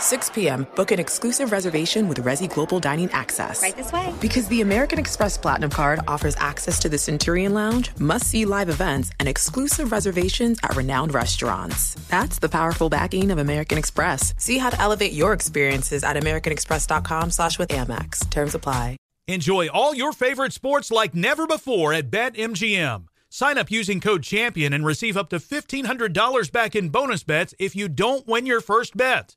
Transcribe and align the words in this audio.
6 0.00 0.30
p.m., 0.30 0.66
book 0.74 0.90
an 0.90 0.98
exclusive 0.98 1.52
reservation 1.52 2.08
with 2.08 2.24
Resy 2.24 2.52
Global 2.52 2.80
Dining 2.80 3.10
Access. 3.12 3.62
Right 3.62 3.76
this 3.76 3.92
way. 3.92 4.12
Because 4.20 4.48
the 4.48 4.62
American 4.62 4.98
Express 4.98 5.38
Platinum 5.38 5.70
Card 5.70 6.00
offers 6.08 6.34
access 6.36 6.78
to 6.80 6.88
the 6.88 6.98
Centurion 6.98 7.54
Lounge, 7.54 7.90
must 7.98 8.26
see 8.26 8.44
live 8.44 8.68
events, 8.68 9.10
and 9.20 9.28
exclusive 9.28 9.92
reservations 9.92 10.58
at 10.62 10.74
renowned 10.74 11.14
restaurants. 11.14 11.94
That's 12.08 12.38
the 12.38 12.48
powerful 12.48 12.88
backing 12.88 13.30
of 13.30 13.38
American 13.38 13.78
Express. 13.78 14.34
See 14.38 14.58
how 14.58 14.70
to 14.70 14.80
elevate 14.80 15.12
your 15.12 15.32
experiences 15.32 16.02
at 16.02 16.16
AmericanExpress.com 16.16 17.30
slash 17.30 17.58
with 17.58 17.68
Amex. 17.68 18.28
Terms 18.30 18.54
apply. 18.54 18.96
Enjoy 19.28 19.68
all 19.68 19.94
your 19.94 20.12
favorite 20.12 20.52
sports 20.52 20.90
like 20.90 21.14
never 21.14 21.46
before 21.46 21.92
at 21.92 22.10
BetMGM. 22.10 23.04
Sign 23.28 23.58
up 23.58 23.70
using 23.70 24.00
code 24.00 24.24
CHAMPION 24.24 24.72
and 24.72 24.84
receive 24.84 25.16
up 25.16 25.30
to 25.30 25.36
$1,500 25.36 26.50
back 26.50 26.74
in 26.74 26.88
bonus 26.88 27.22
bets 27.22 27.54
if 27.60 27.76
you 27.76 27.88
don't 27.88 28.26
win 28.26 28.44
your 28.44 28.60
first 28.60 28.96
bet. 28.96 29.36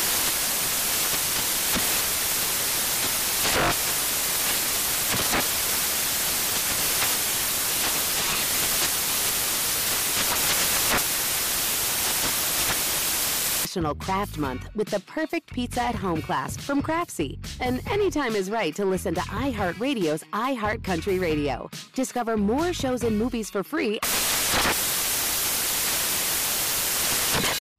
National 13.71 13.95
Craft 13.95 14.37
Month 14.37 14.69
with 14.75 14.89
the 14.89 14.99
perfect 15.01 15.53
pizza 15.53 15.81
at 15.81 15.95
home 15.95 16.21
class 16.21 16.57
from 16.57 16.81
Craftsy. 16.81 17.39
And 17.61 17.81
anytime 17.89 18.35
is 18.35 18.51
right 18.51 18.75
to 18.75 18.83
listen 18.83 19.13
to 19.15 19.21
iHeartRadio's 19.21 20.25
iHeartCountry 20.33 21.21
Radio. 21.21 21.69
Discover 21.95 22.35
more 22.35 22.73
shows 22.73 23.03
and 23.03 23.17
movies 23.17 23.49
for 23.49 23.63
free. 23.63 23.99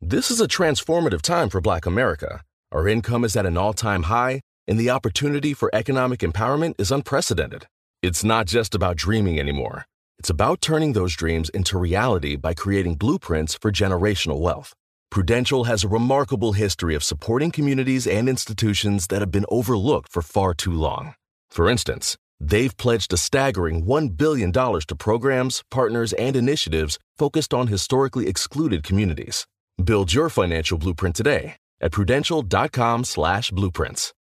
This 0.01 0.31
is 0.31 0.41
a 0.41 0.49
transformative 0.49 1.21
time 1.21 1.51
for 1.51 1.61
Black 1.61 1.85
America. 1.85 2.41
Our 2.71 2.89
income 2.89 3.23
is 3.23 3.37
at 3.37 3.45
an 3.45 3.59
all 3.59 3.75
time 3.75 4.05
high, 4.05 4.41
and 4.67 4.81
the 4.81 4.89
opportunity 4.89 5.53
for 5.53 5.69
economic 5.75 6.21
empowerment 6.21 6.81
is 6.81 6.91
unprecedented. 6.91 7.67
It's 8.01 8.25
not 8.25 8.47
just 8.47 8.75
about 8.75 8.97
dreaming 8.97 9.39
anymore, 9.39 9.85
it's 10.19 10.31
about 10.31 10.63
turning 10.63 10.95
those 10.95 11.15
dreams 11.15 11.51
into 11.51 11.77
reality 11.77 12.37
by 12.37 12.55
creating 12.55 12.95
blueprints 12.95 13.59
for 13.61 13.71
generational 13.71 14.41
wealth. 14.41 14.73
Prudential 15.13 15.65
has 15.65 15.85
a 15.85 15.89
remarkable 15.89 16.55
history 16.55 16.95
of 16.95 17.05
supporting 17.05 17.51
communities 17.51 18.07
and 18.07 18.31
institutions 18.31 19.09
that 19.09 19.21
have 19.21 19.31
been 19.31 19.45
overlooked 19.51 20.11
for 20.11 20.23
far 20.23 20.55
too 20.55 20.73
long. 20.73 21.15
For 21.51 21.69
instance, 21.69 22.17
they've 22.41 22.75
pledged 22.79 23.13
a 23.13 23.19
staggering 23.19 23.85
$1 23.85 24.17
billion 24.17 24.51
to 24.53 24.97
programs, 24.99 25.65
partners, 25.71 26.15
and 26.15 26.35
initiatives 26.35 26.99
focused 27.19 27.53
on 27.53 27.67
historically 27.67 28.27
excluded 28.27 28.85
communities. 28.85 29.47
Build 29.85 30.15
your 30.15 30.31
financial 30.31 30.79
blueprint 30.79 31.15
today 31.15 31.57
at 31.79 31.93
prudential.com 31.93 33.05
slash 33.05 33.51
blueprints. 33.51 34.15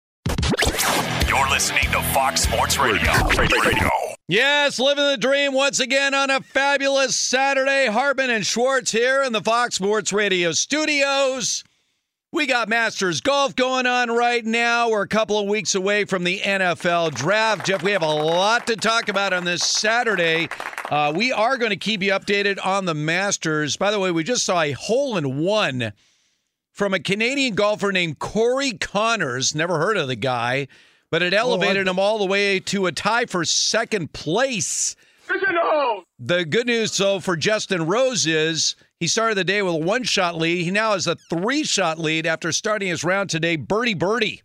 You're 1.26 1.50
listening 1.50 1.84
to 1.84 2.02
Fox 2.12 2.42
Sports 2.42 2.78
Radio. 2.78 3.14
Radio. 3.38 4.11
Yes, 4.28 4.80
living 4.80 5.06
the 5.06 5.18
dream 5.18 5.54
once 5.54 5.80
again 5.80 6.14
on 6.14 6.30
a 6.30 6.40
fabulous 6.42 7.16
Saturday. 7.16 7.88
Hartman 7.88 8.30
and 8.30 8.46
Schwartz 8.46 8.92
here 8.92 9.24
in 9.24 9.34
the 9.34 9.42
Fox 9.42 9.76
Sports 9.76 10.14
Radio 10.14 10.52
studios. 10.54 11.64
We 12.32 12.46
got 12.46 12.70
Masters 12.70 13.20
Golf 13.20 13.58
going 13.58 13.86
on 13.86 14.10
right 14.10 14.46
now. 14.46 14.90
We're 14.90 15.02
a 15.02 15.08
couple 15.08 15.38
of 15.38 15.50
weeks 15.50 15.76
away 15.76 16.06
from 16.06 16.24
the 16.24 16.40
NFL 16.40 17.14
draft. 17.14 17.66
Geoff, 17.66 17.84
we 17.84 17.92
have 17.92 18.04
a 18.04 18.06
lot 18.06 18.68
to 18.68 18.78
talk 18.78 19.10
about 19.10 19.34
on 19.34 19.44
this 19.44 19.64
Saturday. 19.64 20.48
Uh, 20.90 21.12
we 21.14 21.34
are 21.34 21.58
going 21.58 21.72
to 21.72 21.76
keep 21.76 22.02
you 22.02 22.14
updated 22.14 22.58
on 22.66 22.86
the 22.86 22.94
Masters. 22.94 23.76
By 23.76 23.92
the 23.92 24.00
way, 24.00 24.12
we 24.12 24.24
just 24.24 24.46
saw 24.46 24.62
a 24.62 24.72
hole 24.72 25.18
in 25.18 25.40
one 25.40 25.92
from 26.72 26.94
a 26.94 27.00
Canadian 27.00 27.54
golfer 27.54 27.92
named 27.92 28.20
Corey 28.20 28.72
Conners. 28.72 29.54
Never 29.54 29.78
heard 29.78 29.98
of 29.98 30.08
the 30.08 30.16
guy 30.16 30.70
but 31.12 31.22
it 31.22 31.34
elevated 31.34 31.88
oh, 31.88 31.92
him 31.92 32.00
all 32.00 32.18
the 32.18 32.26
way 32.26 32.60
to 32.60 32.88
a 32.88 32.92
tie 32.92 33.26
for 33.26 33.46
second 33.46 34.14
place. 34.14 34.96
The 36.20 36.46
good 36.46 36.68
news, 36.68 36.98
though, 36.98 37.20
for 37.20 37.36
Justin 37.36 37.86
Rose 37.86 38.26
is 38.26 38.76
he 39.00 39.08
started 39.08 39.36
the 39.36 39.44
day 39.44 39.62
with 39.62 39.76
a 39.76 39.78
one 39.78 40.04
shot 40.04 40.36
lead. 40.36 40.64
He 40.64 40.72
now 40.72 40.94
has 40.94 41.08
a 41.08 41.16
three 41.16 41.64
shot 41.64 42.00
lead 42.00 42.26
after 42.26 42.52
starting 42.52 42.88
his 42.88 43.04
round 43.04 43.30
today, 43.30 43.56
birdie 43.56 43.94
birdie. 43.94 44.42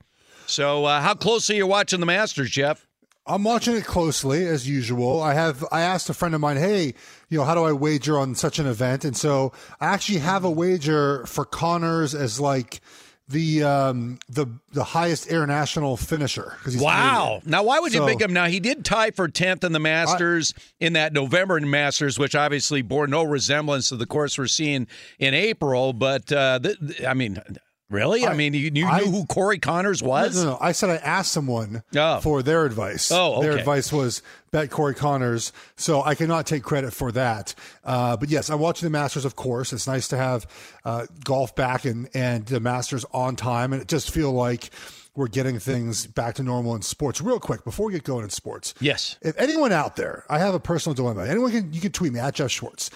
So, 0.47 0.84
uh, 0.84 1.00
how 1.00 1.15
closely 1.15 1.56
are 1.56 1.59
you 1.59 1.66
watching 1.66 2.00
the 2.00 2.06
Masters, 2.06 2.50
Geoff? 2.50 2.87
I'm 3.28 3.43
watching 3.43 3.75
it 3.75 3.84
closely 3.84 4.47
as 4.47 4.69
usual. 4.69 5.21
I 5.21 5.34
have 5.34 5.65
I 5.72 5.81
asked 5.81 6.09
a 6.09 6.15
friend 6.15 6.34
of 6.34 6.41
mine, 6.41 6.56
"Hey, 6.56 6.94
you 7.28 7.38
know, 7.38 7.44
how 7.44 7.56
do 7.56 7.65
I 7.65 7.72
wager 7.72 8.16
on 8.16 8.37
such 8.37 8.60
an 8.60 8.66
event?" 8.66 9.04
And 9.04 9.16
so 9.16 9.53
I 9.81 9.87
actually 9.87 10.19
have 10.19 10.44
a 10.44 10.50
wager 10.50 11.27
for 11.27 11.44
Conners 11.44 12.15
as 12.15 12.38
like 12.38 12.81
the 13.28 13.64
um, 13.64 14.19
the 14.28 14.47
the 14.72 14.84
highest 14.84 15.26
international 15.26 15.97
finisher. 15.97 16.56
Wow! 16.76 17.41
Canadian. 17.41 17.50
Now, 17.50 17.62
why 17.64 17.81
would 17.81 17.92
so, 17.92 18.06
you 18.06 18.12
pick 18.12 18.20
him? 18.20 18.32
Now, 18.32 18.47
he 18.47 18.60
did 18.60 18.84
tie 18.84 19.10
for 19.10 19.28
tenth 19.28 19.64
in 19.64 19.72
the 19.72 19.81
Masters 19.81 20.54
I, 20.56 20.62
in 20.87 20.92
that 20.92 21.12
November 21.12 21.59
Masters, 21.60 22.19
which 22.19 22.34
obviously 22.34 22.82
bore 22.82 23.06
no 23.06 23.25
resemblance 23.25 23.88
to 23.88 23.97
the 23.97 24.06
course 24.06 24.38
we're 24.38 24.47
seeing 24.47 24.86
in 25.19 25.34
April. 25.34 25.92
But 25.92 26.31
uh, 26.31 26.60
th- 26.60 26.78
th- 26.78 27.04
I 27.04 27.15
mean, 27.15 27.41
Really? 27.88 28.24
I, 28.24 28.32
I 28.32 28.34
mean, 28.34 28.52
you, 28.52 28.70
you 28.74 28.86
I, 28.86 29.00
knew 29.00 29.10
who 29.12 29.26
Corey 29.26 29.58
Conners 29.58 30.02
was? 30.02 30.36
No, 30.36 30.44
no, 30.44 30.50
no. 30.50 30.58
I 30.60 30.72
said 30.72 30.91
I 30.91 30.97
asked 30.97 31.30
someone 31.30 31.84
oh. 31.94 32.20
for 32.20 32.42
their 32.42 32.64
advice. 32.64 33.12
Oh, 33.12 33.34
okay. 33.34 33.47
Their 33.47 33.58
advice 33.58 33.92
was 33.92 34.22
bet 34.50 34.70
Corey 34.70 34.94
Conners. 34.94 35.52
So 35.76 36.02
I 36.02 36.16
cannot 36.16 36.47
take 36.47 36.64
credit 36.64 36.92
for 36.92 37.12
that. 37.12 37.54
Uh, 37.84 38.16
but 38.16 38.28
yes, 38.28 38.50
I'm 38.50 38.58
watching 38.58 38.86
the 38.86 38.91
Masters, 38.91 39.24
of 39.24 39.36
course. 39.36 39.72
It's 39.72 39.86
nice 39.86 40.08
to 40.08 40.16
have 40.16 40.47
uh, 40.84 41.06
golf 41.24 41.54
back 41.54 41.84
and, 41.84 42.08
and 42.12 42.44
the 42.47 42.58
Masters 42.58 43.04
on 43.12 43.36
time. 43.36 43.72
And 43.72 43.80
it 43.80 43.86
just 43.86 44.10
feel 44.10 44.32
like 44.32 44.70
we're 45.14 45.28
getting 45.28 45.58
things 45.60 46.06
back 46.06 46.34
to 46.34 46.42
normal 46.42 46.74
in 46.74 46.82
sports. 46.82 47.20
Real 47.20 47.38
quick, 47.38 47.64
before 47.64 47.86
we 47.86 47.92
get 47.92 48.03
going 48.03 48.24
in 48.24 48.30
sports. 48.30 48.74
Yes. 48.80 49.16
If 49.22 49.38
anyone 49.38 49.72
out 49.72 49.94
there, 49.94 50.24
I 50.28 50.41
have 50.41 50.54
a 50.54 50.60
personal 50.60 50.94
dilemma. 50.94 51.24
Anyone 51.24 51.53
can, 51.53 51.72
you 51.72 51.80
can 51.80 51.92
tweet 51.92 52.12
me 52.12 52.18
at 52.18 52.34
Geoff 52.34 52.50
Schwartz. 52.50 52.91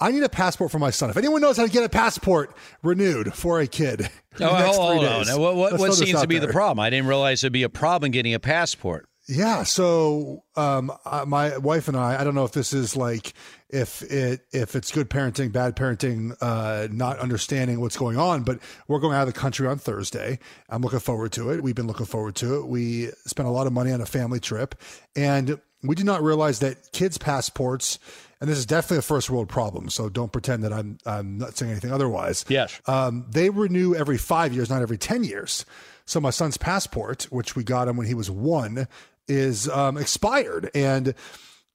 I 0.00 0.12
need 0.12 0.22
a 0.22 0.28
passport 0.28 0.70
for 0.70 0.78
my 0.78 0.90
son. 0.90 1.10
If 1.10 1.16
anyone 1.16 1.40
knows 1.40 1.56
how 1.56 1.64
to 1.64 1.70
get 1.70 1.84
a 1.84 1.88
passport 1.88 2.54
renewed 2.82 3.34
for 3.34 3.60
a 3.60 3.66
kid, 3.66 4.08
oh, 4.40 4.46
hold 4.46 5.04
on. 5.04 5.26
Now, 5.26 5.38
what, 5.38 5.56
what, 5.56 5.78
what 5.78 5.94
seems 5.94 6.20
to 6.20 6.26
be 6.26 6.38
there. 6.38 6.46
the 6.46 6.52
problem? 6.52 6.80
I 6.80 6.90
didn't 6.90 7.08
realize 7.08 7.42
it'd 7.42 7.52
be 7.52 7.64
a 7.64 7.68
problem 7.68 8.12
getting 8.12 8.34
a 8.34 8.38
passport. 8.38 9.08
Yeah. 9.28 9.64
So, 9.64 10.44
um, 10.56 10.90
my 11.26 11.58
wife 11.58 11.86
and 11.88 11.96
I, 11.98 12.20
I 12.20 12.24
don't 12.24 12.34
know 12.34 12.44
if 12.44 12.52
this 12.52 12.72
is 12.72 12.96
like 12.96 13.34
if 13.68 14.02
it 14.02 14.40
if 14.52 14.74
it's 14.74 14.90
good 14.90 15.10
parenting, 15.10 15.52
bad 15.52 15.76
parenting, 15.76 16.34
uh, 16.40 16.88
not 16.90 17.18
understanding 17.18 17.80
what's 17.80 17.98
going 17.98 18.16
on, 18.16 18.42
but 18.42 18.58
we're 18.86 19.00
going 19.00 19.14
out 19.14 19.28
of 19.28 19.34
the 19.34 19.38
country 19.38 19.66
on 19.66 19.78
Thursday. 19.78 20.38
I'm 20.70 20.80
looking 20.80 21.00
forward 21.00 21.32
to 21.32 21.50
it. 21.50 21.62
We've 21.62 21.74
been 21.74 21.86
looking 21.86 22.06
forward 22.06 22.36
to 22.36 22.60
it. 22.60 22.68
We 22.68 23.10
spent 23.26 23.46
a 23.46 23.52
lot 23.52 23.66
of 23.66 23.74
money 23.74 23.92
on 23.92 24.00
a 24.00 24.06
family 24.06 24.40
trip, 24.40 24.74
and 25.14 25.60
we 25.82 25.94
did 25.94 26.06
not 26.06 26.22
realize 26.22 26.60
that 26.60 26.92
kids' 26.92 27.18
passports 27.18 27.98
and 28.40 28.48
this 28.48 28.58
is 28.58 28.66
definitely 28.66 28.98
a 28.98 29.02
first 29.02 29.30
world 29.30 29.48
problem. 29.48 29.88
So 29.90 30.08
don't 30.08 30.32
pretend 30.32 30.64
that 30.64 30.72
I'm 30.72 30.98
I'm 31.04 31.38
not 31.38 31.56
saying 31.56 31.72
anything 31.72 31.92
otherwise. 31.92 32.44
Yes. 32.48 32.80
Um, 32.86 33.26
they 33.28 33.50
renew 33.50 33.94
every 33.94 34.18
five 34.18 34.52
years, 34.52 34.70
not 34.70 34.82
every 34.82 34.98
ten 34.98 35.24
years. 35.24 35.64
So 36.04 36.20
my 36.20 36.30
son's 36.30 36.56
passport, 36.56 37.24
which 37.24 37.54
we 37.54 37.64
got 37.64 37.86
him 37.86 37.96
when 37.96 38.06
he 38.06 38.14
was 38.14 38.30
one, 38.30 38.88
is 39.26 39.68
um, 39.68 39.98
expired, 39.98 40.70
and 40.74 41.14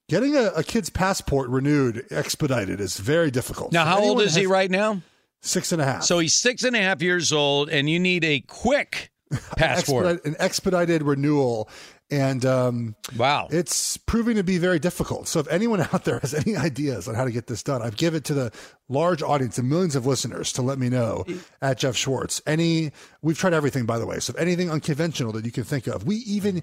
getting 0.09 0.35
a, 0.35 0.45
a, 0.55 0.63
kid's 0.63 0.89
passport 0.89 1.49
renewed 1.49 2.05
expedited 2.09 2.81
is 2.81 2.97
very 2.97 3.29
difficult. 3.29 3.71
Now, 3.71 3.85
how 3.85 4.01
old 4.01 4.21
is 4.21 4.33
he 4.33 4.47
right 4.47 4.71
now? 4.71 5.01
Six 5.41 5.71
and 5.71 5.81
a 5.81 5.85
half. 5.85 6.03
So 6.03 6.19
he's 6.19 6.33
six 6.33 6.63
and 6.63 6.75
a 6.75 6.79
half 6.79 7.01
years 7.01 7.31
old, 7.31 7.69
and 7.69 7.89
you 7.89 7.99
need 7.99 8.23
a 8.23 8.39
quick 8.39 9.11
passport. 9.57 10.05
Expedite- 10.05 10.25
an 10.25 10.35
expedited 10.39 11.03
renewal. 11.03 11.69
And 12.13 12.45
um, 12.45 12.95
wow. 13.17 13.47
it's 13.49 13.97
proving 13.97 14.35
to 14.35 14.43
be 14.43 14.59
very 14.59 14.77
difficult. 14.77 15.27
So 15.27 15.39
if 15.39 15.47
anyone 15.47 15.81
out 15.93 16.05
there 16.05 16.19
has 16.19 16.35
any 16.35 16.55
ideas 16.55 17.07
on 17.07 17.15
how 17.15 17.25
to 17.25 17.31
get 17.31 17.47
this 17.47 17.63
done, 17.63 17.81
I've 17.81 17.97
given 17.97 18.19
it 18.19 18.25
to 18.25 18.35
the 18.35 18.51
large 18.87 19.23
audience 19.23 19.57
and 19.57 19.67
millions 19.67 19.95
of 19.95 20.05
listeners 20.05 20.53
to 20.53 20.61
let 20.61 20.77
me 20.77 20.89
know 20.89 21.25
at 21.61 21.79
Geoff 21.79 21.95
Schwartz. 21.95 22.41
Any 22.45 22.91
we've 23.23 23.37
tried 23.37 23.53
everything 23.53 23.85
by 23.85 23.97
the 23.97 24.05
way. 24.05 24.19
So 24.19 24.33
if 24.33 24.39
anything 24.39 24.69
unconventional 24.69 25.31
that 25.31 25.45
you 25.45 25.51
can 25.51 25.63
think 25.63 25.87
of. 25.87 26.05
We 26.05 26.17
even 26.17 26.61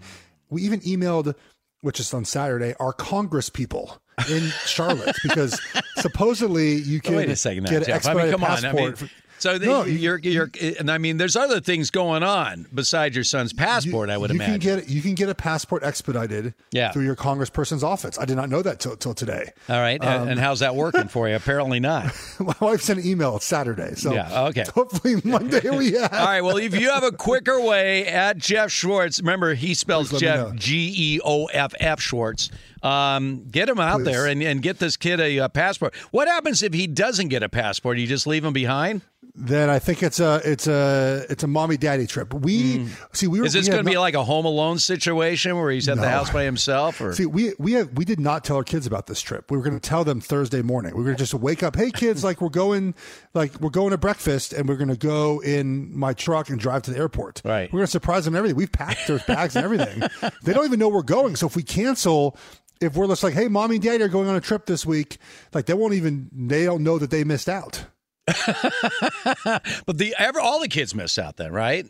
we 0.51 0.63
even 0.63 0.81
emailed 0.81 1.35
which 1.83 1.99
is 1.99 2.13
on 2.13 2.25
Saturday, 2.25 2.75
our 2.79 2.93
Congress 2.93 3.49
people 3.49 4.01
in 4.29 4.43
Charlotte 4.67 5.17
because 5.23 5.61
supposedly 5.97 6.75
you 6.75 7.01
can 7.01 7.17
Wait 7.17 7.29
a 7.31 7.37
second, 7.37 7.65
now, 7.65 7.71
get 7.71 7.89
an 7.89 8.01
Geoff. 8.01 8.07
I 8.07 8.15
mean, 8.15 8.31
come 8.31 8.45
on. 8.45 8.51
I 8.51 8.61
passport. 8.61 9.01
mean, 9.01 9.11
so 9.41 9.59
the, 9.59 9.67
No, 9.67 9.85
you- 9.85 9.99
you're, 9.99 10.19
you're, 10.19 10.51
and 10.79 10.89
I 10.91 10.99
mean, 10.99 11.17
there's 11.17 11.35
other 11.35 11.59
things 11.61 11.91
going 11.91 12.23
on 12.23 12.67
besides 12.73 13.17
your 13.17 13.25
son's 13.25 13.53
passport. 13.53 14.09
I 14.11 14.17
would 14.17 14.31
you 14.31 14.37
imagine. 14.37 14.61
can 14.61 14.77
get 14.79 14.89
you 14.89 15.03
can 15.03 15.15
get 15.15 15.29
a 15.29 15.35
passport 15.35 15.83
expedited 15.83 16.55
Yeah. 16.71 16.93
through 16.93 17.05
your 17.05 17.17
congressperson's 17.17 17.83
office. 17.83 18.19
I 18.19 18.25
did 18.25 18.37
not 18.37 18.49
know 18.49 18.63
that 18.63 18.79
till 18.79 18.97
till 18.97 19.15
today. 19.15 19.51
All 19.69 19.81
right, 19.81 20.01
and, 20.01 20.23
Um, 20.23 20.29
and 20.29 20.39
how's 20.41 20.61
that 20.61 20.77
working 20.77 21.09
for 21.09 21.29
you? 21.29 21.35
Apparently 21.41 21.81
not. 21.81 22.13
My 22.39 22.55
wife 22.61 22.83
sent 22.83 23.01
an 23.01 23.07
email 23.07 23.39
Saturday, 23.41 23.95
so 23.97 24.13
Yeah, 24.15 24.45
okay. 24.49 24.65
Hopefully 24.75 25.17
Monday 25.25 25.69
we 25.71 25.93
have. 25.99 26.13
All 26.13 26.25
right. 26.27 26.41
Well, 26.43 26.59
if 26.59 26.79
you 26.79 26.91
have 26.91 27.03
a 27.03 27.13
quicker 27.13 27.61
way 27.61 28.07
at 28.07 28.39
Geoff 28.39 28.71
Schwartz, 28.71 29.19
remember 29.21 29.55
he 29.55 29.75
spells 29.75 30.11
Please 30.11 30.23
let 30.23 30.39
me 30.39 30.51
Geoff. 30.51 30.57
G 30.57 30.95
E 30.97 31.21
O 31.25 31.47
F 31.47 31.75
F 31.81 32.01
Schwartz. 32.01 32.51
Um, 32.83 33.45
get 33.51 33.69
him 33.69 33.79
out 33.79 33.99
Please. 33.99 34.05
there 34.05 34.27
and, 34.27 34.43
and 34.43 34.63
get 34.63 34.79
this 34.79 34.97
kid 34.97 35.21
a, 35.21 35.39
uh 35.41 35.49
passport. 35.49 35.95
What 36.13 36.29
happens 36.29 36.63
if 36.63 36.73
he 36.73 36.87
doesn't 36.87 37.29
get 37.29 37.43
a 37.43 37.49
passport? 37.49 37.99
You 37.99 38.07
just 38.07 38.27
leave 38.27 38.45
him 38.45 38.53
behind? 38.55 39.03
Then 39.41 39.71
I 39.71 39.79
think 39.79 40.03
it's 40.03 40.21
a 40.21 40.43
it's 40.45 40.67
a 40.67 41.25
it's 41.31 41.43
a 41.43 41.47
mommy 41.47 41.79
daddy 41.79 42.07
trip. 42.07 42.35
We 42.35 42.79
mm. 42.79 42.89
see 43.17 43.27
we 43.27 43.41
were. 43.41 43.47
Is 43.47 43.55
this 43.55 43.69
going 43.69 43.83
to 43.83 43.89
be 43.89 43.95
not- 43.95 44.03
like 44.03 44.15
a 44.15 44.23
Home 44.23 44.45
Alone 44.45 44.79
situation 44.79 45.57
where 45.57 45.71
he's 45.71 45.89
at 45.89 45.97
the 45.97 46.09
house 46.09 46.29
by 46.29 46.45
himself? 46.45 47.01
Or 47.01 47.15
See, 47.15 47.25
we 47.25 47.55
we 47.59 47.73
have, 47.73 47.91
we 47.95 48.05
did 48.05 48.21
not 48.21 48.45
tell 48.45 48.57
our 48.57 48.65
kids 48.65 48.87
about 48.87 49.07
this 49.07 49.23
trip. 49.23 49.51
We 49.51 49.57
were 49.57 49.63
going 49.63 49.81
to 49.81 49.89
tell 49.89 50.05
them 50.05 50.21
Thursday 50.21 50.61
morning. 50.61 50.93
We 50.93 50.99
were 50.99 51.05
going 51.05 51.17
to 51.17 51.23
just 51.23 51.33
wake 51.33 51.63
up, 51.63 51.75
hey 51.75 51.91
kids, 51.91 52.23
like 52.23 52.43
we're 52.43 52.51
going, 52.51 52.95
like 53.33 53.59
we're 53.61 53.71
going 53.71 53.93
to 53.93 53.99
breakfast, 53.99 54.53
and 54.53 54.69
we're 54.69 54.77
going 54.77 54.89
to 54.89 54.97
go 54.97 55.41
in 55.41 55.99
my 55.99 56.13
truck 56.13 56.51
and 56.51 56.61
drive 56.61 56.83
to 56.83 56.91
the 56.91 56.99
airport. 56.99 57.41
Right. 57.43 57.73
We're 57.73 57.79
going 57.79 57.87
to 57.87 57.93
surprise 57.93 58.27
them 58.27 58.35
and 58.35 58.39
everything. 58.39 58.59
We've 58.59 58.71
packed 58.71 59.07
their 59.07 59.21
bags 59.21 59.57
and 59.57 59.65
everything. 59.65 60.03
they 60.43 60.53
don't 60.53 60.67
even 60.67 60.79
know 60.79 60.91
we're 60.91 61.03
going. 61.03 61.37
So 61.37 61.47
if 61.47 61.57
we 61.57 61.63
cancel, 61.63 62.37
if 62.83 62.95
we're 62.95 63.07
just 63.07 63.23
like, 63.23 63.33
hey, 63.33 63.49
mommy 63.49 63.77
and 63.77 63.85
daddy 63.85 64.03
are 64.05 64.09
going 64.09 64.29
on 64.29 64.37
a 64.37 64.41
trip 64.41 64.67
this 64.67 64.85
week, 64.85 65.17
like 65.55 65.65
they 65.65 65.75
won't 65.75 65.95
even 65.95 66.29
they 66.31 66.67
don't 66.67 66.83
know 66.83 66.99
that 66.99 67.11
they 67.11 67.25
missed 67.25 67.49
out. 67.49 67.87
but 69.87 69.99
the 69.99 70.15
ever 70.19 70.41
all 70.41 70.61
the 70.61 70.69
kids 70.69 70.95
miss 70.95 71.19
out 71.19 71.37
then, 71.37 71.53
right? 71.53 71.87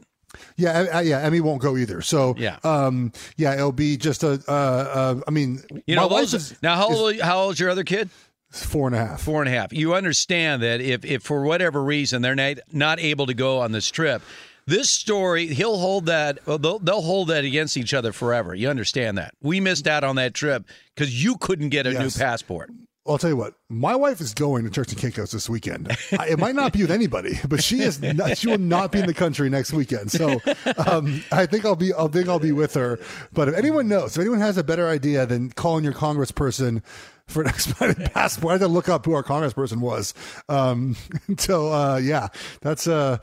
Yeah, 0.57 0.87
uh, 0.95 1.01
yeah. 1.01 1.19
Emmy 1.21 1.41
won't 1.41 1.61
go 1.61 1.77
either. 1.77 2.03
So 2.03 2.35
Yeah. 2.39 2.59
um, 2.63 3.13
yeah, 3.37 3.55
it'll 3.55 3.73
be 3.73 3.97
just 3.97 4.23
a. 4.23 4.43
Uh, 4.47 4.53
uh, 4.53 5.21
I 5.27 5.31
mean, 5.31 5.61
You 5.87 5.97
know, 5.97 6.09
those, 6.09 6.35
is 6.35 6.55
now 6.63 6.77
how 6.77 6.89
old 6.89 7.19
how 7.21 7.41
old's 7.41 7.59
your 7.59 7.71
other 7.71 7.85
kid? 7.85 8.11
four 8.53 8.89
and 8.89 8.97
a 8.97 8.99
half. 8.99 9.21
Four 9.23 9.43
and 9.43 9.49
a 9.49 9.57
half. 9.57 9.73
You 9.73 9.95
understand 9.95 10.63
that 10.63 10.81
if, 10.81 11.05
if 11.05 11.23
for 11.23 11.43
whatever 11.45 11.81
reason 11.85 12.21
they're 12.21 12.35
not, 12.35 12.57
not 12.73 12.99
able 12.99 13.27
to 13.27 13.35
go 13.35 13.61
on 13.61 13.71
this 13.71 13.89
trip, 13.89 14.23
this 14.67 14.91
story 14.91 15.47
he'll 15.47 15.79
hold 15.79 16.07
that 16.07 16.39
they'll, 16.45 16.81
they'll 16.81 17.01
hold 17.03 17.29
that 17.29 17.45
against 17.45 17.77
each 17.77 17.95
other 17.95 18.13
forever. 18.13 18.53
You 18.55 18.69
understand 18.69 19.19
that? 19.19 19.35
We 19.41 19.61
missed 19.61 19.87
out 19.87 20.03
on 20.03 20.17
that 20.17 20.35
trip 20.35 20.65
because 20.97 21.23
you 21.25 21.37
couldn't 21.39 21.69
get 21.69 21.87
a 21.87 21.93
Yes. 21.93 22.17
new 22.17 22.25
passport. 22.25 22.71
I'll 23.07 23.19
tell 23.19 23.31
you 23.31 23.37
what. 23.37 23.55
My 23.69 23.97
wife 23.97 24.21
is 24.21 24.35
going 24.35 24.65
to 24.65 24.71
Turks 24.71 24.93
and 24.93 25.01
Caicos 25.01 25.33
this 25.33 25.49
weekend. 25.49 25.97
I, 26.19 26.29
it 26.29 26.39
might 26.39 26.55
not 26.55 26.73
be 26.73 26.83
with 26.83 26.91
anybody, 26.91 27.39
but 27.49 27.63
she 27.63 27.81
is. 27.81 28.01
Not, 28.01 28.37
she 28.37 28.49
will 28.49 28.59
not 28.59 28.93
be 28.93 28.99
in 29.01 29.07
the 29.07 29.15
country 29.15 29.49
next 29.49 29.73
weekend. 29.73 30.13
So 30.13 30.41
um, 30.87 31.23
I 31.33 31.47
think 31.47 31.65
I'll 31.65 31.77
be. 31.77 31.95
I 31.95 32.07
think 32.09 32.29
I'll 32.29 32.39
be 32.39 32.53
with 32.53 32.75
her. 32.75 32.99
But 33.33 33.49
if 33.49 33.55
anyone 33.55 33.89
knows, 33.89 34.17
if 34.17 34.21
anyone 34.21 34.41
has 34.41 34.59
a 34.59 34.65
better 34.65 34.87
idea 34.87 35.25
than 35.25 35.51
calling 35.51 35.83
your 35.83 35.95
congressperson 35.95 36.83
for 37.27 37.43
an 37.43 37.49
expedited 37.49 38.11
passport, 38.13 38.51
I 38.51 38.55
had 38.55 38.61
to 38.61 38.69
look 38.69 38.89
up 38.89 39.07
who 39.07 39.15
our 39.15 39.25
congressperson 39.25 39.81
was. 39.81 40.13
Um, 40.51 40.97
so 41.39 41.73
uh, 41.73 41.97
yeah, 41.97 42.29
that's 42.61 42.87
uh, 42.87 43.17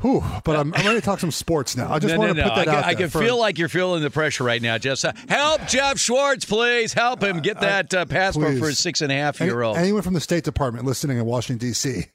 whew. 0.00 0.22
But 0.44 0.56
I'm, 0.56 0.72
I'm 0.74 0.86
ready 0.86 1.00
to 1.00 1.04
talk 1.04 1.20
some 1.20 1.30
sports 1.30 1.76
now. 1.76 1.92
I 1.92 1.98
just 1.98 2.14
no, 2.14 2.18
want 2.20 2.36
no, 2.36 2.42
to 2.42 2.48
no. 2.48 2.54
put 2.54 2.64
that 2.66 2.68
I, 2.68 2.76
out 2.78 2.82
can- 2.84 2.90
I 2.90 2.94
can 2.94 3.08
for- 3.10 3.20
feel 3.22 3.38
like 3.38 3.58
you're 3.58 3.68
feeling 3.68 4.02
the 4.02 4.10
pressure 4.10 4.44
right 4.44 4.60
now, 4.60 4.78
Geoff. 4.78 5.02
Help 5.28 5.66
Geoff 5.68 5.98
Schwartz, 5.98 6.44
please 6.44 6.92
help 6.92 7.22
him 7.22 7.40
get 7.40 7.60
that 7.60 7.92
uh, 7.94 8.04
passport 8.04 8.48
please. 8.48 8.58
for 8.60 8.66
his 8.68 8.78
six 8.78 9.00
and 9.00 9.10
a 9.12 9.14
half 9.14 9.40
year 9.40 9.62
old. 9.62 9.76
anyone 9.76 10.02
from 10.02 10.14
the 10.14 10.20
State 10.20 10.44
Department 10.44 10.84
listening 10.86 11.18
in 11.18 11.24
Washington 11.26 11.68
D.C. 11.68 12.06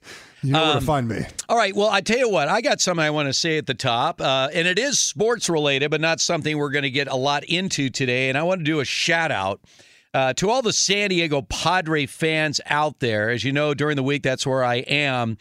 You 0.42 0.52
know 0.52 0.60
where 0.62 0.72
Um, 0.74 0.80
to 0.80 0.86
find 0.86 1.08
me. 1.08 1.24
All 1.48 1.56
right. 1.56 1.74
Well, 1.74 1.88
I 1.88 2.00
tell 2.02 2.18
you 2.18 2.28
what, 2.30 2.48
I 2.48 2.60
got 2.60 2.80
something 2.80 3.04
I 3.04 3.10
want 3.10 3.28
to 3.28 3.32
say 3.32 3.58
at 3.58 3.66
the 3.66 3.74
top, 3.74 4.20
uh, 4.20 4.48
and 4.52 4.68
it 4.68 4.78
is 4.78 4.98
sports 4.98 5.48
related, 5.48 5.90
but 5.90 6.00
not 6.00 6.20
something 6.20 6.56
we're 6.56 6.70
going 6.70 6.82
to 6.84 6.90
get 6.90 7.08
a 7.08 7.16
lot 7.16 7.42
into 7.44 7.88
today. 7.90 8.28
And 8.28 8.36
I 8.38 8.42
want 8.42 8.60
to 8.60 8.64
do 8.64 8.80
a 8.80 8.84
shout 8.84 9.32
out 9.32 9.60
uh, 10.14 10.34
to 10.34 10.50
all 10.50 10.62
the 10.62 10.72
San 10.74 11.08
Diego 11.10 11.42
Padre 11.42 12.06
fans 12.06 12.60
out 12.66 13.00
there. 13.00 13.30
As 13.30 13.44
you 13.44 13.52
know, 13.52 13.74
during 13.74 13.96
the 13.96 14.02
week, 14.02 14.22
that's 14.22 14.46
where 14.46 14.62
I 14.62 14.76
am. 14.76 15.38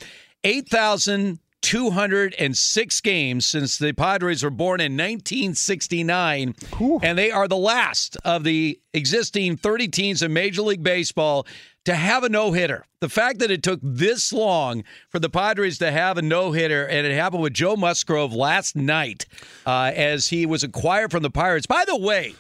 8,206 1.65 3.01
games 3.01 3.44
since 3.44 3.79
the 3.79 3.91
Padres 3.91 4.44
were 4.44 4.51
born 4.51 4.79
in 4.79 4.91
1969, 4.94 6.53
and 7.01 7.17
they 7.17 7.31
are 7.31 7.47
the 7.47 7.57
last 7.57 8.17
of 8.23 8.44
the 8.44 8.79
existing 8.94 9.57
30 9.57 9.88
teams 9.88 10.21
in 10.21 10.31
Major 10.31 10.62
League 10.62 10.83
Baseball 10.83 11.47
to 11.85 11.95
have 11.95 12.23
a 12.23 12.29
no 12.29 12.51
hitter. 12.51 12.85
The 13.00 13.09
fact 13.09 13.39
that 13.39 13.50
it 13.50 13.63
took 13.63 13.79
this 13.81 14.31
long 14.31 14.83
for 15.09 15.17
the 15.17 15.29
Padres 15.29 15.79
to 15.79 15.91
have 15.91 16.19
a 16.19 16.21
no 16.21 16.51
hitter, 16.51 16.85
and 16.85 17.07
it 17.07 17.15
happened 17.15 17.41
with 17.41 17.53
Joe 17.53 17.75
Musgrove 17.75 18.31
last 18.31 18.75
night 18.75 19.25
uh, 19.65 19.91
as 19.95 20.27
he 20.27 20.45
was 20.45 20.63
acquired 20.63 21.09
from 21.09 21.23
the 21.23 21.31
Pirates. 21.31 21.65
By 21.65 21.83
the 21.88 21.97
way, 21.97 22.35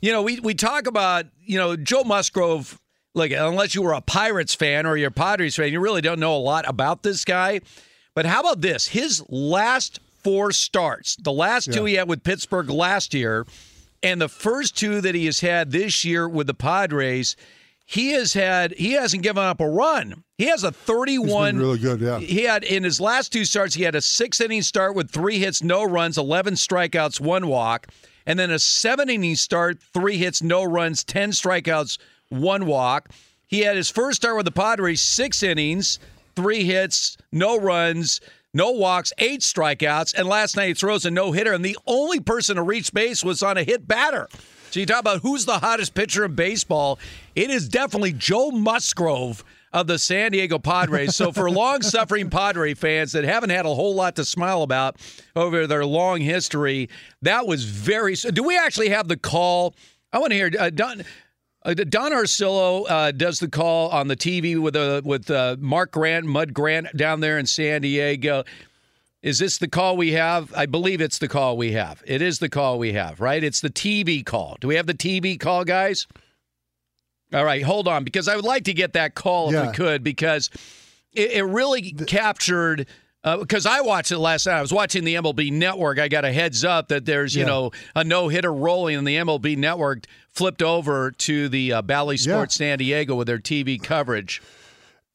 you 0.00 0.10
know, 0.10 0.22
we, 0.22 0.40
we 0.40 0.54
talk 0.54 0.88
about, 0.88 1.26
you 1.44 1.58
know, 1.58 1.76
Joe 1.76 2.02
Musgrove. 2.02 2.80
Look, 3.14 3.30
unless 3.30 3.76
you 3.76 3.82
were 3.82 3.92
a 3.92 4.00
Pirates 4.00 4.56
fan 4.56 4.84
or 4.84 4.96
you're 4.96 5.08
a 5.08 5.12
Padres 5.12 5.54
fan, 5.54 5.70
you 5.70 5.78
really 5.78 6.00
don't 6.00 6.18
know 6.18 6.34
a 6.34 6.38
lot 6.38 6.68
about 6.68 7.04
this 7.04 7.24
guy. 7.24 7.60
But 8.14 8.26
how 8.26 8.40
about 8.40 8.60
this? 8.60 8.86
His 8.88 9.22
last 9.28 10.00
four 10.22 10.52
starts, 10.52 11.16
the 11.16 11.32
last 11.32 11.72
two 11.72 11.84
he 11.84 11.94
had 11.94 12.08
with 12.08 12.22
Pittsburgh 12.22 12.70
last 12.70 13.12
year, 13.12 13.46
and 14.02 14.20
the 14.20 14.28
first 14.28 14.76
two 14.76 15.00
that 15.00 15.14
he 15.14 15.26
has 15.26 15.40
had 15.40 15.72
this 15.72 16.04
year 16.04 16.28
with 16.28 16.46
the 16.46 16.54
Padres, 16.54 17.36
he 17.84 18.12
has 18.12 18.32
had 18.32 18.72
he 18.72 18.92
hasn't 18.92 19.22
given 19.22 19.42
up 19.42 19.60
a 19.60 19.68
run. 19.68 20.24
He 20.38 20.46
has 20.46 20.64
a 20.64 20.72
31 20.72 21.58
really 21.58 21.78
good, 21.78 22.00
yeah. 22.00 22.18
He 22.18 22.44
had 22.44 22.64
in 22.64 22.84
his 22.84 23.00
last 23.00 23.32
two 23.32 23.44
starts, 23.44 23.74
he 23.74 23.82
had 23.82 23.94
a 23.94 24.00
six 24.00 24.40
inning 24.40 24.62
start 24.62 24.94
with 24.94 25.10
three 25.10 25.38
hits, 25.38 25.62
no 25.62 25.84
runs, 25.84 26.16
11 26.16 26.54
strikeouts, 26.54 27.20
one 27.20 27.46
walk, 27.46 27.88
and 28.26 28.38
then 28.38 28.50
a 28.50 28.58
seven 28.58 29.10
inning 29.10 29.36
start, 29.36 29.82
three 29.92 30.16
hits, 30.16 30.42
no 30.42 30.64
runs, 30.64 31.04
10 31.04 31.30
strikeouts, 31.30 31.98
one 32.30 32.66
walk. 32.66 33.10
He 33.46 33.60
had 33.60 33.76
his 33.76 33.90
first 33.90 34.16
start 34.16 34.36
with 34.36 34.46
the 34.46 34.52
Padres, 34.52 35.02
six 35.02 35.42
innings, 35.42 35.98
three 36.34 36.64
hits, 36.64 37.16
no 37.32 37.58
runs, 37.58 38.20
no 38.52 38.70
walks, 38.70 39.12
eight 39.18 39.40
strikeouts, 39.40 40.14
and 40.14 40.28
last 40.28 40.56
night 40.56 40.68
he 40.68 40.74
throws 40.74 41.04
a 41.04 41.10
no 41.10 41.32
hitter, 41.32 41.52
and 41.52 41.64
the 41.64 41.78
only 41.86 42.20
person 42.20 42.56
to 42.56 42.62
reach 42.62 42.92
base 42.92 43.24
was 43.24 43.42
on 43.42 43.58
a 43.58 43.64
hit 43.64 43.86
batter. 43.88 44.28
So 44.70 44.80
you 44.80 44.86
talk 44.86 45.00
about 45.00 45.20
who's 45.20 45.44
the 45.44 45.58
hottest 45.58 45.94
pitcher 45.94 46.24
in 46.24 46.34
baseball. 46.34 46.98
It 47.34 47.50
is 47.50 47.68
definitely 47.68 48.12
Joe 48.12 48.50
Musgrove 48.50 49.44
of 49.72 49.88
the 49.88 49.98
San 49.98 50.32
Diego 50.32 50.58
Padres. 50.58 51.16
So 51.16 51.32
for 51.32 51.50
long-suffering 51.50 52.30
Padre 52.30 52.74
fans 52.74 53.12
that 53.12 53.24
haven't 53.24 53.50
had 53.50 53.66
a 53.66 53.74
whole 53.74 53.94
lot 53.94 54.16
to 54.16 54.24
smile 54.24 54.62
about 54.62 54.96
over 55.36 55.66
their 55.66 55.84
long 55.84 56.20
history, 56.20 56.88
that 57.22 57.46
was 57.46 57.64
very. 57.64 58.14
Do 58.14 58.42
we 58.42 58.56
actually 58.56 58.88
have 58.90 59.08
the 59.08 59.16
call? 59.16 59.74
I 60.12 60.18
want 60.18 60.30
to 60.30 60.36
hear 60.36 60.50
uh, 60.58 60.70
Don. 60.70 61.04
Uh, 61.64 61.72
Don 61.74 62.12
Orsillo 62.12 62.84
uh, 62.88 63.10
does 63.10 63.38
the 63.40 63.48
call 63.48 63.88
on 63.88 64.08
the 64.08 64.16
TV 64.16 64.58
with 64.60 64.76
uh, 64.76 65.00
with 65.04 65.30
uh, 65.30 65.56
Mark 65.58 65.92
Grant, 65.92 66.26
Mud 66.26 66.52
Grant 66.52 66.94
down 66.96 67.20
there 67.20 67.38
in 67.38 67.46
San 67.46 67.80
Diego. 67.82 68.44
Is 69.22 69.38
this 69.38 69.56
the 69.56 69.68
call 69.68 69.96
we 69.96 70.12
have? 70.12 70.52
I 70.54 70.66
believe 70.66 71.00
it's 71.00 71.16
the 71.18 71.28
call 71.28 71.56
we 71.56 71.72
have. 71.72 72.02
It 72.06 72.20
is 72.20 72.38
the 72.40 72.50
call 72.50 72.78
we 72.78 72.92
have, 72.92 73.20
right? 73.20 73.42
It's 73.42 73.60
the 73.60 73.70
TV 73.70 74.22
call. 74.24 74.58
Do 74.60 74.68
we 74.68 74.74
have 74.74 74.86
the 74.86 74.92
TV 74.92 75.40
call, 75.40 75.64
guys? 75.64 76.06
All 77.32 77.44
right, 77.44 77.62
hold 77.62 77.88
on, 77.88 78.04
because 78.04 78.28
I 78.28 78.36
would 78.36 78.44
like 78.44 78.64
to 78.64 78.74
get 78.74 78.92
that 78.92 79.14
call 79.14 79.48
if 79.48 79.54
Yeah. 79.54 79.66
we 79.68 79.72
could, 79.72 80.04
because 80.04 80.50
it, 81.14 81.30
it 81.32 81.42
really 81.44 81.92
captured. 81.92 82.86
Because 83.24 83.64
I 83.64 83.80
watched 83.80 84.12
it 84.12 84.18
last 84.18 84.44
night. 84.44 84.58
I 84.58 84.60
was 84.60 84.70
watching 84.74 85.04
the 85.04 85.14
MLB 85.14 85.50
Network. 85.50 85.98
I 85.98 86.08
got 86.08 86.26
a 86.26 86.32
heads 86.32 86.62
up 86.62 86.88
that 86.88 87.06
there's, 87.06 87.34
you 87.34 87.40
Yeah. 87.40 87.46
know, 87.46 87.70
a 87.96 88.04
no 88.04 88.28
hitter 88.28 88.52
rolling, 88.52 88.98
and 88.98 89.06
the 89.06 89.16
MLB 89.16 89.56
Network 89.56 90.04
flipped 90.34 90.62
over 90.62 91.10
to 91.12 91.48
the 91.48 91.72
uh, 91.74 91.82
Bally 91.82 92.16
Sports 92.16 92.56
San 92.56 92.78
Diego 92.78 93.14
with 93.14 93.26
their 93.26 93.38
TV 93.38 93.82
coverage 93.82 94.42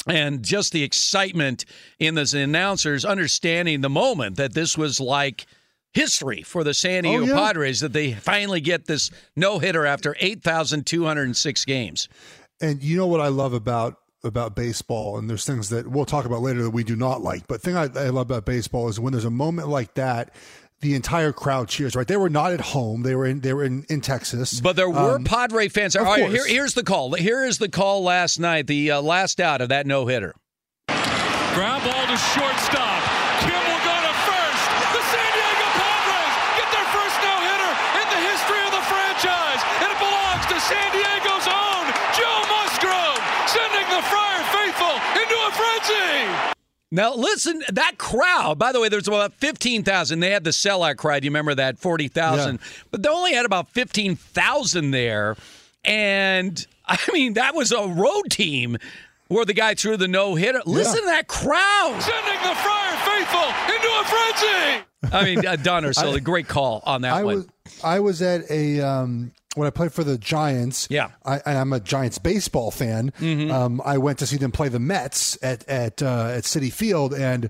and 0.07 0.43
just 0.43 0.71
the 0.71 0.83
excitement 0.83 1.65
in 1.99 2.15
the 2.15 2.31
announcers 2.41 3.03
understanding 3.03 3.81
the 3.81 3.89
moment 3.89 4.37
that 4.37 4.53
this 4.53 4.77
was 4.77 4.99
like 4.99 5.45
history 5.93 6.41
for 6.41 6.63
the 6.63 6.73
San 6.73 7.03
Diego 7.03 7.23
Oh, 7.23 7.25
yeah. 7.25 7.33
Padres 7.35 7.81
that 7.81 7.93
they 7.93 8.13
finally 8.13 8.61
get 8.61 8.85
this 8.85 9.11
no 9.35 9.59
hitter 9.59 9.85
after 9.85 10.15
8,206 10.19 11.65
games. 11.65 12.07
And 12.61 12.81
you 12.83 12.97
know 12.97 13.07
what 13.07 13.21
I 13.21 13.27
love 13.27 13.53
about 13.53 13.95
about 14.21 14.53
baseball, 14.53 15.17
and 15.17 15.29
there's 15.29 15.45
things 15.45 15.69
that 15.69 15.87
we'll 15.87 16.03
talk 16.03 16.25
about 16.25 16.41
later 16.41 16.61
that 16.61 16.71
we 16.71 16.83
do 16.83 16.97
not 16.97 17.21
like. 17.21 17.47
But 17.47 17.61
thing 17.61 17.77
I, 17.77 17.83
I 17.83 18.09
love 18.09 18.29
about 18.29 18.43
baseball 18.45 18.89
is 18.89 18.99
when 18.99 19.13
there's 19.13 19.23
a 19.23 19.29
moment 19.29 19.69
like 19.69 19.93
that, 19.93 20.35
the 20.81 20.95
entire 20.95 21.31
crowd 21.33 21.67
cheers. 21.67 21.95
Right? 21.95 22.07
They 22.07 22.17
were 22.17 22.29
not 22.29 22.51
at 22.53 22.61
home; 22.61 23.03
they 23.03 23.15
were 23.15 23.25
in 23.25 23.41
they 23.41 23.53
were 23.53 23.63
in, 23.63 23.85
in 23.89 24.01
Texas. 24.01 24.59
But 24.61 24.75
there 24.75 24.89
were 24.89 25.15
Um, 25.17 25.23
Padre 25.23 25.67
fans. 25.69 25.95
All 25.95 26.03
of 26.03 26.07
right, 26.07 26.21
course. 26.21 26.33
here, 26.33 26.47
here's 26.47 26.73
the 26.73 26.83
call. 26.83 27.13
Here 27.13 27.43
is 27.45 27.57
the 27.57 27.69
call 27.69 28.03
last 28.03 28.39
night. 28.39 28.67
The 28.67 28.91
uh, 28.91 29.01
last 29.01 29.39
out 29.39 29.61
of 29.61 29.69
that 29.69 29.85
no 29.87 30.07
hitter. 30.07 30.33
Ground 30.87 31.83
ball 31.83 32.05
to 32.07 32.17
shortstop. 32.33 33.01
Kim 33.43 33.51
will 33.59 33.83
go 33.83 33.95
to 34.07 34.13
first. 34.23 34.63
The 34.95 35.03
San 35.11 35.29
Diego 35.35 35.67
Padres 35.75 36.33
get 36.55 36.69
their 36.71 36.87
first 36.95 37.17
no-hitter 37.19 37.71
in 37.99 38.07
the 38.15 38.21
history 38.31 38.61
of 38.63 38.71
the 38.71 38.85
franchise. 38.87 39.61
And 39.83 39.89
it 39.91 39.99
belongs 39.99 40.45
to 40.53 40.57
San 40.61 40.87
Diego's 40.95 41.47
own 41.51 41.83
Joe 42.15 42.39
Musgrove, 42.47 43.19
sending 43.49 43.87
the 43.91 44.01
Friar 44.07 44.41
faithful 44.55 44.95
into 45.19 45.35
a 45.35 45.51
frenzy. 45.51 46.55
Now 46.91 47.13
listen, 47.13 47.61
that 47.71 47.97
crowd. 47.97 48.57
By 48.57 48.71
the 48.71 48.79
way, 48.79 48.89
there's 48.89 49.07
about 49.07 49.33
fifteen 49.33 49.83
thousand. 49.83 50.21
They 50.21 50.31
had 50.31 50.43
the 50.43 50.49
sellout 50.49 50.97
crowd. 50.97 51.23
You 51.23 51.29
remember 51.29 51.53
that 51.55 51.77
forty 51.77 52.07
thousand, 52.07 52.59
but 52.89 53.03
they 53.03 53.09
only 53.09 53.33
had 53.33 53.45
about 53.45 53.69
fifteen 53.69 54.15
thousand 54.15 54.91
there. 54.91 55.35
And 55.85 56.65
I 56.85 56.97
mean, 57.13 57.33
that 57.33 57.53
was 57.53 57.71
a 57.71 57.87
road 57.87 58.29
team 58.31 58.77
where 59.27 59.45
the 59.45 59.53
guy 59.53 59.75
threw 59.75 59.97
the 59.97 60.07
no 60.07 60.33
hitter. 60.35 60.61
Listen 60.65 61.01
to 61.01 61.05
that 61.05 61.27
crowd. 61.27 62.01
Sending 62.01 62.41
the 62.41 62.55
Friar 62.55 62.97
faithful 63.05 63.75
into 63.75 63.87
a 63.87 64.03
frenzy. 64.05 64.85
I 65.15 65.23
mean, 65.23 65.45
uh, 65.45 65.55
Donner, 65.55 65.93
so 65.93 66.13
a 66.13 66.19
great 66.19 66.47
call 66.47 66.81
on 66.85 67.01
that 67.03 67.13
I 67.13 67.23
one. 67.23 67.35
was 67.35 67.47
I 67.83 67.99
was 67.99 68.21
at 68.21 68.49
a 68.49 68.81
um, 68.81 69.31
when 69.55 69.67
I 69.67 69.71
played 69.71 69.91
for 69.91 70.03
the 70.03 70.17
Giants. 70.17 70.87
Yeah. 70.89 71.09
I, 71.25 71.41
and 71.45 71.57
I'm 71.57 71.73
a 71.73 71.79
Giants 71.79 72.17
baseball 72.17 72.71
fan. 72.71 73.11
Um, 73.21 73.81
I 73.83 73.97
went 73.97 74.19
to 74.19 74.27
see 74.27 74.37
them 74.37 74.51
play 74.51 74.69
the 74.69 74.79
Mets 74.79 75.37
at 75.43 75.67
at 75.67 76.01
uh, 76.01 76.33
at 76.35 76.43
Citi 76.43 76.71
Field, 76.71 77.13
and 77.13 77.49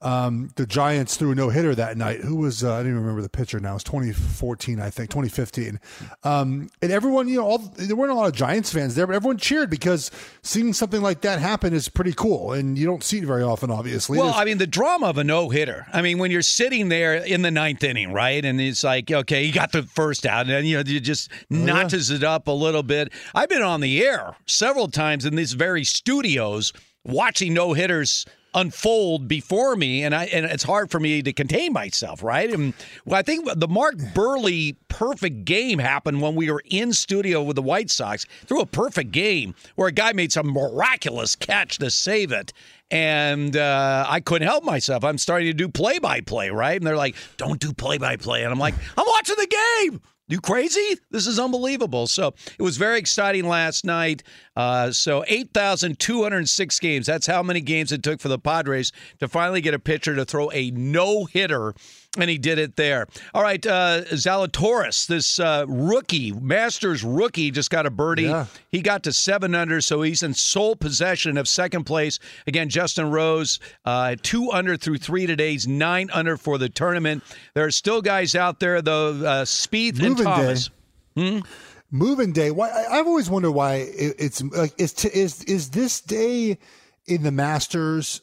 um, 0.00 0.50
the 0.54 0.64
Giants 0.66 1.16
threw 1.16 1.32
a 1.32 1.34
no 1.34 1.48
hitter 1.48 1.74
that 1.74 1.96
night. 1.96 2.20
Who 2.20 2.36
was 2.36 2.62
uh, 2.62 2.74
I 2.74 2.78
don't 2.78 2.88
even 2.88 3.00
remember 3.00 3.22
the 3.22 3.28
pitcher 3.28 3.58
now. 3.58 3.70
It 3.70 3.74
was 3.74 3.84
2014, 3.84 4.80
I 4.80 4.90
think, 4.90 5.10
2015. 5.10 5.80
Um, 6.22 6.70
and 6.80 6.92
everyone, 6.92 7.28
you 7.28 7.38
know, 7.38 7.44
all 7.44 7.58
there 7.58 7.96
weren't 7.96 8.12
a 8.12 8.14
lot 8.14 8.28
of 8.28 8.34
Giants 8.34 8.72
fans 8.72 8.94
there, 8.94 9.06
but 9.06 9.16
everyone 9.16 9.38
cheered 9.38 9.70
because 9.70 10.12
seeing 10.42 10.72
something 10.72 11.02
like 11.02 11.22
that 11.22 11.40
happen 11.40 11.72
is 11.72 11.88
pretty 11.88 12.12
cool, 12.12 12.52
and 12.52 12.78
you 12.78 12.86
don't 12.86 13.02
see 13.02 13.18
it 13.18 13.24
very 13.24 13.42
often, 13.42 13.70
obviously. 13.70 14.18
Well, 14.18 14.34
I 14.34 14.44
mean, 14.44 14.58
the 14.58 14.66
drama 14.68 15.06
of 15.06 15.18
a 15.18 15.24
no 15.24 15.48
hitter. 15.48 15.86
I 15.92 16.00
mean, 16.00 16.18
when 16.18 16.30
you're 16.30 16.42
sitting 16.42 16.88
there 16.88 17.14
in 17.14 17.42
the 17.42 17.50
ninth 17.50 17.82
inning, 17.82 18.12
right? 18.12 18.44
And 18.44 18.60
it's 18.60 18.84
like, 18.84 19.10
okay, 19.10 19.42
you 19.42 19.52
got 19.52 19.72
the 19.72 19.82
first 19.82 20.26
out, 20.26 20.42
and 20.42 20.50
then, 20.50 20.64
you 20.64 20.76
know, 20.76 20.84
you 20.86 21.00
just 21.00 21.30
notches 21.50 22.10
it 22.10 22.22
up 22.22 22.46
a 22.46 22.52
little 22.52 22.84
bit. 22.84 23.12
I've 23.34 23.48
been 23.48 23.62
on 23.62 23.80
the 23.80 24.04
air 24.04 24.36
several 24.46 24.86
times 24.86 25.24
in 25.24 25.34
these 25.34 25.54
very 25.54 25.82
studios 25.82 26.72
watching 27.04 27.54
no 27.54 27.72
hitters 27.72 28.24
unfold 28.54 29.28
before 29.28 29.76
me 29.76 30.02
and 30.02 30.14
I 30.14 30.24
and 30.26 30.46
it's 30.46 30.62
hard 30.62 30.90
for 30.90 30.98
me 30.98 31.22
to 31.22 31.32
contain 31.32 31.72
myself, 31.72 32.22
right? 32.22 32.50
And 32.50 32.74
well, 33.04 33.18
I 33.18 33.22
think 33.22 33.48
the 33.56 33.68
Mark 33.68 33.96
Buehrle 33.96 34.76
perfect 34.88 35.44
game 35.44 35.78
happened 35.78 36.22
when 36.22 36.34
we 36.34 36.50
were 36.50 36.62
in 36.66 36.92
studio 36.92 37.42
with 37.42 37.56
the 37.56 37.62
White 37.62 37.90
Sox 37.90 38.26
through 38.46 38.60
a 38.60 38.66
perfect 38.66 39.12
game 39.12 39.54
where 39.76 39.88
a 39.88 39.92
guy 39.92 40.12
made 40.12 40.32
some 40.32 40.48
miraculous 40.48 41.36
catch 41.36 41.78
to 41.78 41.90
save 41.90 42.32
it 42.32 42.52
and 42.90 43.56
uh, 43.56 44.06
I 44.08 44.20
couldn't 44.20 44.48
help 44.48 44.64
myself. 44.64 45.04
I'm 45.04 45.18
starting 45.18 45.48
to 45.48 45.52
do 45.52 45.68
play 45.68 45.98
by 45.98 46.20
play, 46.22 46.50
right? 46.50 46.76
And 46.76 46.86
they're 46.86 46.96
like, 46.96 47.16
"Don't 47.36 47.60
do 47.60 47.72
play 47.72 47.98
by 47.98 48.16
play," 48.16 48.42
and 48.44 48.52
I'm 48.52 48.58
like, 48.58 48.74
"I'm 48.96 49.06
watching 49.06 49.36
the 49.36 49.46
game." 49.90 50.00
You 50.30 50.40
crazy? 50.42 50.98
This 51.10 51.26
is 51.26 51.38
unbelievable. 51.38 52.06
So 52.06 52.34
it 52.58 52.62
was 52.62 52.76
very 52.76 52.98
exciting 52.98 53.48
last 53.48 53.86
night. 53.86 54.22
Uh, 54.58 54.90
so 54.90 55.24
8,206 55.28 56.80
games. 56.80 57.06
That's 57.06 57.28
how 57.28 57.44
many 57.44 57.60
games 57.60 57.92
it 57.92 58.02
took 58.02 58.20
for 58.20 58.26
the 58.26 58.40
Padres 58.40 58.90
to 59.20 59.28
finally 59.28 59.60
get 59.60 59.72
a 59.72 59.78
pitcher 59.78 60.16
to 60.16 60.24
throw 60.24 60.50
a 60.50 60.72
no 60.72 61.26
hitter, 61.26 61.74
and 62.18 62.28
he 62.28 62.38
did 62.38 62.58
it 62.58 62.74
there. 62.74 63.06
All 63.34 63.42
right, 63.42 63.64
uh, 63.64 64.02
Zalatoris, 64.06 65.06
this 65.06 65.38
uh, 65.38 65.64
rookie, 65.68 66.32
Masters 66.32 67.04
rookie, 67.04 67.52
just 67.52 67.70
got 67.70 67.86
a 67.86 67.90
birdie. 67.90 68.24
Yeah. 68.24 68.46
He 68.72 68.82
got 68.82 69.04
to 69.04 69.12
seven 69.12 69.54
under, 69.54 69.80
so 69.80 70.02
he's 70.02 70.24
in 70.24 70.34
sole 70.34 70.74
possession 70.74 71.38
of 71.38 71.46
second 71.46 71.84
place. 71.84 72.18
Again, 72.48 72.68
Justin 72.68 73.12
Rose, 73.12 73.60
uh, 73.84 74.16
two 74.22 74.50
under 74.50 74.76
through 74.76 74.98
three 74.98 75.26
today. 75.26 75.52
He's 75.52 75.68
nine 75.68 76.10
under 76.12 76.36
for 76.36 76.58
the 76.58 76.68
tournament. 76.68 77.22
There 77.54 77.64
are 77.64 77.70
still 77.70 78.02
guys 78.02 78.34
out 78.34 78.58
there, 78.58 78.82
though. 78.82 79.10
Uh, 79.10 79.44
Spieth 79.44 80.02
and 80.02 80.18
Thomas. 80.18 80.68
day. 81.16 81.42
Moving 81.90 82.32
day. 82.32 82.50
Why 82.50 82.68
I- 82.68 82.98
I've 82.98 83.06
always 83.06 83.30
wondered 83.30 83.52
why 83.52 83.76
it, 83.76 84.16
it's 84.18 84.42
like 84.42 84.74
is 84.78 84.92
t- 84.92 85.08
is 85.12 85.42
is 85.44 85.70
this 85.70 86.00
day 86.00 86.58
in 87.06 87.22
the 87.22 87.30
Masters? 87.32 88.20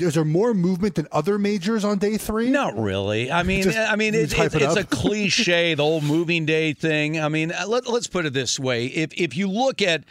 Is 0.00 0.14
there 0.14 0.24
more 0.24 0.52
movement 0.52 0.96
than 0.96 1.06
other 1.12 1.38
majors 1.38 1.84
on 1.84 1.98
day 1.98 2.16
three? 2.18 2.50
Not 2.50 2.76
really. 2.76 3.30
I 3.30 3.44
mean, 3.44 3.62
Just 3.62 3.78
I 3.78 3.94
mean, 3.96 4.12
it, 4.14 4.32
it's, 4.32 4.34
it 4.34 4.54
it's 4.62 4.76
a 4.76 4.84
cliche, 4.96 5.74
the 5.74 5.82
whole 5.82 6.00
moving 6.00 6.44
day 6.44 6.72
thing. 6.72 7.20
I 7.20 7.28
mean, 7.28 7.52
let, 7.68 7.86
let's 7.86 8.08
put 8.08 8.26
it 8.26 8.32
this 8.32 8.58
way: 8.58 8.86
if 8.86 9.14
if 9.14 9.36
you 9.36 9.48
look 9.48 9.80
at, 9.80 10.04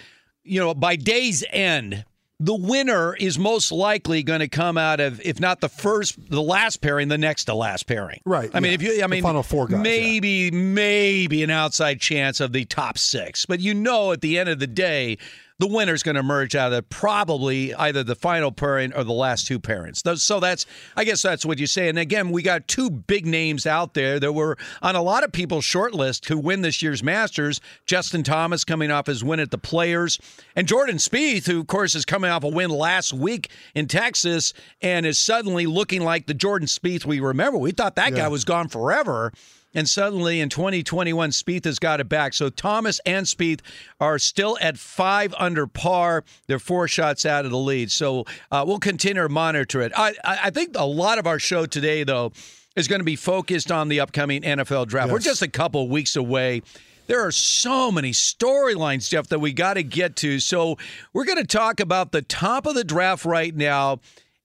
you 0.44 0.60
know, 0.62 0.74
by 0.74 0.96
day's 0.96 1.44
end, 1.52 2.06
the 2.44 2.54
winner 2.56 3.16
is 3.16 3.40
most 3.40 3.72
likely 3.72 4.22
going 4.22 4.42
to 4.42 4.50
come 4.50 4.78
out 4.78 5.00
of, 5.00 5.22
if 5.22 5.40
not 5.40 5.62
the 5.62 5.70
first, 5.70 6.18
the 6.30 6.42
last 6.42 6.82
pairing, 6.82 7.08
the 7.08 7.18
next 7.18 7.46
to 7.46 7.54
last 7.54 7.88
pairing. 7.88 8.20
Right, 8.26 8.52
I 8.54 8.60
mean, 8.60 8.74
if 8.74 8.82
you, 8.82 9.00
I 9.00 9.04
The 9.04 9.08
mean, 9.08 9.24
final 9.24 9.44
four 9.44 9.66
guys, 9.68 9.78
yeah. 9.78 9.82
maybe, 9.82 10.52
maybe 10.52 11.42
an 11.44 11.50
outside 11.50 12.02
chance 12.02 12.42
of 12.42 12.52
the 12.52 12.66
top 12.66 12.98
six, 12.98 13.46
but 13.46 13.62
you 13.62 13.74
know, 13.74 14.12
at 14.12 14.20
the 14.20 14.38
end 14.38 14.50
of 14.50 14.60
the 14.60 14.68
day. 14.68 15.18
The 15.60 15.68
winner's 15.68 16.04
going 16.04 16.16
to 16.16 16.20
emerge 16.20 16.56
out 16.56 16.74
of 16.74 16.90
probably 16.90 17.74
either 17.76 18.04
the 18.04 18.16
final 18.16 18.52
pairing 18.52 18.94
or 18.94 19.04
the 19.04 19.14
last 19.14 19.48
two 19.48 19.60
parents. 19.60 20.02
So 20.16 20.40
that's, 20.40 20.66
I 20.96 21.04
guess 21.04 21.22
that's 21.22 21.46
what 21.46 21.60
you 21.60 21.68
say. 21.68 21.90
And 21.90 22.00
again, 22.00 22.32
we 22.32 22.42
got 22.42 22.68
two 22.68 22.90
big 22.90 23.26
names 23.26 23.66
out 23.68 23.94
there 23.94 24.20
that 24.20 24.34
were 24.34 24.58
on 24.82 24.96
a 24.96 25.02
lot 25.02 25.24
of 25.24 25.32
people's 25.32 25.66
short 25.66 25.94
list 25.94 26.28
who 26.28 26.38
win 26.38 26.62
this 26.62 26.82
year's 26.82 27.04
Masters. 27.04 27.62
Justin 27.86 28.24
Thomas 28.24 28.64
coming 28.64 28.92
off 28.92 29.08
his 29.08 29.24
win 29.24 29.40
at 29.40 29.52
the 29.52 29.58
Players, 29.58 30.20
and 30.56 30.68
Jordan 30.68 30.98
Spieth, 30.98 31.46
who 31.46 31.62
of 31.62 31.68
course 31.68 31.96
is 31.96 32.06
coming 32.06 32.30
off 32.30 32.44
a 32.44 32.50
win 32.50 32.70
last 32.70 33.14
week 33.14 33.50
in 33.76 33.88
Texas 33.88 34.54
and 34.82 35.06
is 35.06 35.20
suddenly 35.20 35.66
looking 35.66 36.02
like 36.02 36.26
the 36.26 36.34
Jordan 36.34 36.68
Spieth 36.68 37.06
we 37.06 37.20
remember. 37.20 37.58
We 37.58 37.72
thought 37.72 37.96
that 37.96 38.14
guy 38.16 38.28
was 38.28 38.44
gone 38.44 38.68
forever. 38.68 39.32
And 39.74 39.90
suddenly 39.90 40.40
in 40.40 40.50
2021, 40.50 41.32
Spieth 41.32 41.66
has 41.66 41.80
got 41.80 42.00
it 42.00 42.08
back. 42.08 42.34
So 42.34 42.50
Thomas 42.50 43.00
and 43.06 43.26
Spieth 43.26 43.62
are 44.00 44.20
still 44.20 44.58
at 44.62 44.78
five 44.78 45.34
under 45.38 45.66
par. 45.66 46.24
They're 46.48 46.60
four 46.60 46.88
shots 46.88 47.26
out 47.26 47.46
of 47.46 47.52
the 47.52 47.58
lead. 47.58 47.92
So 47.92 48.26
uh, 48.52 48.64
we'll 48.68 48.80
continue 48.80 49.24
to 49.24 49.30
monitor 49.30 49.82
it. 49.82 49.92
I, 49.96 50.14
I 50.24 50.40
I 50.44 50.50
think 50.50 50.76
a 50.76 50.86
lot 50.86 51.18
of 51.18 51.26
our 51.26 51.40
show 51.40 51.66
today, 51.66 52.04
though, 52.04 52.32
is 52.76 52.88
going 52.88 53.00
to 53.00 53.06
be 53.06 53.16
focused 53.16 53.72
on 53.72 53.88
the 53.88 54.00
upcoming 54.00 54.42
NFL 54.42 54.88
draft. 54.88 55.12
We're 55.12 55.20
just 55.20 55.42
a 55.42 55.48
couple 55.48 55.88
weeks 55.90 56.16
away. 56.16 56.62
There 57.08 57.26
are 57.26 57.32
so 57.32 57.92
many 57.92 58.12
storylines, 58.12 59.10
Geoff, 59.10 59.28
that 59.28 59.40
we 59.40 59.54
got 59.54 59.74
to 59.74 59.84
get 59.84 60.16
to. 60.18 60.40
So 60.40 60.78
we're 61.12 61.26
going 61.26 61.38
to 61.38 61.48
talk 61.48 61.80
about 61.80 62.12
the 62.12 62.22
top 62.22 62.66
of 62.66 62.76
the 62.76 62.84
draft 62.84 63.26
right 63.26 63.54
now. 63.54 64.00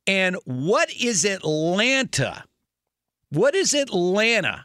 And 0.07 0.37
what 0.45 0.91
is 0.93 1.25
Atlanta? 1.25 2.45
What 3.31 3.55
is 3.55 3.75
Atlanta 3.75 4.65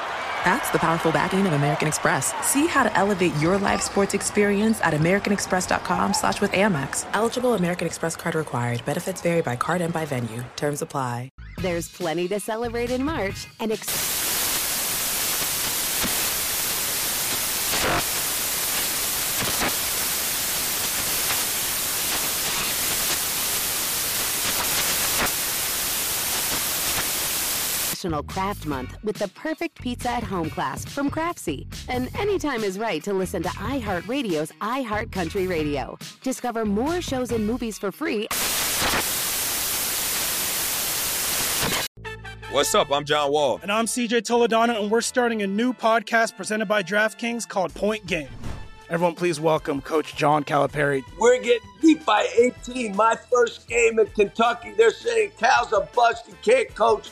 That's 0.43 0.69
the 0.71 0.79
powerful 0.79 1.11
backing 1.11 1.45
of 1.45 1.53
American 1.53 1.87
Express. 1.87 2.33
See 2.45 2.65
how 2.67 2.83
to 2.83 2.97
elevate 2.97 3.35
your 3.37 3.57
live 3.57 3.81
sports 3.81 4.13
experience 4.13 4.81
at 4.81 4.93
americanexpress.com 4.93 6.13
slash 6.13 6.41
with 6.41 6.51
Amex. 6.51 7.05
Eligible 7.13 7.53
American 7.53 7.85
Express 7.87 8.15
card 8.15 8.35
required. 8.35 8.83
Benefits 8.85 9.21
vary 9.21 9.41
by 9.41 9.55
card 9.55 9.81
and 9.81 9.93
by 9.93 10.05
venue. 10.05 10.43
Terms 10.55 10.81
apply. 10.81 11.29
There's 11.61 11.87
plenty 11.89 12.27
to 12.29 12.39
celebrate 12.39 12.89
in 12.89 13.03
March 13.03 13.47
and 13.59 13.71
ex- 13.71 14.31
National 28.03 28.23
Craft 28.23 28.65
Month 28.65 28.97
with 29.03 29.17
the 29.17 29.27
perfect 29.27 29.79
pizza 29.79 30.09
at 30.09 30.23
home 30.23 30.49
class 30.49 30.83
from 30.83 31.11
Craftsy. 31.11 31.67
And 31.87 32.09
anytime 32.17 32.63
is 32.63 32.79
right 32.79 33.03
to 33.03 33.13
listen 33.13 33.43
to 33.43 33.49
iHeartRadio's 33.49 34.51
iHeartCountry 34.59 35.47
Radio. 35.47 35.99
Discover 36.23 36.65
more 36.65 36.99
shows 37.01 37.31
and 37.31 37.45
movies 37.45 37.77
for 37.77 37.91
free. 37.91 38.27
What's 42.51 42.73
up? 42.73 42.91
I'm 42.91 43.05
John 43.05 43.31
Wall. 43.31 43.59
And 43.61 43.71
I'm 43.71 43.85
CJ 43.85 44.23
Toledano, 44.23 44.81
and 44.81 44.89
we're 44.89 45.01
starting 45.01 45.43
a 45.43 45.47
new 45.47 45.71
podcast 45.71 46.35
presented 46.35 46.65
by 46.65 46.81
DraftKings 46.81 47.47
called 47.47 47.71
Point 47.75 48.07
Game. 48.07 48.29
Everyone, 48.89 49.13
please 49.13 49.39
welcome 49.39 49.79
Coach 49.79 50.15
John 50.15 50.43
Calipari. 50.43 51.03
We're 51.19 51.39
getting 51.39 51.69
beat 51.83 52.03
by 52.03 52.27
18. 52.65 52.95
My 52.95 53.15
first 53.31 53.67
game 53.67 53.99
in 53.99 54.07
Kentucky, 54.07 54.73
they're 54.75 54.89
saying 54.89 55.33
Cal's 55.37 55.71
a 55.71 55.87
bust. 55.95 56.25
He 56.25 56.33
can't 56.41 56.73
coach. 56.73 57.11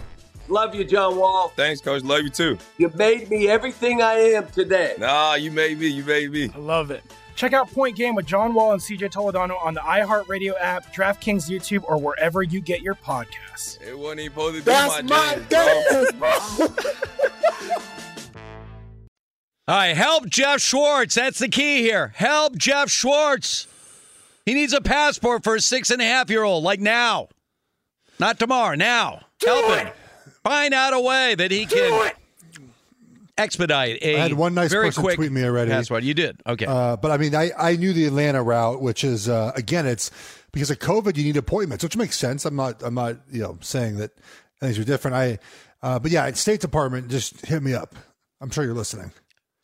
Love 0.51 0.75
you, 0.75 0.83
John 0.83 1.15
Wall. 1.15 1.47
Thanks, 1.55 1.79
Coach. 1.79 2.03
Love 2.03 2.23
you 2.23 2.29
too. 2.29 2.57
You 2.77 2.91
made 2.95 3.29
me 3.29 3.47
everything 3.47 4.01
I 4.01 4.15
am 4.15 4.47
today. 4.47 4.95
Nah, 4.97 5.35
you 5.35 5.49
made 5.49 5.79
me. 5.79 5.87
You 5.87 6.03
made 6.03 6.29
me. 6.29 6.51
I 6.53 6.57
love 6.57 6.91
it. 6.91 7.03
Check 7.35 7.53
out 7.53 7.71
Point 7.71 7.95
Game 7.95 8.15
with 8.15 8.25
John 8.25 8.53
Wall 8.53 8.73
and 8.73 8.81
CJ 8.81 9.13
Toledano 9.13 9.55
on 9.63 9.73
the 9.73 9.79
iHeartRadio 9.79 10.53
app, 10.59 10.93
DraftKings 10.93 11.49
YouTube, 11.49 11.85
or 11.87 11.97
wherever 11.97 12.43
you 12.43 12.59
get 12.59 12.81
your 12.81 12.95
podcasts. 12.95 13.81
It 13.81 13.97
wasn't 13.97 14.19
even 14.19 14.33
supposed 14.33 14.55
to 14.57 14.61
be 14.61 14.65
That's 14.65 15.03
my, 15.03 15.35
my 15.37 15.41
dance, 15.47 15.89
dance, 15.89 16.11
bro. 16.11 16.67
All 19.69 19.77
right, 19.77 19.95
help 19.95 20.27
Geoff 20.27 20.59
Schwartz. 20.59 21.15
That's 21.15 21.39
the 21.39 21.47
key 21.47 21.81
here. 21.81 22.11
Help 22.17 22.57
Geoff 22.57 22.89
Schwartz. 22.89 23.67
He 24.45 24.53
needs 24.53 24.73
a 24.73 24.81
passport 24.81 25.45
for 25.45 25.55
a 25.55 25.61
six 25.61 25.91
and 25.91 26.01
a 26.01 26.05
half 26.05 26.29
year 26.29 26.43
old, 26.43 26.65
like 26.65 26.81
now. 26.81 27.29
Not 28.19 28.37
tomorrow, 28.37 28.75
now. 28.75 29.21
help 29.41 29.77
him. 29.77 29.93
Find 30.43 30.73
out 30.73 30.93
a 30.93 30.99
way 30.99 31.35
that 31.35 31.51
he 31.51 31.65
can 31.65 32.11
expedite 33.37 33.99
a 34.01 34.17
I 34.17 34.19
had 34.19 34.33
one 34.33 34.53
nice 34.53 34.71
very 34.71 34.87
person 34.87 35.03
quick 35.03 35.15
tweet 35.15 35.31
me 35.31 35.43
already. 35.43 35.71
Password. 35.71 36.03
You 36.03 36.13
did. 36.13 36.41
Okay. 36.45 36.65
Uh, 36.65 36.97
but 36.97 37.11
I 37.11 37.17
mean, 37.17 37.35
I, 37.35 37.51
I 37.57 37.75
knew 37.75 37.93
the 37.93 38.05
Atlanta 38.05 38.41
route, 38.43 38.81
which 38.81 39.03
is 39.03 39.29
uh, 39.29 39.51
again, 39.55 39.85
it's 39.85 40.11
because 40.51 40.69
of 40.71 40.79
COVID, 40.79 41.15
you 41.17 41.23
need 41.23 41.37
appointments, 41.37 41.83
which 41.83 41.95
makes 41.95 42.17
sense. 42.17 42.45
I'm 42.45 42.55
not, 42.55 42.83
I'm 42.83 42.93
not, 42.93 43.17
you 43.31 43.41
know, 43.41 43.57
saying 43.61 43.97
that 43.97 44.11
things 44.59 44.77
are 44.77 44.83
different. 44.83 45.15
I, 45.15 45.39
uh, 45.81 45.99
but 45.99 46.11
yeah, 46.11 46.29
State 46.33 46.59
Department, 46.59 47.09
just 47.09 47.45
hit 47.45 47.63
me 47.63 47.73
up. 47.73 47.95
I'm 48.41 48.49
sure 48.49 48.63
you're 48.63 48.73
listening. 48.73 49.11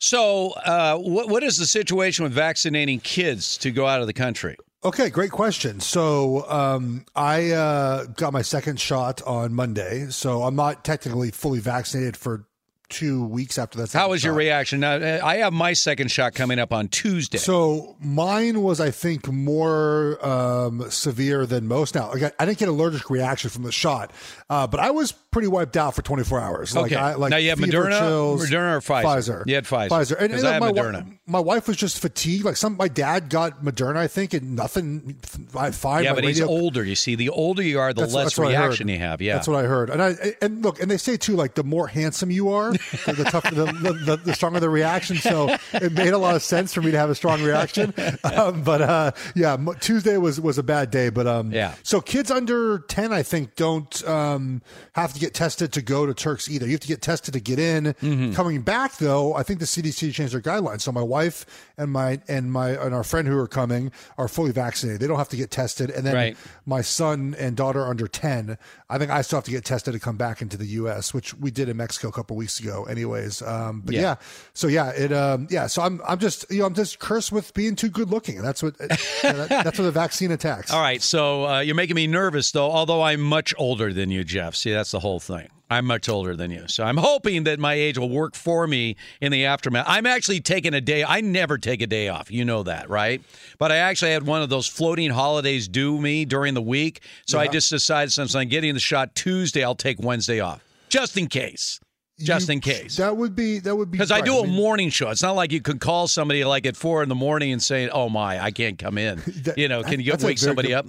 so, 0.00 0.50
uh, 0.64 0.96
what 0.96 1.28
what 1.28 1.42
is 1.42 1.56
the 1.58 1.66
situation 1.66 2.22
with 2.22 2.32
vaccinating 2.32 3.00
kids 3.00 3.58
to 3.58 3.70
go 3.70 3.86
out 3.86 4.00
of 4.00 4.06
the 4.06 4.12
country? 4.12 4.56
Okay, 4.84 5.10
great 5.10 5.32
question. 5.32 5.80
So 5.80 6.48
um, 6.48 7.04
I 7.16 7.50
uh, 7.50 8.04
got 8.04 8.32
my 8.32 8.42
second 8.42 8.78
shot 8.78 9.20
on 9.22 9.52
Monday, 9.52 10.06
so 10.10 10.44
I'm 10.44 10.54
not 10.54 10.84
technically 10.84 11.32
fully 11.32 11.58
vaccinated 11.58 12.16
for 12.16 12.46
two 12.88 13.24
weeks 13.24 13.58
after 13.58 13.78
that. 13.78 13.92
How 13.92 14.10
was 14.10 14.22
your 14.22 14.34
reaction? 14.34 14.80
Now, 14.80 14.94
uh, 14.94 15.20
I 15.22 15.38
have 15.38 15.52
my 15.52 15.72
second 15.72 16.12
shot 16.12 16.34
coming 16.34 16.60
up 16.60 16.72
on 16.72 16.88
Tuesday. 16.88 17.38
So 17.38 17.96
mine 18.00 18.62
was, 18.62 18.80
I 18.80 18.92
think, 18.92 19.26
more 19.30 20.24
um, 20.24 20.88
severe 20.90 21.44
than 21.44 21.66
most. 21.66 21.96
Now, 21.96 22.12
I, 22.12 22.18
got, 22.18 22.34
I 22.38 22.46
didn't 22.46 22.58
get 22.58 22.68
allergic 22.68 23.10
reaction 23.10 23.50
from 23.50 23.64
the 23.64 23.72
shot, 23.72 24.12
uh, 24.48 24.68
but 24.68 24.80
I 24.80 24.92
was 24.92 25.12
pretty 25.38 25.48
wiped 25.48 25.76
out 25.76 25.94
for 25.94 26.02
24 26.02 26.40
hours. 26.40 26.74
Like, 26.74 26.86
Okay. 26.92 26.96
I, 26.96 27.14
like 27.14 27.30
Now 27.30 27.36
you 27.36 27.50
have 27.50 27.60
Moderna- 27.60 27.98
chills, 27.98 28.50
Moderna 28.50 28.76
or 28.76 28.80
Pfizer? 28.80 29.04
Pfizer. 29.04 29.42
You 29.46 29.54
had 29.54 29.64
Pfizer. 29.64 29.88
Pfizer. 29.88 30.16
And, 30.20 30.32
and 30.34 30.44
I 30.46 30.52
had 30.54 30.60
my, 30.60 30.72
Moderna. 30.72 31.18
My 31.26 31.38
wife 31.38 31.68
was 31.68 31.76
just 31.76 32.00
fatigued. 32.00 32.44
Like 32.44 32.56
some, 32.56 32.76
my 32.76 32.88
dad 32.88 33.28
got 33.30 33.62
Moderna, 33.62 33.96
I 33.98 34.08
think, 34.08 34.34
and 34.34 34.56
nothing. 34.56 35.16
I 35.56 35.70
fine. 35.70 36.02
yeah, 36.04 36.14
but 36.14 36.24
he's 36.24 36.40
older. 36.40 36.82
You 36.82 36.96
see, 36.96 37.14
the 37.14 37.28
older 37.28 37.62
you 37.62 37.78
are, 37.78 37.92
the 37.92 38.00
That's- 38.00 38.14
less 38.14 38.24
that's 38.36 38.38
reaction 38.38 38.88
you 38.88 38.98
have. 38.98 39.22
Yeah, 39.22 39.34
that's 39.34 39.46
what 39.46 39.62
I 39.64 39.68
heard. 39.68 39.90
And 39.90 40.02
I 40.02 40.16
and 40.42 40.62
look, 40.62 40.80
and 40.82 40.90
they 40.90 40.96
say 40.96 41.16
too, 41.16 41.36
like 41.36 41.54
the 41.54 41.62
more 41.64 41.86
handsome 41.86 42.30
you 42.32 42.48
are, 42.50 42.72
the, 42.72 43.14
the 43.16 43.24
tougher, 43.24 43.54
the, 43.54 43.66
the, 44.04 44.16
the, 44.16 44.34
stronger 44.34 44.58
the 44.58 44.68
reaction. 44.70 45.18
So 45.18 45.54
it 45.74 45.92
made 45.92 46.12
a 46.14 46.18
lot 46.18 46.34
of 46.34 46.42
sense 46.42 46.74
for 46.74 46.82
me 46.82 46.90
to 46.90 46.98
have 46.98 47.10
a 47.10 47.14
strong 47.14 47.42
reaction. 47.42 47.94
Um, 48.24 48.62
but 48.62 48.82
uh, 48.82 49.12
yeah, 49.34 49.54
m- 49.54 49.70
Tuesday 49.80 50.16
was 50.16 50.40
was 50.40 50.58
a 50.58 50.62
bad 50.62 50.90
day. 50.90 51.08
But 51.08 51.26
um, 51.26 51.52
Yeah. 51.52 51.74
So 51.82 52.00
kids 52.00 52.30
under 52.30 52.80
ten, 52.80 53.12
I 53.12 53.22
think, 53.22 53.54
don't 53.54 54.06
um, 54.08 54.62
have 54.92 55.12
to 55.12 55.20
get 55.20 55.27
tested 55.34 55.72
to 55.74 55.82
go 55.82 56.06
to 56.06 56.14
Turks 56.14 56.48
either. 56.48 56.66
You 56.66 56.72
have 56.72 56.80
to 56.80 56.88
get 56.88 57.02
tested 57.02 57.34
to 57.34 57.40
get 57.40 57.58
in. 57.58 57.84
Mm-hmm. 57.86 58.32
Coming 58.32 58.62
back 58.62 58.96
though, 58.98 59.34
I 59.34 59.42
think 59.42 59.60
the 59.60 59.66
CDC 59.66 60.12
changed 60.12 60.32
their 60.34 60.40
guidelines. 60.40 60.82
So 60.82 60.92
my 60.92 61.02
wife 61.02 61.46
and 61.76 61.90
my 61.90 62.20
and 62.28 62.52
my 62.52 62.70
and 62.70 62.94
our 62.94 63.04
friend 63.04 63.26
who 63.28 63.38
are 63.38 63.48
coming 63.48 63.92
are 64.16 64.28
fully 64.28 64.52
vaccinated. 64.52 65.00
They 65.00 65.06
don't 65.06 65.18
have 65.18 65.28
to 65.30 65.36
get 65.36 65.50
tested. 65.50 65.90
And 65.90 66.06
then 66.06 66.14
Right. 66.14 66.36
my 66.66 66.80
son 66.80 67.34
and 67.38 67.56
daughter 67.56 67.84
under 67.86 68.06
10 68.08 68.56
i 68.90 68.96
think 68.98 69.10
i 69.10 69.20
still 69.22 69.36
have 69.36 69.44
to 69.44 69.50
get 69.50 69.64
tested 69.64 69.92
to 69.92 70.00
come 70.00 70.16
back 70.16 70.40
into 70.42 70.56
the 70.56 70.66
us 70.66 71.12
which 71.12 71.34
we 71.34 71.50
did 71.50 71.68
in 71.68 71.76
mexico 71.76 72.08
a 72.08 72.12
couple 72.12 72.36
weeks 72.36 72.58
ago 72.58 72.84
anyways 72.84 73.42
um, 73.42 73.82
but 73.84 73.94
Yeah. 73.94 74.00
yeah. 74.00 74.14
so 74.54 74.66
yeah 74.66 74.90
it 74.90 75.12
um, 75.12 75.46
yeah 75.50 75.66
so 75.66 75.82
i'm 75.82 76.00
i'm 76.08 76.18
just 76.18 76.50
you 76.50 76.60
know 76.60 76.66
i'm 76.66 76.74
just 76.74 76.98
cursed 76.98 77.30
with 77.32 77.52
being 77.54 77.76
too 77.76 77.88
good 77.90 78.10
looking 78.10 78.36
and 78.38 78.44
that's 78.46 78.62
what 78.62 78.76
that- 79.22 79.48
that's 79.48 79.78
what 79.78 79.84
the 79.84 79.90
vaccine 79.92 80.30
attacks 80.32 80.70
All 80.72 80.80
right, 80.80 81.02
so 81.02 81.46
uh, 81.46 81.60
you're 81.60 81.74
making 81.74 81.96
me 81.96 82.06
nervous, 82.06 82.50
though. 82.52 82.70
Although 82.70 83.02
I'm 83.02 83.20
much 83.20 83.54
older 83.58 83.92
than 83.92 84.10
you, 84.10 84.24
Geoff. 84.24 84.56
See, 84.56 84.72
that's 84.72 84.90
the 84.90 85.00
whole 85.00 85.07
thing. 85.18 85.48
I'm 85.70 85.84
much 85.84 86.08
older 86.08 86.34
than 86.34 86.50
you, 86.50 86.64
so 86.66 86.82
I'm 86.84 86.96
hoping 86.96 87.44
that 87.44 87.58
my 87.58 87.74
age 87.74 87.98
will 87.98 88.08
work 88.08 88.34
for 88.34 88.66
me 88.66 88.96
in 89.20 89.30
the 89.32 89.44
aftermath. 89.44 89.84
I'm 89.86 90.06
actually 90.06 90.40
taking 90.40 90.72
a 90.72 90.80
day. 90.80 91.04
I 91.04 91.20
never 91.20 91.58
take 91.58 91.82
a 91.82 91.86
day 91.86 92.08
off. 92.08 92.30
You 92.30 92.46
know 92.46 92.62
that, 92.62 92.88
right? 92.88 93.20
But 93.58 93.70
I 93.70 93.76
actually 93.76 94.12
had 94.12 94.22
one 94.26 94.40
of 94.40 94.48
those 94.48 94.66
floating 94.66 95.10
holidays 95.10 95.68
due 95.68 96.00
me 96.00 96.24
during 96.24 96.54
the 96.54 96.62
week, 96.62 97.02
so 97.26 97.38
I 97.38 97.48
just 97.48 97.68
decided 97.68 98.12
since 98.12 98.34
I'm 98.34 98.48
getting 98.48 98.72
the 98.72 98.80
shot 98.80 99.14
Tuesday, 99.14 99.62
I'll 99.62 99.74
take 99.74 100.00
Wednesday 100.00 100.40
off 100.40 100.64
just 100.88 101.18
in 101.18 101.26
case. 101.26 101.80
Just 102.18 102.48
You- 102.48 102.54
in 102.54 102.60
case. 102.60 102.96
that 102.96 103.16
would 103.16 103.36
be 103.36 103.58
that 103.60 103.76
would 103.76 103.90
be 103.92 103.98
Because 103.98 104.10
I 104.10 104.22
do 104.22 104.38
a 104.38 104.44
mean, 104.44 104.56
morning 104.56 104.88
show. 104.90 105.10
It's 105.10 105.22
not 105.22 105.36
like 105.36 105.52
you 105.52 105.60
could 105.60 105.80
call 105.80 106.08
somebody 106.08 106.44
like 106.44 106.66
at 106.66 106.76
four 106.76 107.02
in 107.04 107.08
the 107.08 107.14
morning 107.14 107.52
and 107.52 107.62
say, 107.62 107.88
"Oh 107.90 108.08
my, 108.08 108.42
I 108.42 108.50
can't 108.50 108.76
come 108.76 108.98
in." 108.98 109.22
that- 109.44 109.56
you 109.58 109.68
know, 109.68 109.82
can 109.84 110.00
you 110.00 110.14
wake 110.20 110.38
somebody 110.38 110.68
good- 110.68 110.74
up? 110.78 110.86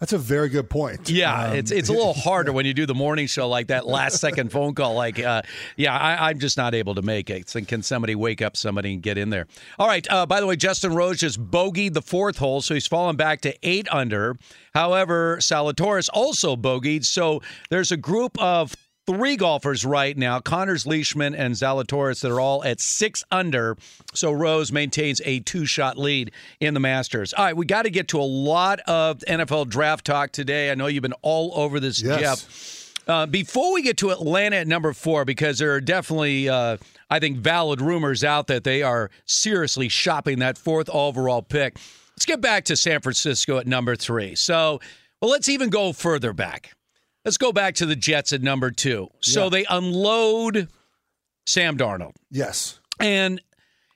That's 0.00 0.14
a 0.14 0.18
very 0.18 0.48
good 0.48 0.70
point 0.70 1.10
Yeah, 1.10 1.48
Um, 1.50 1.56
it's 1.56 1.70
it's 1.70 1.90
a 1.90 1.92
little 1.92 2.14
harder 2.14 2.52
when 2.52 2.64
you 2.64 2.72
do 2.72 2.86
the 2.86 2.94
morning 2.94 3.26
show 3.26 3.48
like 3.48 3.66
that 3.66 3.86
last 3.86 4.18
second 4.18 4.50
phone 4.52 4.74
call. 4.74 4.94
Like, 4.94 5.18
uh, 5.18 5.42
yeah, 5.76 5.96
I, 5.96 6.30
I'm 6.30 6.38
just 6.38 6.56
not 6.56 6.74
able 6.74 6.94
to 6.94 7.02
make 7.02 7.28
it. 7.28 7.50
So 7.50 7.60
can 7.60 7.82
somebody 7.82 8.14
wake 8.14 8.40
up 8.40 8.56
somebody 8.56 8.94
and 8.94 9.02
get 9.02 9.18
in 9.18 9.28
there? 9.28 9.46
All 9.78 9.86
right. 9.86 10.10
Uh, 10.10 10.24
by 10.24 10.40
the 10.40 10.46
way, 10.46 10.56
Justin 10.56 10.94
Rose 10.94 11.18
just 11.18 11.38
bogeyed 11.50 11.92
the 11.92 12.02
fourth 12.02 12.38
hole, 12.38 12.62
so 12.62 12.72
he's 12.72 12.86
fallen 12.86 13.16
back 13.16 13.42
to 13.42 13.54
eight 13.62 13.86
under. 13.92 14.36
However, 14.74 15.36
Zalatoris 15.38 16.08
also 16.14 16.56
bogeyed. 16.56 17.04
So 17.04 17.42
there's 17.68 17.92
a 17.92 17.96
group 17.98 18.40
of 18.40 18.74
three 19.10 19.36
golfers 19.36 19.84
right 19.84 20.16
now 20.16 20.38
Conners, 20.38 20.86
Leishman, 20.86 21.34
and 21.34 21.54
Zalatoris 21.54 22.20
that 22.20 22.30
are 22.30 22.40
all 22.40 22.62
at 22.64 22.80
six 22.80 23.24
under. 23.30 23.76
So 24.14 24.30
Rose 24.30 24.70
maintains 24.70 25.20
a 25.24 25.40
two 25.40 25.66
shot 25.66 25.98
lead 25.98 26.30
in 26.60 26.74
the 26.74 26.80
Masters. 26.80 27.32
All 27.32 27.44
right, 27.44 27.56
we 27.56 27.66
got 27.66 27.82
to 27.82 27.90
get 27.90 28.08
to 28.08 28.20
a 28.20 28.22
lot 28.22 28.78
of 28.86 29.18
NFL 29.20 29.68
draft 29.68 30.04
talk 30.04 30.30
today. 30.32 30.70
I 30.70 30.74
know 30.74 30.86
you've 30.86 31.02
been 31.02 31.12
all 31.22 31.52
over 31.54 31.80
this, 31.80 32.00
Yes. 32.00 32.20
Geoff. 32.20 32.86
Uh, 33.08 33.26
before 33.26 33.72
we 33.72 33.82
get 33.82 33.96
to 33.96 34.10
Atlanta 34.10 34.56
at 34.56 34.68
number 34.68 34.92
four, 34.92 35.24
because 35.24 35.58
there 35.58 35.72
are 35.72 35.80
definitely, 35.80 36.48
uh, 36.48 36.76
I 37.08 37.18
think, 37.18 37.38
valid 37.38 37.80
rumors 37.80 38.22
out 38.22 38.46
that 38.46 38.62
they 38.62 38.82
are 38.82 39.10
seriously 39.24 39.88
shopping 39.88 40.38
that 40.38 40.56
fourth 40.56 40.88
overall 40.90 41.42
pick. 41.42 41.76
Let's 42.14 42.26
get 42.26 42.40
back 42.40 42.66
to 42.66 42.76
San 42.76 43.00
Francisco 43.00 43.58
at 43.58 43.66
number 43.66 43.96
three. 43.96 44.36
So, 44.36 44.80
well, 45.20 45.30
let's 45.32 45.48
even 45.48 45.70
go 45.70 45.92
further 45.92 46.32
back. 46.32 46.72
Let's 47.24 47.36
go 47.36 47.52
back 47.52 47.74
to 47.76 47.86
the 47.86 47.96
Jets 47.96 48.32
at 48.32 48.42
number 48.42 48.70
two. 48.70 49.08
So 49.20 49.44
Yeah. 49.44 49.48
they 49.50 49.64
unload 49.68 50.68
Sam 51.46 51.76
Darnold. 51.76 52.12
Yes. 52.30 52.80
And 52.98 53.40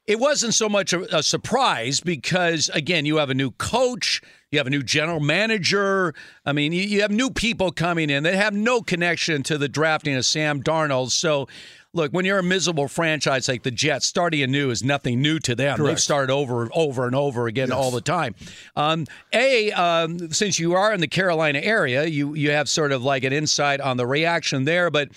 it 0.06 0.18
wasn't 0.18 0.52
so 0.54 0.68
much 0.68 0.92
a, 0.92 1.16
a 1.18 1.22
surprise 1.22 2.00
because, 2.00 2.68
again, 2.74 3.06
you 3.06 3.16
have 3.16 3.30
a 3.30 3.34
new 3.34 3.50
coach, 3.52 4.20
you 4.50 4.58
have 4.58 4.66
a 4.66 4.70
new 4.70 4.82
general 4.82 5.20
manager. 5.20 6.14
I 6.44 6.52
mean, 6.52 6.72
you, 6.72 6.82
you 6.82 7.00
have 7.00 7.10
new 7.10 7.30
people 7.30 7.72
coming 7.72 8.10
in 8.10 8.22
that 8.24 8.34
have 8.34 8.52
no 8.52 8.82
connection 8.82 9.42
to 9.44 9.56
the 9.56 9.68
drafting 9.68 10.14
of 10.14 10.26
Sam 10.26 10.62
Darnold. 10.62 11.10
So, 11.10 11.48
look, 11.94 12.12
when 12.12 12.24
you're 12.24 12.38
a 12.38 12.42
miserable 12.42 12.88
franchise 12.88 13.48
like 13.48 13.62
the 13.62 13.70
Jets, 13.70 14.06
starting 14.06 14.42
anew 14.42 14.70
is 14.70 14.82
nothing 14.84 15.22
new 15.22 15.38
to 15.40 15.54
them. 15.54 15.76
Correct. 15.76 15.88
They've 15.88 16.00
started 16.00 16.32
over, 16.32 16.68
over 16.72 17.06
and 17.06 17.14
over 17.14 17.46
again 17.46 17.72
all 17.72 17.90
the 17.90 18.00
time. 18.00 18.34
Um, 18.76 19.06
a, 19.32 19.72
um, 19.72 20.30
since 20.30 20.58
you 20.58 20.74
are 20.74 20.92
in 20.92 21.00
the 21.00 21.08
Carolina 21.08 21.60
area, 21.60 22.04
you 22.04 22.34
you 22.34 22.50
have 22.50 22.68
sort 22.68 22.92
of 22.92 23.02
like 23.02 23.24
an 23.24 23.32
insight 23.32 23.80
on 23.80 23.96
the 23.96 24.06
reaction 24.06 24.64
there, 24.64 24.90
but. 24.90 25.08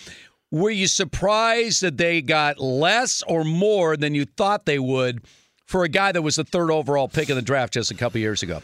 Were 0.50 0.70
you 0.70 0.88
surprised 0.88 1.82
that 1.82 1.98
they 1.98 2.22
got 2.22 2.58
less 2.58 3.22
or 3.28 3.44
more 3.44 3.98
than 3.98 4.16
you 4.16 4.24
thought 4.24 4.66
they 4.66 4.80
would 4.80 5.26
for 5.66 5.84
a 5.84 5.90
guy 5.90 6.13
that 6.13 6.22
was 6.22 6.38
the 6.38 6.46
third 6.46 6.72
overall 6.72 7.10
pick 7.10 7.30
in 7.30 7.36
the 7.36 7.42
draft 7.42 7.74
just 7.74 7.92
a 7.92 7.96
couple 7.96 8.22
years 8.22 8.44
ago? 8.44 8.62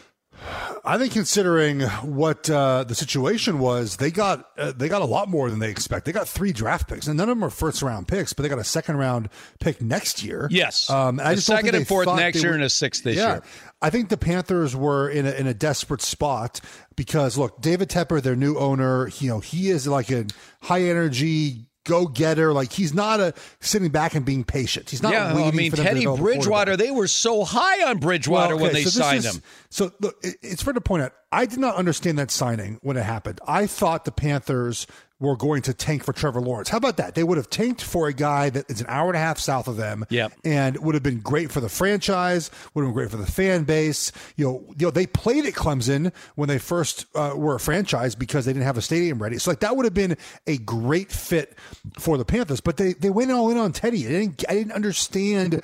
I 0.84 0.98
think 0.98 1.12
considering 1.12 1.80
what 1.80 2.48
uh, 2.50 2.84
the 2.84 2.94
situation 2.94 3.58
was, 3.58 3.96
they 3.96 4.10
got 4.10 4.46
uh, 4.58 4.72
they 4.72 4.88
got 4.88 5.02
a 5.02 5.06
lot 5.06 5.28
more 5.28 5.48
than 5.50 5.58
they 5.58 5.70
expect. 5.70 6.04
They 6.04 6.12
got 6.12 6.28
three 6.28 6.52
draft 6.52 6.88
picks, 6.88 7.06
and 7.06 7.16
none 7.16 7.28
of 7.28 7.36
them 7.36 7.44
are 7.44 7.50
first 7.50 7.80
round 7.82 8.06
picks, 8.06 8.32
but 8.32 8.42
they 8.42 8.48
got 8.48 8.58
a 8.58 8.64
second 8.64 8.96
round 8.96 9.30
pick 9.60 9.80
next 9.80 10.22
year. 10.22 10.46
Yes. 10.50 10.90
um, 10.90 11.20
I 11.20 11.34
just 11.36 11.46
second 11.46 11.74
and 11.74 11.88
fourth 11.88 12.06
next 12.06 12.42
year 12.42 12.52
would- 12.52 12.56
and 12.56 12.64
a 12.64 12.70
sixth 12.70 13.04
this 13.04 13.16
yeah. 13.16 13.32
year. 13.34 13.42
I 13.80 13.90
think 13.90 14.08
the 14.08 14.16
Panthers 14.16 14.74
were 14.74 15.08
in 15.08 15.26
a, 15.26 15.32
in 15.32 15.46
a 15.46 15.54
desperate 15.54 16.00
spot 16.02 16.60
because 16.96 17.36
look, 17.36 17.60
David 17.60 17.88
Tepper, 17.88 18.22
their 18.22 18.36
new 18.36 18.56
owner, 18.58 19.08
you 19.18 19.28
know, 19.28 19.40
he 19.40 19.70
is 19.70 19.86
like 19.86 20.10
a 20.10 20.26
high 20.62 20.82
energy 20.82 21.66
go 21.84 22.06
getter. 22.06 22.52
Like 22.52 22.72
he's 22.72 22.92
not 22.94 23.20
a 23.20 23.34
sitting 23.60 23.90
back 23.90 24.14
and 24.14 24.24
being 24.24 24.44
patient. 24.44 24.90
He's 24.90 25.02
not. 25.02 25.12
yeah, 25.12 25.34
waiting 25.34 25.48
I 25.48 25.56
mean 25.56 25.72
Teddy 25.72 26.04
Bridgewater. 26.06 26.76
They 26.76 26.90
were 26.90 27.08
so 27.08 27.44
high 27.44 27.88
on 27.88 27.98
Bridgewater 27.98 28.56
Well, 28.56 28.64
when 28.64 28.72
they 28.74 28.84
so 28.84 28.90
signed 29.00 29.18
is- 29.24 29.36
him. 29.36 29.42
So 29.70 29.92
look, 30.00 30.16
it's 30.22 30.62
fair 30.62 30.72
to 30.72 30.80
point 30.80 31.02
out, 31.02 31.12
I 31.32 31.46
did 31.46 31.58
not 31.58 31.74
understand 31.76 32.18
that 32.18 32.30
signing 32.30 32.78
when 32.82 32.96
it 32.96 33.02
happened. 33.02 33.40
I 33.46 33.66
thought 33.66 34.04
the 34.04 34.12
Panthers 34.12 34.86
were 35.20 35.36
going 35.36 35.62
to 35.62 35.72
tank 35.72 36.04
for 36.04 36.12
Trevor 36.12 36.40
Lawrence. 36.40 36.68
How 36.68 36.78
about 36.78 36.96
that? 36.96 37.14
They 37.14 37.22
would 37.22 37.38
have 37.38 37.48
tanked 37.48 37.82
for 37.82 38.08
a 38.08 38.12
guy 38.12 38.50
that 38.50 38.68
is 38.68 38.80
an 38.80 38.86
hour 38.88 39.08
and 39.08 39.16
a 39.16 39.20
half 39.20 39.38
south 39.38 39.68
of 39.68 39.76
them. 39.76 40.04
Yep. 40.10 40.32
And 40.44 40.76
would 40.78 40.94
have 40.94 41.02
been 41.02 41.20
great 41.20 41.52
for 41.52 41.60
the 41.60 41.68
franchise, 41.68 42.50
would 42.74 42.82
have 42.82 42.88
been 42.88 42.94
great 42.94 43.10
for 43.10 43.16
the 43.16 43.30
fan 43.30 43.64
base. 43.64 44.10
You 44.36 44.44
know, 44.44 44.74
you 44.76 44.86
know, 44.86 44.90
they 44.90 45.06
played 45.06 45.46
at 45.46 45.54
Clemson 45.54 46.12
when 46.34 46.48
they 46.48 46.58
first 46.58 47.06
uh, 47.14 47.34
were 47.36 47.54
a 47.54 47.60
franchise 47.60 48.14
because 48.14 48.44
they 48.44 48.52
didn't 48.52 48.66
have 48.66 48.76
a 48.76 48.82
stadium 48.82 49.22
ready. 49.22 49.38
So 49.38 49.50
like 49.50 49.60
that 49.60 49.76
would 49.76 49.84
have 49.84 49.94
been 49.94 50.16
a 50.46 50.58
great 50.58 51.12
fit 51.12 51.56
for 51.98 52.18
the 52.18 52.24
Panthers. 52.24 52.60
But 52.60 52.76
they 52.76 52.94
they 52.94 53.10
went 53.10 53.30
all 53.30 53.50
in 53.50 53.56
on 53.56 53.72
Teddy. 53.72 54.06
I 54.06 54.10
didn't 54.10 54.44
I 54.48 54.54
didn't 54.54 54.72
understand 54.72 55.62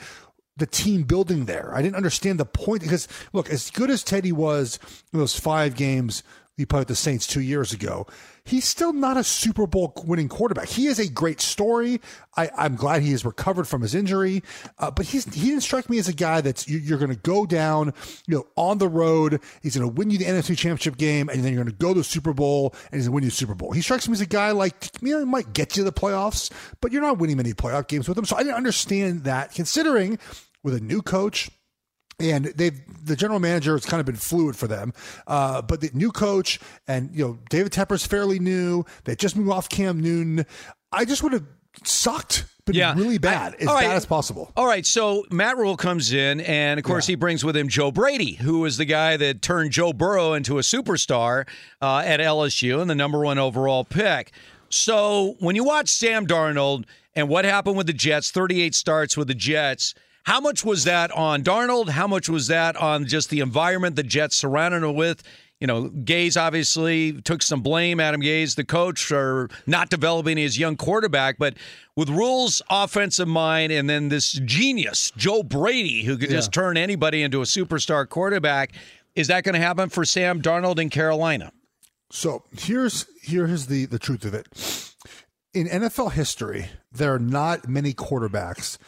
the 0.56 0.66
team 0.66 1.02
building 1.02 1.46
there. 1.46 1.72
I 1.74 1.82
didn't 1.82 1.96
understand 1.96 2.38
the 2.38 2.44
point 2.44 2.82
because 2.82 3.08
look, 3.32 3.50
as 3.50 3.70
good 3.70 3.90
as 3.90 4.04
Teddy 4.04 4.30
was 4.30 4.78
in 5.12 5.18
those 5.18 5.38
five 5.38 5.74
games 5.74 6.22
he 6.60 6.66
played 6.66 6.80
with 6.80 6.88
the 6.88 6.94
Saints 6.94 7.26
two 7.26 7.40
years 7.40 7.72
ago, 7.72 8.06
he's 8.44 8.66
still 8.66 8.92
not 8.92 9.16
a 9.16 9.24
Super 9.24 9.66
Bowl 9.66 9.94
winning 10.04 10.28
quarterback. 10.28 10.68
He 10.68 10.88
is 10.88 10.98
a 10.98 11.08
great 11.08 11.40
story. 11.40 12.02
I, 12.36 12.50
I'm 12.56 12.76
glad 12.76 13.00
he 13.00 13.12
has 13.12 13.24
recovered 13.24 13.66
from 13.66 13.80
his 13.80 13.94
injury, 13.94 14.42
uh, 14.78 14.90
but 14.90 15.06
he's 15.06 15.24
he 15.34 15.48
didn't 15.48 15.62
strike 15.62 15.88
me 15.88 15.98
as 15.98 16.06
a 16.06 16.12
guy 16.12 16.42
that's 16.42 16.68
you, 16.68 16.78
you're 16.78 16.98
going 16.98 17.10
to 17.10 17.16
go 17.16 17.46
down, 17.46 17.94
you 18.26 18.36
know, 18.36 18.46
on 18.56 18.76
the 18.76 18.88
road. 18.88 19.40
He's 19.62 19.74
going 19.74 19.88
to 19.88 19.94
win 19.94 20.10
you 20.10 20.18
the 20.18 20.26
NFC 20.26 20.56
Championship 20.56 20.98
game, 20.98 21.30
and 21.30 21.42
then 21.42 21.54
you're 21.54 21.64
going 21.64 21.74
to 21.74 21.82
go 21.82 21.94
to 21.94 22.00
the 22.00 22.04
Super 22.04 22.34
Bowl, 22.34 22.74
and 22.92 23.00
he's 23.00 23.08
going 23.08 23.12
to 23.12 23.14
win 23.14 23.24
you 23.24 23.30
the 23.30 23.36
Super 23.36 23.54
Bowl. 23.54 23.72
He 23.72 23.80
strikes 23.80 24.06
me 24.06 24.12
as 24.12 24.20
a 24.20 24.26
guy 24.26 24.50
like 24.50 24.90
you 25.00 25.18
know, 25.18 25.24
might 25.24 25.54
get 25.54 25.78
you 25.78 25.84
the 25.84 25.92
playoffs, 25.92 26.52
but 26.82 26.92
you're 26.92 27.02
not 27.02 27.18
winning 27.18 27.38
many 27.38 27.54
playoff 27.54 27.88
games 27.88 28.06
with 28.06 28.18
him. 28.18 28.26
So 28.26 28.36
I 28.36 28.42
didn't 28.42 28.56
understand 28.56 29.24
that, 29.24 29.54
considering 29.54 30.18
with 30.62 30.74
a 30.74 30.80
new 30.80 31.00
coach 31.00 31.50
and 32.20 32.46
they've 32.46 32.80
the 33.04 33.16
general 33.16 33.40
manager 33.40 33.72
has 33.72 33.86
kind 33.86 34.00
of 34.00 34.06
been 34.06 34.16
fluid 34.16 34.56
for 34.56 34.66
them. 34.68 34.92
Uh, 35.26 35.62
but 35.62 35.80
the 35.80 35.90
new 35.94 36.10
coach 36.12 36.60
and 36.86 37.10
you 37.14 37.24
know 37.26 37.38
David 37.48 37.72
Tepper's 37.72 38.06
fairly 38.06 38.38
new. 38.38 38.84
They 39.04 39.16
just 39.16 39.36
moved 39.36 39.50
off 39.50 39.68
Cam 39.68 40.00
Newton. 40.00 40.46
I 40.92 41.04
just 41.04 41.22
would 41.22 41.32
have 41.32 41.44
sucked, 41.84 42.44
been 42.64 42.74
Yeah. 42.74 42.94
really 42.96 43.18
bad, 43.18 43.54
as 43.54 43.68
all 43.68 43.74
right. 43.74 43.86
bad 43.86 43.96
as 43.96 44.04
possible. 44.04 44.50
All 44.56 44.66
right, 44.66 44.84
so 44.84 45.24
Matt 45.30 45.56
Rhule 45.56 45.76
comes 45.76 46.12
in, 46.12 46.40
and 46.40 46.78
of 46.78 46.84
course 46.84 47.06
he 47.06 47.14
brings 47.14 47.44
with 47.44 47.56
him 47.56 47.68
Joe 47.68 47.90
Brady, 47.92 48.34
who 48.34 48.60
was 48.60 48.76
the 48.76 48.84
guy 48.84 49.16
that 49.16 49.40
turned 49.40 49.70
Joe 49.70 49.92
Burrow 49.92 50.32
into 50.34 50.58
a 50.58 50.62
superstar 50.62 51.46
uh, 51.80 51.98
at 52.04 52.18
LSU 52.20 52.80
and 52.80 52.90
the 52.90 52.94
number 52.96 53.20
one 53.20 53.38
overall 53.38 53.84
pick. 53.84 54.32
So 54.68 55.36
when 55.38 55.56
you 55.56 55.64
watch 55.64 55.88
Sam 55.88 56.26
Darnold 56.26 56.84
and 57.14 57.28
what 57.28 57.44
happened 57.44 57.76
with 57.76 57.86
the 57.86 57.92
Jets, 57.92 58.30
38 58.30 58.74
starts 58.74 59.16
with 59.16 59.28
the 59.28 59.34
Jets, 59.34 59.94
how 60.24 60.40
much 60.40 60.64
was 60.64 60.84
that 60.84 61.10
on 61.12 61.42
Darnold? 61.42 61.88
How 61.88 62.06
much 62.06 62.28
was 62.28 62.48
that 62.48 62.76
on 62.76 63.06
just 63.06 63.30
the 63.30 63.40
environment 63.40 63.96
the 63.96 64.02
Jets 64.02 64.36
surrounded 64.36 64.82
him 64.82 64.94
with? 64.94 65.22
You 65.60 65.66
know, 65.66 65.90
Gase 65.90 66.40
obviously 66.40 67.20
took 67.20 67.42
some 67.42 67.60
blame, 67.60 68.00
Adam 68.00 68.22
Gase, 68.22 68.54
the 68.54 68.64
coach, 68.64 69.04
for 69.04 69.50
not 69.66 69.90
developing 69.90 70.38
his 70.38 70.58
young 70.58 70.76
quarterback. 70.76 71.36
But 71.38 71.54
with 71.96 72.08
Rhule's 72.08 72.62
offensive 72.70 73.28
mind 73.28 73.70
and 73.70 73.88
then 73.88 74.08
this 74.08 74.32
genius, 74.32 75.12
Joe 75.16 75.42
Brady, 75.42 76.04
who 76.04 76.16
could 76.16 76.30
just 76.30 76.52
turn 76.52 76.78
anybody 76.78 77.22
into 77.22 77.42
a 77.42 77.44
superstar 77.44 78.08
quarterback, 78.08 78.72
is 79.14 79.28
that 79.28 79.44
going 79.44 79.54
to 79.54 79.60
happen 79.60 79.90
for 79.90 80.06
Sam 80.06 80.40
Darnold 80.40 80.78
in 80.78 80.88
Carolina? 80.88 81.52
So 82.10 82.42
here's 82.58 83.06
here's 83.22 83.66
the 83.66 83.84
the 83.86 83.98
truth 83.98 84.24
of 84.24 84.34
it. 84.34 84.48
In 85.52 85.66
NFL 85.66 86.12
history, 86.12 86.70
there 86.90 87.14
are 87.14 87.18
not 87.18 87.68
many 87.68 87.92
quarterbacks 87.92 88.78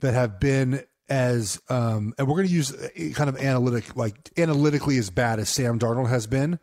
that 0.00 0.14
have 0.14 0.40
been 0.40 0.82
as 1.08 1.60
um, 1.68 2.14
and 2.18 2.28
we're 2.28 2.34
going 2.34 2.46
to 2.46 2.52
use 2.52 2.74
kind 3.14 3.30
of 3.30 3.36
analytic 3.38 3.96
like 3.96 4.30
analytically 4.36 4.98
as 4.98 5.10
bad 5.10 5.38
as 5.38 5.48
Sam 5.48 5.78
Darnold 5.78 6.08
has 6.08 6.26
been, 6.26 6.58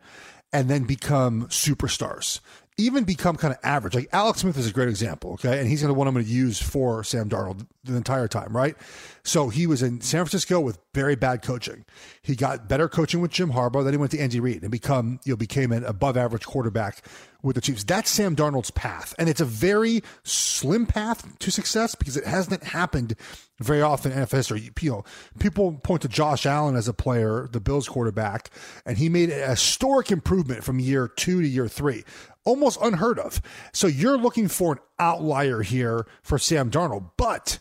and 0.52 0.68
then 0.68 0.84
become 0.84 1.46
superstars. 1.48 2.40
Even 2.78 3.04
become 3.04 3.36
kind 3.36 3.54
of 3.54 3.60
average. 3.62 3.94
Like 3.94 4.08
Alex 4.12 4.40
Smith 4.40 4.58
is 4.58 4.68
a 4.68 4.72
great 4.72 4.88
example, 4.88 5.32
okay? 5.32 5.58
And 5.58 5.68
he's 5.68 5.80
going 5.80 5.92
to 5.92 5.98
one 5.98 6.06
I'm 6.06 6.14
going 6.14 6.26
to 6.26 6.30
use 6.30 6.60
for 6.60 7.02
Sam 7.02 7.28
Darnold 7.28 7.66
the 7.84 7.96
entire 7.96 8.28
time, 8.28 8.54
right? 8.54 8.76
So 9.22 9.48
he 9.48 9.66
was 9.66 9.82
in 9.82 10.00
San 10.00 10.24
Francisco 10.24 10.60
with 10.60 10.78
very 10.94 11.16
bad 11.16 11.42
coaching. 11.42 11.84
He 12.22 12.36
got 12.36 12.68
better 12.68 12.88
coaching 12.88 13.20
with 13.20 13.30
Jim 13.30 13.52
Harbaugh. 13.52 13.84
Then 13.84 13.92
he 13.92 13.96
went 13.96 14.12
to 14.12 14.18
Andy 14.18 14.40
Reid 14.40 14.62
and 14.62 14.70
become 14.70 15.20
you 15.24 15.32
know 15.32 15.36
became 15.36 15.72
an 15.72 15.84
above 15.84 16.16
average 16.16 16.44
quarterback 16.44 17.02
with 17.42 17.54
the 17.54 17.60
Chiefs. 17.60 17.84
That's 17.84 18.10
Sam 18.10 18.34
Darnold's 18.36 18.70
path, 18.70 19.14
and 19.18 19.28
it's 19.28 19.40
a 19.40 19.44
very 19.44 20.02
slim 20.24 20.86
path 20.86 21.38
to 21.38 21.50
success 21.50 21.94
because 21.94 22.16
it 22.16 22.24
hasn't 22.24 22.62
happened 22.64 23.14
very 23.60 23.82
often 23.82 24.12
in 24.12 24.18
NFL 24.18 24.32
history. 24.32 24.70
You 24.80 24.90
know, 24.90 25.04
people 25.38 25.72
point 25.72 26.02
to 26.02 26.08
Josh 26.08 26.44
Allen 26.46 26.76
as 26.76 26.88
a 26.88 26.94
player, 26.94 27.48
the 27.50 27.60
Bills 27.60 27.88
quarterback, 27.88 28.50
and 28.84 28.98
he 28.98 29.08
made 29.08 29.30
a 29.30 29.50
historic 29.50 30.10
improvement 30.10 30.64
from 30.64 30.78
year 30.78 31.08
two 31.08 31.40
to 31.40 31.48
year 31.48 31.68
three. 31.68 32.04
Almost 32.46 32.78
unheard 32.80 33.18
of. 33.18 33.42
So 33.72 33.86
you're 33.86 34.16
looking 34.16 34.48
for 34.48 34.72
an 34.72 34.78
outlier 34.98 35.60
here 35.60 36.06
for 36.22 36.38
Sam 36.38 36.70
Darnold, 36.70 37.10
but 37.18 37.58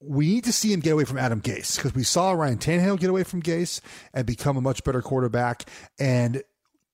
we 0.00 0.26
need 0.26 0.44
to 0.44 0.52
see 0.52 0.72
him 0.72 0.80
get 0.80 0.92
away 0.92 1.04
from 1.04 1.18
Adam 1.18 1.40
Gase 1.40 1.76
because 1.76 1.94
we 1.94 2.04
saw 2.04 2.32
Ryan 2.32 2.58
Tannehill 2.58 3.00
get 3.00 3.10
away 3.10 3.24
from 3.24 3.42
Gase 3.42 3.80
and 4.12 4.26
become 4.26 4.56
a 4.56 4.60
much 4.60 4.84
better 4.84 5.00
quarterback. 5.00 5.68
And 5.98 6.42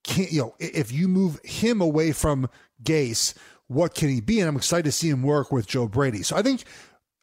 can 0.03 0.27
you 0.29 0.41
know 0.41 0.55
if 0.59 0.91
you 0.91 1.07
move 1.07 1.39
him 1.43 1.81
away 1.81 2.13
from 2.13 2.49
Gase, 2.83 3.35
what 3.67 3.95
can 3.95 4.09
he 4.09 4.21
be? 4.21 4.39
And 4.39 4.47
I'm 4.47 4.55
excited 4.55 4.85
to 4.85 4.91
see 4.91 5.09
him 5.09 5.23
work 5.23 5.51
with 5.51 5.67
Joe 5.67 5.87
Brady. 5.87 6.23
So 6.23 6.35
I 6.35 6.41
think 6.41 6.63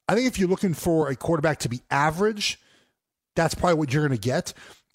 I 0.09 0.15
think 0.15 0.27
if 0.27 0.39
you're 0.39 0.49
looking 0.49 0.75
for 0.75 1.09
a 1.09 1.17
quarterback 1.17 1.61
to 1.61 1.69
be 1.69 1.81
average, 1.91 2.61
that's 3.35 3.55
probably 3.55 3.79
what 3.79 3.93
you're 3.93 4.07
going 4.07 4.19
to 4.19 4.29
get. 4.29 4.53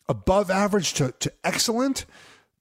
Above 0.10 0.52
average 0.52 0.94
to, 0.96 1.12
to 1.20 1.32
excellent, 1.44 2.06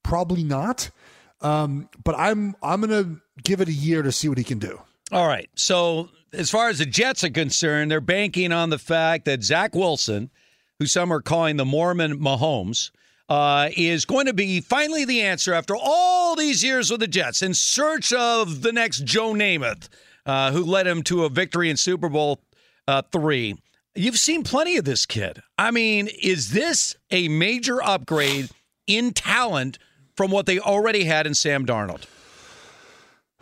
probably 0.03 0.43
not. 0.43 0.91
Um, 1.41 1.89
but 2.03 2.15
I'm 2.19 2.55
I'm 2.63 2.83
to 2.83 3.21
give 3.43 3.61
it 3.61 3.69
a 3.69 3.73
year 3.73 4.03
to 4.03 4.13
see 4.13 4.29
what 4.29 4.39
he 4.39 4.45
can 4.45 4.59
do. 4.59 4.81
All 5.13 5.27
right. 5.27 5.49
So, 5.55 6.09
as 6.33 6.51
far 6.51 6.69
as 6.69 6.79
the 6.79 6.87
Jets 6.87 7.23
are 7.25 7.31
concerned, 7.31 7.91
they're 7.91 8.01
banking 8.01 8.53
on 8.53 8.71
the 8.71 8.79
fact 8.79 9.25
that 9.27 9.45
Zach 9.45 9.75
Wilson, 9.75 10.31
who 10.79 10.87
some 10.87 11.13
are 11.13 11.21
calling 11.21 11.57
the 11.57 11.65
Mormon 11.65 12.19
Mahomes, 12.19 12.91
uh, 13.29 13.69
is 13.77 14.05
going 14.05 14.27
to 14.27 14.33
be 14.33 14.61
finally 14.61 15.05
the 15.05 15.23
answer 15.23 15.53
after 15.53 15.77
all 15.77 16.35
these 16.37 16.63
years 16.65 16.91
with 16.91 17.01
the 17.01 17.07
Jets 17.07 17.43
in 17.43 17.55
search 17.55 18.13
of 18.13 18.63
the 18.63 18.73
next 18.73 19.05
Joe 19.05 19.33
Namath, 19.33 19.89
uh, 20.25 20.53
who 20.53 20.65
led 20.65 20.87
him 20.87 21.03
to 21.05 21.25
a 21.25 21.29
victory 21.29 21.71
in 21.71 21.77
Super 21.77 22.09
Bowl 22.09 22.41
uh, 22.89 23.03
three. 23.13 23.57
You've 23.95 24.19
seen 24.19 24.43
plenty 24.43 24.77
of 24.77 24.85
this 24.85 25.07
kid. 25.07 25.43
I 25.57 25.71
mean, 25.71 26.09
is 26.23 26.51
this 26.51 26.97
a 27.11 27.29
major 27.29 27.83
upgrade 27.83 28.51
in 28.87 29.13
talent 29.13 29.79
from 30.17 30.31
what 30.31 30.47
they 30.47 30.59
already 30.59 31.05
had 31.05 31.27
in 31.27 31.35
Sam 31.35 31.67
Darnold? 31.67 32.05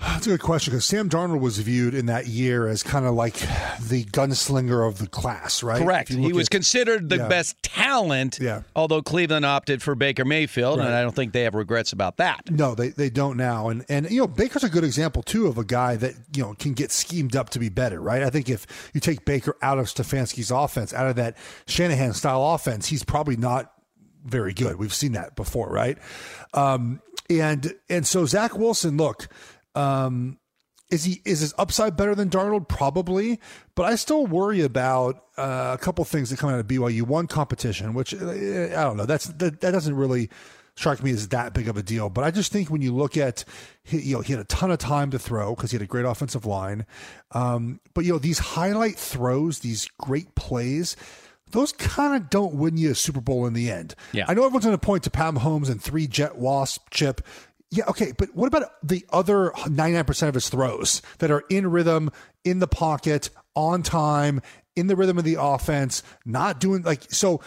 That's 0.00 0.26
a 0.26 0.30
good 0.30 0.42
question 0.42 0.72
because 0.72 0.84
Sam 0.84 1.08
Darnold 1.08 1.38
was 1.40 1.58
viewed 1.58 1.94
in 1.94 2.06
that 2.06 2.26
year 2.26 2.66
as 2.66 2.82
kind 2.82 3.06
of 3.06 3.14
like 3.14 3.34
the 3.80 4.04
gunslinger 4.12 4.87
of 4.87 4.98
the 4.98 5.06
class, 5.06 5.62
right? 5.62 5.80
Correct. 5.80 6.08
He 6.08 6.32
was 6.32 6.48
at- 6.48 6.50
considered 6.50 7.08
the 7.08 7.18
Yeah. 7.18 7.28
best 7.28 7.62
talent, 7.62 8.38
Yeah. 8.40 8.62
although 8.74 9.00
Cleveland 9.02 9.46
opted 9.46 9.82
for 9.82 9.94
Baker 9.94 10.24
Mayfield, 10.24 10.80
and 10.80 10.88
I 10.92 11.00
don't 11.02 11.14
think 11.14 11.32
they 11.32 11.42
have 11.42 11.54
regrets 11.54 11.92
about 11.92 12.16
that. 12.16 12.50
No, 12.50 12.74
they, 12.74 12.88
they 12.88 13.08
don't 13.08 13.37
now. 13.37 13.68
And 13.68 13.84
and 13.88 14.10
you 14.10 14.18
know, 14.20 14.26
Baker's 14.26 14.64
a 14.64 14.68
good 14.68 14.84
example 14.84 15.22
too 15.22 15.46
of 15.46 15.58
a 15.58 15.64
guy 15.64 15.94
that, 15.96 16.14
you 16.34 16.42
know, 16.42 16.54
can 16.58 16.72
get 16.74 16.90
schemed 16.90 17.37
up 17.37 17.50
to 17.50 17.60
be 17.60 17.68
better, 17.68 18.00
right? 18.00 18.24
I 18.24 18.30
think 18.30 18.48
if 18.50 18.66
you 18.94 19.00
take 19.00 19.24
Baker 19.24 19.56
out 19.62 19.78
of 19.78 19.87
Stefanski's 19.87 20.50
offense, 20.50 20.92
out 20.92 21.06
of 21.06 21.14
that 21.16 21.37
Shanahan 21.66 22.14
style 22.14 22.44
offense, 22.52 22.88
he's 22.88 23.04
probably 23.04 23.37
not 23.37 23.70
very 24.24 24.54
good. 24.54 24.76
We've 24.76 24.94
seen 24.94 25.12
that 25.12 25.37
before, 25.37 25.68
right? 25.68 25.98
Um 26.52 27.00
and 27.30 27.74
and 27.88 28.06
so 28.06 28.26
Zach 28.26 28.56
Wilson, 28.56 28.96
look, 28.96 29.28
um 29.74 30.38
is 30.90 31.04
he 31.04 31.20
is 31.24 31.40
his 31.40 31.54
upside 31.58 31.96
better 31.96 32.14
than 32.14 32.30
Darnold? 32.30 32.68
Probably, 32.68 33.40
but 33.74 33.84
I 33.84 33.96
still 33.96 34.26
worry 34.26 34.60
about 34.60 35.24
uh, 35.37 35.76
a 35.78 35.82
couple 35.82 36.04
things 36.04 36.30
that 36.30 36.38
come 36.38 36.50
out 36.50 36.60
of 36.60 36.66
BYU. 36.66 37.02
One 37.02 37.26
competition, 37.26 37.94
which 37.94 38.14
uh, 38.14 38.28
I 38.28 38.82
don't 38.82 38.96
know. 38.96 39.06
That's 39.06 39.26
that, 39.26 39.60
that 39.60 39.72
doesn't 39.72 39.96
really 39.96 40.30
strike 40.76 41.02
me 41.02 41.10
as 41.12 41.28
that 41.28 41.54
big 41.54 41.68
of 41.68 41.76
a 41.76 41.82
deal. 41.82 42.10
But 42.10 42.24
I 42.24 42.30
just 42.30 42.52
think 42.52 42.70
when 42.70 42.82
you 42.82 42.94
look 42.94 43.16
at 43.16 43.44
he, 43.82 44.00
you 44.00 44.16
know 44.16 44.20
he 44.20 44.32
had 44.32 44.40
a 44.40 44.44
ton 44.46 44.70
of 44.70 44.78
time 44.78 45.10
to 45.10 45.18
throw 45.18 45.54
because 45.54 45.70
he 45.70 45.76
had 45.76 45.82
a 45.82 45.87
great 45.87 46.04
offensive 46.04 46.46
line. 46.46 46.87
Um, 47.32 47.80
but 47.94 48.04
you 48.04 48.12
know 48.12 48.18
these 48.18 48.38
highlight 48.38 48.96
throws, 48.96 49.60
these 49.60 49.88
great 49.98 50.34
plays. 50.34 50.96
Those 51.55 51.73
kind 51.73 52.17
of 52.17 52.31
don't 52.31 52.55
win 52.55 52.77
you 52.77 52.90
a 52.90 52.95
Super 52.97 53.21
Bowl 53.21 53.47
in 53.47 53.53
the 53.53 53.71
end. 53.71 53.95
Yeah. 54.11 54.25
I 54.27 54.35
know 54.35 54.45
everyone's 54.45 54.64
going 54.64 54.77
to 54.77 54.85
point 54.85 55.05
to 55.05 55.11
Pat 55.11 55.35
Mahomes 55.35 55.71
and 55.71 55.81
three 55.81 56.09
jet 56.09 56.37
wasp 56.37 56.90
chip. 56.90 57.21
Yeah, 57.71 57.85
okay, 57.87 58.12
but 58.19 58.35
what 58.35 58.49
about 58.49 58.73
the 58.83 59.07
other 59.11 59.53
99% 59.59 60.29
of 60.29 60.35
his 60.35 60.49
throws 60.49 61.01
that 61.19 61.31
are 61.31 61.45
in 61.49 61.71
rhythm, 61.71 62.11
in 62.43 62.59
the 62.59 62.67
pocket, 62.67 63.31
on 63.55 63.85
time, 63.85 64.43
in 64.75 64.88
the 64.88 64.97
rhythm 64.97 65.17
of 65.17 65.23
the 65.23 65.37
offense, 65.38 66.03
not 66.27 66.59
doing 66.59 66.83
like 66.83 67.05
so 67.12 67.40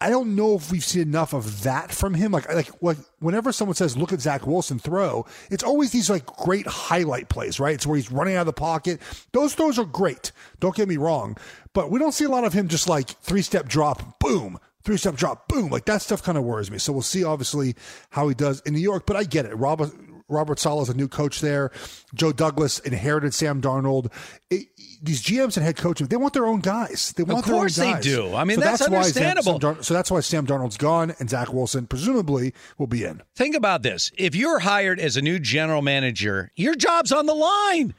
I 0.00 0.10
don't 0.10 0.36
know 0.36 0.54
if 0.54 0.70
we've 0.70 0.84
seen 0.84 1.02
enough 1.02 1.32
of 1.32 1.62
that 1.62 1.90
from 1.90 2.14
him. 2.14 2.32
Like, 2.32 2.52
like, 2.52 2.70
like 2.82 2.98
whenever 3.18 3.52
someone 3.52 3.74
says, 3.74 3.96
"Look 3.96 4.12
at 4.12 4.20
Zach 4.20 4.46
Wilson 4.46 4.78
throw," 4.78 5.26
it's 5.50 5.64
always 5.64 5.90
these 5.90 6.10
like 6.10 6.26
great 6.26 6.66
highlight 6.66 7.28
plays, 7.28 7.58
right? 7.58 7.74
It's 7.74 7.86
where 7.86 7.96
he's 7.96 8.12
running 8.12 8.36
out 8.36 8.40
of 8.40 8.46
the 8.46 8.52
pocket. 8.52 9.00
Those 9.32 9.54
throws 9.54 9.78
are 9.78 9.84
great. 9.84 10.32
Don't 10.60 10.74
get 10.74 10.88
me 10.88 10.96
wrong, 10.96 11.36
but 11.72 11.90
we 11.90 11.98
don't 11.98 12.12
see 12.12 12.24
a 12.24 12.28
lot 12.28 12.44
of 12.44 12.52
him 12.52 12.68
just 12.68 12.88
like 12.88 13.08
three 13.08 13.42
step 13.42 13.68
drop, 13.68 14.18
boom, 14.18 14.58
three 14.84 14.96
step 14.96 15.16
drop, 15.16 15.48
boom. 15.48 15.70
Like 15.70 15.86
that 15.86 16.02
stuff 16.02 16.22
kind 16.22 16.38
of 16.38 16.44
worries 16.44 16.70
me. 16.70 16.78
So 16.78 16.92
we'll 16.92 17.02
see, 17.02 17.24
obviously, 17.24 17.74
how 18.10 18.28
he 18.28 18.34
does 18.34 18.60
in 18.60 18.74
New 18.74 18.80
York. 18.80 19.06
But 19.06 19.16
I 19.16 19.24
get 19.24 19.46
it. 19.46 19.54
Robert 19.54 19.92
Robert 20.28 20.58
Saleh 20.58 20.82
is 20.82 20.88
a 20.88 20.94
new 20.96 21.08
coach 21.08 21.40
there. 21.40 21.70
Joe 22.14 22.32
Douglas 22.32 22.78
inherited 22.80 23.32
Sam 23.34 23.60
Darnold. 23.60 24.12
It, 24.50 24.66
these 25.02 25.22
GMs 25.22 25.56
and 25.56 25.64
head 25.64 25.76
coaches, 25.76 26.08
they 26.08 26.16
want 26.16 26.32
their 26.34 26.46
own 26.46 26.60
guys. 26.60 27.12
They 27.16 27.22
want 27.22 27.44
course 27.44 27.76
their 27.76 27.84
they 27.84 27.90
own 27.90 27.94
guys. 27.96 28.04
do. 28.04 28.34
I 28.34 28.44
mean, 28.44 28.56
So 28.56 28.60
that's 28.62 28.80
why 28.80 28.86
Sam- 28.86 28.94
understandable. 28.96 29.52
Sam 29.52 29.58
Darn- 29.60 29.82
so 29.82 29.94
that's 29.94 30.10
why 30.10 30.20
Sam 30.20 30.46
Darnold's 30.46 30.76
gone 30.76 31.14
and 31.18 31.30
Zach 31.30 31.52
Wilson 31.52 31.86
presumably 31.86 32.54
will 32.78 32.86
be 32.86 33.04
in. 33.04 33.22
Think 33.36 33.54
about 33.54 33.82
this. 33.82 34.10
If 34.16 34.34
you're 34.34 34.60
hired 34.60 34.98
as 34.98 35.16
a 35.16 35.22
new 35.22 35.38
general 35.38 35.82
manager, 35.82 36.50
your 36.56 36.74
job's 36.74 37.12
on 37.12 37.26
the 37.26 37.34
line. 37.34 37.94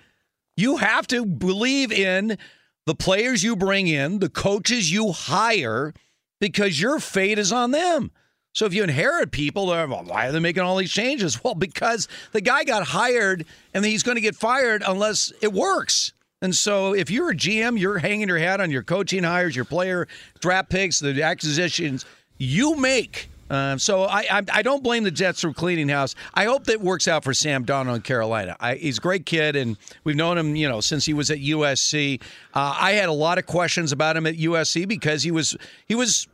You 0.57 0.77
have 0.77 1.07
to 1.07 1.25
believe 1.25 1.91
in 1.91 2.37
the 2.85 2.95
players 2.95 3.43
you 3.43 3.55
bring 3.55 3.87
in, 3.87 4.19
the 4.19 4.29
coaches 4.29 4.91
you 4.91 5.11
hire, 5.11 5.93
because 6.41 6.79
your 6.81 6.99
fate 6.99 7.37
is 7.39 7.51
on 7.51 7.71
them. 7.71 8.11
So 8.57 8.65
if 8.65 8.73
you 8.73 8.81
inherit 8.81 9.29
people, 9.29 9.67
well, 9.67 10.03
why 10.07 10.25
are 10.25 10.31
they 10.31 10.39
making 10.39 10.63
all 10.63 10.77
these 10.77 10.91
changes? 10.91 11.39
Well, 11.43 11.53
because 11.53 12.07
the 12.31 12.41
guy 12.41 12.63
got 12.63 12.87
hired 12.87 13.45
and 13.71 13.85
he's 13.85 14.01
going 14.01 14.15
to 14.15 14.21
get 14.21 14.35
fired 14.35 14.81
unless 14.85 15.31
it 15.41 15.53
works. 15.53 16.11
And 16.41 16.55
so 16.55 16.95
if 16.95 17.11
you're 17.11 17.29
a 17.29 17.35
GM, 17.35 17.79
you're 17.79 17.99
hanging 17.99 18.27
your 18.27 18.39
hat 18.39 18.59
on 18.59 18.71
your 18.71 18.81
coaching 18.81 19.23
hires, 19.23 19.55
your 19.55 19.63
player 19.63 20.07
draft 20.39 20.71
picks, 20.71 20.99
the 20.99 21.21
acquisitions 21.21 22.03
you 22.39 22.75
make. 22.75 23.29
Um, 23.51 23.77
so 23.77 24.05
I, 24.05 24.25
I 24.31 24.41
I 24.51 24.61
don't 24.63 24.83
blame 24.83 25.03
the 25.03 25.11
Jets 25.11 25.41
for 25.41 25.53
cleaning 25.53 25.87
house. 25.87 26.15
I 26.33 26.45
hope 26.45 26.65
that 26.65 26.81
works 26.81 27.07
out 27.07 27.23
for 27.23 27.35
Sam 27.35 27.63
Darnold 27.63 27.97
in 27.97 28.01
Carolina. 28.01 28.57
I, 28.59 28.75
he's 28.75 28.97
a 28.97 29.01
great 29.01 29.25
kid, 29.25 29.55
and 29.55 29.77
we've 30.03 30.17
known 30.17 30.37
him, 30.37 30.55
you 30.55 30.67
know, 30.67 30.81
since 30.81 31.05
he 31.05 31.13
was 31.13 31.29
at 31.31 31.37
USC. 31.37 32.21
Uh, 32.53 32.75
I 32.77 32.93
had 32.93 33.07
a 33.07 33.13
lot 33.13 33.37
of 33.37 33.45
questions 33.45 33.91
about 33.91 34.17
him 34.17 34.25
at 34.25 34.35
USC 34.35 34.87
because 34.87 35.23
he 35.23 35.31
was 35.31 35.55
he 35.87 35.95
was 35.95 36.27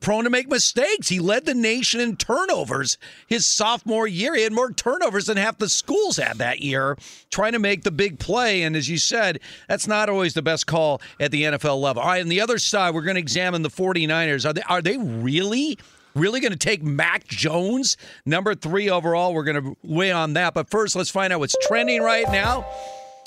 prone 0.00 0.24
to 0.24 0.30
make 0.30 0.48
mistakes. 0.48 1.08
He 1.08 1.20
led 1.20 1.44
the 1.44 1.54
nation 1.54 2.00
in 2.00 2.16
turnovers 2.16 2.98
his 3.26 3.46
sophomore 3.46 4.06
year. 4.06 4.34
He 4.34 4.42
had 4.42 4.52
more 4.52 4.72
turnovers 4.72 5.26
than 5.26 5.36
half 5.36 5.58
the 5.58 5.68
schools 5.68 6.16
had 6.16 6.38
that 6.38 6.60
year 6.60 6.96
trying 7.30 7.52
to 7.52 7.58
make 7.58 7.82
the 7.82 7.90
big 7.90 8.18
play. 8.18 8.62
And 8.62 8.76
as 8.76 8.88
you 8.88 8.98
said, 8.98 9.40
that's 9.68 9.86
not 9.86 10.08
always 10.08 10.34
the 10.34 10.42
best 10.42 10.66
call 10.66 11.00
at 11.20 11.30
the 11.30 11.42
NFL 11.44 11.80
level. 11.80 12.02
All 12.02 12.08
right, 12.08 12.22
on 12.22 12.28
the 12.28 12.40
other 12.40 12.58
side, 12.58 12.94
we're 12.94 13.02
going 13.02 13.16
to 13.16 13.20
examine 13.20 13.62
the 13.62 13.70
49ers. 13.70 14.48
Are 14.48 14.52
they 14.52 14.62
are 14.62 14.82
they 14.82 14.96
really 14.98 15.78
Really 16.14 16.40
going 16.40 16.52
to 16.52 16.58
take 16.58 16.82
Mac 16.82 17.28
Jones, 17.28 17.96
number 18.26 18.54
three 18.54 18.90
overall? 18.90 19.34
We're 19.34 19.44
going 19.44 19.62
to 19.62 19.76
weigh 19.84 20.10
on 20.10 20.32
that. 20.32 20.52
But 20.52 20.68
first, 20.68 20.96
let's 20.96 21.10
find 21.10 21.32
out 21.32 21.38
what's 21.38 21.54
trending 21.62 22.02
right 22.02 22.26
now. 22.32 22.66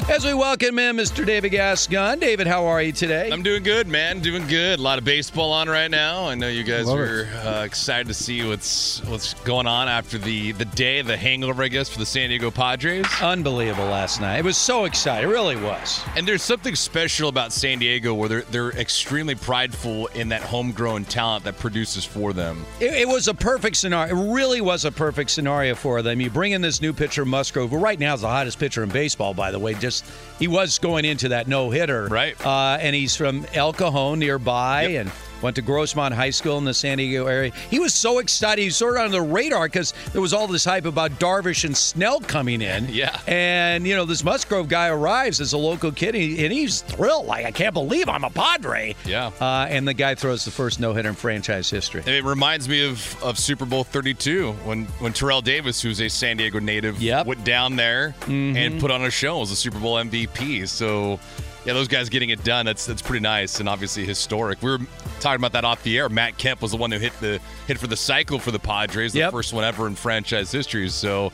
As 0.09 0.25
we 0.25 0.33
welcome 0.33 0.77
in 0.77 0.97
Mr. 0.97 1.25
David 1.25 1.49
Gascon. 1.49 2.19
David, 2.19 2.45
how 2.45 2.65
are 2.65 2.81
you 2.81 2.91
today? 2.91 3.29
I'm 3.31 3.43
doing 3.43 3.63
good, 3.63 3.87
man. 3.87 4.19
Doing 4.19 4.45
good. 4.47 4.77
A 4.77 4.81
lot 4.81 4.97
of 4.97 5.05
baseball 5.05 5.53
on 5.53 5.69
right 5.69 5.89
now. 5.89 6.25
I 6.25 6.35
know 6.35 6.49
you 6.49 6.63
guys 6.63 6.87
Love 6.87 6.99
are 6.99 7.29
uh, 7.45 7.63
excited 7.63 8.07
to 8.07 8.13
see 8.13 8.45
what's 8.45 9.01
what's 9.05 9.33
going 9.45 9.67
on 9.67 9.87
after 9.87 10.17
the 10.17 10.51
the 10.51 10.65
day, 10.65 11.01
the 11.01 11.15
hangover, 11.15 11.63
I 11.63 11.69
guess, 11.69 11.87
for 11.87 11.99
the 11.99 12.05
San 12.05 12.29
Diego 12.29 12.51
Padres. 12.51 13.05
Unbelievable 13.21 13.85
last 13.85 14.19
night. 14.19 14.39
It 14.39 14.45
was 14.45 14.57
so 14.57 14.83
exciting. 14.83 15.29
It 15.29 15.31
really 15.31 15.55
was. 15.55 16.03
And 16.17 16.27
there's 16.27 16.43
something 16.43 16.75
special 16.75 17.29
about 17.29 17.53
San 17.53 17.79
Diego 17.79 18.13
where 18.13 18.27
they're 18.27 18.41
they're 18.41 18.71
extremely 18.71 19.35
prideful 19.35 20.07
in 20.07 20.27
that 20.29 20.41
homegrown 20.41 21.05
talent 21.05 21.45
that 21.45 21.57
produces 21.57 22.03
for 22.03 22.33
them. 22.33 22.65
It, 22.81 22.93
it 22.93 23.07
was 23.07 23.29
a 23.29 23.33
perfect 23.33 23.77
scenario. 23.77 24.15
It 24.15 24.33
really 24.33 24.61
was 24.61 24.83
a 24.83 24.91
perfect 24.91 25.29
scenario 25.29 25.73
for 25.73 26.01
them. 26.01 26.19
You 26.19 26.29
bring 26.29 26.51
in 26.51 26.61
this 26.61 26.81
new 26.81 26.91
pitcher, 26.91 27.23
Musgrove, 27.23 27.69
who 27.69 27.77
right 27.77 27.99
now 27.99 28.13
is 28.13 28.21
the 28.21 28.27
hottest 28.27 28.59
pitcher 28.59 28.83
in 28.83 28.89
baseball, 28.89 29.33
by 29.33 29.51
the 29.51 29.59
way. 29.59 29.73
Just 29.75 29.90
he 30.39 30.47
was 30.47 30.80
going 30.80 31.06
into 31.06 31.30
that 31.30 31.47
no 31.47 31.69
hitter, 31.69 32.08
right? 32.08 32.36
Uh, 32.45 32.77
and 32.80 32.95
he's 32.95 33.15
from 33.15 33.45
El 33.54 33.73
Cajon 33.73 34.19
nearby, 34.19 34.84
and 34.84 35.12
went 35.41 35.56
to 35.56 35.62
Grossmont 35.62 36.13
High 36.13 36.30
School 36.30 36.58
in 36.58 36.65
the 36.65 36.73
San 36.73 36.97
Diego 36.97 37.27
area. 37.27 37.51
He 37.69 37.80
was 37.80 37.93
so 37.93 38.19
excited. 38.19 38.62
He 38.62 38.67
was 38.67 38.75
sort 38.75 38.97
of 38.97 39.04
on 39.04 39.12
the 39.12 39.21
radar 39.21 39.67
because 39.67 39.93
there 40.13 40.21
was 40.21 40.34
all 40.34 40.47
this 40.47 40.65
hype 40.65 40.86
about 40.86 41.12
Darvish 41.12 41.65
and 41.65 41.75
Snell 41.75 42.19
coming 42.19 42.62
in. 42.62 42.88
Yeah. 43.01 43.19
And 43.25 43.88
you 43.88 43.95
know 43.95 44.06
this 44.06 44.23
Musgrove 44.23 44.67
guy 44.67 44.89
arrives 44.89 45.39
as 45.39 45.54
a 45.54 45.58
local 45.58 45.91
kid, 45.91 46.13
and 46.13 46.51
he's 46.54 46.82
thrilled. 46.82 47.25
Like 47.25 47.45
I 47.45 47.51
can't 47.51 47.73
believe 47.73 48.10
I'm 48.10 48.23
a 48.25 48.30
Padre. 48.30 48.95
Yeah. 49.06 49.32
Uh, 49.39 49.65
and 49.69 49.88
the 49.88 49.93
guy 49.93 50.13
throws 50.13 50.45
the 50.45 50.51
first 50.51 50.80
no 50.80 50.93
hitter 50.93 51.10
in 51.10 51.15
franchise 51.15 51.69
history. 51.69 52.01
And 52.01 52.10
it 52.10 52.23
reminds 52.23 52.67
me 52.67 52.86
of, 52.86 53.23
of 53.23 53.39
Super 53.39 53.65
Bowl 53.65 53.84
32 53.84 54.51
when, 54.65 54.86
when 54.99 55.13
Terrell 55.13 55.41
Davis, 55.41 55.82
who's 55.82 56.01
a 56.01 56.10
San 56.10 56.38
Diego 56.38 56.60
native, 56.60 57.01
went 57.25 57.43
down 57.43 57.75
there 57.75 58.13
and 58.27 58.80
put 58.80 58.91
on 58.91 59.04
a 59.04 59.12
show 59.12 59.41
as 59.41 59.51
a 59.51 59.56
Super 59.56 59.80
Bowl 59.80 59.95
MVP. 59.95 60.67
So, 60.67 61.19
yeah, 61.65 61.74
those 61.74 61.88
guys 61.88 62.10
getting 62.10 62.32
it 62.32 62.43
done, 62.43 62.65
that's 62.65 62.86
that's 62.86 63.02
pretty 63.02 63.21
nice 63.21 63.60
and 63.60 63.69
obviously 63.69 64.06
historic. 64.06 64.62
We 64.62 64.71
were 64.71 64.80
talking 65.19 65.39
about 65.39 65.52
that 65.54 65.63
off 65.63 65.84
the 65.84 65.97
air. 65.97 66.10
Matt 66.10 66.38
Kemp 66.38 66.62
was 66.62 66.71
the 66.71 66.78
one 66.78 66.91
who 66.91 66.97
hit 66.97 67.13
the 67.19 67.39
hit 67.67 67.78
for 67.78 67.88
the 67.88 67.97
cycle 67.97 68.39
for 68.39 68.52
the 68.52 68.60
Padres, 68.60 69.13
the 69.13 69.32
first 69.32 69.54
one 69.54 69.63
ever 69.63 69.86
in 69.88 69.95
franchise 69.95 70.52
history. 70.52 70.89
So, 70.89 71.32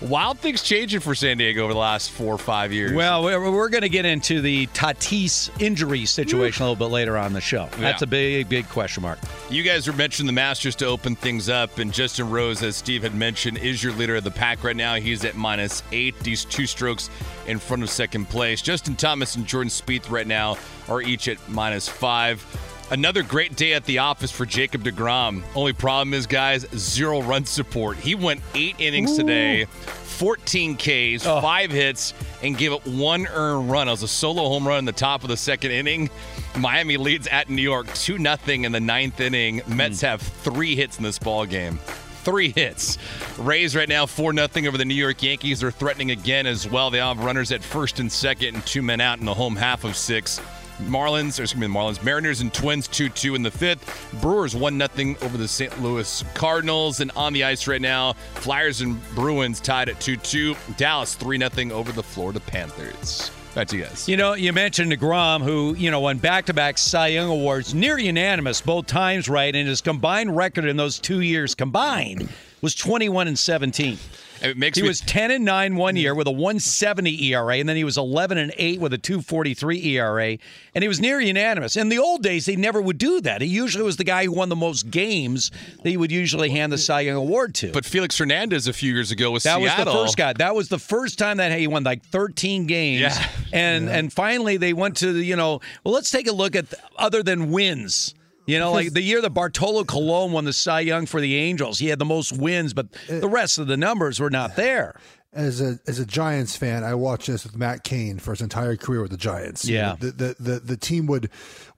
wild 0.00 0.38
things 0.38 0.62
changing 0.62 1.00
for 1.00 1.14
San 1.14 1.38
Diego 1.38 1.64
over 1.64 1.72
the 1.72 1.78
last 1.78 2.10
four 2.10 2.34
or 2.34 2.38
five 2.38 2.72
years. 2.72 2.92
Well, 2.92 3.24
we're, 3.24 3.50
we're 3.50 3.68
going 3.68 3.82
to 3.82 3.88
get 3.88 4.04
into 4.04 4.40
the 4.40 4.66
Tatis 4.68 5.50
injury 5.60 6.04
situation 6.06 6.62
a 6.62 6.70
little 6.70 6.86
bit 6.86 6.92
later 6.92 7.16
on 7.18 7.32
the 7.32 7.40
show. 7.40 7.68
That's 7.78 8.02
Yeah. 8.02 8.04
a 8.04 8.06
big, 8.06 8.48
big 8.48 8.68
question 8.68 9.02
mark. 9.02 9.18
You 9.50 9.62
guys 9.62 9.86
were 9.86 9.92
mentioning 9.94 10.26
the 10.26 10.32
Masters 10.32 10.76
to 10.76 10.86
open 10.86 11.16
things 11.16 11.48
up, 11.48 11.78
and 11.78 11.92
Justin 11.92 12.30
Rose, 12.30 12.62
as 12.62 12.76
Steve 12.76 13.02
had 13.02 13.14
mentioned, 13.14 13.58
is 13.58 13.82
your 13.82 13.92
leader 13.94 14.16
of 14.16 14.24
the 14.24 14.30
pack 14.30 14.62
right 14.64 14.76
now. 14.76 14.94
He's 14.96 15.24
at 15.24 15.34
minus 15.36 15.82
eight. 15.92 16.18
These 16.20 16.44
two 16.44 16.66
strokes 16.66 17.10
in 17.46 17.58
front 17.58 17.82
of 17.82 17.90
second 17.90 18.28
place. 18.28 18.62
Justin 18.62 18.94
Thomas 18.96 19.36
and 19.36 19.46
Jordan 19.46 19.70
Spieth 19.70 20.10
right 20.10 20.26
now 20.26 20.58
are 20.88 21.02
each 21.02 21.28
at 21.28 21.38
minus 21.48 21.88
five. 21.88 22.44
Another 22.90 23.22
great 23.22 23.54
day 23.54 23.74
at 23.74 23.84
the 23.84 23.98
office 23.98 24.30
for 24.30 24.46
Jacob 24.46 24.82
DeGrom. 24.82 25.42
Only 25.54 25.74
problem 25.74 26.14
is, 26.14 26.26
guys, 26.26 26.66
zero 26.74 27.20
run 27.20 27.44
support. 27.44 27.98
He 27.98 28.14
went 28.14 28.40
eight 28.54 28.76
innings 28.78 29.14
today, 29.14 29.66
14 29.66 30.76
Ks, 30.76 31.22
five 31.22 31.70
hits, 31.70 32.14
and 32.42 32.56
gave 32.56 32.72
up 32.72 32.86
one 32.86 33.26
earned 33.26 33.70
run. 33.70 33.88
It 33.88 33.90
was 33.90 34.02
a 34.02 34.08
solo 34.08 34.48
home 34.48 34.66
run 34.66 34.78
in 34.78 34.84
the 34.86 34.92
top 34.92 35.22
of 35.22 35.28
the 35.28 35.36
second 35.36 35.72
inning. 35.72 36.08
Miami 36.56 36.96
leads 36.96 37.26
at 37.26 37.50
New 37.50 37.60
York 37.60 37.92
2 37.92 38.16
0 38.16 38.36
in 38.46 38.72
the 38.72 38.80
ninth 38.80 39.20
inning. 39.20 39.60
Mets 39.66 40.00
hmm. 40.00 40.06
have 40.06 40.22
three 40.22 40.74
hits 40.74 40.96
in 40.96 41.04
this 41.04 41.18
ball 41.18 41.44
game. 41.44 41.78
Three 42.24 42.52
hits. 42.52 42.96
Rays 43.38 43.76
right 43.76 43.88
now 43.88 44.06
4 44.06 44.32
0 44.32 44.48
over 44.66 44.78
the 44.78 44.84
New 44.86 44.94
York 44.94 45.22
Yankees. 45.22 45.60
They're 45.60 45.70
threatening 45.70 46.10
again 46.10 46.46
as 46.46 46.66
well. 46.66 46.90
They 46.90 46.98
have 46.98 47.22
runners 47.22 47.52
at 47.52 47.62
first 47.62 48.00
and 48.00 48.10
second 48.10 48.54
and 48.54 48.66
two 48.66 48.80
men 48.80 49.02
out 49.02 49.18
in 49.18 49.26
the 49.26 49.34
home 49.34 49.56
half 49.56 49.84
of 49.84 49.94
six. 49.94 50.40
Marlins, 50.78 51.38
or 51.38 51.44
excuse 51.44 51.56
me, 51.56 51.66
the 51.66 51.72
Marlins, 51.72 52.02
Mariners 52.02 52.40
and 52.40 52.52
Twins 52.52 52.88
2 52.88 53.08
2 53.08 53.34
in 53.34 53.42
the 53.42 53.50
fifth. 53.50 54.12
Brewers 54.20 54.54
1 54.54 54.78
0 54.78 55.16
over 55.22 55.36
the 55.36 55.48
St. 55.48 55.82
Louis 55.82 56.24
Cardinals. 56.34 57.00
And 57.00 57.10
on 57.16 57.32
the 57.32 57.44
ice 57.44 57.66
right 57.66 57.80
now, 57.80 58.14
Flyers 58.34 58.80
and 58.80 59.00
Bruins 59.14 59.60
tied 59.60 59.88
at 59.88 60.00
2 60.00 60.16
2. 60.16 60.56
Dallas 60.76 61.14
3 61.14 61.38
0 61.38 61.70
over 61.72 61.92
the 61.92 62.02
Florida 62.02 62.40
Panthers. 62.40 63.30
Back 63.54 63.68
to 63.68 63.76
you 63.76 63.84
guys. 63.84 64.08
You 64.08 64.16
know, 64.16 64.34
you 64.34 64.52
mentioned 64.52 64.92
DeGrom, 64.92 65.42
who, 65.42 65.74
you 65.74 65.90
know, 65.90 66.00
won 66.00 66.18
back 66.18 66.46
to 66.46 66.54
back 66.54 66.78
Cy 66.78 67.08
Young 67.08 67.30
Awards, 67.30 67.74
near 67.74 67.98
unanimous 67.98 68.60
both 68.60 68.86
times, 68.86 69.28
right? 69.28 69.54
And 69.54 69.66
his 69.66 69.80
combined 69.80 70.36
record 70.36 70.64
in 70.64 70.76
those 70.76 70.98
two 70.98 71.20
years 71.20 71.54
combined 71.54 72.28
was 72.60 72.74
21 72.74 73.26
and 73.26 73.38
17. 73.38 73.98
It 74.42 74.56
makes 74.56 74.76
he 74.76 74.82
me- 74.82 74.88
was 74.88 75.00
10 75.00 75.30
and 75.30 75.44
9 75.44 75.76
one 75.76 75.96
year 75.96 76.14
with 76.14 76.26
a 76.26 76.30
170 76.30 77.24
ERA, 77.32 77.56
and 77.58 77.68
then 77.68 77.76
he 77.76 77.84
was 77.84 77.96
11 77.96 78.38
and 78.38 78.52
8 78.56 78.80
with 78.80 78.92
a 78.92 78.98
243 78.98 79.96
ERA, 79.96 80.38
and 80.74 80.82
he 80.82 80.88
was 80.88 81.00
near 81.00 81.20
unanimous. 81.20 81.76
In 81.76 81.88
the 81.88 81.98
old 81.98 82.22
days, 82.22 82.46
he 82.46 82.56
never 82.56 82.80
would 82.80 82.98
do 82.98 83.20
that. 83.20 83.40
He 83.40 83.48
usually 83.48 83.84
was 83.84 83.96
the 83.96 84.04
guy 84.04 84.24
who 84.24 84.32
won 84.32 84.48
the 84.48 84.56
most 84.56 84.90
games 84.90 85.50
that 85.82 85.88
he 85.88 85.96
would 85.96 86.12
usually 86.12 86.50
hand 86.50 86.72
the 86.72 86.78
Cy 86.78 87.00
Young 87.00 87.16
Award 87.16 87.54
to. 87.56 87.72
But 87.72 87.84
Felix 87.84 88.16
Hernandez 88.18 88.66
a 88.66 88.72
few 88.72 88.92
years 88.92 89.10
ago 89.10 89.30
with 89.30 89.42
That 89.44 89.60
was 89.60 89.74
the 89.76 89.84
first 89.84 90.16
guy. 90.16 90.32
That 90.32 90.54
was 90.54 90.68
the 90.68 90.78
first 90.78 91.18
time 91.18 91.38
that 91.38 91.58
he 91.58 91.66
won 91.66 91.84
like 91.84 92.02
13 92.04 92.66
games. 92.66 93.00
Yeah. 93.00 93.28
And 93.52 93.88
and 93.88 94.12
finally 94.12 94.56
they 94.56 94.72
went 94.72 94.96
to 94.98 95.12
the, 95.12 95.24
you 95.24 95.36
know, 95.36 95.60
well 95.84 95.94
let's 95.94 96.10
take 96.10 96.26
a 96.28 96.32
look 96.32 96.54
at 96.54 96.70
the, 96.70 96.78
other 96.96 97.22
than 97.22 97.50
wins. 97.50 98.14
You 98.48 98.58
know, 98.58 98.72
like 98.72 98.94
the 98.94 99.02
year 99.02 99.20
that 99.20 99.30
Bartolo 99.30 99.84
Colon 99.84 100.32
won 100.32 100.46
the 100.46 100.54
Cy 100.54 100.80
Young 100.80 101.04
for 101.04 101.20
the 101.20 101.36
Angels, 101.36 101.78
he 101.78 101.88
had 101.88 101.98
the 101.98 102.06
most 102.06 102.32
wins, 102.32 102.72
but 102.72 102.86
uh, 103.10 103.18
the 103.18 103.28
rest 103.28 103.58
of 103.58 103.66
the 103.66 103.76
numbers 103.76 104.18
were 104.18 104.30
not 104.30 104.56
there. 104.56 104.98
As 105.34 105.60
a 105.60 105.78
as 105.86 105.98
a 105.98 106.06
Giants 106.06 106.56
fan, 106.56 106.82
I 106.82 106.94
watched 106.94 107.26
this 107.26 107.44
with 107.44 107.58
Matt 107.58 107.84
Cain 107.84 108.18
for 108.18 108.30
his 108.30 108.40
entire 108.40 108.76
career 108.76 109.02
with 109.02 109.10
the 109.10 109.18
Giants. 109.18 109.68
Yeah. 109.68 109.96
the, 110.00 110.12
the 110.12 110.36
the 110.40 110.60
the 110.60 110.76
team 110.78 111.06
would 111.08 111.28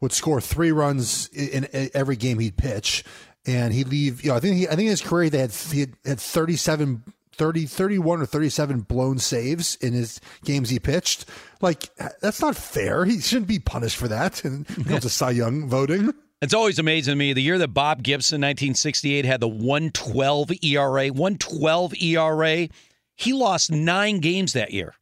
would 0.01 0.13
score 0.13 0.41
three 0.41 0.71
runs 0.71 1.27
in, 1.31 1.65
in 1.65 1.91
every 1.93 2.15
game 2.15 2.39
he'd 2.39 2.57
pitch, 2.57 3.03
and 3.45 3.75
he'd 3.75 3.89
leave. 3.89 4.23
You 4.23 4.31
know, 4.31 4.37
I 4.37 4.41
think 4.41 4.57
he, 4.57 4.67
I 4.69 4.71
think 4.71 4.83
in 4.83 4.91
his 4.91 5.03
career 5.03 5.29
they 5.29 5.39
had 5.41 5.51
he 5.51 5.81
had, 5.81 5.95
had 6.05 6.21
37, 6.21 7.03
30, 7.33 7.67
31 7.67 8.23
or 8.23 8.27
thirty 8.27 8.49
seven 8.49 8.83
blown 8.83 9.19
saves 9.19 9.75
in 9.75 9.93
his 9.93 10.21
games 10.45 10.71
he 10.71 10.79
pitched. 10.79 11.25
Like 11.61 11.91
that's 12.21 12.41
not 12.41 12.55
fair. 12.55 13.05
He 13.05 13.19
shouldn't 13.21 13.49
be 13.49 13.59
punished 13.59 13.97
for 13.97 14.07
that. 14.07 14.45
And 14.45 14.65
comes 14.87 15.03
to 15.03 15.09
Cy 15.09 15.33
Young 15.33 15.69
voting. 15.69 16.15
It's 16.43 16.55
always 16.55 16.79
amazing 16.79 17.13
to 17.13 17.17
me. 17.17 17.35
The 17.35 17.43
year 17.43 17.59
that 17.59 17.69
Bob 17.69 18.03
Gibson, 18.03 18.37
1968, 18.37 19.27
had 19.27 19.41
the 19.41 19.49
112 19.49 20.51
ERA, 20.63 21.09
112 21.09 21.95
ERA, 22.01 22.69
he 23.15 23.33
lost 23.35 23.71
nine 23.71 24.21
games 24.21 24.55
that 24.55 24.73
year. 24.73 24.95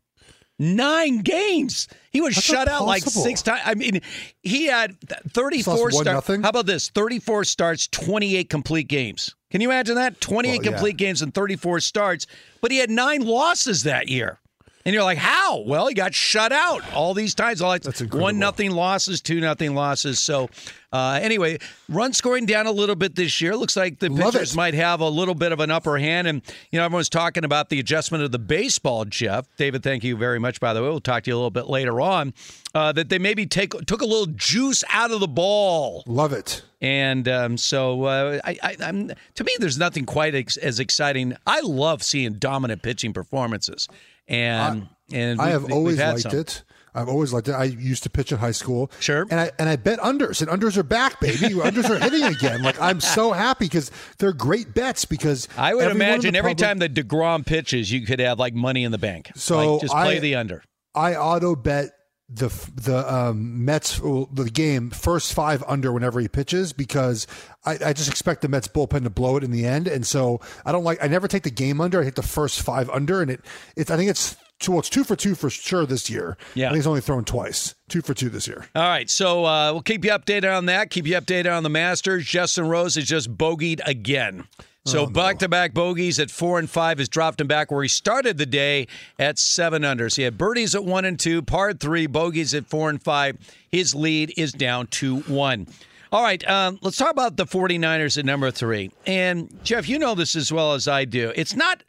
Nine 0.59 1.19
games. 1.19 1.87
He 2.11 2.21
was 2.21 2.35
That's 2.35 2.45
shut 2.45 2.67
out 2.67 2.85
like 2.85 3.05
six 3.05 3.43
times. 3.43 3.61
I 3.65 3.75
mean, 3.75 4.01
he 4.43 4.67
had 4.67 5.01
34 5.31 5.93
starts. 5.93 6.27
How 6.27 6.49
about 6.49 6.67
this? 6.67 6.89
34 6.89 7.45
starts, 7.45 7.87
28 7.87 8.51
complete 8.51 8.89
games. 8.89 9.37
Can 9.53 9.61
you 9.61 9.69
imagine 9.69 9.95
that? 9.95 10.21
28 10.21 10.51
Well, 10.51 10.65
yeah. 10.65 10.71
complete 10.73 10.97
games 10.97 11.23
and 11.23 11.33
34 11.33 11.79
starts, 11.79 12.27
but 12.61 12.73
he 12.73 12.79
had 12.79 12.91
nine 12.91 13.25
losses 13.25 13.85
that 13.85 14.09
year. 14.09 14.41
And 14.89 14.95
you're 14.95 15.05
like, 15.05 15.19
how? 15.19 15.59
Well, 15.67 15.87
he 15.87 15.93
got 15.93 16.15
shut 16.15 16.51
out 16.51 16.95
all 16.95 17.13
these 17.13 17.35
times. 17.35 17.61
All 17.61 17.79
That's 17.79 18.01
one 18.05 18.39
nothing 18.39 18.71
losses, 18.71 19.21
two 19.21 19.39
nothing 19.39 19.75
losses. 19.75 20.19
So, 20.19 20.49
uh, 20.95 21.21
anyway, 21.23 21.59
run 21.91 22.15
scoring 22.15 22.47
down 22.47 22.67
a 22.67 22.73
little 22.73 22.95
bit 22.95 23.15
this 23.15 23.39
year. 23.39 23.55
Looks 23.55 23.77
like 23.77 23.99
the 23.99 24.09
Love 24.09 24.33
pitchers 24.33 24.55
it. 24.55 24.57
might 24.57 24.73
have 24.73 25.01
a 25.01 25.09
little 25.11 25.35
bit 25.35 25.53
of 25.53 25.61
an 25.61 25.71
upper 25.71 25.99
hand. 25.99 26.27
And 26.27 26.41
you 26.73 26.79
know, 26.79 26.87
everyone's 26.87 27.11
talking 27.11 27.45
about 27.45 27.69
the 27.69 27.79
adjustment 27.79 28.25
of 28.25 28.33
the 28.33 28.39
baseball. 28.39 29.05
Jeff, 29.05 29.47
David, 29.59 29.83
thank 29.83 30.05
you 30.05 30.17
very 30.17 30.39
much. 30.39 30.59
By 30.59 30.73
the 30.73 30.81
way, 30.83 30.89
we'll 30.89 31.01
talk 31.01 31.25
to 31.25 31.31
you 31.31 31.35
a 31.35 31.37
little 31.37 31.51
bit 31.51 31.67
later 31.67 32.01
on. 32.01 32.33
Uh, 32.75 32.91
that 32.93 33.11
they 33.11 33.19
maybe 33.19 33.45
take 33.45 33.73
took 33.85 34.01
a 34.01 34.07
little 34.07 34.33
juice 34.37 34.85
out 34.89 35.11
of 35.11 35.21
the 35.21 35.29
ball. 35.29 36.03
Love 36.07 36.33
it. 36.33 36.63
And 36.81 37.29
um, 37.29 37.59
so, 37.59 38.05
uh, 38.05 38.41
I, 38.43 38.59
I, 38.63 38.77
I'm 38.81 39.09
to 39.35 39.45
me, 39.45 39.53
there's 39.59 39.77
nothing 39.77 40.07
quite 40.07 40.35
ex- 40.35 40.57
as 40.57 40.81
exciting. 40.81 41.37
I 41.47 41.61
love 41.61 42.03
seeing 42.03 42.35
dominant 42.35 42.81
pitching 42.83 43.13
performances, 43.13 43.87
and 44.29 44.89
and 45.13 45.41
I 45.41 45.49
have 45.51 45.71
always 45.73 45.99
liked 45.99 46.21
some. 46.23 46.37
it. 46.37 46.63
I've 46.95 47.09
always 47.09 47.33
liked 47.33 47.49
it. 47.49 47.53
I 47.53 47.65
used 47.65 48.03
to 48.05 48.11
pitch 48.11 48.33
in 48.33 48.39
high 48.39 48.51
school. 48.51 48.91
Sure. 48.99 49.27
And 49.31 49.39
I 49.39 49.51
and 49.59 49.69
I 49.69 49.77
bet 49.77 49.99
unders 50.01 50.41
and 50.47 50.51
unders 50.51 50.77
are 50.77 50.83
back, 50.83 51.21
baby. 51.21 51.37
unders 51.55 51.89
are 51.89 51.99
hitting 51.99 52.25
again. 52.25 52.63
Like 52.63 52.81
I'm 52.81 53.01
so 53.01 53.33
happy 53.33 53.67
because 53.67 53.91
they're 54.19 54.33
great 54.33 54.75
bets 54.75 55.05
because 55.05 55.49
I 55.57 55.75
would 55.75 55.91
imagine 55.91 56.35
every 56.35 56.53
public- 56.55 56.67
time 56.69 56.79
that 56.79 56.95
deGrom 56.95 57.47
pitches, 57.47 57.93
you 57.93 58.05
could 58.05 58.21
have 58.21 58.39
like 58.39 58.55
money 58.55 58.85
in 58.85 58.91
the 58.93 58.99
bank. 58.99 59.31
So 59.37 59.75
Like, 59.75 59.81
just 59.83 59.93
play 59.95 60.17
I- 60.17 60.21
the 60.21 60.35
under. 60.35 60.63
I 60.95 61.15
auto 61.15 61.55
bet 61.55 61.91
the 62.29 62.49
the 62.75 63.13
um, 63.13 63.65
Mets 63.65 64.01
well, 64.01 64.29
the 64.33 64.51
game 64.51 64.91
first 64.91 65.33
five 65.33 65.65
under 65.67 65.93
whenever 65.93 66.21
he 66.21 66.29
pitches 66.29 66.73
because 66.73 67.27
I, 67.65 67.79
I 67.87 67.93
just 67.93 68.09
expect 68.09 68.43
the 68.43 68.49
Mets 68.49 68.69
bullpen 68.69 69.05
to 69.05 69.11
blow 69.11 69.37
it 69.37 69.45
in 69.45 69.51
the 69.51 69.65
end, 69.65 69.89
and 69.89 70.07
so 70.07 70.41
I 70.65 70.73
don't 70.73 70.85
like 70.85 71.03
I 71.03 71.09
never 71.09 71.27
take 71.27 71.45
the 71.45 71.51
game 71.51 71.81
under. 71.81 72.01
I 72.01 72.05
hit 72.05 72.17
the 72.17 72.23
first 72.23 72.61
five 72.61 72.91
under, 72.91 73.23
and 73.23 73.31
it 73.31 73.41
it's 73.77 73.91
I 73.91 73.97
think 73.97 74.11
it's 74.11 74.37
two 74.59 74.73
well 74.73 74.81
it's 74.81 74.91
two 74.91 75.05
for 75.05 75.17
two 75.17 75.35
for 75.35 75.49
sure 75.49 75.87
this 75.87 76.11
year. 76.11 76.37
Yeah. 76.55 76.67
I 76.67 76.69
think 76.71 76.81
he's 76.81 76.87
only 76.87 77.01
thrown 77.01 77.25
twice, 77.25 77.75
two 77.89 78.03
for 78.03 78.13
two 78.13 78.29
this 78.29 78.47
year. 78.47 78.67
All 78.75 78.83
right, 78.83 79.09
so 79.09 79.47
uh, 79.47 79.73
we'll 79.73 79.83
keep 79.83 80.05
you 80.05 80.11
updated 80.11 80.55
on 80.55 80.67
that. 80.67 80.91
Keep 80.91 81.07
you 81.07 81.15
updated 81.15 81.57
on 81.57 81.63
the 81.63 81.71
Masters. 81.71 82.27
Justin 82.27 82.69
Rose 82.69 82.97
has 82.97 83.07
just 83.07 83.37
bogeyed 83.39 83.81
again. 83.87 84.45
So 84.87 85.07
back-to-back 85.07 85.75
bogeys 85.75 86.19
at 86.19 86.31
four 86.31 86.59
and 86.59 86.69
five 86.69 86.99
has 86.99 87.11
dropped 87.11 87.41
him 87.41 87.47
back 87.47 87.71
where 87.71 87.83
he 87.83 87.89
started 87.89 88.39
the 88.39 88.47
day 88.47 88.87
at 89.19 89.39
seven 89.39 89.85
under. 89.85 90.09
So 90.09 90.17
he 90.17 90.23
had 90.23 90.39
birdies 90.39 90.75
at 90.75 90.83
one 90.85 91.05
and 91.05 91.21
two, 91.21 91.43
par 91.43 91.75
three, 91.75 92.07
bogeys 92.07 92.55
at 92.55 92.67
four 92.67 92.89
and 92.89 93.03
five. 93.03 93.37
His 93.71 93.95
lead 93.95 94.33
is 94.39 94.53
down 94.53 94.87
to 94.87 95.19
one. 95.21 95.67
All 96.11 96.23
right, 96.23 96.49
um, 96.49 96.79
let's 96.81 96.97
talk 96.97 97.11
about 97.11 97.37
the 97.37 97.45
49ers 97.45 98.17
at 98.17 98.25
number 98.25 98.51
three. 98.51 98.91
And 99.07 99.63
Jeff, 99.63 99.87
you 99.87 99.99
know 99.99 100.15
this 100.15 100.37
as 100.37 100.51
well 100.51 100.73
as 100.73 100.89
I 100.89 101.05
do. 101.05 101.33
It's 101.37 101.55
not 101.55 101.83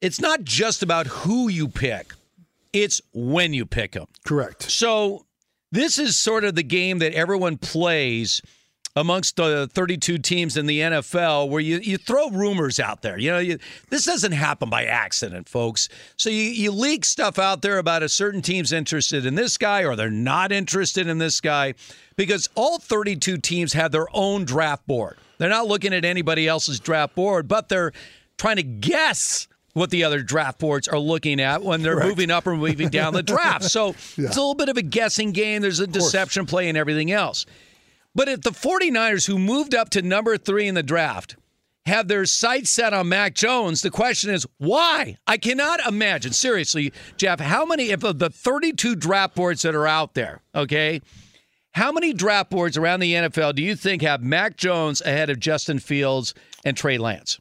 it's 0.00 0.20
not 0.20 0.44
just 0.44 0.82
about 0.82 1.06
who 1.08 1.48
you 1.48 1.68
pick. 1.68 2.14
It's 2.72 3.00
when 3.12 3.52
you 3.52 3.66
pick 3.66 3.92
them. 3.92 4.06
Correct. 4.24 4.70
So 4.70 5.26
this 5.72 5.98
is 5.98 6.16
sort 6.16 6.44
of 6.44 6.54
the 6.54 6.62
game 6.62 7.00
that 7.00 7.12
everyone 7.12 7.58
plays 7.58 8.40
amongst 8.96 9.36
the 9.36 9.68
32 9.72 10.18
teams 10.18 10.56
in 10.56 10.66
the 10.66 10.80
NFL 10.80 11.48
where 11.48 11.60
you, 11.60 11.78
you 11.78 11.96
throw 11.96 12.28
rumors 12.30 12.80
out 12.80 13.02
there. 13.02 13.16
You 13.18 13.30
know, 13.30 13.38
you, 13.38 13.58
this 13.88 14.04
doesn't 14.04 14.32
happen 14.32 14.68
by 14.68 14.84
accident, 14.84 15.48
folks. 15.48 15.88
So 16.16 16.28
you, 16.28 16.42
you 16.42 16.72
leak 16.72 17.04
stuff 17.04 17.38
out 17.38 17.62
there 17.62 17.78
about 17.78 18.02
a 18.02 18.08
certain 18.08 18.42
team's 18.42 18.72
interested 18.72 19.24
in 19.26 19.36
this 19.36 19.56
guy 19.56 19.84
or 19.84 19.94
they're 19.94 20.10
not 20.10 20.50
interested 20.50 21.06
in 21.06 21.18
this 21.18 21.40
guy 21.40 21.74
because 22.16 22.48
all 22.56 22.78
32 22.78 23.38
teams 23.38 23.72
have 23.74 23.92
their 23.92 24.06
own 24.12 24.44
draft 24.44 24.86
board. 24.86 25.16
They're 25.38 25.48
not 25.48 25.68
looking 25.68 25.94
at 25.94 26.04
anybody 26.04 26.48
else's 26.48 26.80
draft 26.80 27.14
board, 27.14 27.46
but 27.48 27.68
they're 27.68 27.92
trying 28.38 28.56
to 28.56 28.62
guess 28.62 29.46
what 29.72 29.90
the 29.90 30.02
other 30.02 30.20
draft 30.20 30.58
boards 30.58 30.88
are 30.88 30.98
looking 30.98 31.40
at 31.40 31.62
when 31.62 31.80
they're 31.82 32.00
moving 32.04 32.30
up 32.30 32.44
or 32.46 32.56
moving 32.56 32.88
down 32.88 33.14
the 33.14 33.22
draft. 33.22 33.64
So 33.64 33.86
Yeah. 34.18 34.26
it's 34.26 34.36
a 34.36 34.40
little 34.40 34.54
bit 34.56 34.68
of 34.68 34.76
a 34.76 34.82
guessing 34.82 35.30
game. 35.30 35.62
There's 35.62 35.78
a 35.78 35.86
deception 35.86 36.44
play 36.44 36.68
and 36.68 36.76
everything 36.76 37.12
else. 37.12 37.46
But 38.14 38.28
if 38.28 38.42
the 38.42 38.50
49ers, 38.50 39.26
who 39.26 39.38
moved 39.38 39.74
up 39.74 39.90
to 39.90 40.02
number 40.02 40.36
three 40.36 40.66
in 40.66 40.74
the 40.74 40.82
draft, 40.82 41.36
have 41.86 42.08
their 42.08 42.26
sights 42.26 42.70
set 42.70 42.92
on 42.92 43.08
Mac 43.08 43.34
Jones, 43.34 43.82
the 43.82 43.90
question 43.90 44.30
is 44.30 44.46
why? 44.58 45.16
I 45.26 45.36
cannot 45.38 45.86
imagine, 45.86 46.32
seriously, 46.32 46.92
Jeff, 47.16 47.40
how 47.40 47.64
many 47.64 47.90
of 47.90 48.00
the 48.00 48.30
32 48.30 48.96
draft 48.96 49.34
boards 49.34 49.62
that 49.62 49.74
are 49.74 49.86
out 49.86 50.14
there, 50.14 50.42
okay, 50.54 51.00
how 51.72 51.92
many 51.92 52.12
draft 52.12 52.50
boards 52.50 52.76
around 52.76 53.00
the 53.00 53.14
NFL 53.14 53.54
do 53.54 53.62
you 53.62 53.76
think 53.76 54.02
have 54.02 54.22
Mac 54.22 54.56
Jones 54.56 55.00
ahead 55.00 55.30
of 55.30 55.38
Justin 55.38 55.78
Fields 55.78 56.34
and 56.64 56.76
Trey 56.76 56.98
Lance? 56.98 57.40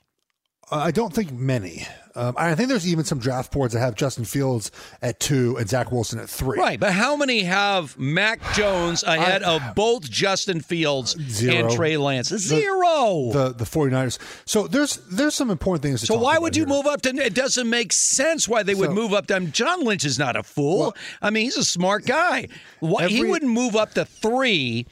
I 0.71 0.91
don't 0.91 1.13
think 1.13 1.31
many. 1.31 1.87
Um, 2.19 2.35
I 2.37 2.53
think 2.55 2.67
there's 2.69 2.85
even 2.87 3.05
some 3.05 3.17
draft 3.19 3.51
boards 3.51 3.73
that 3.73 3.79
have 3.79 3.95
Justin 3.95 4.25
Fields 4.25 4.71
at 5.01 5.19
two 5.19 5.55
and 5.57 5.69
Zach 5.69 5.91
Wilson 5.91 6.19
at 6.19 6.29
three. 6.29 6.59
Right, 6.59 6.79
but 6.79 6.91
how 6.91 7.15
many 7.15 7.43
have 7.43 7.97
Mac 7.97 8.41
Jones 8.53 9.03
ahead 9.03 9.41
of 9.43 9.61
both 9.75 10.09
Justin 10.09 10.59
Fields 10.59 11.15
Zero. 11.29 11.55
and 11.67 11.71
Trey 11.75 11.95
Lance? 11.97 12.27
Zero. 12.29 13.29
The 13.31 13.53
the 13.57 13.63
49ers. 13.63 14.17
So 14.45 14.67
there's 14.67 14.97
there's 15.09 15.33
some 15.35 15.49
important 15.49 15.81
things 15.83 16.01
to 16.01 16.07
So 16.07 16.17
why 16.19 16.37
would 16.37 16.55
you 16.57 16.65
here. 16.65 16.75
move 16.75 16.85
up 16.87 17.01
to? 17.03 17.09
It 17.15 17.33
doesn't 17.33 17.69
make 17.69 17.93
sense 17.93 18.47
why 18.49 18.63
they 18.63 18.75
would 18.75 18.89
So- 18.89 18.93
move 18.95 19.13
up 19.13 19.27
to 19.27 19.35
him. 19.37 19.51
John 19.51 19.83
Lynch 19.85 20.03
is 20.03 20.19
not 20.19 20.35
a 20.35 20.43
fool. 20.43 20.95
I 21.21 21.29
mean, 21.29 21.45
he's 21.45 21.57
a 21.57 21.63
smart 21.63 22.05
guy. 22.05 22.47
Why, 22.81 23.07
he 23.07 23.23
wouldn't 23.23 23.51
move 23.51 23.75
up 23.77 23.93
to 23.93 24.03
three 24.05 24.85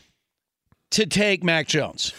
to 0.92 1.06
take 1.06 1.44
Mac 1.44 1.68
Jones. 1.68 2.14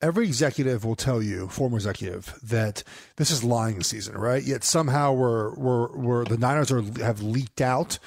Every 0.00 0.26
executive 0.26 0.84
will 0.84 0.96
tell 0.96 1.20
you, 1.20 1.48
former 1.48 1.76
executive, 1.76 2.38
that 2.42 2.84
this 3.16 3.30
is 3.30 3.42
lying 3.42 3.82
season, 3.82 4.16
right? 4.16 4.42
Yet 4.42 4.62
somehow 4.62 5.12
we're 5.12 5.54
we're, 5.54 5.96
we're 5.96 6.24
the 6.24 6.38
Niners 6.38 6.70
are 6.70 6.82
have 7.02 7.20
leaked 7.20 7.60
out 7.60 7.98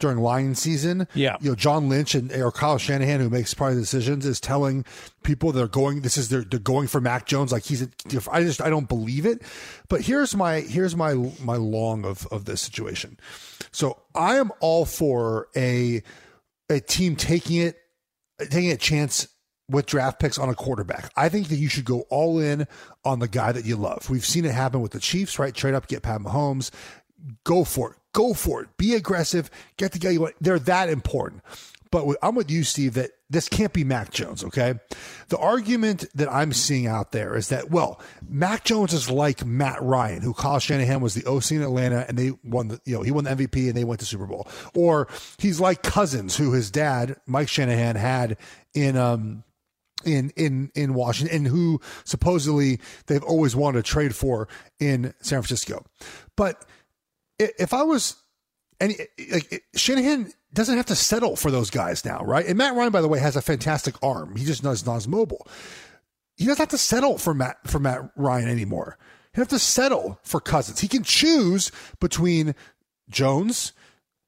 during 0.00 0.18
lying 0.18 0.54
season. 0.54 1.06
Yeah. 1.14 1.36
you 1.40 1.50
know, 1.50 1.54
John 1.54 1.88
Lynch 1.88 2.14
and 2.14 2.32
or 2.32 2.50
Kyle 2.50 2.78
Shanahan, 2.78 3.20
who 3.20 3.30
makes 3.30 3.54
probably 3.54 3.76
the 3.76 3.82
decisions, 3.82 4.26
is 4.26 4.40
telling 4.40 4.84
people 5.22 5.52
they're 5.52 5.68
going. 5.68 6.00
This 6.00 6.16
is 6.16 6.28
they're, 6.28 6.42
they're 6.42 6.58
going 6.58 6.88
for 6.88 7.00
Mac 7.00 7.26
Jones. 7.26 7.52
Like 7.52 7.64
he's. 7.64 7.82
A, 7.82 7.88
I 8.32 8.42
just 8.42 8.60
I 8.60 8.70
don't 8.70 8.88
believe 8.88 9.26
it. 9.26 9.42
But 9.88 10.00
here's 10.00 10.34
my 10.34 10.60
here's 10.60 10.96
my 10.96 11.14
my 11.40 11.56
long 11.56 12.04
of 12.04 12.26
of 12.32 12.46
this 12.46 12.60
situation. 12.60 13.20
So 13.70 14.02
I 14.14 14.36
am 14.36 14.50
all 14.60 14.84
for 14.84 15.48
a 15.54 16.02
a 16.68 16.80
team 16.80 17.14
taking 17.14 17.58
it 17.58 17.76
taking 18.38 18.72
a 18.72 18.76
chance 18.76 19.28
with 19.70 19.86
draft 19.86 20.18
picks 20.20 20.38
on 20.38 20.48
a 20.48 20.54
quarterback. 20.54 21.12
I 21.16 21.28
think 21.28 21.48
that 21.48 21.56
you 21.56 21.68
should 21.68 21.84
go 21.84 22.00
all 22.10 22.38
in 22.38 22.66
on 23.04 23.18
the 23.20 23.28
guy 23.28 23.52
that 23.52 23.64
you 23.64 23.76
love. 23.76 24.10
We've 24.10 24.24
seen 24.24 24.44
it 24.44 24.52
happen 24.52 24.80
with 24.80 24.92
the 24.92 25.00
Chiefs, 25.00 25.38
right? 25.38 25.54
Trade 25.54 25.74
up, 25.74 25.86
get 25.86 26.02
Pat 26.02 26.20
Mahomes. 26.20 26.70
Go 27.44 27.64
for 27.64 27.92
it. 27.92 27.96
Go 28.12 28.34
for 28.34 28.62
it. 28.62 28.68
Be 28.76 28.94
aggressive. 28.94 29.50
Get 29.76 29.92
the 29.92 29.98
guy 29.98 30.10
you 30.10 30.20
want. 30.22 30.34
They're 30.40 30.58
that 30.58 30.88
important. 30.88 31.42
But 31.90 32.06
with, 32.06 32.18
I'm 32.22 32.36
with 32.36 32.50
you, 32.50 32.62
Steve, 32.62 32.94
that 32.94 33.10
this 33.30 33.48
can't 33.48 33.72
be 33.72 33.82
Mac 33.82 34.12
Jones, 34.12 34.44
okay? 34.44 34.74
The 35.28 35.38
argument 35.38 36.06
that 36.14 36.32
I'm 36.32 36.52
seeing 36.52 36.86
out 36.86 37.10
there 37.10 37.36
is 37.36 37.48
that, 37.48 37.70
well, 37.70 38.00
Mac 38.28 38.64
Jones 38.64 38.92
is 38.92 39.10
like 39.10 39.44
Matt 39.44 39.82
Ryan, 39.82 40.22
who 40.22 40.32
Kyle 40.32 40.60
Shanahan 40.60 41.00
was 41.00 41.14
the 41.14 41.26
OC 41.26 41.52
in 41.52 41.62
Atlanta 41.62 42.04
and 42.08 42.16
they 42.16 42.32
won 42.44 42.68
the, 42.68 42.80
you 42.84 42.94
know, 42.94 43.02
he 43.02 43.10
won 43.10 43.24
the 43.24 43.30
MVP 43.30 43.66
and 43.66 43.74
they 43.74 43.84
went 43.84 43.98
to 44.00 44.06
Super 44.06 44.26
Bowl. 44.26 44.46
Or 44.74 45.08
he's 45.38 45.58
like 45.58 45.82
Cousins, 45.82 46.36
who 46.36 46.52
his 46.52 46.70
dad, 46.70 47.16
Mike 47.26 47.48
Shanahan, 47.48 47.96
had 47.96 48.36
in, 48.72 48.96
um, 48.96 49.42
in 50.04 50.30
in 50.36 50.70
in 50.74 50.94
Washington 50.94 51.36
and 51.36 51.46
who 51.46 51.80
supposedly 52.04 52.80
they've 53.06 53.22
always 53.22 53.54
wanted 53.54 53.84
to 53.84 53.90
trade 53.90 54.14
for 54.14 54.48
in 54.78 55.14
San 55.20 55.42
Francisco. 55.42 55.84
But 56.36 56.64
if 57.38 57.72
I 57.72 57.82
was 57.82 58.16
and 58.80 58.94
like 59.30 59.64
Shanahan 59.74 60.32
doesn't 60.52 60.76
have 60.76 60.86
to 60.86 60.96
settle 60.96 61.36
for 61.36 61.50
those 61.50 61.70
guys 61.70 62.04
now, 62.04 62.20
right? 62.24 62.46
And 62.46 62.58
Matt 62.58 62.74
Ryan, 62.74 62.92
by 62.92 63.02
the 63.02 63.08
way, 63.08 63.18
has 63.18 63.36
a 63.36 63.42
fantastic 63.42 63.94
arm. 64.02 64.36
He 64.36 64.44
just 64.44 64.62
does 64.62 64.84
not 64.84 64.96
as 64.96 65.06
mobile. 65.06 65.46
He 66.36 66.46
doesn't 66.46 66.58
have 66.58 66.68
to 66.70 66.78
settle 66.78 67.18
for 67.18 67.34
Matt 67.34 67.58
for 67.66 67.78
Matt 67.78 68.10
Ryan 68.16 68.48
anymore. 68.48 68.98
He 69.32 69.36
doesn't 69.36 69.52
have 69.52 69.60
to 69.60 69.64
settle 69.64 70.18
for 70.24 70.40
Cousins. 70.40 70.80
He 70.80 70.88
can 70.88 71.04
choose 71.04 71.70
between 72.00 72.54
Jones, 73.08 73.72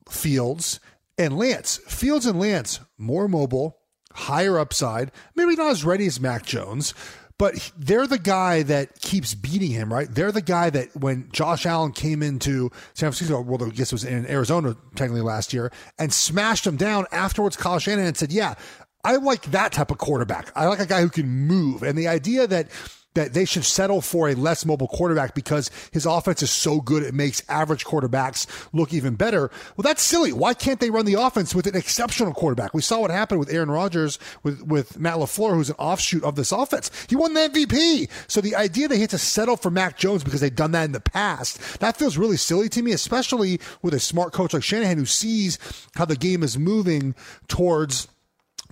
Fields, 0.09 0.79
and 1.19 1.37
Lance. 1.37 1.79
Fields 1.89 2.27
and 2.27 2.39
Lance 2.39 2.81
more 2.99 3.29
mobile, 3.29 3.79
higher 4.15 4.59
upside, 4.59 5.13
maybe 5.35 5.55
not 5.55 5.71
as 5.71 5.85
ready 5.85 6.07
as 6.07 6.21
Mac 6.21 6.45
Jones, 6.45 6.95
but 7.39 7.73
they're 7.77 8.07
the 8.07 8.19
guy 8.19 8.63
that 8.63 9.01
keeps 9.01 9.35
beating 9.35 9.71
him, 9.71 9.93
right? 9.93 10.07
They're 10.09 10.31
the 10.31 10.43
guy 10.43 10.71
that 10.71 10.95
when 10.95 11.29
Josh 11.33 11.67
Allen 11.67 11.93
came 11.93 12.23
into 12.23 12.71
San 12.95 13.11
Francisco, 13.11 13.41
well, 13.41 13.65
I 13.65 13.71
guess 13.71 13.89
it 13.89 13.95
was 13.95 14.05
in 14.05 14.27
Arizona 14.27 14.77
technically 14.95 15.23
last 15.23 15.53
year, 15.53 15.73
and 15.99 16.13
smashed 16.13 16.67
him 16.67 16.77
down. 16.77 17.07
Afterwards, 17.11 17.57
Kyle 17.57 17.79
Shanahan 17.81 18.15
said, 18.15 18.31
"Yeah, 18.31 18.55
I 19.03 19.17
like 19.17 19.43
that 19.51 19.73
type 19.73 19.91
of 19.91 19.99
quarterback. 19.99 20.53
I 20.55 20.67
like 20.67 20.79
a 20.79 20.87
guy 20.87 21.01
who 21.01 21.09
can 21.09 21.29
move." 21.29 21.83
And 21.83 21.99
the 21.99 22.07
idea 22.07 22.47
that 22.47 22.69
that 23.15 23.35
they 23.35 23.45
should 23.45 23.65
settle 23.65 24.01
for 24.01 24.29
a 24.29 24.35
less 24.35 24.65
mobile 24.65 24.89
quarterback 24.89 25.35
because 25.35 25.71
his 25.93 26.07
offense 26.07 26.43
is 26.43 26.51
so 26.51 26.81
good 26.81 27.03
it 27.03 27.15
makes 27.15 27.43
average 27.49 27.85
quarterbacks 27.85 28.47
look 28.73 28.93
even 28.93 29.15
better. 29.15 29.51
Well, 29.77 29.83
that's 29.83 30.03
silly. 30.03 30.33
Why 30.33 30.55
can't 30.55 30.81
they 30.81 30.91
run 30.91 31.05
the 31.05 31.15
offense 31.15 31.55
with 31.55 31.67
an 31.67 31.77
exceptional 31.77 32.33
quarterback? 32.33 32.75
We 32.75 32.83
saw 32.83 33.01
what 33.01 33.11
happened 33.11 33.41
with 33.41 33.53
Aaron 33.53 33.71
Rodgers 33.71 34.19
with, 34.43 34.63
with 34.63 34.99
Matt 34.99 35.17
LaFleur, 35.17 35.55
who's 35.55 35.71
an 35.71 35.77
offshoot 35.79 36.25
of 36.25 36.37
this 36.37 36.53
offense. 36.53 36.91
He 37.09 37.17
won 37.17 37.35
the 37.35 37.41
MVP. 37.41 38.09
So 38.29 38.41
the 38.41 38.57
idea 38.57 38.89
they 38.89 38.99
had 38.99 39.11
to 39.11 39.19
settle 39.19 39.57
for 39.57 39.71
Mac 39.71 39.99
Jones 39.99 40.25
because 40.25 40.41
they've 40.41 40.55
done 40.55 40.73
that 40.73 40.85
in 40.85 40.93
the 40.93 41.01
past, 41.01 41.81
that 41.81 41.97
feels 41.97 42.17
really 42.17 42.37
silly 42.37 42.69
to 42.71 42.83
me, 42.83 42.93
especially 42.93 43.61
with 43.83 43.95
a 43.95 44.01
smart 44.01 44.33
coach 44.33 44.55
like 44.55 44.63
Shanahan 44.63 44.99
who 44.99 45.07
sees 45.07 45.59
how 45.95 46.05
the 46.05 46.17
game 46.17 46.43
is 46.43 46.59
moving 46.59 47.15
towards 47.49 48.09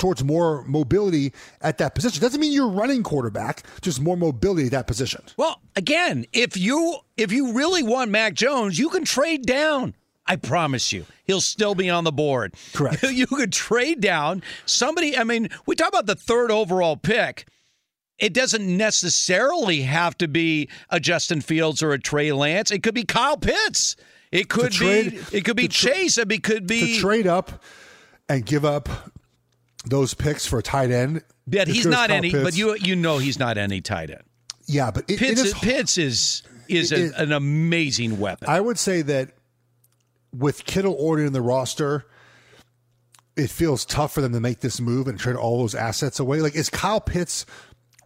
towards 0.01 0.25
more 0.25 0.65
mobility 0.65 1.33
at 1.61 1.79
that 1.79 1.95
position. 1.95 2.21
Doesn't 2.21 2.41
mean 2.41 2.53
you're 2.53 2.69
running 2.69 3.05
quarterback, 3.05 3.63
just 3.83 4.01
more 4.01 4.17
mobility 4.17 4.67
at 4.67 4.73
that 4.73 4.89
position. 4.89 5.23
Well, 5.37 5.61
again, 5.77 6.25
if 6.33 6.57
you 6.57 6.99
if 7.17 7.31
you 7.31 7.53
really 7.53 7.85
want 7.85 8.11
Mac 8.11 8.35
Jones, 8.35 8.79
you 8.79 8.89
can 8.89 9.05
trade 9.05 9.47
down. 9.47 9.95
I 10.27 10.37
promise 10.37 10.93
you, 10.93 11.07
he'll 11.25 11.41
still 11.41 11.75
be 11.75 11.91
on 11.91 12.05
the 12.05 12.13
board. 12.13 12.55
Correct. 12.73 13.03
you 13.11 13.27
could 13.27 13.53
trade 13.53 14.01
down 14.01 14.43
somebody. 14.65 15.17
I 15.17 15.25
mean, 15.25 15.49
we 15.67 15.77
talk 15.77 15.89
about 15.89 16.07
the 16.07 16.15
third 16.15 16.51
overall 16.51 16.97
pick. 16.97 17.47
It 18.19 18.35
doesn't 18.35 18.77
necessarily 18.77 19.83
have 19.83 20.17
to 20.19 20.29
be 20.29 20.69
a 20.91 21.01
Justin 21.01 21.41
Fields 21.41 21.83
or 21.83 21.93
a 21.93 21.99
Trey 21.99 22.33
Lance. 22.33 22.71
It 22.71 22.83
could 22.83 22.95
be 22.95 23.05
Kyle 23.05 23.39
Pitts. 23.39 23.97
It 24.31 24.49
could 24.49 24.73
trade, 24.73 25.13
be. 25.13 25.39
It 25.39 25.45
could 25.45 25.57
be 25.57 25.69
tra- 25.69 25.93
Chase. 25.93 26.19
It 26.19 26.43
could 26.45 26.67
be 26.67 26.95
to 26.95 27.01
trade 27.01 27.27
up 27.27 27.65
and 28.29 28.47
give 28.47 28.65
up 28.65 28.89
those 29.87 30.14
picks 30.14 30.47
for 30.47 30.59
a 30.59 30.62
tight 30.62 30.91
end. 30.91 31.22
But 31.47 31.68
he's 31.68 31.87
not 31.87 32.11
any. 32.11 32.31
Pitts. 32.31 32.45
But 32.45 32.57
you 32.57 32.76
you 32.76 32.97
know 32.97 33.18
he's 33.18 33.39
not 33.39 33.59
any 33.59 33.81
tight 33.81 34.11
end. 34.11 34.22
Yeah, 34.66 34.91
but 34.91 35.11
it, 35.11 35.18
Pitts, 35.18 35.41
it 35.41 35.47
is, 35.47 35.55
Pitts 35.55 35.99
is 35.99 36.43
is 36.68 36.93
a, 36.93 37.12
an 37.20 37.33
amazing 37.33 38.20
weapon. 38.20 38.49
I 38.49 38.61
would 38.61 38.78
say 38.78 39.03
that 39.03 39.31
with 40.33 40.64
Kittle 40.64 40.95
already 40.95 41.26
in 41.26 41.33
the 41.33 41.43
roster, 41.43 42.07
it 43.37 43.51
feels 43.51 43.85
tough 43.85 44.12
for 44.12 44.20
them 44.20 44.33
to 44.33 44.41
make 44.41 44.61
this 44.61 44.81
move 44.81 45.09
and 45.09 45.18
trade 45.18 45.37
all 45.37 45.59
those 45.59 45.74
assets 45.74 46.20
away. 46.20 46.41
Like, 46.41 46.55
is 46.55 46.70
Kyle 46.70 47.01
Pitts 47.01 47.47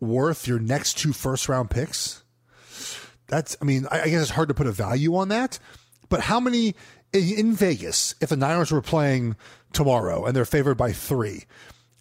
worth 0.01 0.47
your 0.47 0.59
next 0.59 0.99
two 0.99 1.13
first 1.13 1.49
round 1.49 1.71
picks? 1.71 2.23
That's, 3.27 3.57
I 3.61 3.65
mean, 3.65 3.87
I 3.91 4.09
guess 4.09 4.23
it's 4.23 4.31
hard 4.31 4.49
to 4.49 4.55
put 4.55 4.67
a 4.67 4.73
value 4.73 5.17
on 5.17 5.29
that. 5.29 5.59
But 6.09 6.21
how 6.21 6.41
many 6.41 6.75
in 7.13 7.55
Vegas, 7.55 8.15
if 8.21 8.29
the 8.29 8.37
Niners 8.37 8.71
were 8.71 8.83
playing 8.83 9.37
tomorrow 9.75 10.25
and 10.25 10.35
they're 10.35 10.45
favored 10.45 10.77
by 10.77 10.93
three. 10.93 11.45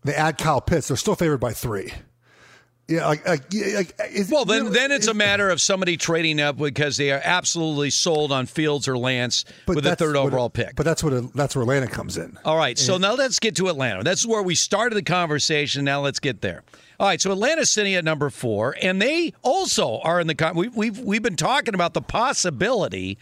They 0.03 0.13
add 0.13 0.37
Kyle 0.37 0.61
Pitts, 0.61 0.87
they're 0.87 0.97
still 0.97 1.15
favored 1.15 1.39
by 1.39 1.53
three. 1.53 1.93
Yeah, 2.87 3.07
like, 3.07 3.25
like, 3.25 3.43
like 3.53 3.95
well, 4.29 4.43
then 4.43 4.73
then 4.73 4.91
it's 4.91 5.07
a 5.07 5.13
matter 5.13 5.49
of 5.49 5.61
somebody 5.61 5.95
trading 5.95 6.41
up 6.41 6.57
because 6.57 6.97
they 6.97 7.11
are 7.11 7.21
absolutely 7.23 7.89
sold 7.89 8.33
on 8.33 8.45
Fields 8.45 8.89
or 8.89 8.97
Lance 8.97 9.45
with 9.67 9.85
a 9.85 9.95
third 9.95 10.17
overall 10.17 10.47
it, 10.47 10.53
pick. 10.53 10.75
But 10.75 10.83
that's 10.83 11.01
what 11.01 11.13
it, 11.13 11.33
that's 11.33 11.55
where 11.55 11.63
Atlanta 11.63 11.87
comes 11.87 12.17
in. 12.17 12.37
All 12.43 12.57
right, 12.57 12.77
so 12.77 12.97
now 12.97 13.13
let's 13.13 13.39
get 13.39 13.55
to 13.55 13.69
Atlanta. 13.69 14.03
That's 14.03 14.25
where 14.25 14.43
we 14.43 14.55
started 14.55 14.95
the 14.95 15.03
conversation. 15.03 15.85
Now 15.85 16.01
let's 16.01 16.19
get 16.19 16.41
there. 16.41 16.63
All 16.99 17.07
right, 17.07 17.21
so 17.21 17.31
Atlanta's 17.31 17.69
sitting 17.69 17.95
at 17.95 18.03
number 18.03 18.29
four, 18.29 18.75
and 18.81 19.01
they 19.01 19.33
also 19.43 19.99
are 19.99 20.19
in 20.19 20.27
the. 20.27 20.51
We, 20.53 20.67
we've 20.67 20.99
we've 20.99 21.23
been 21.23 21.37
talking 21.37 21.75
about 21.75 21.93
the 21.93 22.01
possibility 22.01 23.17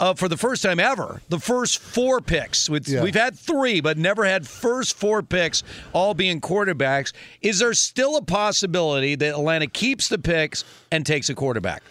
uh, 0.00 0.14
for 0.14 0.28
the 0.28 0.36
first 0.36 0.62
time 0.62 0.78
ever, 0.80 1.20
the 1.28 1.38
first 1.38 1.78
four 1.78 2.20
picks. 2.20 2.68
We've, 2.70 2.86
yeah. 2.86 3.02
we've 3.02 3.14
had 3.14 3.38
three, 3.38 3.80
but 3.80 3.98
never 3.98 4.24
had 4.24 4.46
first 4.46 4.96
four 4.96 5.22
picks 5.22 5.62
all 5.92 6.14
being 6.14 6.40
quarterbacks. 6.40 7.12
Is 7.40 7.58
there 7.58 7.74
still 7.74 8.16
a 8.16 8.22
possibility 8.22 9.14
that 9.16 9.30
Atlanta 9.30 9.66
keeps 9.66 10.08
the 10.08 10.18
picks 10.18 10.64
and 10.90 11.04
takes 11.04 11.28
a 11.28 11.34
quarterback? 11.34 11.82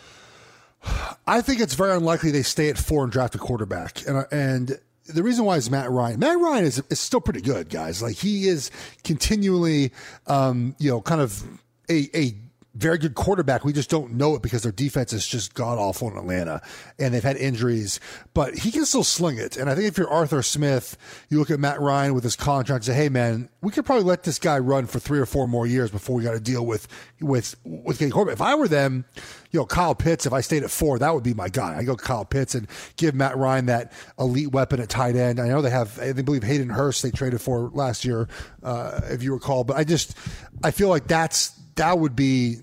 I 1.26 1.42
think 1.42 1.60
it's 1.60 1.74
very 1.74 1.96
unlikely 1.96 2.32
they 2.32 2.44
stay 2.44 2.70
at 2.70 2.78
four 2.78 3.04
and 3.04 3.12
draft 3.12 3.36
a 3.36 3.38
quarterback. 3.38 4.08
And, 4.08 4.26
and 4.32 4.80
the 5.08 5.24
reason 5.24 5.46
why 5.46 5.58
is 5.58 5.70
Matt 5.70 5.90
Ryan. 5.90 6.20
Matt 6.20 6.40
Ryan 6.40 6.66
is, 6.66 6.82
is 6.90 7.00
still 7.00 7.22
pretty 7.22 7.42
good, 7.42 7.70
guys. 7.70 8.02
Like 8.02 8.16
he 8.16 8.48
is 8.48 8.72
continually, 9.04 9.92
um, 10.28 10.76
you 10.80 10.92
know, 10.92 11.02
kind 11.02 11.20
of 11.20 11.44
a, 11.90 12.10
a 12.18 12.36
very 12.78 13.00
good 13.00 13.16
quarterback. 13.16 13.66
We 13.66 13.74
just 13.74 13.90
don't 13.90 14.14
know 14.14 14.36
it 14.36 14.44
because 14.44 14.62
their 14.62 14.72
defense 14.72 15.12
is 15.12 15.28
just 15.28 15.56
god 15.56 15.80
awful 15.80 16.12
in 16.12 16.18
Atlanta 16.18 16.62
and 17.00 17.12
they've 17.14 17.24
had 17.24 17.36
injuries, 17.36 18.00
but 18.36 18.56
he 18.56 18.72
can 18.72 18.86
still 18.86 19.04
sling 19.04 19.40
it. 19.40 19.58
And 19.58 19.68
I 19.70 19.74
think 19.74 19.88
if 19.88 19.98
you're 19.98 20.10
Arthur 20.10 20.44
Smith, 20.44 20.96
you 21.30 21.40
look 21.40 21.50
at 21.50 21.60
Matt 21.60 21.82
Ryan 21.82 22.14
with 22.14 22.24
his 22.24 22.36
contract 22.36 22.88
and 22.88 22.96
say, 22.96 23.02
Hey 23.02 23.10
man, 23.10 23.50
we 23.62 23.72
could 23.72 23.86
probably 23.86 24.04
let 24.04 24.24
this 24.24 24.38
guy 24.38 24.60
run 24.60 24.86
for 24.86 25.00
three 25.00 25.20
or 25.20 25.26
four 25.26 25.48
more 25.48 25.66
years 25.66 25.90
before 25.90 26.16
we 26.16 26.24
got 26.24 26.34
to 26.34 26.40
deal 26.40 26.66
with, 26.66 26.88
with, 27.20 27.56
with 27.64 27.98
getting 27.98 28.12
quarterback. 28.12 28.38
If 28.38 28.42
I 28.42 28.54
were 28.54 28.68
them, 28.68 29.06
you 29.52 29.60
know, 29.60 29.66
Kyle 29.66 29.96
Pitts, 29.96 30.28
if 30.28 30.34
I 30.34 30.42
stayed 30.42 30.64
at 30.64 30.70
four, 30.70 31.00
that 31.00 31.14
would 31.14 31.24
be 31.24 31.34
my 31.34 31.50
guy. 31.50 31.78
I 31.78 31.84
go 31.84 31.96
Kyle 31.96 32.26
Pitts 32.26 32.54
and 32.54 32.68
give 32.96 33.16
Matt 33.16 33.38
Ryan 33.38 33.66
that 33.68 33.92
elite 34.20 34.52
weapon 34.52 34.80
at 34.80 34.90
tight 34.90 35.16
end. 35.16 35.40
I 35.40 35.48
know 35.48 35.64
they 35.64 35.72
have, 35.72 35.96
they 35.96 36.22
believe 36.22 36.44
Hayden 36.44 36.70
Hurst 36.70 37.02
they 37.02 37.10
traded 37.10 37.42
for 37.42 37.72
last 37.74 38.06
year, 38.06 38.28
uh, 38.62 39.02
if 39.06 39.24
you 39.24 39.34
recall, 39.34 39.64
but 39.64 39.78
I 39.78 39.84
just, 39.84 40.16
I 40.64 40.70
feel 40.72 40.90
like 40.90 41.08
that's, 41.08 41.58
that 41.76 41.98
would 41.98 42.16
be 42.16 42.58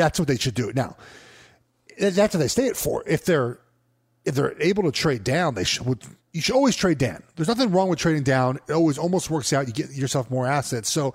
that's 0.00 0.18
what 0.18 0.28
they 0.28 0.36
should 0.36 0.54
do. 0.54 0.72
Now, 0.74 0.96
that's 1.98 2.34
what 2.34 2.40
they 2.40 2.48
stay 2.48 2.66
it 2.66 2.76
for. 2.76 3.02
If 3.06 3.24
they're 3.24 3.58
if 4.24 4.34
they're 4.34 4.60
able 4.60 4.84
to 4.84 4.92
trade 4.92 5.24
down, 5.24 5.54
they 5.54 5.64
should. 5.64 6.02
You 6.32 6.40
should 6.40 6.54
always 6.54 6.76
trade 6.76 6.98
down. 6.98 7.22
There's 7.36 7.48
nothing 7.48 7.72
wrong 7.72 7.88
with 7.88 7.98
trading 7.98 8.22
down. 8.22 8.58
It 8.68 8.72
always 8.72 8.96
almost 8.96 9.28
works 9.28 9.52
out. 9.52 9.66
You 9.66 9.72
get 9.74 9.92
yourself 9.92 10.30
more 10.30 10.46
assets. 10.46 10.90
So, 10.90 11.14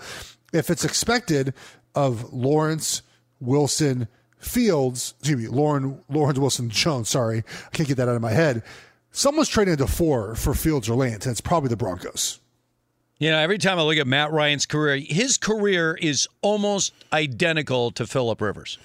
if 0.53 0.69
it's 0.69 0.86
expected 0.86 1.53
of 1.95 2.32
Lawrence, 2.32 3.01
Wilson, 3.39 4.07
Fields, 4.38 5.15
excuse 5.19 5.41
me, 5.41 5.47
Lauren, 5.47 6.03
Lawrence 6.09 6.38
Wilson 6.38 6.69
Jones. 6.69 7.09
Sorry, 7.09 7.39
I 7.39 7.69
can't 7.75 7.89
get 7.89 7.97
that 7.97 8.07
out 8.07 8.15
of 8.15 8.21
my 8.21 8.32
head. 8.32 8.63
Someone's 9.11 9.49
trading 9.49 9.71
into 9.71 9.88
four 9.88 10.36
for 10.36 10.53
Fields 10.53 10.88
or 10.88 10.95
Lance, 10.95 11.25
and 11.25 11.32
it's 11.32 11.41
probably 11.41 11.69
the 11.69 11.78
Broncos. 11.78 12.39
You 13.20 13.32
know, 13.32 13.39
every 13.39 13.57
time 13.57 13.80
I 13.80 13.82
look 13.82 13.97
at 13.97 14.05
Matt 14.05 14.32
Ryan's 14.32 14.68
career, 14.68 14.97
his 14.97 15.38
career 15.38 15.97
is 15.99 16.28
almost 16.41 16.93
identical 17.11 17.89
to 17.91 18.05
Philip 18.05 18.39
Rivers. 18.39 18.78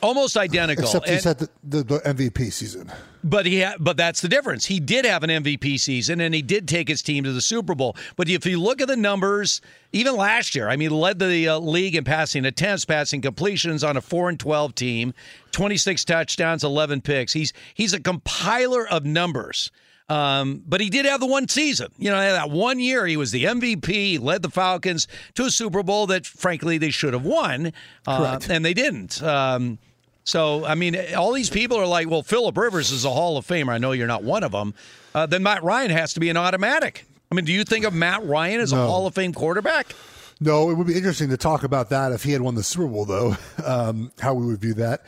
Almost 0.00 0.36
identical. 0.36 0.84
Except 0.84 1.08
he's 1.08 1.26
and, 1.26 1.38
had 1.38 1.48
the, 1.64 1.82
the, 1.82 1.98
the, 1.98 2.14
MVP 2.14 2.52
season. 2.52 2.92
But 3.24 3.44
he 3.44 3.62
ha- 3.62 3.74
but 3.80 3.96
that's 3.96 4.20
the 4.20 4.28
difference. 4.28 4.66
He 4.66 4.78
did 4.78 5.04
have 5.04 5.24
an 5.24 5.30
MVP 5.30 5.80
season 5.80 6.20
and 6.20 6.32
he 6.32 6.42
did 6.42 6.68
take 6.68 6.86
his 6.86 7.02
team 7.02 7.24
to 7.24 7.32
the 7.32 7.40
Super 7.40 7.74
Bowl. 7.74 7.96
But 8.14 8.28
if 8.28 8.46
you 8.46 8.60
look 8.60 8.80
at 8.80 8.86
the 8.86 8.94
numbers, 8.94 9.60
even 9.92 10.14
last 10.14 10.54
year, 10.54 10.68
I 10.68 10.76
mean, 10.76 10.92
led 10.92 11.18
the 11.18 11.48
uh, 11.48 11.58
league 11.58 11.96
in 11.96 12.04
passing 12.04 12.44
attempts, 12.44 12.84
passing 12.84 13.20
completions 13.20 13.82
on 13.82 13.96
a 13.96 14.00
4 14.00 14.28
and 14.28 14.38
12 14.38 14.76
team, 14.76 15.12
26 15.50 16.04
touchdowns, 16.04 16.62
11 16.62 17.00
picks. 17.00 17.32
He's 17.32 17.52
he's 17.74 17.92
a 17.92 18.00
compiler 18.00 18.86
of 18.86 19.04
numbers. 19.04 19.72
Um, 20.08 20.62
but 20.66 20.80
he 20.80 20.88
did 20.88 21.04
have 21.04 21.20
the 21.20 21.26
one 21.26 21.48
season. 21.48 21.88
You 21.98 22.10
know, 22.10 22.20
that 22.20 22.50
one 22.50 22.78
year 22.78 23.06
he 23.06 23.16
was 23.16 23.32
the 23.32 23.44
MVP, 23.44 24.20
led 24.20 24.42
the 24.42 24.50
Falcons 24.50 25.08
to 25.34 25.44
a 25.44 25.50
Super 25.50 25.82
Bowl 25.82 26.06
that, 26.06 26.26
frankly, 26.26 26.78
they 26.78 26.90
should 26.90 27.12
have 27.12 27.24
won, 27.24 27.72
uh, 28.06 28.38
and 28.48 28.64
they 28.64 28.74
didn't. 28.74 29.20
Um, 29.22 29.78
so, 30.22 30.64
I 30.64 30.74
mean, 30.74 30.96
all 31.16 31.32
these 31.32 31.50
people 31.50 31.76
are 31.76 31.86
like, 31.86 32.08
well, 32.08 32.22
Philip 32.22 32.56
Rivers 32.56 32.90
is 32.90 33.04
a 33.04 33.10
Hall 33.10 33.36
of 33.36 33.46
Famer. 33.46 33.70
I 33.70 33.78
know 33.78 33.92
you're 33.92 34.06
not 34.06 34.22
one 34.24 34.42
of 34.44 34.52
them. 34.52 34.74
Uh, 35.14 35.26
then 35.26 35.42
Matt 35.42 35.62
Ryan 35.62 35.90
has 35.90 36.14
to 36.14 36.20
be 36.20 36.28
an 36.28 36.36
automatic. 36.36 37.04
I 37.30 37.34
mean, 37.34 37.44
do 37.44 37.52
you 37.52 37.64
think 37.64 37.84
of 37.84 37.94
Matt 37.94 38.24
Ryan 38.24 38.60
as 38.60 38.72
a 38.72 38.76
Hall 38.76 39.06
of 39.06 39.14
Fame 39.14 39.32
quarterback? 39.32 39.94
No, 40.40 40.70
it 40.70 40.74
would 40.74 40.86
be 40.86 40.94
interesting 40.94 41.30
to 41.30 41.36
talk 41.36 41.64
about 41.64 41.88
that 41.90 42.12
if 42.12 42.22
he 42.22 42.32
had 42.32 42.42
won 42.42 42.54
the 42.54 42.62
Super 42.62 42.86
Bowl, 42.86 43.04
though, 43.04 43.36
um, 43.64 44.12
how 44.20 44.34
we 44.34 44.46
would 44.46 44.60
view 44.60 44.74
that. 44.74 45.04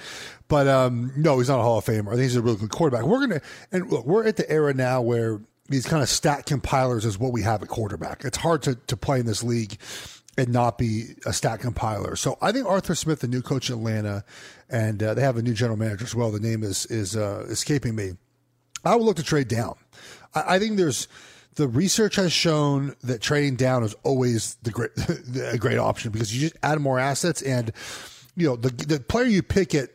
But 0.49 0.66
um, 0.66 1.12
no, 1.16 1.38
he's 1.38 1.49
not 1.49 1.61
a 1.61 1.62
Hall 1.62 1.78
of 1.78 1.84
Famer. 1.84 2.09
I 2.09 2.12
think 2.12 2.22
he's 2.22 2.36
a 2.36 2.42
really 2.42 2.57
good 2.57 2.70
quarterback. 2.70 3.05
We're 3.05 3.20
gonna 3.20 3.40
and 3.70 3.90
look, 3.90 4.07
we're 4.07 4.26
at 4.26 4.36
the 4.36 4.51
era 4.51 4.74
now 4.74 5.03
where 5.03 5.40
these 5.68 5.86
kind 5.86 6.03
of 6.03 6.09
stat 6.09 6.46
compilers 6.46 7.05
is 7.05 7.18
what 7.18 7.32
we 7.32 7.42
have 7.42 7.62
at 7.62 7.68
quarterback. 7.68 8.24
It's 8.24 8.38
hard 8.38 8.62
to 8.62 8.74
to 8.74 8.96
play 8.96 9.20
in 9.20 9.26
this 9.26 9.42
league 9.42 9.78
and 10.38 10.49
not 10.49 10.78
be 10.78 11.16
a 11.26 11.32
stat 11.32 11.61
compiler. 11.61 12.16
So 12.16 12.38
I 12.40 12.53
think 12.53 12.66
Arthur 12.66 12.94
Smith, 12.94 13.20
the 13.20 13.28
new 13.28 13.42
coach 13.42 13.68
in 13.68 13.76
Atlanta, 13.76 14.24
and 14.70 15.03
uh, 15.03 15.14
they 15.14 15.22
have 15.22 15.36
a 15.36 15.42
new 15.42 15.53
general 15.53 15.76
manager 15.76 16.05
as 16.05 16.14
well. 16.14 16.30
The 16.30 16.40
name 16.40 16.62
is 16.62 16.86
is 16.86 17.16
uh, 17.16 17.46
escaping 17.51 17.94
me. 17.94 18.12
I 18.84 18.94
would 18.94 19.05
look 19.05 19.16
to 19.16 19.22
trade 19.22 19.49
down. 19.49 19.74
I, 20.34 20.57
I 20.57 20.59
think 20.59 20.76
there's 20.76 21.09
the 21.57 21.68
research 21.68 22.14
has 22.16 22.32
shown 22.32 22.94
that 23.03 23.20
trading 23.20 23.57
down 23.57 23.82
is 23.82 23.94
always 24.05 24.55
the 24.62 24.70
great 24.70 24.92
a 25.53 25.59
great 25.59 25.78
option 25.78 26.12
because 26.12 26.34
you 26.34 26.40
just 26.40 26.57
add 26.62 26.80
more 26.80 26.99
assets 26.99 27.42
and 27.42 27.72
you 28.36 28.46
know 28.46 28.57
the 28.57 28.70
the 28.70 29.01
player 29.01 29.26
you 29.26 29.42
pick 29.42 29.74
at 29.74 29.90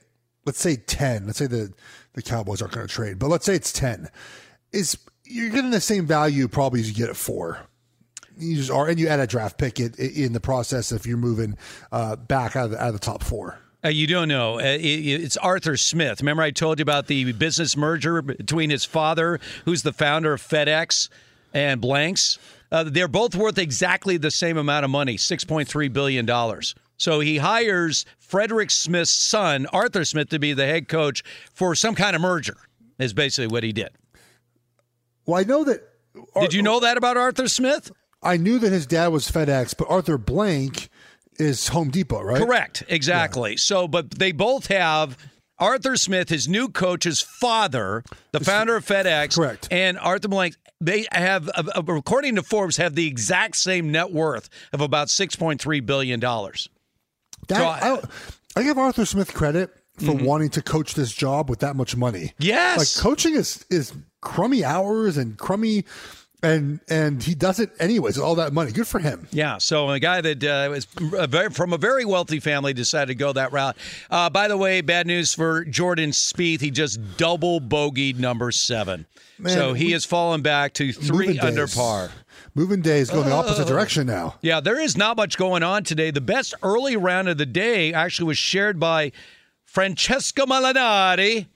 let's 0.46 0.60
say 0.60 0.76
ten, 0.76 1.26
let's 1.26 1.40
say 1.40 1.48
the 1.48 1.74
the 2.14 2.22
Cowboys 2.22 2.62
aren't 2.62 2.74
going 2.74 2.88
to 2.88 2.94
trade, 2.94 3.20
but 3.20 3.30
let's 3.30 3.46
say 3.46 3.56
it's 3.56 3.72
ten, 3.72 4.10
is 4.72 4.98
you're 5.26 5.50
getting 5.50 5.72
the 5.72 5.82
same 5.82 6.06
value 6.06 6.48
probably 6.48 6.80
as 6.80 6.90
you 6.90 6.96
get 6.96 7.10
at 7.10 7.16
four. 7.16 7.60
You 8.38 8.56
just 8.56 8.72
are, 8.72 8.88
and 8.88 9.00
you 9.00 9.08
add 9.08 9.20
a 9.20 9.28
draft 9.28 9.58
pick 9.58 9.80
it, 9.80 9.98
in 10.00 10.34
the 10.34 10.40
process 10.40 10.92
if 10.92 11.06
you're 11.06 11.18
moving 11.18 11.56
uh, 11.92 12.16
back 12.16 12.56
out 12.56 12.66
of, 12.66 12.72
the, 12.72 12.82
out 12.82 12.88
of 12.88 12.94
the 12.94 13.00
top 13.00 13.24
four. 13.24 13.60
Uh, 13.86 13.90
you 13.90 14.08
don't 14.08 14.28
know. 14.28 14.60
Uh, 14.60 14.64
it, 14.64 14.80
it's 14.80 15.38
Arthur 15.38 15.78
Smith. 15.78 16.22
Remember, 16.22 16.42
I 16.42 16.52
told 16.52 16.80
you 16.80 16.84
about 16.84 17.08
the 17.08 17.34
business 17.34 17.76
merger 17.76 18.22
between 18.22 18.70
his 18.70 18.86
father, 18.86 19.40
who's 19.66 19.84
the 19.84 19.94
founder 19.94 20.34
of 20.34 20.42
FedEx, 20.42 21.10
and 21.54 21.82
Blanks. 21.82 22.40
Uh, 22.72 22.86
they're 22.86 23.08
both 23.08 23.36
worth 23.36 23.58
exactly 23.58 24.18
the 24.18 24.32
same 24.32 24.58
amount 24.58 24.84
of 24.86 24.90
money 24.90 25.16
$6.3 25.18 25.94
billion. 25.94 26.26
So 26.98 27.20
he 27.20 27.38
hires 27.38 28.06
Frederick 28.20 28.72
Smith's 28.72 29.12
son, 29.12 29.66
Arthur 29.74 30.06
Smith, 30.06 30.30
to 30.30 30.40
be 30.40 30.54
the 30.54 30.66
head 30.66 30.88
coach 30.88 31.24
for 31.54 31.76
some 31.76 31.96
kind 31.96 32.16
of 32.16 32.22
merger, 32.22 32.58
is 33.00 33.14
basically 33.14 33.48
what 33.48 33.64
he 33.64 33.74
did. 33.74 33.90
Well, 35.26 35.40
I 35.40 35.44
know 35.44 35.64
that. 35.64 35.82
Did 36.40 36.54
you 36.54 36.62
know 36.62 36.80
that 36.80 36.98
about 36.98 37.18
Arthur 37.18 37.48
Smith? 37.48 37.92
I 38.22 38.38
knew 38.38 38.60
that 38.60 38.72
his 38.72 38.86
dad 38.86 39.08
was 39.08 39.30
FedEx, 39.30 39.76
but 39.78 39.90
Arthur 39.90 40.18
Blank 40.18 40.90
is 41.38 41.68
Home 41.70 41.90
Depot, 41.90 42.22
right? 42.22 42.42
Correct. 42.42 42.84
Exactly. 42.88 43.58
So, 43.58 43.88
but 43.88 44.12
they 44.12 44.32
both 44.32 44.68
have 44.68 45.18
Arthur 45.60 45.98
Smith, 45.98 46.30
his 46.30 46.48
new 46.48 46.70
coach's 46.70 47.22
father, 47.22 48.04
the 48.32 48.40
founder 48.40 48.76
of 48.76 48.86
FedEx. 48.86 49.36
Correct. 49.36 49.68
And 49.72 49.98
Arthur 49.98 50.28
Blank. 50.28 50.56
They 50.80 51.06
have, 51.14 51.50
according 51.56 52.36
to 52.36 52.44
Forbes, 52.44 52.76
have 52.76 52.94
the 52.96 53.08
exact 53.08 53.56
same 53.56 53.90
net 53.92 54.12
worth 54.12 54.50
of 54.74 54.82
about 54.82 55.10
six 55.10 55.34
point 55.36 55.62
three 55.62 55.80
billion 55.80 56.20
dollars. 56.20 56.70
That, 57.48 57.62
I, 57.84 58.00
I 58.56 58.64
give 58.64 58.78
Arthur 58.78 59.06
Smith 59.06 59.34
credit 59.34 59.70
for 59.98 60.14
wanting 60.14 60.50
to 60.52 60.62
coach 60.62 60.96
this 60.96 61.12
job 61.12 61.50
with 61.50 61.60
that 61.60 61.76
much 61.76 61.96
money. 61.96 62.20
Mm-hmm. 62.26 62.44
Yes. 62.44 62.78
like 62.98 63.04
coaching 63.04 63.36
is 63.36 63.66
is 63.70 63.94
crummy 64.22 64.64
hours 64.64 65.18
and 65.18 65.38
crummy, 65.38 65.86
and 66.42 66.80
and 66.90 67.22
he 67.22 67.36
does 67.36 67.60
it 67.60 67.72
anyways. 67.80 68.18
with 68.18 68.26
All 68.26 68.36
that 68.36 68.54
money, 68.54 68.72
good 68.72 68.88
for 68.88 69.00
him. 69.00 69.28
Yeah, 69.32 69.58
so 69.60 69.90
a 69.90 70.00
guy 70.00 70.22
that 70.22 70.44
uh, 70.44 70.68
was 70.72 70.88
a 71.18 71.28
very, 71.28 71.50
from 71.52 71.74
a 71.74 71.78
very 71.78 72.06
wealthy 72.06 72.40
family 72.40 72.74
decided 72.74 73.08
to 73.08 73.16
go 73.16 73.34
that 73.34 73.52
route. 73.52 73.78
Uh, 74.10 74.30
by 74.30 74.48
the 74.48 74.58
way, 74.58 74.82
bad 74.82 75.06
news 75.08 75.34
for 75.34 75.64
Jordan 75.66 76.10
Spieth. 76.12 76.62
He 76.62 76.72
just 76.72 77.00
double 77.18 77.62
bogeyed 77.62 78.18
number 78.18 78.52
seven. 78.52 79.06
Man, 79.40 79.54
so 79.54 79.74
he 79.74 79.88
we- 79.88 79.92
has 79.94 80.06
fallen 80.06 80.42
back 80.42 80.74
to 80.76 80.92
three 80.94 81.40
under 81.40 81.66
days. 81.66 81.76
par. 81.76 82.10
Moving 82.56 82.82
days 82.82 83.10
go 83.10 83.22
in 83.22 83.30
the 83.30 83.34
opposite 83.34 83.64
Oh. 83.66 83.68
direction 83.68 84.06
now. 84.08 84.36
Yeah, 84.42 84.60
there 84.60 84.80
is 84.80 84.96
not 84.96 85.18
much 85.18 85.38
going 85.38 85.64
on 85.64 85.84
today. 85.84 86.12
The 86.12 86.22
best 86.22 86.54
early 86.62 86.96
round 86.96 87.28
of 87.28 87.38
the 87.38 87.46
day 87.48 87.94
actually 87.94 88.28
was 88.28 88.38
shared 88.38 88.80
by 88.80 89.12
Francesco 89.66 90.46
Molinari 90.46 91.48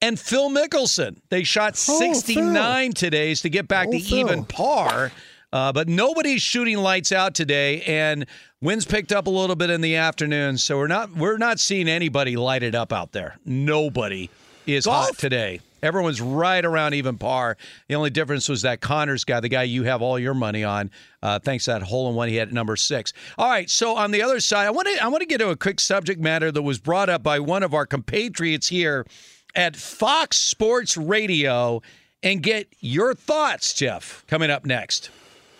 and 0.00 0.18
Phil 0.18 0.48
Mickelson. 0.50 1.16
They 1.30 1.42
shot 1.42 1.72
Oh, 1.88 1.98
69 1.98 2.92
today 2.92 3.34
to 3.34 3.48
get 3.50 3.66
back 3.66 3.90
to 3.90 3.98
Phil. 3.98 4.18
even 4.18 4.44
par. 4.44 5.10
Uh, 5.52 5.72
but 5.72 5.88
nobody's 5.88 6.42
shooting 6.42 6.76
lights 6.76 7.10
out 7.10 7.34
today, 7.34 7.80
and 7.82 8.26
winds 8.60 8.84
picked 8.84 9.12
up 9.12 9.26
a 9.26 9.30
little 9.30 9.56
bit 9.56 9.70
in 9.70 9.80
the 9.80 9.96
afternoon. 9.96 10.58
So 10.58 10.76
we're 10.76 10.88
not 10.88 11.16
we're 11.16 11.38
not 11.38 11.58
seeing 11.58 11.88
anybody 11.88 12.36
light 12.36 12.62
it 12.62 12.74
up 12.74 12.92
out 12.92 13.12
there. 13.12 13.38
Nobody 13.46 14.28
is 14.66 14.84
hot 14.84 15.16
today. 15.16 15.60
Everyone's 15.82 16.20
right 16.20 16.64
around 16.64 16.94
even 16.94 17.18
par. 17.18 17.56
The 17.88 17.94
only 17.94 18.10
difference 18.10 18.48
was 18.48 18.62
that 18.62 18.80
Conners 18.80 19.24
guy, 19.24 19.40
the 19.40 19.48
guy 19.48 19.64
you 19.64 19.84
have 19.84 20.02
all 20.02 20.18
your 20.18 20.34
money 20.34 20.64
on, 20.64 20.90
uh, 21.22 21.38
thanks 21.38 21.64
to 21.66 21.72
that 21.72 21.82
hole 21.82 22.08
in 22.08 22.14
one 22.14 22.28
he 22.28 22.36
had 22.36 22.48
at 22.48 22.54
number 22.54 22.76
six. 22.76 23.12
All 23.36 23.48
right, 23.48 23.68
so 23.68 23.96
on 23.96 24.10
the 24.10 24.22
other 24.22 24.40
side, 24.40 24.66
I 24.66 24.70
want 24.70 24.88
to 24.88 25.02
I 25.02 25.08
want 25.08 25.20
to 25.20 25.26
get 25.26 25.38
to 25.38 25.50
a 25.50 25.56
quick 25.56 25.80
subject 25.80 26.20
matter 26.20 26.50
that 26.52 26.62
was 26.62 26.78
brought 26.78 27.08
up 27.08 27.22
by 27.22 27.40
one 27.40 27.62
of 27.62 27.74
our 27.74 27.86
compatriots 27.86 28.68
here 28.68 29.06
at 29.54 29.76
Fox 29.76 30.38
Sports 30.38 30.96
Radio, 30.96 31.82
and 32.22 32.42
get 32.42 32.68
your 32.80 33.14
thoughts, 33.14 33.74
Jeff. 33.74 34.24
Coming 34.26 34.50
up 34.50 34.66
next. 34.66 35.10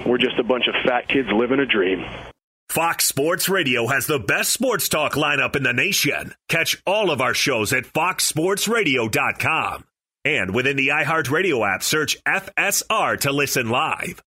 We're 0.06 0.18
just 0.18 0.38
a 0.38 0.44
bunch 0.44 0.66
of 0.68 0.74
fat 0.86 1.08
kids 1.08 1.28
living 1.32 1.58
a 1.58 1.66
dream. 1.66 2.04
Fox 2.68 3.06
Sports 3.06 3.48
Radio 3.48 3.86
has 3.86 4.06
the 4.06 4.18
best 4.18 4.52
sports 4.52 4.90
talk 4.90 5.14
lineup 5.14 5.56
in 5.56 5.62
the 5.62 5.72
nation. 5.72 6.34
Catch 6.48 6.82
all 6.86 7.10
of 7.10 7.20
our 7.20 7.34
shows 7.34 7.72
at 7.72 7.84
foxsportsradio.com. 7.84 9.84
And 10.24 10.54
within 10.54 10.76
the 10.76 10.88
iHeartRadio 10.88 11.66
app, 11.74 11.82
search 11.82 12.22
FSR 12.24 13.20
to 13.20 13.32
listen 13.32 13.70
live. 13.70 14.22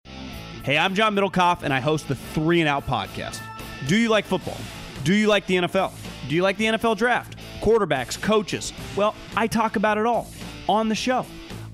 Hey, 0.62 0.76
I'm 0.76 0.94
John 0.94 1.14
Middlekauff, 1.14 1.62
and 1.62 1.72
I 1.72 1.80
host 1.80 2.08
the 2.08 2.14
Three 2.14 2.60
and 2.60 2.68
Out 2.68 2.86
podcast. 2.86 3.40
Do 3.86 3.96
you 3.96 4.08
like 4.08 4.26
football? 4.26 4.58
Do 5.04 5.14
you 5.14 5.28
like 5.28 5.46
the 5.46 5.56
NFL? 5.56 5.92
Do 6.28 6.34
you 6.34 6.42
like 6.42 6.58
the 6.58 6.66
NFL 6.66 6.98
draft? 6.98 7.38
Quarterbacks, 7.60 8.20
coaches? 8.20 8.72
Well, 8.96 9.14
I 9.34 9.46
talk 9.46 9.76
about 9.76 9.96
it 9.96 10.04
all 10.04 10.28
on 10.68 10.88
the 10.88 10.94
show. 10.94 11.24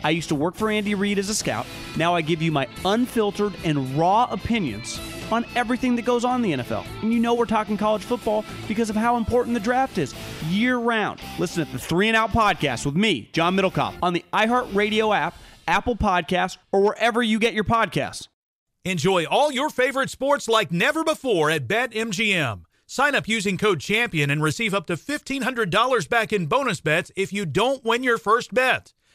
I 0.04 0.10
used 0.10 0.28
to 0.28 0.34
work 0.34 0.54
for 0.54 0.70
Andy 0.70 0.94
Reid 0.94 1.18
as 1.18 1.28
a 1.28 1.34
scout. 1.34 1.66
Now 1.96 2.14
I 2.14 2.20
give 2.20 2.40
you 2.40 2.52
my 2.52 2.68
unfiltered 2.84 3.54
and 3.64 3.98
raw 3.98 4.28
opinions 4.30 5.00
on 5.32 5.44
everything 5.54 5.96
that 5.96 6.04
goes 6.04 6.24
on 6.24 6.44
in 6.44 6.58
the 6.58 6.64
NFL. 6.64 6.86
And 7.02 7.12
you 7.12 7.20
know 7.20 7.34
we're 7.34 7.44
talking 7.44 7.76
college 7.76 8.02
football 8.02 8.44
because 8.68 8.90
of 8.90 8.96
how 8.96 9.16
important 9.16 9.54
the 9.54 9.60
draft 9.60 9.98
is 9.98 10.14
year 10.48 10.78
round. 10.78 11.20
Listen 11.38 11.66
to 11.66 11.72
the 11.72 11.78
Three 11.78 12.08
and 12.08 12.16
Out 12.16 12.30
podcast 12.30 12.86
with 12.86 12.96
me, 12.96 13.28
John 13.32 13.56
Middlekauff, 13.56 13.94
on 14.02 14.12
the 14.12 14.24
iHeartRadio 14.32 15.16
app, 15.16 15.36
Apple 15.66 15.96
Podcasts, 15.96 16.58
or 16.72 16.82
wherever 16.82 17.22
you 17.22 17.38
get 17.38 17.54
your 17.54 17.64
podcasts. 17.64 18.28
Enjoy 18.84 19.24
all 19.24 19.50
your 19.50 19.70
favorite 19.70 20.10
sports 20.10 20.46
like 20.46 20.70
never 20.70 21.04
before 21.04 21.50
at 21.50 21.66
BetMGM. 21.66 22.64
Sign 22.86 23.14
up 23.14 23.26
using 23.26 23.56
code 23.56 23.80
CHAMPION 23.80 24.28
and 24.28 24.42
receive 24.42 24.74
up 24.74 24.86
to 24.88 24.94
$1,500 24.94 26.08
back 26.08 26.32
in 26.34 26.46
bonus 26.46 26.80
bets 26.82 27.10
if 27.16 27.32
you 27.32 27.46
don't 27.46 27.82
win 27.82 28.02
your 28.02 28.18
first 28.18 28.52
bet. 28.52 28.92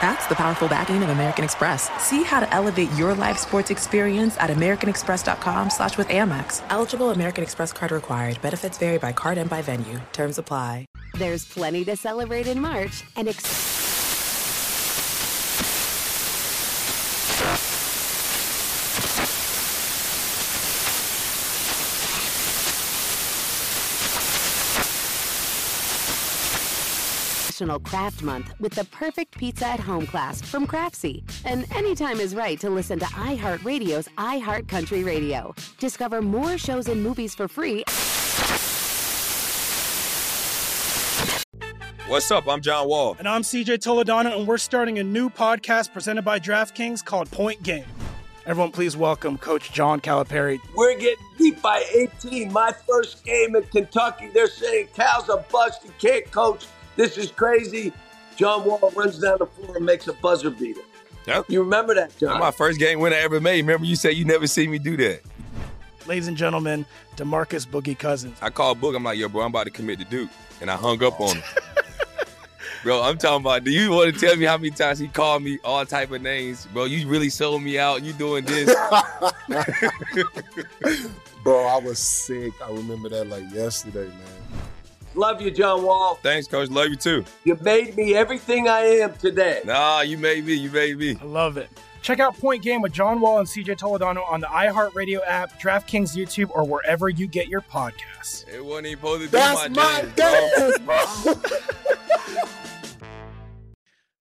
That's 0.00 0.26
the 0.28 0.34
powerful 0.34 0.68
backing 0.68 1.02
of 1.02 1.08
American 1.08 1.44
Express. 1.44 1.90
See 2.02 2.22
how 2.22 2.40
to 2.40 2.54
elevate 2.54 2.92
your 2.92 3.14
live 3.14 3.38
sports 3.38 3.70
experience 3.70 4.36
at 4.38 4.50
americanexpress.com 4.50 5.70
slash 5.70 5.98
with 5.98 6.08
Amex. 6.08 6.62
Eligible 6.70 7.10
American 7.10 7.42
Express 7.42 7.72
card 7.72 7.90
required. 7.92 8.40
Benefits 8.40 8.78
vary 8.78 8.98
by 8.98 9.12
card 9.12 9.38
and 9.38 9.50
by 9.50 9.62
venue. 9.62 10.00
Terms 10.12 10.38
apply. 10.38 10.86
There's 11.14 11.44
plenty 11.44 11.84
to 11.86 11.96
celebrate 11.96 12.46
in 12.46 12.60
March 12.60 13.02
and 13.16 13.28
ex- 13.28 13.87
National 27.58 27.80
Craft 27.80 28.22
Month 28.22 28.54
with 28.60 28.72
the 28.72 28.84
perfect 28.84 29.36
pizza 29.36 29.66
at 29.66 29.80
home 29.80 30.06
class 30.06 30.40
from 30.40 30.64
Craftsy. 30.64 31.24
And 31.44 31.66
anytime 31.74 32.20
is 32.20 32.36
right 32.36 32.58
to 32.60 32.70
listen 32.70 33.00
to 33.00 33.04
iHeartRadio's 33.06 34.06
iHeartCountry 34.16 35.04
Radio. 35.04 35.56
Discover 35.80 36.22
more 36.22 36.56
shows 36.56 36.86
and 36.86 37.02
movies 37.02 37.34
for 37.34 37.48
free. 37.48 37.82
What's 42.06 42.30
up? 42.30 42.46
I'm 42.46 42.60
John 42.60 42.86
Wall. 42.88 43.16
And 43.18 43.28
I'm 43.28 43.42
CJ 43.42 43.78
Toledano, 43.78 44.38
and 44.38 44.46
we're 44.46 44.58
starting 44.58 45.00
a 45.00 45.02
new 45.02 45.28
podcast 45.28 45.92
presented 45.92 46.22
by 46.22 46.38
DraftKings 46.38 47.04
called 47.04 47.28
Point 47.32 47.60
Game. 47.64 47.84
Everyone, 48.46 48.70
please 48.70 48.96
welcome 48.96 49.36
Coach 49.36 49.72
John 49.72 50.00
Calipari. 50.00 50.60
We're 50.76 50.96
getting 50.96 51.24
beat 51.36 51.60
by 51.60 51.84
18. 52.22 52.52
My 52.52 52.72
first 52.88 53.24
game 53.24 53.56
in 53.56 53.64
Kentucky, 53.64 54.28
they're 54.32 54.46
saying 54.46 54.90
Cal's 54.94 55.28
a 55.28 55.44
bust. 55.50 55.82
He 55.82 55.90
can't 55.98 56.30
coach. 56.30 56.64
This 56.98 57.16
is 57.16 57.30
crazy. 57.30 57.92
John 58.34 58.64
Wall 58.64 58.92
runs 58.96 59.20
down 59.20 59.38
the 59.38 59.46
floor 59.46 59.76
and 59.76 59.86
makes 59.86 60.08
a 60.08 60.12
buzzer 60.14 60.50
beater. 60.50 60.80
Yep. 61.28 61.44
You 61.48 61.62
remember 61.62 61.94
that, 61.94 62.16
John? 62.18 62.30
That's 62.30 62.40
my 62.40 62.50
first 62.50 62.80
game 62.80 62.98
winner 62.98 63.14
I 63.14 63.20
ever 63.20 63.40
made. 63.40 63.60
Remember, 63.60 63.86
you 63.86 63.94
said 63.94 64.16
you 64.16 64.24
never 64.24 64.48
see 64.48 64.66
me 64.66 64.80
do 64.80 64.96
that. 64.96 65.20
Ladies 66.08 66.26
and 66.26 66.36
gentlemen, 66.36 66.84
Demarcus 67.16 67.68
Boogie 67.68 67.96
Cousins. 67.96 68.36
I 68.42 68.50
called 68.50 68.80
Book. 68.80 68.96
I'm 68.96 69.04
like, 69.04 69.16
yo, 69.16 69.28
bro, 69.28 69.42
I'm 69.42 69.50
about 69.50 69.64
to 69.64 69.70
commit 69.70 70.00
to 70.00 70.04
Duke, 70.06 70.28
and 70.60 70.68
I 70.68 70.74
hung 70.74 71.00
up 71.04 71.20
on 71.20 71.36
him. 71.36 71.42
bro, 72.82 73.00
I'm 73.00 73.16
talking 73.16 73.42
about. 73.42 73.62
Do 73.62 73.70
you 73.70 73.92
want 73.92 74.12
to 74.12 74.20
tell 74.20 74.34
me 74.34 74.46
how 74.46 74.56
many 74.56 74.70
times 74.70 74.98
he 74.98 75.06
called 75.06 75.44
me 75.44 75.60
all 75.62 75.86
type 75.86 76.10
of 76.10 76.20
names, 76.20 76.66
bro? 76.72 76.86
You 76.86 77.06
really 77.06 77.30
sold 77.30 77.62
me 77.62 77.78
out. 77.78 78.02
You 78.02 78.12
doing 78.12 78.44
this? 78.44 78.74
Bro, 81.44 81.66
I 81.66 81.78
was 81.78 82.00
sick. 82.00 82.52
I 82.60 82.70
remember 82.70 83.08
that 83.10 83.28
like 83.28 83.44
yesterday, 83.54 84.08
man. 84.08 84.68
Love 85.18 85.42
you, 85.42 85.50
John 85.50 85.82
Wall. 85.82 86.14
Thanks, 86.22 86.46
coach. 86.46 86.70
Love 86.70 86.90
you 86.90 86.96
too. 86.96 87.24
You 87.42 87.58
made 87.60 87.96
me 87.96 88.14
everything 88.14 88.68
I 88.68 88.82
am 88.82 89.14
today. 89.14 89.62
Nah, 89.64 90.02
you 90.02 90.16
made 90.16 90.46
me. 90.46 90.54
You 90.54 90.70
made 90.70 90.96
me. 90.96 91.18
I 91.20 91.24
love 91.24 91.56
it. 91.56 91.68
Check 92.02 92.20
out 92.20 92.38
Point 92.38 92.62
Game 92.62 92.80
with 92.80 92.92
John 92.92 93.20
Wall 93.20 93.40
and 93.40 93.48
CJ 93.48 93.78
Toledano 93.78 94.22
on 94.30 94.40
the 94.40 94.46
iHeartRadio 94.46 95.18
app, 95.26 95.60
DraftKings 95.60 96.16
YouTube, 96.16 96.50
or 96.54 96.62
wherever 96.62 97.08
you 97.08 97.26
get 97.26 97.48
your 97.48 97.62
podcasts. 97.62 98.46
It 98.46 98.64
wasn't 98.64 98.86
even 98.86 98.98
supposed 99.00 99.22
to 99.22 99.28
be 99.28 99.32
That's 99.32 99.68
my 99.70 100.02
dance, 100.14 100.14
dance, 100.54 100.78
bro. 100.78 101.34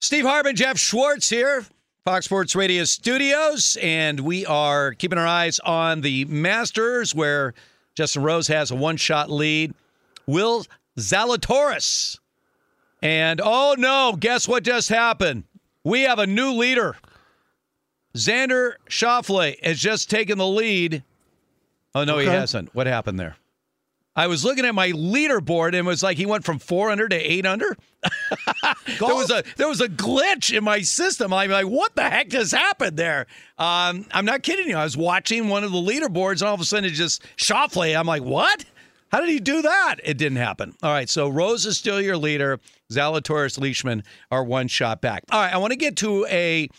Steve 0.02 0.26
Hartman, 0.26 0.56
Jeff 0.56 0.80
Schwartz 0.80 1.30
here, 1.30 1.64
Fox 2.06 2.26
Sports 2.26 2.56
Radio 2.56 2.86
studios, 2.86 3.78
and 3.84 4.22
we 4.22 4.48
are 4.48 4.94
keeping 4.94 5.20
our 5.20 5.28
eyes 5.28 5.60
on 5.60 6.02
the 6.02 6.26
Masters, 6.26 7.14
where 7.14 7.54
Justin 7.94 8.24
Rose 8.24 8.48
has 8.48 8.72
a 8.72 8.76
one-shot 8.76 9.30
lead. 9.30 9.76
Will 10.26 10.66
Zalatoris, 10.98 12.20
and 13.02 13.42
oh 13.44 13.76
no, 13.78 14.18
guess 14.20 14.48
what 14.48 14.64
just 14.64 14.90
happened? 14.90 15.44
We 15.84 16.02
have 16.02 16.20
a 16.20 16.28
new 16.28 16.52
leader. 16.54 16.98
Xander 18.16 18.74
Schauffele 18.90 19.64
has 19.64 19.80
just 19.80 20.10
taken 20.10 20.38
the 20.38 20.48
lead. 20.48 21.04
Oh 21.94 22.04
no, 22.04 22.18
he 22.18 22.28
hasn't. 22.28 22.74
What 22.76 22.88
happened 22.88 23.20
there? 23.20 23.36
I 24.18 24.26
was 24.26 24.44
looking 24.44 24.66
at 24.66 24.74
my 24.74 24.92
leaderboard 24.94 25.68
and 25.68 25.76
it 25.76 25.86
was 25.86 26.02
like 26.02 26.18
he 26.18 26.26
went 26.26 26.44
from 26.44 26.58
four 26.58 26.90
under 26.90 27.08
to 27.08 27.16
eight 27.16 27.46
under. 27.46 27.78
there 29.00 29.14
was 29.14 29.30
a 29.30 29.44
there 29.58 29.68
was 29.68 29.80
a 29.80 29.88
glitch 29.88 30.58
in 30.58 30.64
my 30.64 30.82
system. 30.82 31.32
I'm 31.32 31.52
like, 31.52 31.68
what 31.68 31.96
the 31.96 32.10
heck 32.10 32.30
just 32.30 32.52
happened 32.52 32.98
there? 32.98 33.28
Um, 33.60 34.08
I'm 34.12 34.26
not 34.26 34.42
kidding 34.42 34.68
you. 34.68 34.76
I 34.76 34.84
was 34.84 34.98
watching 34.98 35.50
one 35.50 35.64
of 35.64 35.72
the 35.72 35.78
leaderboards 35.78 36.42
and 36.42 36.44
all 36.44 36.56
of 36.56 36.60
a 36.60 36.66
sudden 36.66 36.86
it 36.86 36.94
just 36.94 37.22
Schauffele. 37.38 37.98
I'm 37.98 38.08
like, 38.08 38.24
what? 38.24 38.66
How 39.12 39.20
did 39.22 39.30
he 39.30 39.40
do 39.40 39.62
that? 39.62 39.96
It 40.04 40.18
didn't 40.18 40.38
happen. 40.38 40.76
All 40.84 40.92
right, 40.92 41.08
so 41.10 41.28
Rose 41.30 41.66
is 41.66 41.78
still 41.78 42.02
your 42.02 42.18
leader. 42.18 42.60
Zalatoris 42.92 43.60
Leishman 43.60 44.04
are 44.32 44.44
one 44.44 44.68
shot 44.68 45.02
back. 45.02 45.24
All 45.32 45.40
right, 45.42 45.54
I 45.54 45.58
want 45.58 45.72
to 45.72 45.78
get 45.78 45.96
to 45.98 46.26
a 46.28 46.70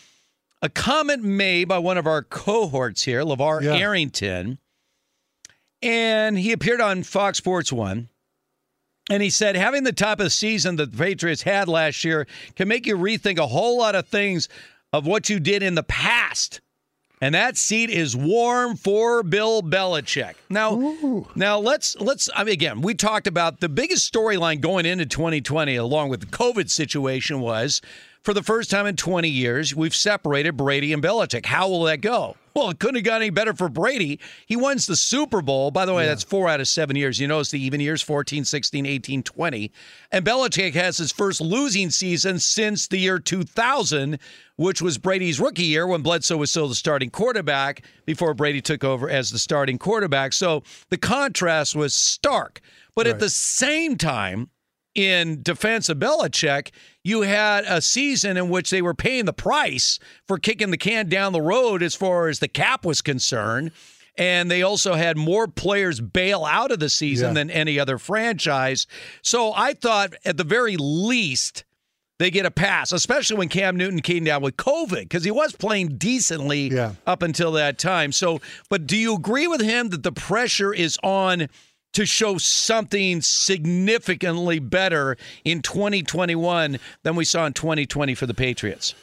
a 0.61 0.69
comment 0.69 1.23
made 1.23 1.67
by 1.69 1.77
one 1.79 1.97
of 1.97 2.05
our 2.05 2.21
cohorts 2.21 3.03
here, 3.03 3.21
LeVar 3.23 3.61
Yeah. 3.63 3.75
Arrington. 3.77 4.59
And 5.81 6.37
he 6.37 6.51
appeared 6.51 6.81
on 6.81 7.03
Fox 7.03 7.37
Sports 7.37 7.71
One. 7.71 8.09
And 9.09 9.23
he 9.23 9.29
said, 9.31 9.55
having 9.55 9.83
the 9.85 9.93
type 9.93 10.19
of 10.19 10.31
season 10.31 10.75
that 10.75 10.91
the 10.91 10.97
Patriots 10.97 11.41
had 11.41 11.67
last 11.67 12.03
year 12.03 12.27
can 12.55 12.67
make 12.67 12.85
you 12.85 12.95
rethink 12.95 13.39
a 13.39 13.47
whole 13.47 13.77
lot 13.79 13.95
of 13.95 14.07
things 14.07 14.47
of 14.93 15.07
what 15.07 15.29
you 15.29 15.39
did 15.39 15.63
in 15.63 15.73
the 15.75 15.81
past. 15.83 16.61
And 17.21 17.35
that 17.35 17.57
seat 17.57 17.89
is 17.89 18.15
warm 18.15 18.77
for 18.77 19.23
Bill 19.23 19.61
Belichick. 19.61 20.35
Now, 20.49 21.25
now 21.35 21.59
let's 21.59 21.97
let's. 21.97 22.29
I 22.33 22.45
mean, 22.45 22.53
again, 22.53 22.81
we 22.81 22.93
talked 22.93 23.27
about 23.27 23.59
the 23.59 23.67
biggest 23.67 24.11
storyline 24.11 24.61
going 24.61 24.85
into 24.85 25.05
2020, 25.05 25.75
along 25.75 26.09
with 26.09 26.21
the 26.21 26.27
COVID 26.27 26.69
situation, 26.69 27.41
was 27.41 27.81
for 28.23 28.33
the 28.33 28.43
first 28.43 28.71
time 28.71 28.85
in 28.85 28.95
20 28.95 29.27
years 29.27 29.75
we've 29.75 29.95
separated 29.95 30.55
Brady 30.55 30.93
and 30.93 31.03
Belichick. 31.03 31.45
How 31.45 31.67
will 31.67 31.83
that 31.83 31.99
go? 31.99 32.37
Well, 32.59 32.71
it 32.71 32.79
couldn't 32.79 32.95
have 32.95 33.05
got 33.05 33.21
any 33.21 33.29
better 33.29 33.53
for 33.53 33.69
Brady. 33.69 34.19
He 34.45 34.57
wins 34.57 34.85
the 34.85 34.97
Super 34.97 35.41
Bowl. 35.41 35.71
By 35.71 35.85
the 35.85 35.93
way, 35.93 36.05
that's 36.05 36.23
four 36.25 36.49
out 36.49 36.59
of 36.59 36.67
seven 36.67 36.97
years. 36.97 37.17
You 37.17 37.25
notice 37.25 37.51
the 37.51 37.63
even 37.63 37.79
years 37.79 38.01
14, 38.01 38.43
16, 38.43 38.85
18, 38.85 39.23
20. 39.23 39.71
And 40.11 40.25
Belichick 40.25 40.73
has 40.73 40.97
his 40.97 41.13
first 41.13 41.39
losing 41.39 41.89
season 41.89 42.37
since 42.37 42.89
the 42.89 42.97
year 42.97 43.17
2000, 43.17 44.19
which 44.57 44.81
was 44.81 44.97
Brady's 44.97 45.39
rookie 45.39 45.63
year 45.63 45.87
when 45.87 46.01
Bledsoe 46.01 46.35
was 46.35 46.51
still 46.51 46.67
the 46.67 46.75
starting 46.75 47.09
quarterback 47.09 47.85
before 48.05 48.33
Brady 48.33 48.61
took 48.61 48.83
over 48.83 49.09
as 49.09 49.31
the 49.31 49.39
starting 49.39 49.77
quarterback. 49.77 50.33
So 50.33 50.63
the 50.89 50.97
contrast 50.97 51.77
was 51.77 51.93
stark. 51.93 52.59
But 52.93 53.07
at 53.07 53.19
the 53.19 53.29
same 53.29 53.95
time, 53.95 54.49
in 54.99 55.41
defense 55.41 55.87
of 55.89 55.97
Belichick, 55.97 56.69
you 57.03 57.21
had 57.21 57.63
a 57.65 57.81
season 57.81 58.35
in 58.37 58.49
which 58.49 58.69
they 58.69 58.81
were 58.81 58.93
paying 58.93 59.25
the 59.25 59.33
price 59.33 59.97
for 60.27 60.37
kicking 60.37 60.71
the 60.71 60.77
can 60.77 61.07
down 61.07 61.31
the 61.33 61.41
road 61.41 61.81
as 61.81 61.95
far 61.95 62.27
as 62.27 62.39
the 62.39 62.47
cap 62.47 62.85
was 62.85 63.01
concerned. 63.01 63.71
And 64.17 64.51
they 64.51 64.61
also 64.63 64.95
had 64.95 65.15
more 65.15 65.47
players 65.47 66.01
bail 66.01 66.43
out 66.43 66.71
of 66.71 66.79
the 66.79 66.89
season 66.89 67.29
Yeah. 67.29 67.33
than 67.35 67.49
any 67.51 67.79
other 67.79 67.97
franchise. 67.97 68.85
So 69.21 69.53
I 69.55 69.73
thought, 69.73 70.13
at 70.25 70.35
the 70.35 70.43
very 70.43 70.75
least, 70.77 71.63
they 72.17 72.29
get 72.29 72.45
a 72.45 72.51
pass, 72.51 72.91
especially 72.91 73.37
when 73.37 73.47
Cam 73.47 73.77
Newton 73.77 74.01
came 74.01 74.25
down 74.25 74.41
with 74.41 74.57
COVID, 74.57 75.03
because 75.03 75.23
he 75.23 75.31
was 75.31 75.53
playing 75.53 75.97
decently 75.97 76.67
Yeah. 76.69 76.95
up 77.07 77.21
until 77.23 77.53
that 77.53 77.77
time. 77.77 78.11
So, 78.11 78.41
but 78.69 78.85
do 78.85 78.97
you 78.97 79.15
agree 79.15 79.47
with 79.47 79.61
him 79.61 79.87
that 79.89 80.03
the 80.03 80.11
pressure 80.11 80.73
is 80.73 80.97
on 81.01 81.47
to 81.93 82.05
show 82.05 82.37
something 82.37 83.21
significantly 83.21 84.59
better 84.59 85.17
in 85.43 85.61
2021 85.61 86.79
than 87.03 87.15
we 87.15 87.25
saw 87.25 87.45
in 87.45 87.53
2020 87.53 88.15
for 88.15 88.25
the 88.25 88.33
Patriots? 88.33 88.93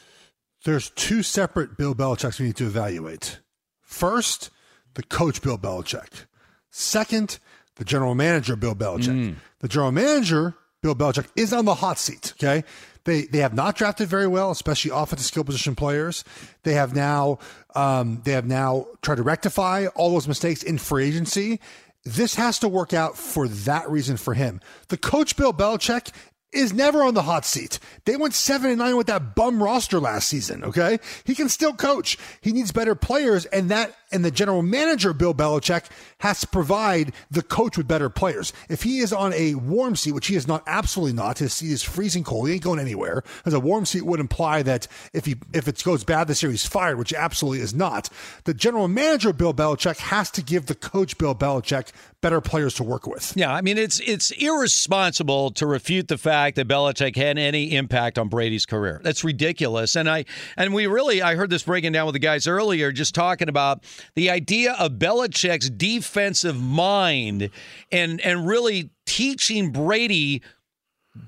There's 0.65 0.89
two 0.91 1.23
separate 1.23 1.77
Bill 1.77 1.95
Belichicks 1.95 2.39
we 2.39 2.47
need 2.47 2.55
to 2.57 2.65
evaluate. 2.65 3.39
First, 3.81 4.49
the 4.95 5.03
coach 5.03 5.41
Bill 5.41 5.57
Belichick. 5.57 6.25
Second, 6.71 7.39
the 7.75 7.85
general 7.85 8.15
manager 8.15 8.55
Bill 8.55 8.75
Belichick. 8.75 9.35
The 9.59 9.67
general 9.67 9.91
manager 9.91 10.55
Bill 10.81 10.95
Belichick 10.95 11.27
is 11.35 11.53
on 11.53 11.65
the 11.65 11.75
hot 11.75 11.97
seat. 11.97 12.33
Okay, 12.37 12.63
they 13.03 13.23
they 13.23 13.39
have 13.39 13.53
not 13.53 13.75
drafted 13.75 14.07
very 14.09 14.27
well, 14.27 14.51
especially 14.51 14.91
offensive 14.93 15.25
skill 15.25 15.43
position 15.43 15.75
players. 15.75 16.23
They 16.63 16.73
have 16.73 16.95
now 16.95 17.39
um, 17.75 18.21
they 18.25 18.31
have 18.33 18.45
now 18.45 18.87
tried 19.01 19.15
to 19.15 19.23
rectify 19.23 19.87
all 19.95 20.11
those 20.11 20.27
mistakes 20.27 20.63
in 20.63 20.77
free 20.77 21.07
agency. 21.07 21.59
This 22.07 22.35
has 22.35 22.59
to 22.59 22.69
work 22.69 22.93
out 22.93 23.17
for 23.17 23.49
that 23.49 23.89
reason 23.89 24.15
for 24.15 24.33
him. 24.33 24.61
The 24.87 24.95
coach 24.95 25.35
Bill 25.35 25.51
Belichick 25.51 26.13
is 26.53 26.73
never 26.73 27.03
on 27.03 27.13
the 27.13 27.23
hot 27.23 27.45
seat. 27.45 27.79
They 28.05 28.15
went 28.15 28.33
seven 28.33 28.69
and 28.69 28.79
nine 28.79 28.95
with 28.95 29.07
that 29.07 29.35
bum 29.35 29.61
roster 29.61 29.99
last 29.99 30.29
season. 30.29 30.63
Okay, 30.63 30.99
he 31.25 31.35
can 31.35 31.49
still 31.49 31.73
coach. 31.73 32.17
He 32.41 32.53
needs 32.53 32.71
better 32.71 32.95
players, 32.95 33.45
and 33.45 33.69
that 33.69 33.95
and 34.11 34.23
the 34.23 34.31
general 34.31 34.61
manager 34.61 35.13
Bill 35.13 35.33
Belichick 35.33 35.85
has 36.19 36.39
to 36.41 36.47
provide 36.47 37.11
the 37.29 37.41
coach 37.41 37.77
with 37.77 37.87
better 37.87 38.09
players. 38.09 38.53
If 38.69 38.83
he 38.83 38.99
is 38.99 39.11
on 39.11 39.33
a 39.33 39.55
warm 39.55 39.97
seat, 39.97 40.13
which 40.13 40.27
he 40.27 40.35
is 40.35 40.47
not, 40.47 40.63
absolutely 40.65 41.13
not, 41.13 41.39
his 41.39 41.53
seat 41.53 41.71
is 41.71 41.83
freezing 41.83 42.23
cold. 42.23 42.47
He 42.47 42.53
ain't 42.53 42.63
going 42.63 42.79
anywhere. 42.79 43.23
As 43.45 43.53
a 43.53 43.59
warm 43.59 43.85
seat 43.85 44.05
would 44.05 44.21
imply 44.21 44.63
that 44.63 44.87
if 45.13 45.25
he 45.25 45.35
if 45.53 45.67
it 45.67 45.83
goes 45.83 46.05
bad 46.05 46.27
this 46.27 46.41
year, 46.41 46.51
he's 46.51 46.65
fired, 46.65 46.97
which 46.97 47.13
absolutely 47.13 47.59
is 47.61 47.73
not. 47.73 48.09
The 48.45 48.53
general 48.53 48.87
manager 48.87 49.33
Bill 49.33 49.53
Belichick 49.53 49.97
has 49.97 50.31
to 50.31 50.41
give 50.41 50.67
the 50.67 50.75
coach 50.75 51.17
Bill 51.17 51.35
Belichick 51.35 51.91
better 52.21 52.39
players 52.39 52.73
to 52.75 52.83
work 52.83 53.05
with. 53.05 53.33
Yeah, 53.35 53.53
I 53.53 53.61
mean 53.61 53.77
it's 53.77 53.99
it's 53.99 54.31
irresponsible 54.31 55.51
to 55.51 55.67
refute 55.67 56.07
the 56.07 56.17
fact 56.17 56.36
that 56.55 56.67
Belichick 56.67 57.15
had 57.15 57.37
any 57.37 57.75
impact 57.75 58.17
on 58.17 58.29
Brady's 58.29 58.65
career. 58.65 58.99
That's 59.03 59.23
ridiculous. 59.23 59.95
And 59.95 60.09
I 60.09 60.25
and 60.55 60.73
we 60.73 60.87
really 60.87 61.21
I 61.21 61.35
heard 61.35 61.49
this 61.49 61.63
breaking 61.63 61.91
down 61.91 62.05
with 62.05 62.13
the 62.13 62.19
guys 62.19 62.47
earlier, 62.47 62.91
just 62.91 63.13
talking 63.15 63.49
about 63.49 63.83
the 64.15 64.29
idea 64.29 64.73
of 64.73 64.93
Belichick's 64.93 65.69
defensive 65.69 66.61
mind 66.61 67.49
and 67.91 68.21
and 68.21 68.47
really 68.47 68.89
teaching 69.05 69.71
Brady 69.71 70.41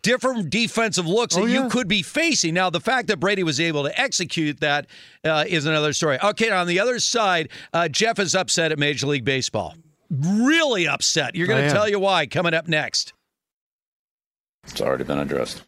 different 0.03 0.49
defensive 0.49 1.07
looks 1.07 1.35
Oh, 1.35 1.45
that 1.45 1.51
yeah. 1.51 1.63
you 1.63 1.69
could 1.69 1.87
be 1.87 2.03
facing. 2.03 2.53
Now, 2.53 2.69
the 2.69 2.79
fact 2.79 3.07
that 3.07 3.19
Brady 3.19 3.41
was 3.43 3.59
able 3.59 3.83
to 3.83 3.99
execute 3.99 4.59
that 4.59 4.85
uh, 5.23 5.45
is 5.47 5.65
another 5.65 5.93
story. 5.93 6.19
Okay, 6.23 6.51
on 6.51 6.67
the 6.67 6.79
other 6.79 6.99
side, 6.99 7.49
uh, 7.73 7.87
Jeff 7.87 8.19
is 8.19 8.35
upset 8.35 8.71
at 8.71 8.77
Major 8.77 9.07
League 9.07 9.25
Baseball. 9.25 9.73
Really 10.11 10.87
upset. 10.87 11.35
You're 11.35 11.47
going 11.47 11.67
to 11.67 11.71
tell 11.73 11.89
you 11.89 11.99
why 11.99 12.25
coming 12.27 12.53
up 12.53 12.67
next. 12.67 13.13
It's 14.71 14.81
already 14.81 15.03
been 15.03 15.19
addressed. 15.19 15.63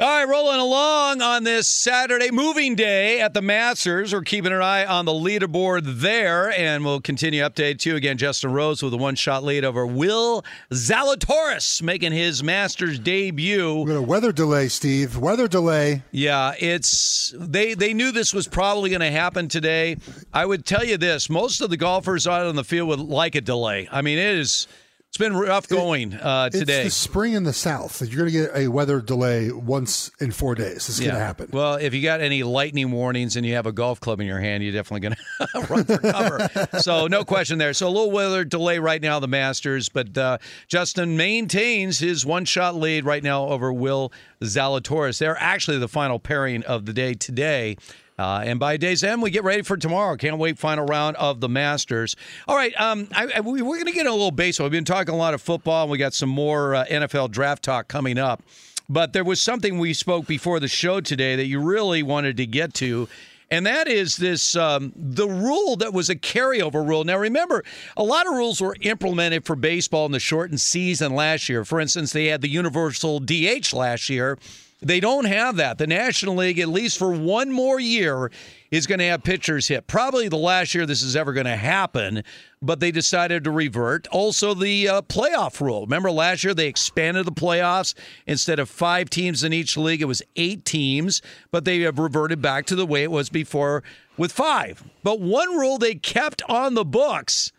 All 0.00 0.06
right, 0.08 0.24
rolling 0.24 0.60
along 0.60 1.20
on 1.20 1.44
this 1.44 1.68
Saturday 1.68 2.30
moving 2.30 2.74
day 2.74 3.20
at 3.20 3.34
the 3.34 3.42
Masters. 3.42 4.14
We're 4.14 4.22
keeping 4.22 4.50
an 4.50 4.62
eye 4.62 4.86
on 4.86 5.04
the 5.04 5.12
leaderboard 5.12 6.00
there, 6.00 6.50
and 6.52 6.86
we'll 6.86 7.02
continue 7.02 7.42
to 7.42 7.50
update 7.50 7.84
you 7.84 7.96
again. 7.96 8.16
Justin 8.16 8.50
Rose 8.54 8.82
with 8.82 8.94
a 8.94 8.96
one-shot 8.96 9.44
lead 9.44 9.62
over 9.62 9.86
Will 9.86 10.42
Zalatoris, 10.72 11.82
making 11.82 12.12
his 12.12 12.42
Masters 12.42 12.98
debut. 12.98 13.82
We 13.82 13.90
got 13.92 13.98
a 13.98 14.02
weather 14.02 14.32
delay, 14.32 14.68
Steve. 14.68 15.18
Weather 15.18 15.46
delay. 15.46 16.02
Yeah, 16.12 16.54
it's 16.58 17.34
they 17.38 17.74
they 17.74 17.92
knew 17.92 18.10
this 18.10 18.32
was 18.32 18.48
probably 18.48 18.88
going 18.88 19.00
to 19.00 19.10
happen 19.10 19.48
today. 19.48 19.98
I 20.32 20.46
would 20.46 20.64
tell 20.64 20.82
you 20.82 20.96
this: 20.96 21.28
most 21.28 21.60
of 21.60 21.68
the 21.68 21.76
golfers 21.76 22.26
out 22.26 22.46
on 22.46 22.56
the 22.56 22.64
field 22.64 22.88
would 22.88 23.00
like 23.00 23.34
a 23.34 23.42
delay. 23.42 23.86
I 23.92 24.00
mean, 24.00 24.16
it 24.16 24.36
is 24.36 24.66
it's 25.10 25.18
been 25.18 25.34
rough 25.34 25.66
going 25.66 26.14
uh, 26.14 26.50
today. 26.50 26.82
It's 26.84 26.94
the 26.94 27.00
spring 27.00 27.32
in 27.32 27.42
the 27.42 27.52
south. 27.52 28.00
You're 28.00 28.16
going 28.16 28.32
to 28.32 28.38
get 28.46 28.50
a 28.54 28.68
weather 28.68 29.00
delay 29.00 29.50
once 29.50 30.08
in 30.20 30.30
four 30.30 30.54
days. 30.54 30.86
This 30.86 30.90
is 30.90 31.00
going 31.00 31.14
to 31.14 31.18
happen. 31.18 31.50
Well, 31.52 31.74
if 31.74 31.94
you 31.94 32.00
got 32.00 32.20
any 32.20 32.44
lightning 32.44 32.92
warnings 32.92 33.34
and 33.34 33.44
you 33.44 33.54
have 33.54 33.66
a 33.66 33.72
golf 33.72 33.98
club 33.98 34.20
in 34.20 34.28
your 34.28 34.38
hand, 34.38 34.62
you're 34.62 34.72
definitely 34.72 35.00
going 35.00 35.16
to 35.52 35.60
run 35.68 35.84
for 35.84 35.98
cover. 35.98 36.78
so 36.80 37.08
no 37.08 37.24
question 37.24 37.58
there. 37.58 37.72
So 37.74 37.88
a 37.88 37.90
little 37.90 38.12
weather 38.12 38.44
delay 38.44 38.78
right 38.78 39.02
now, 39.02 39.18
the 39.18 39.26
Masters, 39.26 39.88
but 39.88 40.16
uh, 40.16 40.38
Justin 40.68 41.16
maintains 41.16 41.98
his 41.98 42.24
one-shot 42.24 42.76
lead 42.76 43.04
right 43.04 43.24
now 43.24 43.46
over 43.46 43.72
Will 43.72 44.12
Zalatoris. 44.42 45.18
They're 45.18 45.36
actually 45.40 45.78
the 45.78 45.88
final 45.88 46.20
pairing 46.20 46.62
of 46.62 46.86
the 46.86 46.92
day 46.92 47.14
today. 47.14 47.76
Uh, 48.20 48.42
and 48.44 48.60
by 48.60 48.76
day's 48.76 49.02
end, 49.02 49.22
we 49.22 49.30
get 49.30 49.44
ready 49.44 49.62
for 49.62 49.78
tomorrow. 49.78 50.14
Can't 50.14 50.36
wait. 50.36 50.58
Final 50.58 50.84
round 50.84 51.16
of 51.16 51.40
the 51.40 51.48
Masters. 51.48 52.16
All 52.46 52.54
right, 52.54 52.78
um, 52.78 53.08
I, 53.12 53.32
I, 53.36 53.40
we, 53.40 53.62
we're 53.62 53.76
going 53.76 53.86
to 53.86 53.92
get 53.92 54.04
a 54.04 54.12
little 54.12 54.30
baseball. 54.30 54.66
We've 54.66 54.72
been 54.72 54.84
talking 54.84 55.14
a 55.14 55.16
lot 55.16 55.32
of 55.32 55.40
football, 55.40 55.84
and 55.84 55.90
we 55.90 55.96
got 55.96 56.12
some 56.12 56.28
more 56.28 56.74
uh, 56.74 56.84
NFL 56.84 57.30
draft 57.30 57.62
talk 57.62 57.88
coming 57.88 58.18
up. 58.18 58.42
But 58.90 59.14
there 59.14 59.24
was 59.24 59.40
something 59.40 59.78
we 59.78 59.94
spoke 59.94 60.26
before 60.26 60.60
the 60.60 60.68
show 60.68 61.00
today 61.00 61.34
that 61.36 61.46
you 61.46 61.60
really 61.60 62.02
wanted 62.02 62.36
to 62.36 62.46
get 62.46 62.74
to, 62.74 63.08
and 63.50 63.64
that 63.64 63.88
is 63.88 64.18
this 64.18 64.54
um, 64.54 64.92
the 64.94 65.26
rule 65.26 65.76
that 65.76 65.94
was 65.94 66.10
a 66.10 66.16
carryover 66.16 66.86
rule. 66.86 67.04
Now, 67.04 67.16
remember, 67.16 67.64
a 67.96 68.02
lot 68.02 68.26
of 68.26 68.34
rules 68.34 68.60
were 68.60 68.76
implemented 68.82 69.46
for 69.46 69.56
baseball 69.56 70.04
in 70.04 70.12
the 70.12 70.20
shortened 70.20 70.60
season 70.60 71.14
last 71.14 71.48
year. 71.48 71.64
For 71.64 71.80
instance, 71.80 72.12
they 72.12 72.26
had 72.26 72.42
the 72.42 72.50
universal 72.50 73.18
DH 73.18 73.72
last 73.72 74.10
year. 74.10 74.38
They 74.82 74.98
don't 75.00 75.26
have 75.26 75.56
that. 75.56 75.76
The 75.78 75.86
National 75.86 76.36
League, 76.36 76.58
at 76.58 76.68
least 76.68 76.96
for 76.96 77.12
one 77.12 77.52
more 77.52 77.78
year, 77.78 78.30
is 78.70 78.86
going 78.86 78.98
to 79.00 79.04
have 79.06 79.22
pitchers 79.22 79.68
hit. 79.68 79.86
Probably 79.86 80.28
the 80.28 80.36
last 80.38 80.74
year 80.74 80.86
this 80.86 81.02
is 81.02 81.16
ever 81.16 81.34
going 81.34 81.44
to 81.46 81.56
happen, 81.56 82.22
but 82.62 82.80
they 82.80 82.90
decided 82.90 83.44
to 83.44 83.50
revert. 83.50 84.06
Also, 84.08 84.54
the 84.54 84.88
uh, 84.88 85.02
playoff 85.02 85.60
rule. 85.60 85.82
Remember 85.82 86.10
last 86.10 86.44
year 86.44 86.54
they 86.54 86.66
expanded 86.66 87.26
the 87.26 87.32
playoffs. 87.32 87.92
Instead 88.26 88.58
of 88.58 88.70
five 88.70 89.10
teams 89.10 89.44
in 89.44 89.52
each 89.52 89.76
league, 89.76 90.00
it 90.00 90.06
was 90.06 90.22
eight 90.36 90.64
teams, 90.64 91.20
but 91.50 91.66
they 91.66 91.80
have 91.80 91.98
reverted 91.98 92.40
back 92.40 92.64
to 92.66 92.74
the 92.74 92.86
way 92.86 93.02
it 93.02 93.10
was 93.10 93.28
before 93.28 93.82
with 94.16 94.32
five. 94.32 94.82
But 95.02 95.20
one 95.20 95.58
rule 95.58 95.76
they 95.76 95.94
kept 95.94 96.42
on 96.48 96.72
the 96.72 96.84
books, 96.86 97.52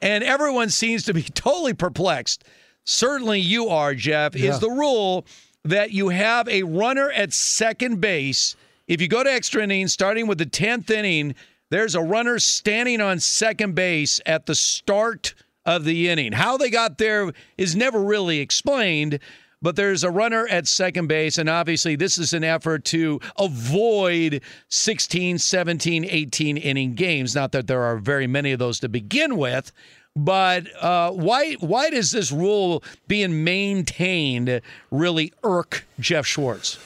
and 0.00 0.24
everyone 0.24 0.70
seems 0.70 1.02
to 1.04 1.12
be 1.12 1.22
totally 1.34 1.74
perplexed. 1.74 2.44
Certainly 2.84 3.40
you 3.40 3.68
are, 3.68 3.94
Jeff, 3.94 4.34
Yeah. 4.34 4.50
is 4.54 4.60
the 4.60 4.70
rule 4.70 5.26
that 5.64 5.92
you 5.92 6.08
have 6.08 6.48
a 6.48 6.62
runner 6.62 7.10
at 7.10 7.32
second 7.32 8.00
base. 8.00 8.56
If 8.88 9.00
you 9.00 9.08
go 9.08 9.22
to 9.22 9.32
extra 9.32 9.62
innings, 9.62 9.92
starting 9.92 10.26
with 10.26 10.38
the 10.38 10.46
10th 10.46 10.90
inning, 10.90 11.34
there's 11.70 11.94
a 11.94 12.02
runner 12.02 12.38
standing 12.38 13.00
on 13.00 13.20
second 13.20 13.74
base 13.74 14.20
at 14.26 14.46
the 14.46 14.54
start 14.54 15.34
of 15.64 15.84
the 15.84 16.08
inning. 16.08 16.32
How 16.32 16.56
they 16.56 16.68
got 16.68 16.98
there 16.98 17.32
is 17.56 17.76
never 17.76 18.02
really 18.02 18.40
explained, 18.40 19.20
but 19.62 19.76
there's 19.76 20.02
a 20.02 20.10
runner 20.10 20.46
at 20.48 20.66
second 20.66 21.06
base, 21.06 21.38
and 21.38 21.48
obviously 21.48 21.94
this 21.94 22.18
is 22.18 22.32
an 22.32 22.42
effort 22.42 22.84
to 22.86 23.20
avoid 23.38 24.42
16, 24.68 25.38
17, 25.38 26.04
18 26.04 26.56
inning 26.56 26.94
games. 26.94 27.34
Not 27.34 27.52
that 27.52 27.68
there 27.68 27.82
are 27.82 27.96
very 27.96 28.26
many 28.26 28.50
of 28.50 28.58
those 28.58 28.80
to 28.80 28.88
begin 28.88 29.36
with. 29.36 29.72
But 30.14 30.66
uh, 30.82 31.12
why 31.12 31.54
why 31.54 31.90
does 31.90 32.10
this 32.10 32.30
rule 32.30 32.82
being 33.08 33.44
maintained 33.44 34.60
really 34.90 35.32
irk 35.42 35.86
Jeff 35.98 36.26
Schwartz? 36.26 36.78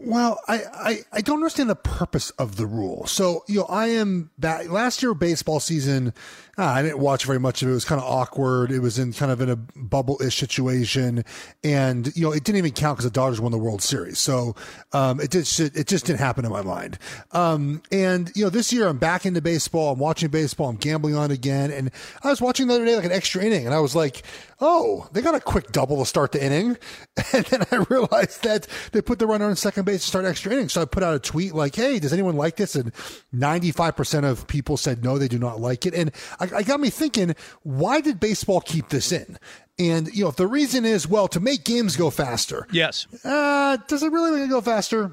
Well, 0.00 0.40
I, 0.46 0.62
I, 0.72 0.98
I 1.12 1.20
don't 1.22 1.38
understand 1.38 1.70
the 1.70 1.74
purpose 1.74 2.30
of 2.30 2.54
the 2.56 2.66
rule. 2.66 3.06
So, 3.06 3.42
you 3.48 3.60
know, 3.60 3.64
I 3.64 3.88
am 3.88 4.30
back 4.38 4.70
last 4.70 5.02
year 5.02 5.12
baseball 5.12 5.58
season. 5.58 6.14
Ah, 6.58 6.74
I 6.74 6.82
didn't 6.82 6.98
watch 6.98 7.24
very 7.24 7.38
much 7.38 7.62
of 7.62 7.68
it. 7.68 7.70
It 7.70 7.74
was 7.74 7.84
kind 7.84 8.00
of 8.00 8.06
awkward. 8.06 8.72
It 8.72 8.80
was 8.80 8.98
in 8.98 9.12
kind 9.12 9.30
of 9.30 9.40
in 9.40 9.48
a 9.48 9.56
bubble 9.56 10.20
ish 10.20 10.36
situation. 10.36 11.24
And, 11.62 12.14
you 12.16 12.24
know, 12.24 12.32
it 12.32 12.44
didn't 12.44 12.58
even 12.58 12.72
count 12.72 12.98
because 12.98 13.10
the 13.10 13.14
Dodgers 13.14 13.40
won 13.40 13.52
the 13.52 13.58
World 13.58 13.80
Series. 13.80 14.18
So, 14.18 14.56
um, 14.92 15.20
it 15.20 15.30
just, 15.30 15.60
it 15.60 15.86
just 15.86 16.06
didn't 16.06 16.18
happen 16.18 16.44
in 16.44 16.50
my 16.50 16.62
mind. 16.62 16.98
Um, 17.32 17.82
and, 17.92 18.32
you 18.34 18.44
know, 18.44 18.50
this 18.50 18.72
year 18.72 18.88
I'm 18.88 18.98
back 18.98 19.24
into 19.24 19.40
baseball. 19.40 19.92
I'm 19.92 20.00
watching 20.00 20.28
baseball. 20.28 20.68
I'm 20.68 20.76
gambling 20.76 21.14
on 21.14 21.30
again. 21.30 21.70
And 21.70 21.90
I 22.22 22.30
was 22.30 22.40
watching 22.40 22.66
the 22.66 22.74
other 22.74 22.84
day, 22.84 22.96
like 22.96 23.04
an 23.04 23.12
extra 23.12 23.42
inning, 23.42 23.64
and 23.64 23.74
I 23.74 23.80
was 23.80 23.94
like, 23.94 24.24
oh, 24.60 25.08
they 25.12 25.22
got 25.22 25.34
a 25.34 25.40
quick 25.40 25.70
double 25.70 25.98
to 25.98 26.06
start 26.06 26.32
the 26.32 26.44
inning. 26.44 26.76
And 27.30 27.44
then 27.46 27.66
I 27.70 27.84
realized 27.90 28.42
that 28.44 28.66
they 28.92 29.02
put 29.02 29.18
the 29.18 29.26
runner 29.26 29.44
on 29.44 29.54
second 29.54 29.84
base 29.84 30.00
to 30.00 30.06
start 30.06 30.24
extra 30.24 30.52
innings. 30.52 30.72
So 30.72 30.80
I 30.82 30.86
put 30.86 31.02
out 31.02 31.14
a 31.14 31.18
tweet 31.18 31.54
like, 31.54 31.74
hey, 31.74 31.98
does 31.98 32.12
anyone 32.12 32.36
like 32.36 32.56
this? 32.56 32.74
And 32.74 32.92
95% 33.34 34.24
of 34.24 34.46
people 34.46 34.76
said 34.76 35.04
no, 35.04 35.18
they 35.18 35.28
do 35.28 35.38
not 35.38 35.60
like 35.60 35.84
it. 35.84 35.94
And 35.94 36.10
I, 36.40 36.47
I 36.52 36.62
got 36.62 36.80
me 36.80 36.90
thinking, 36.90 37.34
why 37.62 38.00
did 38.00 38.20
baseball 38.20 38.60
keep 38.60 38.88
this 38.88 39.12
in? 39.12 39.38
And, 39.78 40.08
you 40.14 40.24
know, 40.24 40.30
if 40.30 40.36
the 40.36 40.46
reason 40.46 40.84
is, 40.84 41.06
well, 41.06 41.28
to 41.28 41.40
make 41.40 41.64
games 41.64 41.96
go 41.96 42.10
faster. 42.10 42.66
Yes. 42.72 43.06
Uh, 43.24 43.76
does 43.86 44.02
it 44.02 44.10
really 44.10 44.32
make 44.32 44.46
it 44.46 44.50
go 44.50 44.60
faster? 44.60 45.12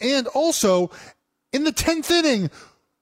And 0.00 0.26
also, 0.28 0.90
in 1.52 1.64
the 1.64 1.72
10th 1.72 2.10
inning, 2.10 2.50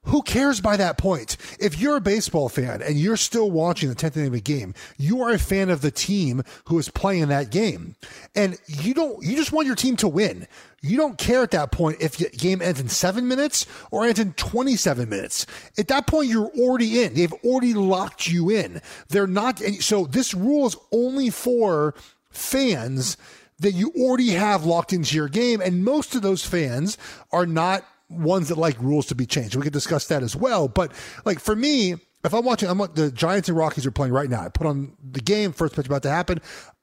who 0.04 0.22
cares 0.22 0.60
by 0.60 0.76
that 0.76 0.98
point? 0.98 1.36
If 1.58 1.80
you're 1.80 1.96
a 1.96 2.00
baseball 2.00 2.48
fan 2.48 2.82
and 2.82 2.98
you're 2.98 3.16
still 3.16 3.50
watching 3.50 3.88
the 3.88 3.94
10th 3.94 4.16
inning 4.16 4.28
of 4.28 4.34
a 4.34 4.40
game, 4.40 4.74
you 4.98 5.22
are 5.22 5.32
a 5.32 5.38
fan 5.38 5.70
of 5.70 5.80
the 5.80 5.90
team 5.90 6.42
who 6.66 6.78
is 6.78 6.88
playing 6.88 7.28
that 7.28 7.50
game. 7.50 7.96
And 8.34 8.58
you 8.66 8.94
don't, 8.94 9.22
you 9.24 9.36
just 9.36 9.52
want 9.52 9.66
your 9.66 9.76
team 9.76 9.96
to 9.96 10.08
win. 10.08 10.46
You 10.82 10.98
don't 10.98 11.16
care 11.16 11.42
at 11.42 11.52
that 11.52 11.72
point 11.72 11.96
if 12.00 12.18
the 12.18 12.28
game 12.28 12.60
ends 12.60 12.78
in 12.78 12.88
seven 12.88 13.26
minutes 13.26 13.66
or 13.90 14.04
ends 14.04 14.20
in 14.20 14.34
27 14.34 15.08
minutes. 15.08 15.46
At 15.78 15.88
that 15.88 16.06
point, 16.06 16.28
you're 16.28 16.50
already 16.58 17.02
in. 17.02 17.14
They've 17.14 17.32
already 17.32 17.72
locked 17.72 18.26
you 18.26 18.50
in. 18.50 18.82
They're 19.08 19.26
not, 19.26 19.60
so 19.80 20.04
this 20.04 20.34
rule 20.34 20.66
is 20.66 20.76
only 20.92 21.30
for 21.30 21.94
fans 22.30 23.16
that 23.60 23.72
you 23.72 23.92
already 23.96 24.30
have 24.30 24.66
locked 24.66 24.92
into 24.92 25.16
your 25.16 25.28
game. 25.28 25.60
And 25.62 25.84
most 25.84 26.14
of 26.14 26.20
those 26.22 26.44
fans 26.44 26.98
are 27.32 27.46
not 27.46 27.84
ones 28.08 28.48
that 28.48 28.58
like 28.58 28.80
rules 28.80 29.06
to 29.06 29.14
be 29.14 29.26
changed. 29.26 29.56
We 29.56 29.62
could 29.62 29.72
discuss 29.72 30.06
that 30.08 30.22
as 30.22 30.36
well. 30.36 30.68
But 30.68 30.92
like 31.24 31.40
for 31.40 31.56
me, 31.56 31.94
if 32.24 32.32
I'm 32.32 32.44
watching, 32.44 32.68
I'm 32.68 32.78
the 32.78 33.10
Giants 33.12 33.48
and 33.48 33.58
Rockies 33.58 33.86
are 33.86 33.90
playing 33.90 34.12
right 34.12 34.30
now. 34.30 34.42
I 34.42 34.48
put 34.48 34.66
on 34.66 34.96
the 35.02 35.20
game, 35.20 35.52
first 35.52 35.74
pitch 35.74 35.86
about 35.86 36.02
to 36.02 36.10
happen. 36.10 36.40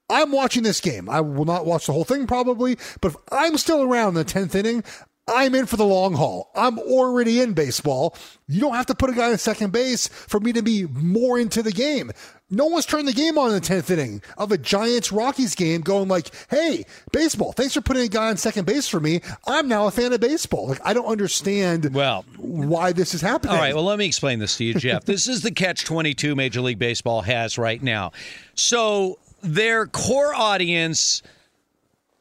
I'm 0.10 0.32
watching 0.32 0.64
this 0.64 0.82
game. 0.82 1.10
I 1.10 1.22
will 1.22 1.46
not 1.46 1.66
watch 1.66 1.86
the 1.86 1.94
whole 1.94 2.04
thing 2.04 2.28
probably, 2.28 2.78
but 3.00 3.14
if 3.14 3.16
I'm 3.32 3.58
still 3.58 3.82
around 3.82 4.10
in 4.10 4.14
the 4.16 4.26
10th 4.26 4.56
inning, 4.56 4.84
I'm 5.32 5.56
in 5.56 5.66
for 5.66 5.78
the 5.78 5.86
long 5.86 6.14
haul. 6.14 6.52
I'm 6.56 6.78
already 6.80 7.42
in 7.42 7.54
baseball. 7.54 8.16
You 8.48 8.60
don't 8.60 8.76
have 8.76 8.88
to 8.88 8.96
put 8.96 9.10
a 9.10 9.14
guy 9.14 9.32
in 9.32 9.38
second 9.38 9.72
base 9.72 10.08
for 10.08 10.40
me 10.40 10.52
to 10.54 10.62
be 10.62 10.86
more 10.86 11.40
into 11.40 11.64
the 11.64 11.72
game. 11.72 12.12
No 12.54 12.66
one's 12.66 12.86
turned 12.86 13.08
the 13.08 13.14
game 13.14 13.38
on 13.38 13.48
in 13.48 13.54
the 13.56 13.62
10th 13.62 13.90
inning 13.92 14.22
of 14.38 14.52
a 14.52 14.58
Giants 14.58 15.12
Rockies 15.14 15.56
game 15.56 15.80
going 15.82 16.10
like, 16.10 16.32
hey, 16.50 16.86
baseball, 17.14 17.54
thanks 17.54 17.74
for 17.74 17.80
putting 17.80 18.04
a 18.04 18.10
guy 18.10 18.28
on 18.28 18.36
second 18.36 18.66
base 18.66 18.90
for 18.90 19.00
me. 19.00 19.22
I'm 19.48 19.70
now 19.70 19.88
a 19.88 19.92
fan 19.92 20.12
of 20.12 20.20
baseball. 20.20 20.68
Like, 20.68 20.82
I 20.84 20.94
don't 20.94 21.06
understand 21.06 21.94
well 21.96 22.26
why 22.38 22.92
this 22.92 23.14
is 23.14 23.22
happening. 23.22 23.56
All 23.56 23.62
right, 23.62 23.74
well, 23.74 23.86
let 23.86 23.98
me 23.98 24.06
explain 24.06 24.40
this 24.40 24.58
to 24.58 24.66
you, 24.66 24.74
Jeff. 24.74 25.06
this 25.06 25.30
is 25.30 25.44
the 25.44 25.52
catch 25.52 25.86
22 25.86 26.36
Major 26.36 26.60
League 26.60 26.80
Baseball 26.80 27.22
has 27.22 27.58
right 27.58 27.82
now. 27.82 28.12
So 28.56 29.18
their 29.42 29.88
core 29.88 30.34
audience 30.36 31.24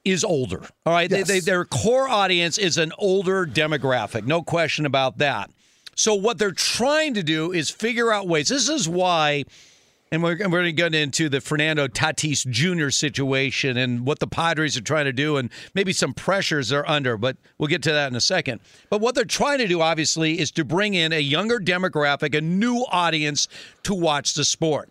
is 0.05 0.25
older. 0.25 0.63
All 0.87 0.93
right, 0.93 1.11
Yes. 1.11 1.27
they, 1.29 1.35
they, 1.35 1.41
their 1.41 1.65
core 1.65 2.09
audience 2.09 2.57
is 2.59 2.79
an 2.79 2.93
older 2.99 3.47
demographic, 3.47 4.25
no 4.27 4.43
question 4.43 4.87
about 4.87 5.19
that. 5.19 5.51
So 5.95 6.15
what 6.15 6.39
they're 6.39 6.53
trying 6.53 7.15
to 7.15 7.23
do 7.23 7.53
is 7.53 7.69
figure 7.69 8.11
out 8.11 8.27
ways. 8.27 8.49
This 8.49 8.71
is 8.71 8.89
why, 8.89 9.45
and 10.11 10.23
we're, 10.23 10.39
we're 10.39 10.49
going 10.49 10.65
to 10.65 10.73
get 10.73 10.95
into 10.95 11.29
the 11.29 11.43
Fernando 11.43 11.87
Tatis 11.89 12.47
Jr. 12.49 12.89
situation 12.89 13.77
and 13.77 14.07
what 14.07 14.19
the 14.19 14.27
Padres 14.27 14.79
are 14.79 14.81
trying 14.81 15.05
to 15.05 15.13
do, 15.13 15.37
and 15.37 15.51
maybe 15.75 15.93
some 15.93 16.15
pressures 16.15 16.71
they're 16.71 16.89
under. 16.89 17.19
But 17.19 17.37
we'll 17.59 17.69
get 17.69 17.83
to 17.83 17.93
that 17.93 18.11
in 18.11 18.17
a 18.17 18.21
second. 18.23 18.61
But 18.89 19.03
what 19.03 19.15
they're 19.15 19.25
trying 19.27 19.59
to 19.59 19.69
do, 19.69 19.83
obviously, 19.83 20.41
is 20.41 20.51
to 20.53 20.65
bring 20.65 20.95
in 20.95 21.13
a 21.13 21.21
younger 21.21 21.59
demographic, 21.59 22.35
a 22.35 22.41
new 22.41 22.87
audience 22.91 23.47
to 23.83 23.93
watch 23.95 24.33
the 24.33 24.45
sport 24.47 24.89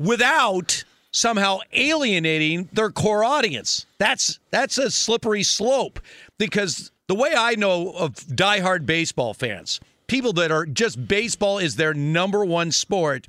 without 0.00 0.82
somehow 1.14 1.60
alienating 1.72 2.68
their 2.72 2.90
core 2.90 3.24
audience. 3.24 3.86
That's 3.98 4.40
that's 4.50 4.76
a 4.78 4.90
slippery 4.90 5.44
slope 5.44 6.00
because 6.38 6.90
the 7.06 7.14
way 7.14 7.32
I 7.36 7.54
know 7.54 7.92
of 7.92 8.14
diehard 8.14 8.84
baseball 8.84 9.32
fans, 9.32 9.80
people 10.08 10.32
that 10.34 10.50
are 10.50 10.66
just 10.66 11.06
baseball 11.06 11.58
is 11.58 11.76
their 11.76 11.94
number 11.94 12.44
one 12.44 12.72
sport, 12.72 13.28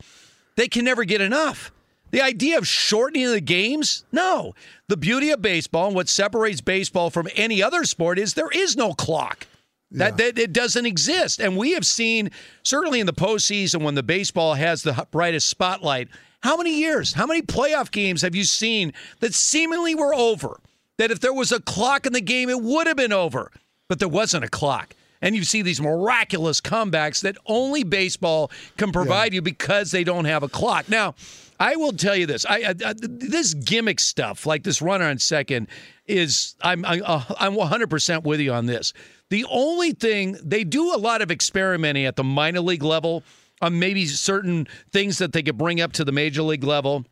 they 0.58 0.68
can 0.68 0.84
never 0.84 1.06
get 1.06 1.22
enough. 1.22 1.72
The 2.10 2.22
idea 2.22 2.58
of 2.58 2.68
shortening 2.68 3.30
the 3.30 3.42
games? 3.42 4.06
No. 4.12 4.56
The 4.88 4.98
beauty 4.98 5.30
of 5.30 5.42
baseball 5.42 5.88
and 5.88 5.96
what 5.96 6.10
separates 6.10 6.62
baseball 6.62 7.10
from 7.10 7.28
any 7.36 7.62
other 7.62 7.84
sport 7.84 8.18
is 8.18 8.34
there 8.34 8.50
is 8.54 8.76
no 8.76 8.94
clock. 8.94 9.48
That, 9.92 10.18
that 10.18 10.38
it 10.38 10.52
doesn't 10.52 10.86
exist. 10.86 11.40
And 11.40 11.56
we 11.56 11.72
have 11.72 11.86
seen, 11.86 12.32
certainly 12.64 13.00
in 13.00 13.06
the 13.06 13.14
postseason, 13.14 13.82
when 13.82 13.96
the 13.96 14.04
baseball 14.04 14.56
has 14.56 14.84
the 14.84 15.08
brightest 15.12 15.48
spotlight, 15.48 16.10
how 16.46 16.56
many 16.58 16.78
years, 16.78 17.14
how 17.14 17.26
many 17.26 17.42
playoff 17.42 17.90
games 17.90 18.22
have 18.22 18.36
you 18.36 18.44
seen 18.44 18.94
that 19.20 19.34
seemingly 19.34 19.96
were 19.96 20.14
over? 20.14 20.60
That 20.98 21.10
if 21.10 21.20
there 21.20 21.34
was 21.34 21.52
a 21.52 21.60
clock 21.60 22.06
in 22.06 22.14
the 22.14 22.22
game, 22.22 22.50
it 22.50 22.62
would 22.62 22.86
have 22.86 22.96
been 22.96 23.12
over, 23.12 23.52
but 23.88 23.98
there 23.98 24.08
wasn't 24.08 24.46
a 24.46 24.48
clock. 24.48 24.94
And 25.24 25.36
you 25.36 25.44
see 25.44 25.64
these 25.64 25.82
miraculous 25.82 26.62
comebacks 26.62 27.22
that 27.24 27.36
only 27.48 27.84
baseball 27.84 28.52
can 28.78 28.92
provide 28.92 29.34
you 29.34 29.42
because 29.42 29.90
they 29.90 30.04
don't 30.04 30.26
have 30.26 30.44
a 30.44 30.48
clock. 30.48 30.88
Now, 30.88 31.16
I 31.60 31.78
will 31.78 31.94
tell 31.94 32.16
you 32.16 32.28
this: 32.28 32.46
I, 32.46 32.58
I, 32.58 32.76
I 32.86 32.94
this 33.00 33.56
gimmick 33.56 34.00
stuff, 34.00 34.46
like 34.46 34.62
this 34.62 34.84
runner 34.84 35.06
on 35.06 35.18
second, 35.18 35.68
is 36.06 36.56
I'm 36.62 36.86
I, 36.86 37.00
uh, 37.00 37.24
I'm 37.40 37.56
100 37.56 37.90
percent 37.90 38.24
with 38.24 38.40
you 38.40 38.54
on 38.54 38.68
this. 38.68 38.94
The 39.30 39.46
only 39.50 39.94
thing 39.94 40.38
they 40.44 40.64
do 40.64 40.94
a 40.94 40.98
lot 40.98 41.24
of 41.24 41.32
experimenting 41.32 42.06
at 42.06 42.18
the 42.18 42.24
minor 42.24 42.62
league 42.62 42.84
level 42.84 43.24
on 43.62 43.80
maybe 43.80 44.06
certain 44.06 44.68
things 44.92 45.18
that 45.20 45.34
they 45.34 45.44
could 45.44 45.58
bring 45.58 45.80
up 45.82 45.94
to 45.94 46.04
the 46.04 46.12
major 46.12 46.42
league 46.42 46.64
level. 46.64 47.06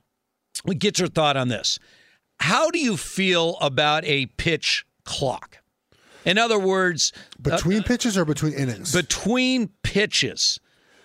Get 0.78 1.00
your 1.00 1.08
thought 1.08 1.38
on 1.38 1.48
this. 1.48 1.80
How 2.40 2.70
do 2.70 2.80
you 2.80 2.98
feel 2.98 3.58
about 3.62 4.04
a 4.06 4.26
pitch 4.26 4.86
clock? 5.06 5.60
In 6.26 6.38
other 6.38 6.60
words, 6.60 7.12
uh, 7.16 7.52
Between 7.52 7.84
pitches 7.84 8.18
or 8.18 8.26
between 8.26 8.54
innings? 8.54 8.94
between 8.94 9.70
pitches 9.84 10.60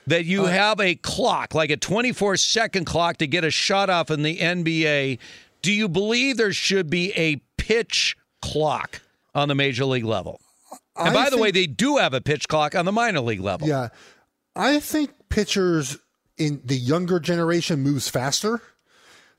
that 0.06 0.24
you 0.24 0.44
have 0.46 0.80
a 0.80 0.94
clock, 0.94 1.54
like 1.54 1.70
a 1.70 1.76
24 1.76 2.36
second 2.36 2.84
clock 2.86 3.18
to 3.18 3.26
get 3.26 3.44
a 3.44 3.50
shot 3.50 3.90
off 3.90 4.10
in 4.10 4.22
the 4.22 4.38
NBA. 4.38 5.18
Do 5.60 5.72
you 5.72 5.88
believe 5.88 6.36
there 6.36 6.52
should 6.52 6.88
be 6.88 7.12
a 7.12 7.36
pitch 7.56 8.16
clock 8.40 9.00
on 9.34 9.48
the 9.48 9.54
major 9.54 9.84
league 9.84 10.04
level? 10.04 10.40
And 10.96 11.10
I 11.10 11.12
by 11.24 11.30
the 11.30 11.38
way, 11.38 11.50
they 11.50 11.66
do 11.66 11.96
have 11.98 12.14
a 12.14 12.20
pitch 12.20 12.48
clock 12.48 12.74
on 12.74 12.84
the 12.84 12.92
minor 12.92 13.20
league 13.20 13.40
level. 13.40 13.68
Yeah. 13.68 13.88
I 14.56 14.80
think 14.80 15.10
pitchers 15.28 15.98
in 16.36 16.60
the 16.64 16.76
younger 16.76 17.20
generation 17.20 17.80
moves 17.80 18.08
faster. 18.08 18.60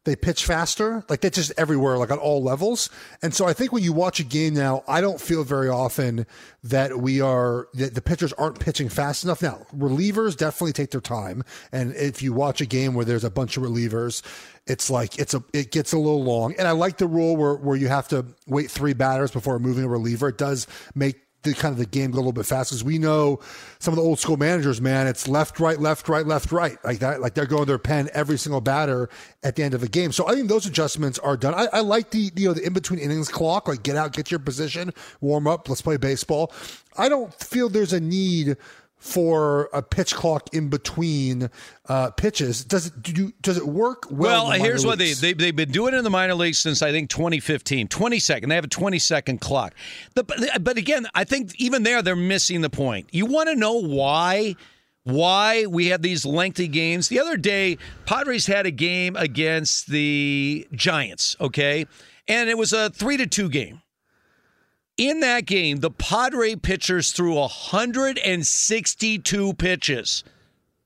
They 0.05 0.15
pitch 0.15 0.45
faster. 0.45 1.03
Like 1.09 1.21
that's 1.21 1.35
just 1.35 1.51
everywhere, 1.57 1.97
like 1.97 2.09
on 2.09 2.19
all 2.19 2.41
levels. 2.41 2.89
And 3.21 3.33
so 3.33 3.45
I 3.45 3.53
think 3.53 3.73
when 3.73 3.83
you 3.83 3.91
watch 3.91 4.19
a 4.19 4.23
game 4.23 4.53
now, 4.53 4.81
I 4.87 5.01
don't 5.01 5.19
feel 5.19 5.43
very 5.43 5.67
often 5.67 6.25
that 6.63 6.99
we 6.99 7.19
are 7.19 7.67
that 7.73 7.95
the 7.95 8.01
pitchers 8.01 8.31
aren't 8.33 8.59
pitching 8.59 8.87
fast 8.87 9.25
enough. 9.25 9.41
Now, 9.41 9.65
relievers 9.75 10.37
definitely 10.37 10.71
take 10.71 10.91
their 10.91 11.01
time. 11.01 11.43
And 11.73 11.93
if 11.95 12.23
you 12.23 12.31
watch 12.31 12.61
a 12.61 12.65
game 12.65 12.93
where 12.93 13.05
there's 13.05 13.25
a 13.25 13.29
bunch 13.29 13.57
of 13.57 13.63
relievers, 13.63 14.23
it's 14.67 14.89
like 14.89 15.19
it's 15.19 15.33
a 15.33 15.43
it 15.53 15.71
gets 15.71 15.91
a 15.91 15.97
little 15.97 16.23
long. 16.23 16.55
And 16.57 16.67
I 16.67 16.71
like 16.71 16.97
the 16.97 17.07
rule 17.07 17.35
where 17.35 17.55
where 17.55 17.75
you 17.75 17.89
have 17.89 18.07
to 18.07 18.25
wait 18.47 18.71
three 18.71 18.93
batters 18.93 19.31
before 19.31 19.59
moving 19.59 19.83
a 19.83 19.89
reliever. 19.89 20.29
It 20.29 20.37
does 20.37 20.65
make 20.95 21.17
the 21.43 21.53
kind 21.53 21.71
of 21.71 21.77
the 21.77 21.85
game 21.85 22.11
go 22.11 22.17
a 22.17 22.19
little 22.19 22.33
bit 22.33 22.45
fast 22.45 22.71
because 22.71 22.83
we 22.83 22.97
know 22.97 23.39
some 23.79 23.93
of 23.93 23.95
the 23.95 24.03
old 24.03 24.19
school 24.19 24.35
managers, 24.37 24.81
man, 24.81 25.07
it's 25.07 25.27
left, 25.27 25.59
right, 25.59 25.79
left, 25.79 26.09
right, 26.09 26.25
left, 26.25 26.51
right, 26.51 26.77
like 26.83 26.99
that. 26.99 27.21
Like 27.21 27.33
they're 27.33 27.45
going 27.45 27.65
their 27.65 27.77
pen 27.77 28.09
every 28.13 28.37
single 28.37 28.61
batter 28.61 29.09
at 29.43 29.55
the 29.55 29.63
end 29.63 29.73
of 29.73 29.81
the 29.81 29.87
game. 29.87 30.11
So 30.11 30.27
I 30.27 30.33
think 30.33 30.49
those 30.49 30.65
adjustments 30.65 31.17
are 31.19 31.37
done. 31.37 31.53
I, 31.53 31.67
I 31.71 31.79
like 31.79 32.11
the 32.11 32.31
you 32.35 32.47
know 32.49 32.53
the 32.53 32.65
in 32.65 32.73
between 32.73 32.99
innings 32.99 33.29
clock, 33.29 33.67
like 33.67 33.83
get 33.83 33.95
out, 33.95 34.13
get 34.13 34.31
your 34.31 34.39
position, 34.39 34.93
warm 35.21 35.47
up, 35.47 35.69
let's 35.69 35.81
play 35.81 35.97
baseball. 35.97 36.51
I 36.97 37.07
don't 37.07 37.33
feel 37.33 37.69
there's 37.69 37.93
a 37.93 37.99
need 37.99 38.57
for 38.99 39.69
a 39.71 39.81
pitch 39.81 40.13
clock 40.13 40.53
in 40.53 40.69
between 40.69 41.49
uh, 41.87 42.11
pitches. 42.11 42.65
Does 42.65 42.87
it 42.87 43.01
do 43.01 43.11
you, 43.13 43.33
does 43.41 43.57
it 43.57 43.65
work 43.65 44.03
well? 44.11 44.49
Well, 44.49 44.59
here's 44.59 44.85
what 44.85 44.99
they, 44.99 45.13
they 45.13 45.33
they've 45.33 45.55
been 45.55 45.71
doing 45.71 45.93
in 45.93 46.03
the 46.03 46.09
minor 46.09 46.35
leagues 46.35 46.59
since 46.59 46.81
I 46.81 46.91
think 46.91 47.09
2015. 47.09 47.87
20 47.87 48.19
second. 48.19 48.49
They 48.49 48.55
have 48.55 48.65
a 48.65 48.67
20 48.67 48.99
second 48.99 49.39
clock. 49.39 49.73
The, 50.15 50.25
but, 50.25 50.63
but 50.63 50.77
again, 50.77 51.07
I 51.15 51.23
think 51.23 51.55
even 51.59 51.83
there 51.83 52.01
they're 52.01 52.15
missing 52.15 52.61
the 52.61 52.69
point. 52.69 53.09
You 53.11 53.25
want 53.25 53.49
to 53.49 53.55
know 53.55 53.81
why? 53.81 54.55
Why 55.03 55.65
we 55.65 55.87
have 55.87 56.01
these 56.01 56.25
lengthy 56.25 56.67
games? 56.67 57.07
The 57.07 57.19
other 57.19 57.37
day, 57.37 57.77
Padres 58.05 58.45
had 58.45 58.65
a 58.65 58.71
game 58.71 59.15
against 59.15 59.87
the 59.87 60.67
Giants. 60.73 61.37
Okay, 61.39 61.87
and 62.27 62.49
it 62.49 62.57
was 62.57 62.73
a 62.73 62.89
three 62.89 63.15
to 63.17 63.25
two 63.25 63.49
game. 63.49 63.81
In 64.99 65.21
that 65.21 65.45
game, 65.45 65.77
the 65.77 65.91
Padre 65.91 66.55
pitchers 66.55 67.13
threw 67.13 67.35
162 67.35 69.53
pitches. 69.53 70.25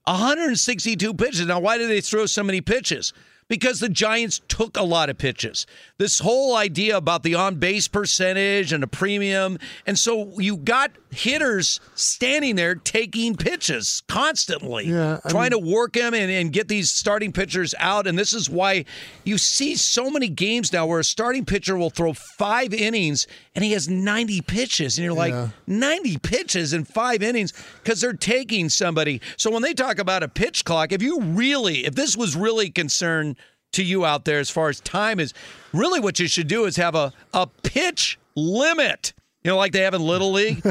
162 0.06 1.14
pitches. 1.16 1.48
Now, 1.48 1.60
why 1.60 1.80
did 1.80 1.90
they 1.90 2.02
throw 2.02 2.28
so 2.28 2.44
many 2.44 2.62
pitches? 2.62 3.12
Because 3.48 3.80
the 3.80 3.90
Giants 3.90 4.42
took 4.48 4.78
a 4.78 4.84
lot 4.84 5.10
of 5.10 5.18
pitches. 5.18 5.66
This 5.98 6.20
whole 6.20 6.56
idea 6.56 6.96
about 6.96 7.24
the 7.24 7.36
on 7.36 7.56
base 7.56 7.88
percentage 7.88 8.72
and 8.72 8.84
a 8.84 8.88
premium. 8.88 9.58
And 9.86 10.00
so 10.00 10.40
you 10.40 10.58
got 10.58 10.92
hitters 11.12 11.80
standing 11.94 12.56
there 12.56 12.74
taking 12.74 13.36
pitches 13.36 14.02
constantly, 14.08 14.88
Yeah, 14.88 15.20
trying 15.30 15.52
to 15.52 15.60
work 15.60 15.94
them 15.94 16.14
and, 16.14 16.32
and 16.32 16.54
get 16.54 16.68
these 16.68 16.90
starting 16.90 17.32
pitchers 17.32 17.76
out. 17.80 18.08
And 18.08 18.18
this 18.18 18.34
is 18.34 18.50
why 18.50 18.86
you 19.24 19.38
see 19.38 19.76
so 19.76 20.10
many 20.10 20.30
games 20.30 20.74
now 20.74 20.88
where 20.88 21.00
a 21.00 21.04
starting 21.04 21.46
pitcher 21.46 21.78
will 21.78 21.92
throw 21.92 22.14
five 22.14 22.74
innings 22.74 23.28
and 23.56 23.64
he 23.64 23.72
has 23.74 23.88
90 23.88 24.42
pitches. 24.42 24.98
And 24.98 25.06
you're 25.06 25.14
like, 25.14 25.32
Yeah. 25.34 25.50
90 25.68 26.18
pitches 26.20 26.74
in 26.74 26.86
five 26.86 27.22
innings 27.22 27.54
because 27.84 28.02
they're 28.02 28.14
taking 28.14 28.70
somebody. 28.70 29.22
So 29.38 29.52
when 29.52 29.62
they 29.62 29.74
talk 29.74 30.00
about 30.00 30.24
a 30.24 30.28
pitch 30.28 30.66
clock, 30.66 30.92
if 30.92 31.02
you 31.02 31.22
really, 31.22 31.86
if 31.86 31.96
this 31.96 32.18
was 32.18 32.36
really 32.36 32.70
concern 32.70 33.36
to 33.74 33.84
you 33.84 34.06
out 34.06 34.26
there 34.26 34.40
as 34.40 34.50
far 34.50 34.70
as 34.70 34.80
time 34.80 35.20
is, 35.20 35.34
really 35.72 36.00
what 36.00 36.20
you 36.20 36.28
should 36.28 36.48
do 36.48 36.66
is 36.66 36.76
have 36.78 36.96
a, 36.96 37.14
a 37.34 37.48
pitch 37.48 38.20
limit. 38.36 39.14
You 39.44 39.52
know, 39.52 39.58
like 39.58 39.74
they 39.74 39.82
have 39.82 39.94
in 39.94 40.02
Little 40.02 40.32
League. 40.32 40.62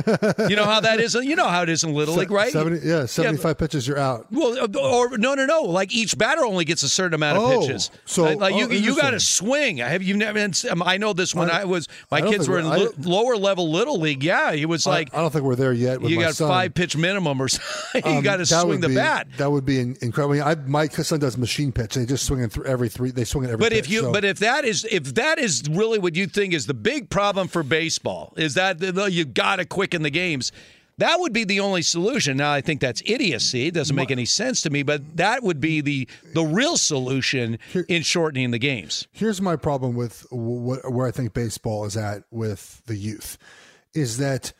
you 0.48 0.56
know 0.56 0.64
how 0.64 0.80
that 0.80 0.98
is. 0.98 1.14
You 1.14 1.36
know 1.36 1.46
how 1.48 1.62
it 1.62 1.68
is 1.68 1.84
in 1.84 1.92
Little 1.92 2.14
League, 2.14 2.30
right? 2.30 2.50
70, 2.52 2.86
yeah, 2.86 3.04
75 3.04 3.58
pitches, 3.58 3.86
you're 3.86 3.98
out. 3.98 4.26
Well, 4.30 4.58
uh, 4.58 4.78
or 4.80 5.18
no, 5.18 5.34
no, 5.34 5.44
no. 5.44 5.62
Like 5.64 5.92
each 5.92 6.16
batter 6.16 6.42
only 6.42 6.64
gets 6.64 6.82
a 6.82 6.88
certain 6.88 7.12
amount 7.12 7.36
of 7.36 7.44
Oh, 7.44 7.60
pitches. 7.60 7.90
so- 8.06 8.22
like, 8.22 8.38
like 8.40 8.54
oh, 8.54 8.58
you, 8.58 8.68
you 8.70 8.96
got 8.96 9.10
to 9.10 9.20
swing. 9.20 9.76
Have 9.78 10.02
you 10.02 10.16
never? 10.16 10.38
um, 10.70 10.82
I 10.82 10.96
know 10.96 11.12
this 11.12 11.34
when 11.34 11.50
I, 11.50 11.66
was. 11.66 11.86
My 12.10 12.18
I 12.18 12.22
kids 12.22 12.48
were 12.48 12.58
in 12.60 12.64
I- 12.66 12.88
lower 13.02 13.36
level 13.36 13.70
little 13.70 13.98
league. 14.00 14.24
Yeah, 14.24 14.52
he 14.52 14.64
was 14.64 14.86
like, 14.86 15.12
I, 15.14 15.18
I 15.18 15.20
don't 15.20 15.30
think 15.32 15.44
we're 15.44 15.54
there 15.54 15.74
yet. 15.74 16.00
With 16.00 16.10
you 16.10 16.18
got 16.20 16.34
son. 16.34 16.48
five 16.48 16.72
pitch 16.72 16.96
minimum 16.96 17.42
or 17.42 17.48
something. 17.48 18.10
you 18.10 18.18
Um, 18.18 18.24
got 18.24 18.36
to 18.38 18.46
swing 18.46 18.80
the 18.80 18.88
be- 18.88 18.94
bat. 18.94 19.26
That 19.36 19.50
would 19.52 19.66
be 19.66 19.80
incredible. 19.80 20.42
I 20.42 20.54
mean, 20.54 20.70
my 20.70 20.88
son 20.88 21.18
does 21.18 21.36
machine 21.36 21.72
pitch. 21.72 21.92
They 21.96 22.06
just 22.06 22.24
swing 22.24 22.40
it 22.40 22.50
through 22.52 22.64
every 22.64 22.88
three. 22.88 23.10
They 23.10 23.24
swing 23.24 23.44
it 23.44 23.48
every. 23.52 23.58
But 23.62 23.74
if 23.74 23.90
you, 23.90 24.00
so- 24.00 24.12
but 24.12 24.24
if 24.24 24.38
that 24.38 24.64
is, 24.64 24.86
if 24.90 25.12
that 25.16 25.38
is 25.38 25.62
really 25.70 25.98
what 25.98 26.16
you 26.16 26.26
think 26.26 26.54
is 26.54 26.64
the 26.66 26.72
big 26.74 27.10
problem 27.10 27.48
for 27.48 27.62
baseball, 27.62 28.32
is 28.38 28.54
that 28.54 28.61
the- 28.72 29.10
you 29.10 29.24
got 29.24 29.56
to 29.56 29.64
quicken 29.64 30.02
the 30.02 30.10
games. 30.10 30.52
That 30.98 31.20
would 31.20 31.32
be 31.32 31.44
the 31.44 31.60
only 31.60 31.82
solution. 31.82 32.36
Now, 32.36 32.52
I 32.52 32.60
think 32.60 32.80
that's 32.80 33.02
idiocy. 33.06 33.68
It 33.68 33.74
doesn't 33.74 33.96
make 33.96 34.10
any 34.10 34.26
sense 34.26 34.60
to 34.62 34.70
me. 34.70 34.82
But 34.82 35.16
that 35.16 35.42
would 35.42 35.58
be 35.58 35.80
the 35.80 36.06
the 36.34 36.44
real 36.44 36.76
solution 36.76 37.58
in 37.88 38.02
shortening 38.02 38.50
the 38.50 38.58
games. 38.58 39.08
here's 39.12 39.40
my 39.40 39.56
problem 39.56 39.94
with 39.96 40.26
what, 40.30 40.92
where 40.92 41.06
I 41.06 41.10
think 41.10 41.32
baseball 41.32 41.86
is 41.86 41.96
at 41.96 42.24
with 42.30 42.82
the 42.86 42.94
youth, 42.94 43.38
is 43.94 44.18
that 44.18 44.52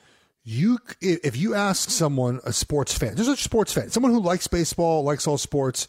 you 0.42 0.78
if 1.00 1.36
you 1.36 1.54
ask 1.54 1.90
someone 1.90 2.40
a 2.44 2.52
sports 2.52 2.96
fan, 2.96 3.14
just 3.14 3.30
a 3.30 3.36
sports 3.36 3.72
fan, 3.72 3.90
someone 3.90 4.10
who 4.10 4.20
likes 4.20 4.48
baseball, 4.48 5.04
likes 5.04 5.26
all 5.26 5.38
sports, 5.38 5.86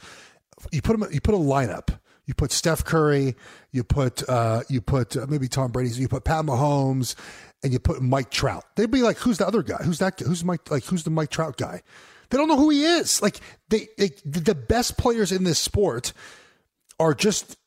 you 0.71 0.81
put 0.81 0.99
them, 0.99 1.09
you 1.11 1.21
put 1.21 1.33
a 1.33 1.37
lineup. 1.37 1.97
You 2.25 2.33
put 2.33 2.53
Steph 2.53 2.85
Curry, 2.85 3.35
you 3.71 3.83
put 3.83 4.27
uh, 4.29 4.63
you 4.69 4.79
put 4.79 5.17
uh, 5.17 5.25
maybe 5.27 5.49
Tom 5.49 5.71
Brady, 5.71 5.89
you 5.89 6.07
put 6.07 6.23
Pat 6.23 6.45
Mahomes, 6.45 7.15
and 7.63 7.73
you 7.73 7.79
put 7.79 8.01
Mike 8.01 8.29
Trout. 8.29 8.65
They'd 8.75 8.91
be 8.91 9.01
like, 9.01 9.17
"Who's 9.17 9.37
the 9.37 9.47
other 9.47 9.63
guy? 9.63 9.77
Who's 9.83 9.99
that? 9.99 10.17
Guy? 10.17 10.25
Who's 10.25 10.43
Mike? 10.43 10.69
Like, 10.69 10.83
who's 10.85 11.03
the 11.03 11.09
Mike 11.09 11.29
Trout 11.29 11.57
guy?" 11.57 11.81
They 12.29 12.37
don't 12.37 12.47
know 12.47 12.57
who 12.57 12.69
he 12.69 12.83
is. 12.83 13.21
Like, 13.21 13.39
they, 13.69 13.87
they 13.97 14.11
the 14.25 14.55
best 14.55 14.97
players 14.97 15.31
in 15.31 15.43
this 15.43 15.59
sport 15.59 16.13
are 16.99 17.13
just 17.13 17.57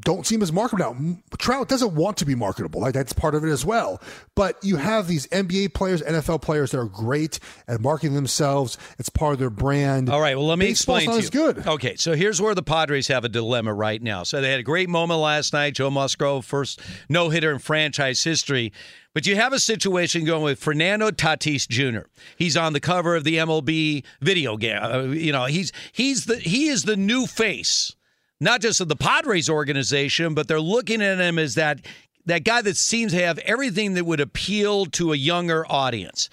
don't 0.00 0.26
seem 0.26 0.42
as 0.42 0.52
marketable 0.52 0.94
now. 0.94 1.16
Trout 1.38 1.68
doesn't 1.68 1.94
want 1.94 2.16
to 2.18 2.24
be 2.24 2.34
marketable. 2.34 2.80
Like 2.80 2.94
that's 2.94 3.12
part 3.12 3.34
of 3.34 3.44
it 3.44 3.50
as 3.50 3.64
well. 3.64 4.00
But 4.34 4.62
you 4.62 4.76
have 4.76 5.08
these 5.08 5.26
NBA 5.28 5.74
players, 5.74 6.02
NFL 6.02 6.42
players 6.42 6.70
that 6.70 6.78
are 6.78 6.84
great 6.84 7.40
at 7.66 7.80
marketing 7.80 8.14
themselves. 8.14 8.78
It's 8.98 9.08
part 9.08 9.32
of 9.32 9.38
their 9.38 9.50
brand. 9.50 10.08
All 10.08 10.20
right. 10.20 10.36
Well, 10.36 10.46
let 10.46 10.58
me 10.58 10.66
Baseball's 10.66 11.02
explain 11.02 11.18
to 11.20 11.24
you. 11.24 11.52
good. 11.52 11.66
Okay, 11.66 11.96
so 11.96 12.14
here's 12.14 12.40
where 12.40 12.54
the 12.54 12.62
Padres 12.62 13.08
have 13.08 13.24
a 13.24 13.28
dilemma 13.28 13.74
right 13.74 14.00
now. 14.00 14.22
So 14.22 14.40
they 14.40 14.50
had 14.50 14.60
a 14.60 14.64
great 14.64 14.88
moment 14.88 15.20
last 15.20 15.52
night. 15.52 15.74
Joe 15.74 15.90
Musgrove, 15.90 16.44
first 16.44 16.80
no 17.08 17.30
hitter 17.30 17.50
in 17.50 17.58
franchise 17.58 18.22
history. 18.22 18.72
But 19.14 19.26
you 19.26 19.34
have 19.34 19.52
a 19.52 19.58
situation 19.58 20.24
going 20.24 20.42
with 20.44 20.60
Fernando 20.60 21.10
Tatis 21.10 21.66
Jr. 21.66 22.06
He's 22.36 22.56
on 22.56 22.72
the 22.72 22.78
cover 22.78 23.16
of 23.16 23.24
the 23.24 23.36
MLB 23.38 24.04
video 24.20 24.56
game. 24.56 24.78
Uh, 24.80 25.02
you 25.02 25.32
know, 25.32 25.46
he's 25.46 25.72
he's 25.90 26.26
the 26.26 26.36
he 26.36 26.68
is 26.68 26.84
the 26.84 26.96
new 26.96 27.26
face 27.26 27.96
not 28.40 28.60
just 28.60 28.80
of 28.80 28.88
the 28.88 28.96
Padres 28.96 29.48
organization, 29.48 30.34
but 30.34 30.48
they're 30.48 30.60
looking 30.60 31.02
at 31.02 31.18
him 31.18 31.38
as 31.38 31.54
that 31.56 31.80
that 32.26 32.44
guy 32.44 32.60
that 32.60 32.76
seems 32.76 33.12
to 33.12 33.24
have 33.24 33.38
everything 33.38 33.94
that 33.94 34.04
would 34.04 34.20
appeal 34.20 34.84
to 34.84 35.14
a 35.14 35.16
younger 35.16 35.64
audience. 35.66 36.28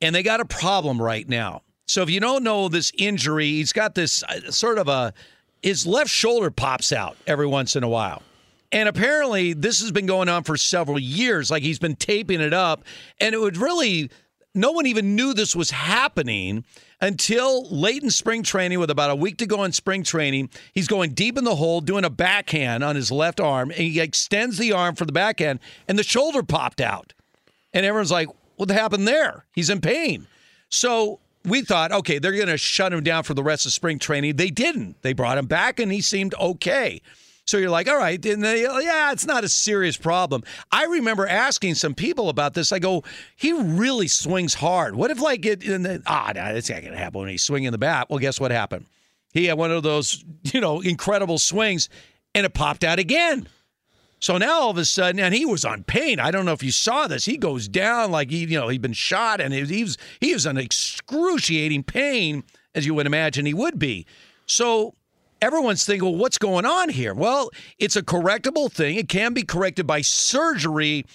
And 0.00 0.14
they 0.14 0.24
got 0.24 0.40
a 0.40 0.44
problem 0.44 1.00
right 1.00 1.28
now. 1.28 1.62
So 1.86 2.02
if 2.02 2.10
you 2.10 2.18
don't 2.18 2.42
know 2.42 2.68
this 2.68 2.90
injury, 2.98 3.46
he's 3.46 3.72
got 3.72 3.94
this 3.94 4.24
uh, 4.24 4.50
sort 4.50 4.78
of 4.78 4.88
a 4.88 5.14
his 5.62 5.86
left 5.86 6.10
shoulder 6.10 6.50
pops 6.50 6.92
out 6.92 7.16
every 7.26 7.46
once 7.46 7.76
in 7.76 7.82
a 7.82 7.88
while. 7.88 8.22
And 8.72 8.88
apparently 8.88 9.52
this 9.52 9.80
has 9.80 9.92
been 9.92 10.06
going 10.06 10.28
on 10.28 10.42
for 10.42 10.56
several 10.56 10.98
years 10.98 11.50
like 11.50 11.62
he's 11.62 11.78
been 11.78 11.96
taping 11.96 12.40
it 12.40 12.52
up 12.52 12.84
and 13.20 13.34
it 13.34 13.38
would 13.38 13.56
really 13.56 14.10
no 14.54 14.72
one 14.72 14.86
even 14.86 15.14
knew 15.14 15.34
this 15.34 15.54
was 15.54 15.70
happening 15.70 16.64
until 17.00 17.68
late 17.68 18.02
in 18.02 18.10
spring 18.10 18.42
training 18.42 18.78
with 18.78 18.90
about 18.90 19.10
a 19.10 19.16
week 19.16 19.36
to 19.38 19.46
go 19.46 19.64
in 19.64 19.72
spring 19.72 20.02
training. 20.02 20.50
He's 20.72 20.88
going 20.88 21.12
deep 21.12 21.36
in 21.36 21.44
the 21.44 21.56
hole, 21.56 21.80
doing 21.80 22.04
a 22.04 22.10
backhand 22.10 22.82
on 22.82 22.96
his 22.96 23.10
left 23.10 23.40
arm, 23.40 23.70
and 23.70 23.80
he 23.80 24.00
extends 24.00 24.58
the 24.58 24.72
arm 24.72 24.94
for 24.94 25.04
the 25.04 25.12
backhand, 25.12 25.60
and 25.88 25.98
the 25.98 26.02
shoulder 26.02 26.42
popped 26.42 26.80
out. 26.80 27.12
And 27.72 27.84
everyone's 27.84 28.10
like, 28.10 28.28
what 28.56 28.70
happened 28.70 29.06
there? 29.06 29.44
He's 29.52 29.70
in 29.70 29.80
pain. 29.80 30.26
So 30.70 31.20
we 31.44 31.62
thought, 31.62 31.92
okay, 31.92 32.18
they're 32.18 32.32
going 32.32 32.46
to 32.46 32.56
shut 32.56 32.92
him 32.92 33.04
down 33.04 33.22
for 33.22 33.34
the 33.34 33.42
rest 33.42 33.66
of 33.66 33.72
spring 33.72 33.98
training. 33.98 34.36
They 34.36 34.50
didn't. 34.50 35.00
They 35.02 35.12
brought 35.12 35.38
him 35.38 35.46
back, 35.46 35.78
and 35.78 35.92
he 35.92 36.00
seemed 36.00 36.34
okay. 36.34 37.02
So 37.46 37.58
you're 37.58 37.70
like, 37.70 37.88
all 37.88 37.96
right, 37.96 38.24
and 38.26 38.42
they, 38.42 38.62
yeah, 38.62 39.12
it's 39.12 39.24
not 39.24 39.44
a 39.44 39.48
serious 39.48 39.96
problem. 39.96 40.42
I 40.72 40.84
remember 40.86 41.28
asking 41.28 41.76
some 41.76 41.94
people 41.94 42.28
about 42.28 42.54
this. 42.54 42.72
I 42.72 42.80
go, 42.80 43.04
he 43.36 43.52
really 43.52 44.08
swings 44.08 44.54
hard. 44.54 44.96
What 44.96 45.12
if 45.12 45.20
like 45.20 45.46
it? 45.46 45.62
Ah, 46.06 46.32
no, 46.34 46.52
not 46.52 46.66
gonna 46.66 46.96
happen 46.96 47.20
when 47.20 47.28
he's 47.28 47.42
swinging 47.42 47.70
the 47.70 47.78
bat. 47.78 48.08
Well, 48.10 48.18
guess 48.18 48.40
what 48.40 48.50
happened? 48.50 48.86
He 49.32 49.44
had 49.44 49.58
one 49.58 49.70
of 49.70 49.84
those, 49.84 50.24
you 50.42 50.60
know, 50.60 50.80
incredible 50.80 51.38
swings, 51.38 51.88
and 52.34 52.44
it 52.44 52.52
popped 52.52 52.82
out 52.82 52.98
again. 52.98 53.46
So 54.18 54.38
now 54.38 54.62
all 54.62 54.70
of 54.70 54.78
a 54.78 54.84
sudden, 54.84 55.20
and 55.20 55.32
he 55.32 55.44
was 55.44 55.64
on 55.64 55.84
pain. 55.84 56.18
I 56.18 56.32
don't 56.32 56.46
know 56.46 56.52
if 56.52 56.64
you 56.64 56.72
saw 56.72 57.06
this. 57.06 57.26
He 57.26 57.36
goes 57.36 57.68
down 57.68 58.10
like 58.10 58.30
he, 58.30 58.38
you 58.38 58.58
know, 58.58 58.68
he'd 58.68 58.82
been 58.82 58.92
shot, 58.92 59.40
and 59.40 59.54
he 59.54 59.84
was, 59.84 59.98
he 60.20 60.32
was 60.32 60.46
in 60.46 60.56
excruciating 60.56 61.84
pain, 61.84 62.42
as 62.74 62.86
you 62.86 62.94
would 62.94 63.06
imagine 63.06 63.46
he 63.46 63.54
would 63.54 63.78
be. 63.78 64.04
So 64.46 64.94
everyone's 65.46 65.86
thinking, 65.86 66.08
well, 66.08 66.18
what's 66.18 66.38
going 66.38 66.66
on 66.66 66.88
here? 66.88 67.14
Well, 67.14 67.50
it's 67.78 67.94
a 67.94 68.02
correctable 68.02 68.70
thing. 68.70 68.96
It 68.96 69.08
can 69.08 69.32
be 69.32 69.44
corrected 69.44 69.86
by 69.86 70.00
surgery, 70.00 71.06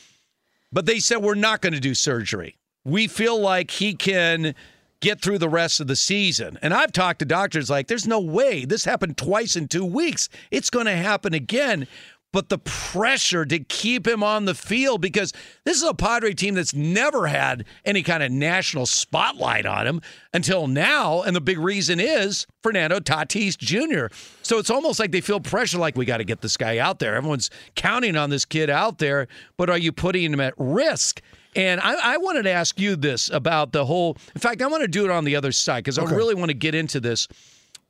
but 0.71 0.86
they 0.86 0.99
said 0.99 1.17
we're 1.17 1.36
not 1.36 1.59
going 1.61 1.73
to 1.73 1.82
do 1.82 1.93
surgery. 1.93 2.57
We 2.86 3.07
feel 3.07 3.39
like 3.39 3.71
he 3.71 3.93
can 3.93 4.55
get 5.01 5.19
through 5.19 5.39
the 5.39 5.49
rest 5.49 5.82
of 5.82 5.88
the 5.88 5.95
season. 5.95 6.57
And 6.61 6.73
I've 6.73 6.93
talked 6.93 7.19
to 7.19 7.25
doctors 7.25 7.69
like, 7.69 7.88
there's 7.88 8.07
no 8.07 8.21
way. 8.21 8.63
This 8.63 8.86
happened 8.86 9.17
twice 9.17 9.55
in 9.55 9.67
two 9.67 9.84
weeks. 9.84 10.29
It's 10.49 10.69
going 10.69 10.86
to 10.86 10.95
happen 10.95 11.34
again. 11.34 11.88
But 12.34 12.47
the 12.47 12.59
pressure 12.59 13.45
to 13.45 13.59
keep 13.59 14.07
him 14.07 14.23
on 14.23 14.45
the 14.45 14.55
field 14.55 15.01
because 15.01 15.34
this 15.65 15.77
is 15.77 15.84
a 15.84 15.93
Padre 15.93 16.34
team 16.34 16.55
that's 16.55 16.73
never 16.73 17.27
had 17.27 17.65
any 17.84 18.03
kind 18.03 18.23
of 18.23 18.32
national 18.32 18.86
spotlight 18.86 19.65
on 19.65 19.86
him 19.86 20.01
until 20.34 20.67
now. 20.67 21.23
And 21.23 21.36
the 21.36 21.41
big 21.41 21.59
reason 21.59 21.99
is 21.99 22.47
Fernando 22.63 22.99
Tatis 22.99 23.57
Jr. 23.57 24.13
So 24.43 24.59
it's 24.59 24.69
almost 24.69 24.97
like 24.99 25.11
they 25.11 25.19
feel 25.21 25.41
pressure 25.41 25.77
like 25.77 25.97
we 25.97 26.05
got 26.05 26.17
to 26.17 26.23
get 26.23 26.41
this 26.41 26.55
guy 26.55 26.77
out 26.77 26.99
there. 26.99 27.15
Everyone's 27.15 27.49
counting 27.75 28.15
on 28.15 28.29
this 28.29 28.45
kid 28.45 28.69
out 28.69 28.97
there, 28.99 29.27
but 29.57 29.69
are 29.69 29.77
you 29.77 29.91
putting 29.91 30.32
him 30.32 30.39
at 30.39 30.53
risk? 30.57 31.21
And 31.53 31.82
I, 31.82 32.13
I, 32.13 32.17
wanted 32.17 32.43
to 32.43 32.51
ask 32.51 32.79
you 32.79 32.95
this 32.95 33.29
about 33.29 33.73
the 33.73 33.86
whole. 33.86 34.15
In 34.34 34.39
fact, 34.39 34.61
I 34.61 34.67
want 34.67 34.84
to 34.84 34.88
do 34.88 35.03
it 35.03 35.11
on 35.11 35.25
the 35.25 35.36
other 35.36 35.51
side 35.51 35.84
because 35.84 35.99
Okay. 35.99 36.13
I 36.13 36.15
really 36.15 36.34
want 36.34 36.47
to 36.47 36.53
get 36.55 36.73
into 36.75 37.01
this. 37.01 37.27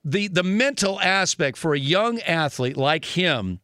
The 0.04 0.28
the 0.30 0.42
mental 0.42 1.00
aspect 1.00 1.58
for 1.60 1.76
a 1.76 1.80
young 1.80 2.20
athlete 2.22 2.76
like 2.76 3.06
him, 3.06 3.60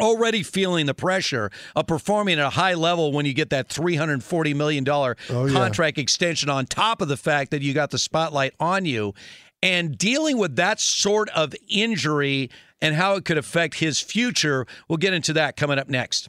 already 0.00 0.42
feeling 0.42 0.86
the 0.86 0.94
pressure 0.94 1.50
of 1.76 1.86
performing 1.86 2.38
at 2.38 2.44
a 2.46 2.50
high 2.50 2.74
level 2.74 3.12
when 3.12 3.26
you 3.26 3.34
get 3.34 3.50
that 3.50 3.68
three 3.68 3.96
hundred 3.96 4.22
forty 4.24 4.54
million 4.54 4.84
dollar 4.84 5.16
Oh, 5.30 5.46
yeah. 5.46 5.52
contract 5.52 5.98
extension 5.98 6.48
on 6.50 6.66
top 6.66 7.00
of 7.00 7.08
the 7.08 7.16
fact 7.16 7.50
that 7.50 7.62
you 7.62 7.74
got 7.74 7.90
the 7.90 7.98
spotlight 7.98 8.54
on 8.60 8.84
you, 8.84 9.14
and 9.62 9.96
dealing 9.98 10.38
with 10.38 10.56
that 10.56 10.80
sort 10.80 11.28
of 11.30 11.54
injury 11.68 12.50
and 12.80 12.94
how 12.94 13.14
it 13.14 13.24
could 13.24 13.38
affect 13.38 13.74
his 13.76 14.00
future. 14.00 14.66
We'll 14.88 14.98
get 14.98 15.12
into 15.12 15.32
that 15.34 15.56
coming 15.56 15.78
up 15.78 15.88
next. 15.88 16.28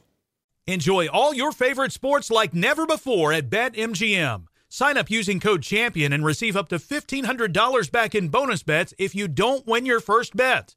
Enjoy 0.66 1.06
all 1.08 1.32
your 1.34 1.52
favorite 1.52 1.92
sports 1.92 2.30
like 2.30 2.52
never 2.54 2.86
before 2.86 3.32
at 3.32 3.48
BetMGM. 3.50 4.44
Sign 4.68 4.96
up 4.96 5.10
using 5.10 5.40
code 5.40 5.62
CHAMPION 5.62 6.12
and 6.12 6.24
receive 6.24 6.56
up 6.56 6.68
to 6.68 6.76
$1,500 6.76 7.90
back 7.90 8.14
in 8.14 8.28
bonus 8.28 8.62
bets 8.62 8.94
if 8.98 9.14
you 9.14 9.26
don't 9.26 9.66
win 9.66 9.84
your 9.86 9.98
first 10.00 10.36
bet. 10.36 10.76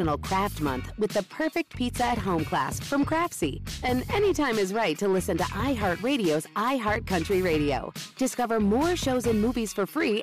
National 0.00 0.16
Craft 0.16 0.62
Month 0.62 0.92
with 0.96 1.10
the 1.10 1.22
perfect 1.24 1.76
pizza 1.76 2.06
at 2.06 2.16
home 2.16 2.42
class 2.42 2.80
from 2.80 3.04
Craftsy. 3.04 3.60
And 3.84 4.10
anytime 4.10 4.58
is 4.58 4.72
right 4.72 4.96
to 4.98 5.06
listen 5.06 5.36
to 5.36 5.44
iHeartRadio's 5.44 6.46
iHeartCountry 6.56 7.44
Radio. 7.44 7.92
Discover 8.16 8.60
more 8.60 8.96
shows 8.96 9.26
and 9.26 9.42
movies 9.42 9.74
for 9.74 9.84
free. 9.84 10.22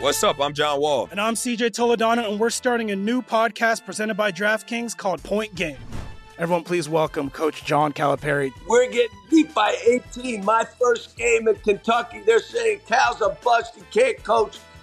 What's 0.00 0.24
up? 0.24 0.40
I'm 0.40 0.54
John 0.54 0.80
Wall. 0.80 1.06
And 1.12 1.20
I'm 1.20 1.34
CJ 1.34 1.70
Toledano, 1.70 2.28
and 2.28 2.40
we're 2.40 2.50
starting 2.50 2.90
a 2.90 2.96
new 2.96 3.22
podcast 3.22 3.86
presented 3.86 4.16
by 4.16 4.32
DraftKings 4.32 4.96
called 4.96 5.22
Point 5.22 5.54
Game. 5.54 5.78
Everyone, 6.36 6.64
please 6.64 6.88
welcome 6.88 7.30
Coach 7.30 7.64
John 7.64 7.92
Calipari. 7.92 8.52
We're 8.66 8.90
getting 8.90 9.16
beat 9.30 9.54
by 9.54 9.76
18. 9.86 10.44
My 10.44 10.64
first 10.64 11.16
game 11.16 11.46
in 11.46 11.54
Kentucky, 11.54 12.24
they're 12.26 12.40
saying 12.40 12.80
Cal's 12.88 13.20
a 13.20 13.38
bust. 13.44 13.76
He 13.76 13.82
can't 13.92 14.20
coach. 14.24 14.58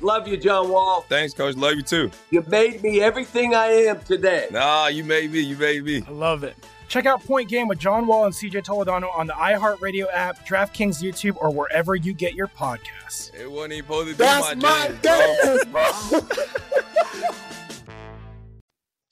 Love 0.00 0.28
you, 0.28 0.36
John 0.36 0.70
Wall. 0.70 1.04
Thanks, 1.08 1.34
coach. 1.34 1.56
Love 1.56 1.74
you 1.74 1.82
too. 1.82 2.10
You 2.30 2.44
made 2.48 2.82
me 2.82 3.00
everything 3.00 3.54
I 3.54 3.66
am 3.66 4.00
today. 4.00 4.46
Nah, 4.50 4.86
you 4.86 5.04
made 5.04 5.32
me. 5.32 5.40
You 5.40 5.56
made 5.56 5.84
me. 5.84 6.04
I 6.06 6.10
love 6.10 6.44
it. 6.44 6.56
Check 6.88 7.04
out 7.04 7.22
Point 7.22 7.50
Game 7.50 7.68
with 7.68 7.78
John 7.78 8.06
Wall 8.06 8.24
and 8.24 8.34
CJ 8.34 8.64
Toledano 8.64 9.14
on 9.14 9.26
the 9.26 9.34
iHeartRadio 9.34 10.06
app, 10.12 10.46
DraftKings 10.46 11.02
YouTube, 11.02 11.36
or 11.36 11.50
wherever 11.50 11.94
you 11.94 12.14
get 12.14 12.34
your 12.34 12.46
podcasts. 12.46 13.34
It 13.34 13.50
wasn't 13.50 13.74
even 13.74 13.84
supposed 13.84 14.08
to 14.08 14.14
be 14.14 14.18
That's 14.18 14.56
my, 14.56 14.88
my 14.88 14.94
day, 15.02 15.36
day, 15.44 16.20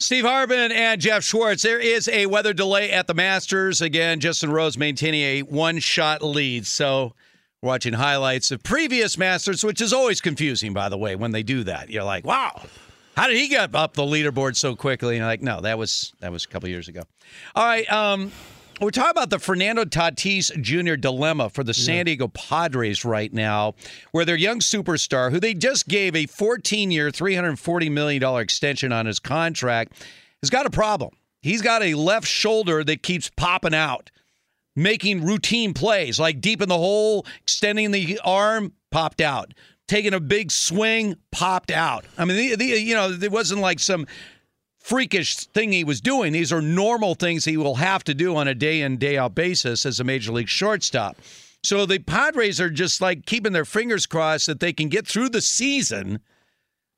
Steve 0.00 0.24
Hartman 0.24 0.72
and 0.72 1.00
Geoff 1.00 1.22
Schwartz. 1.22 1.62
There 1.62 1.80
is 1.80 2.08
a 2.08 2.26
weather 2.26 2.54
delay 2.54 2.92
at 2.92 3.06
the 3.06 3.14
Masters. 3.14 3.80
Again, 3.80 4.20
Justin 4.20 4.50
Rose 4.50 4.78
maintaining 4.78 5.22
a 5.22 5.42
one 5.42 5.78
shot 5.78 6.22
lead. 6.22 6.66
So, 6.66 7.14
watching 7.62 7.94
highlights 7.94 8.50
of 8.50 8.62
previous 8.62 9.18
Masters, 9.18 9.64
which 9.64 9.80
is 9.80 9.92
always 9.92 10.20
confusing, 10.20 10.72
by 10.72 10.88
the 10.88 10.98
way, 10.98 11.16
when 11.16 11.32
they 11.32 11.42
do 11.42 11.64
that. 11.64 11.90
You're 11.90 12.04
like, 12.04 12.24
wow, 12.24 12.62
how 13.16 13.28
did 13.28 13.36
he 13.36 13.48
get 13.48 13.74
up 13.74 13.94
the 13.94 14.02
leaderboard 14.02 14.56
so 14.56 14.76
quickly? 14.76 15.14
And 15.14 15.18
you're 15.20 15.26
like, 15.26 15.42
no, 15.42 15.60
that 15.60 15.78
was 15.78 16.12
that 16.20 16.30
was 16.30 16.44
a 16.44 16.48
couple 16.48 16.68
years 16.68 16.88
ago. 16.88 17.02
All 17.54 17.64
right. 17.64 17.90
Um, 17.90 18.32
we're 18.78 18.90
talking 18.90 19.10
about 19.10 19.30
the 19.30 19.38
Fernando 19.38 19.84
Tatis 19.84 20.52
Jr. 20.60 20.96
dilemma 20.96 21.48
for 21.48 21.64
the 21.64 21.72
San 21.72 22.04
Diego 22.04 22.28
Padres 22.28 23.06
right 23.06 23.32
now, 23.32 23.74
where 24.12 24.26
their 24.26 24.36
young 24.36 24.60
superstar, 24.60 25.30
who 25.30 25.40
they 25.40 25.54
just 25.54 25.88
gave 25.88 26.14
a 26.14 26.26
14 26.26 26.90
year, 26.90 27.08
$340 27.08 27.90
million 27.90 28.22
extension 28.38 28.92
on 28.92 29.06
his 29.06 29.18
contract, 29.18 30.04
has 30.42 30.50
got 30.50 30.66
a 30.66 30.70
problem. 30.70 31.14
He's 31.40 31.62
got 31.62 31.82
a 31.82 31.94
left 31.94 32.26
shoulder 32.26 32.84
that 32.84 33.02
keeps 33.02 33.30
popping 33.34 33.72
out, 33.74 34.10
making 34.76 35.24
routine 35.24 35.74
plays 35.74 36.20
like 36.20 36.40
deep 36.40 36.62
in 36.62 36.68
the 36.68 36.76
hole, 36.76 37.26
extending 37.42 37.90
the 37.90 38.20
arm, 38.22 38.72
popped 38.92 39.20
out. 39.20 39.52
Taking 39.88 40.14
a 40.14 40.20
big 40.20 40.50
swing, 40.50 41.16
popped 41.30 41.70
out. 41.70 42.04
I 42.18 42.24
mean, 42.24 42.36
the, 42.36 42.56
the, 42.56 42.64
you 42.64 42.94
know, 42.94 43.10
it 43.10 43.32
wasn't 43.32 43.60
like 43.60 43.78
some 43.78 44.06
freakish 44.80 45.36
thing 45.46 45.72
he 45.72 45.84
was 45.84 46.00
doing. 46.00 46.32
These 46.32 46.52
are 46.52 46.62
normal 46.62 47.14
things 47.14 47.44
he 47.44 47.56
will 47.56 47.76
have 47.76 48.04
to 48.04 48.14
do 48.14 48.36
on 48.36 48.46
a 48.46 48.54
day 48.54 48.82
in, 48.82 48.98
day 48.98 49.16
out 49.16 49.34
basis 49.34 49.86
as 49.86 49.98
a 49.98 50.04
major 50.04 50.32
league 50.32 50.48
shortstop. 50.48 51.16
So 51.64 51.86
the 51.86 51.98
Padres 51.98 52.60
are 52.60 52.70
just 52.70 53.00
like 53.00 53.26
keeping 53.26 53.52
their 53.52 53.64
fingers 53.64 54.06
crossed 54.06 54.46
that 54.46 54.60
they 54.60 54.72
can 54.72 54.88
get 54.88 55.06
through 55.06 55.30
the 55.30 55.40
season 55.40 56.20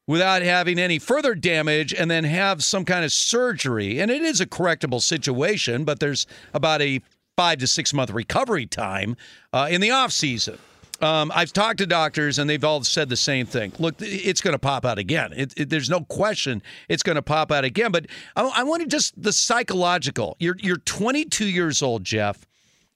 without 0.06 0.42
having 0.42 0.78
any 0.78 0.98
further 0.98 1.34
damage 1.34 1.94
and 1.94 2.10
then 2.10 2.24
have 2.24 2.64
some 2.64 2.84
kind 2.84 3.04
of 3.04 3.12
surgery. 3.12 4.00
And 4.00 4.10
it 4.10 4.22
is 4.22 4.40
a 4.40 4.46
correctable 4.46 5.00
situation, 5.00 5.84
but 5.84 6.00
there's 6.00 6.26
about 6.52 6.82
a 6.82 7.00
five 7.38 7.58
to 7.58 7.68
six 7.68 7.94
month 7.94 8.10
recovery 8.10 8.66
time 8.66 9.16
uh, 9.52 9.68
in 9.70 9.80
the 9.80 9.92
off 9.92 10.10
season. 10.10 10.58
Um, 11.00 11.30
I've 11.32 11.52
talked 11.52 11.78
to 11.78 11.86
doctors, 11.86 12.40
and 12.40 12.50
they've 12.50 12.64
all 12.64 12.82
said 12.82 13.08
the 13.08 13.16
same 13.16 13.46
thing. 13.46 13.72
Look, 13.78 13.94
it's 14.00 14.40
going 14.40 14.54
to 14.54 14.58
pop 14.58 14.84
out 14.84 14.98
again. 14.98 15.32
It, 15.32 15.54
it, 15.56 15.70
there's 15.70 15.88
no 15.88 16.00
question 16.00 16.60
it's 16.88 17.04
going 17.04 17.14
to 17.14 17.22
pop 17.22 17.52
out 17.52 17.62
again. 17.62 17.92
But 17.92 18.06
I, 18.34 18.42
I 18.56 18.64
want 18.64 18.82
to 18.82 18.88
just 18.88 19.22
the 19.22 19.32
psychological. 19.32 20.36
You're 20.40 20.56
you're 20.58 20.78
22 20.78 21.46
years 21.46 21.80
old, 21.80 22.02
Geoff, 22.02 22.44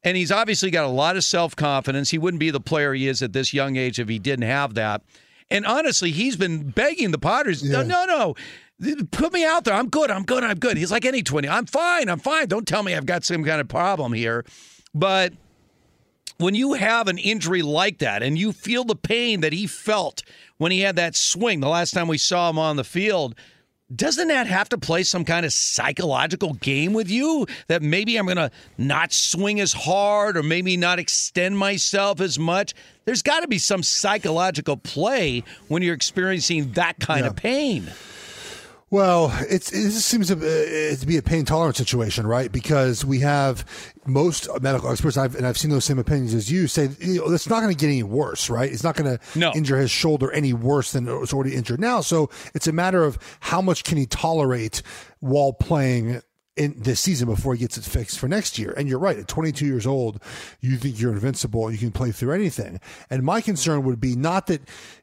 and 0.02 0.16
he's 0.16 0.32
obviously 0.32 0.72
got 0.72 0.86
a 0.86 0.88
lot 0.88 1.16
of 1.16 1.22
self 1.22 1.54
confidence. 1.54 2.10
He 2.10 2.18
wouldn't 2.18 2.40
be 2.40 2.50
the 2.50 2.60
player 2.60 2.94
he 2.94 3.06
is 3.06 3.22
at 3.22 3.32
this 3.32 3.54
young 3.54 3.76
age 3.76 4.00
if 4.00 4.08
he 4.08 4.18
didn't 4.18 4.48
have 4.48 4.74
that. 4.74 5.02
And 5.52 5.64
honestly, 5.66 6.10
he's 6.10 6.34
been 6.34 6.70
begging 6.70 7.12
the 7.12 7.18
Padres, 7.18 7.62
no, 7.62 7.82
no, 7.84 8.06
no. 8.06 8.34
Put 9.12 9.32
me 9.32 9.44
out 9.44 9.64
there. 9.64 9.74
I'm 9.74 9.88
good. 9.88 10.10
I'm 10.10 10.24
good. 10.24 10.42
I'm 10.42 10.58
good. 10.58 10.76
He's 10.76 10.90
like 10.90 11.04
any 11.04 11.22
20. 11.22 11.48
I'm 11.48 11.66
fine. 11.66 12.08
I'm 12.08 12.18
fine. 12.18 12.48
Don't 12.48 12.66
tell 12.66 12.82
me 12.82 12.94
I've 12.94 13.06
got 13.06 13.24
some 13.24 13.44
kind 13.44 13.60
of 13.60 13.68
problem 13.68 14.12
here. 14.12 14.44
But 14.94 15.32
when 16.38 16.54
you 16.54 16.72
have 16.72 17.06
an 17.06 17.18
injury 17.18 17.62
like 17.62 17.98
that 17.98 18.22
and 18.22 18.36
you 18.36 18.52
feel 18.52 18.82
the 18.84 18.96
pain 18.96 19.40
that 19.42 19.52
he 19.52 19.66
felt 19.66 20.22
when 20.58 20.72
he 20.72 20.80
had 20.80 20.96
that 20.96 21.14
swing 21.14 21.60
the 21.60 21.68
last 21.68 21.92
time 21.92 22.08
we 22.08 22.18
saw 22.18 22.50
him 22.50 22.58
on 22.58 22.74
the 22.76 22.82
field, 22.84 23.36
doesn't 23.94 24.28
that 24.28 24.46
have 24.48 24.68
to 24.70 24.78
play 24.78 25.02
some 25.04 25.24
kind 25.24 25.44
of 25.46 25.52
psychological 25.52 26.54
game 26.54 26.92
with 26.94 27.10
you 27.10 27.46
that 27.68 27.82
maybe 27.82 28.16
I'm 28.16 28.24
going 28.24 28.36
to 28.38 28.50
not 28.78 29.12
swing 29.12 29.60
as 29.60 29.72
hard 29.72 30.36
or 30.36 30.42
maybe 30.42 30.76
not 30.76 30.98
extend 30.98 31.56
myself 31.58 32.20
as 32.20 32.38
much? 32.38 32.74
There's 33.04 33.22
got 33.22 33.40
to 33.40 33.48
be 33.48 33.58
some 33.58 33.82
psychological 33.82 34.76
play 34.78 35.44
when 35.68 35.82
you're 35.82 35.94
experiencing 35.94 36.72
that 36.72 36.98
kind 37.00 37.20
Yeah. 37.20 37.30
of 37.30 37.36
pain. 37.36 37.92
Well, 38.92 39.34
it's 39.48 39.72
it 39.72 39.84
just 39.84 40.04
seems 40.04 40.28
to, 40.28 40.34
uh, 40.34 40.94
to 40.94 41.06
be 41.06 41.16
a 41.16 41.22
pain 41.22 41.46
tolerance 41.46 41.78
situation, 41.78 42.26
right? 42.26 42.52
Because 42.52 43.06
we 43.06 43.20
have 43.20 43.64
most 44.04 44.46
medical 44.60 44.90
experts, 44.90 45.16
I've, 45.16 45.34
and 45.34 45.46
I've 45.46 45.56
seen 45.56 45.70
those 45.70 45.86
same 45.86 45.98
opinions 45.98 46.34
as 46.34 46.52
you 46.52 46.66
say, 46.66 46.90
you 47.00 47.20
know, 47.20 47.32
it's 47.32 47.48
not 47.48 47.62
going 47.62 47.74
to 47.74 47.80
get 47.80 47.86
any 47.86 48.02
worse, 48.02 48.50
right? 48.50 48.70
It's 48.70 48.84
not 48.84 48.94
going 48.94 49.16
to 49.16 49.24
injure 49.56 49.78
his 49.78 49.90
shoulder 49.90 50.30
any 50.32 50.52
worse 50.52 50.92
than 50.92 51.08
it's 51.08 51.32
already 51.32 51.54
injured 51.54 51.80
now. 51.80 52.02
So 52.02 52.28
it's 52.54 52.66
a 52.66 52.72
matter 52.72 53.02
of 53.02 53.18
how 53.40 53.62
much 53.62 53.82
can 53.84 53.96
he 53.96 54.04
tolerate 54.04 54.82
while 55.20 55.54
playing 55.54 56.20
in 56.56 56.74
this 56.76 57.00
season 57.00 57.26
before 57.26 57.54
he 57.54 57.60
gets 57.60 57.78
it 57.78 57.84
fixed 57.84 58.18
for 58.18 58.28
next 58.28 58.58
year. 58.58 58.74
And 58.76 58.86
you're 58.88 58.98
right, 58.98 59.18
at 59.18 59.26
22 59.26 59.64
years 59.64 59.86
old, 59.86 60.22
you 60.60 60.76
think 60.76 61.00
you're 61.00 61.12
invincible, 61.12 61.70
you 61.70 61.78
can 61.78 61.92
play 61.92 62.12
through 62.12 62.32
anything. 62.34 62.78
And 63.08 63.22
my 63.22 63.40
concern 63.40 63.84
would 63.84 64.00
be 64.00 64.14
not 64.16 64.48
that, 64.48 64.60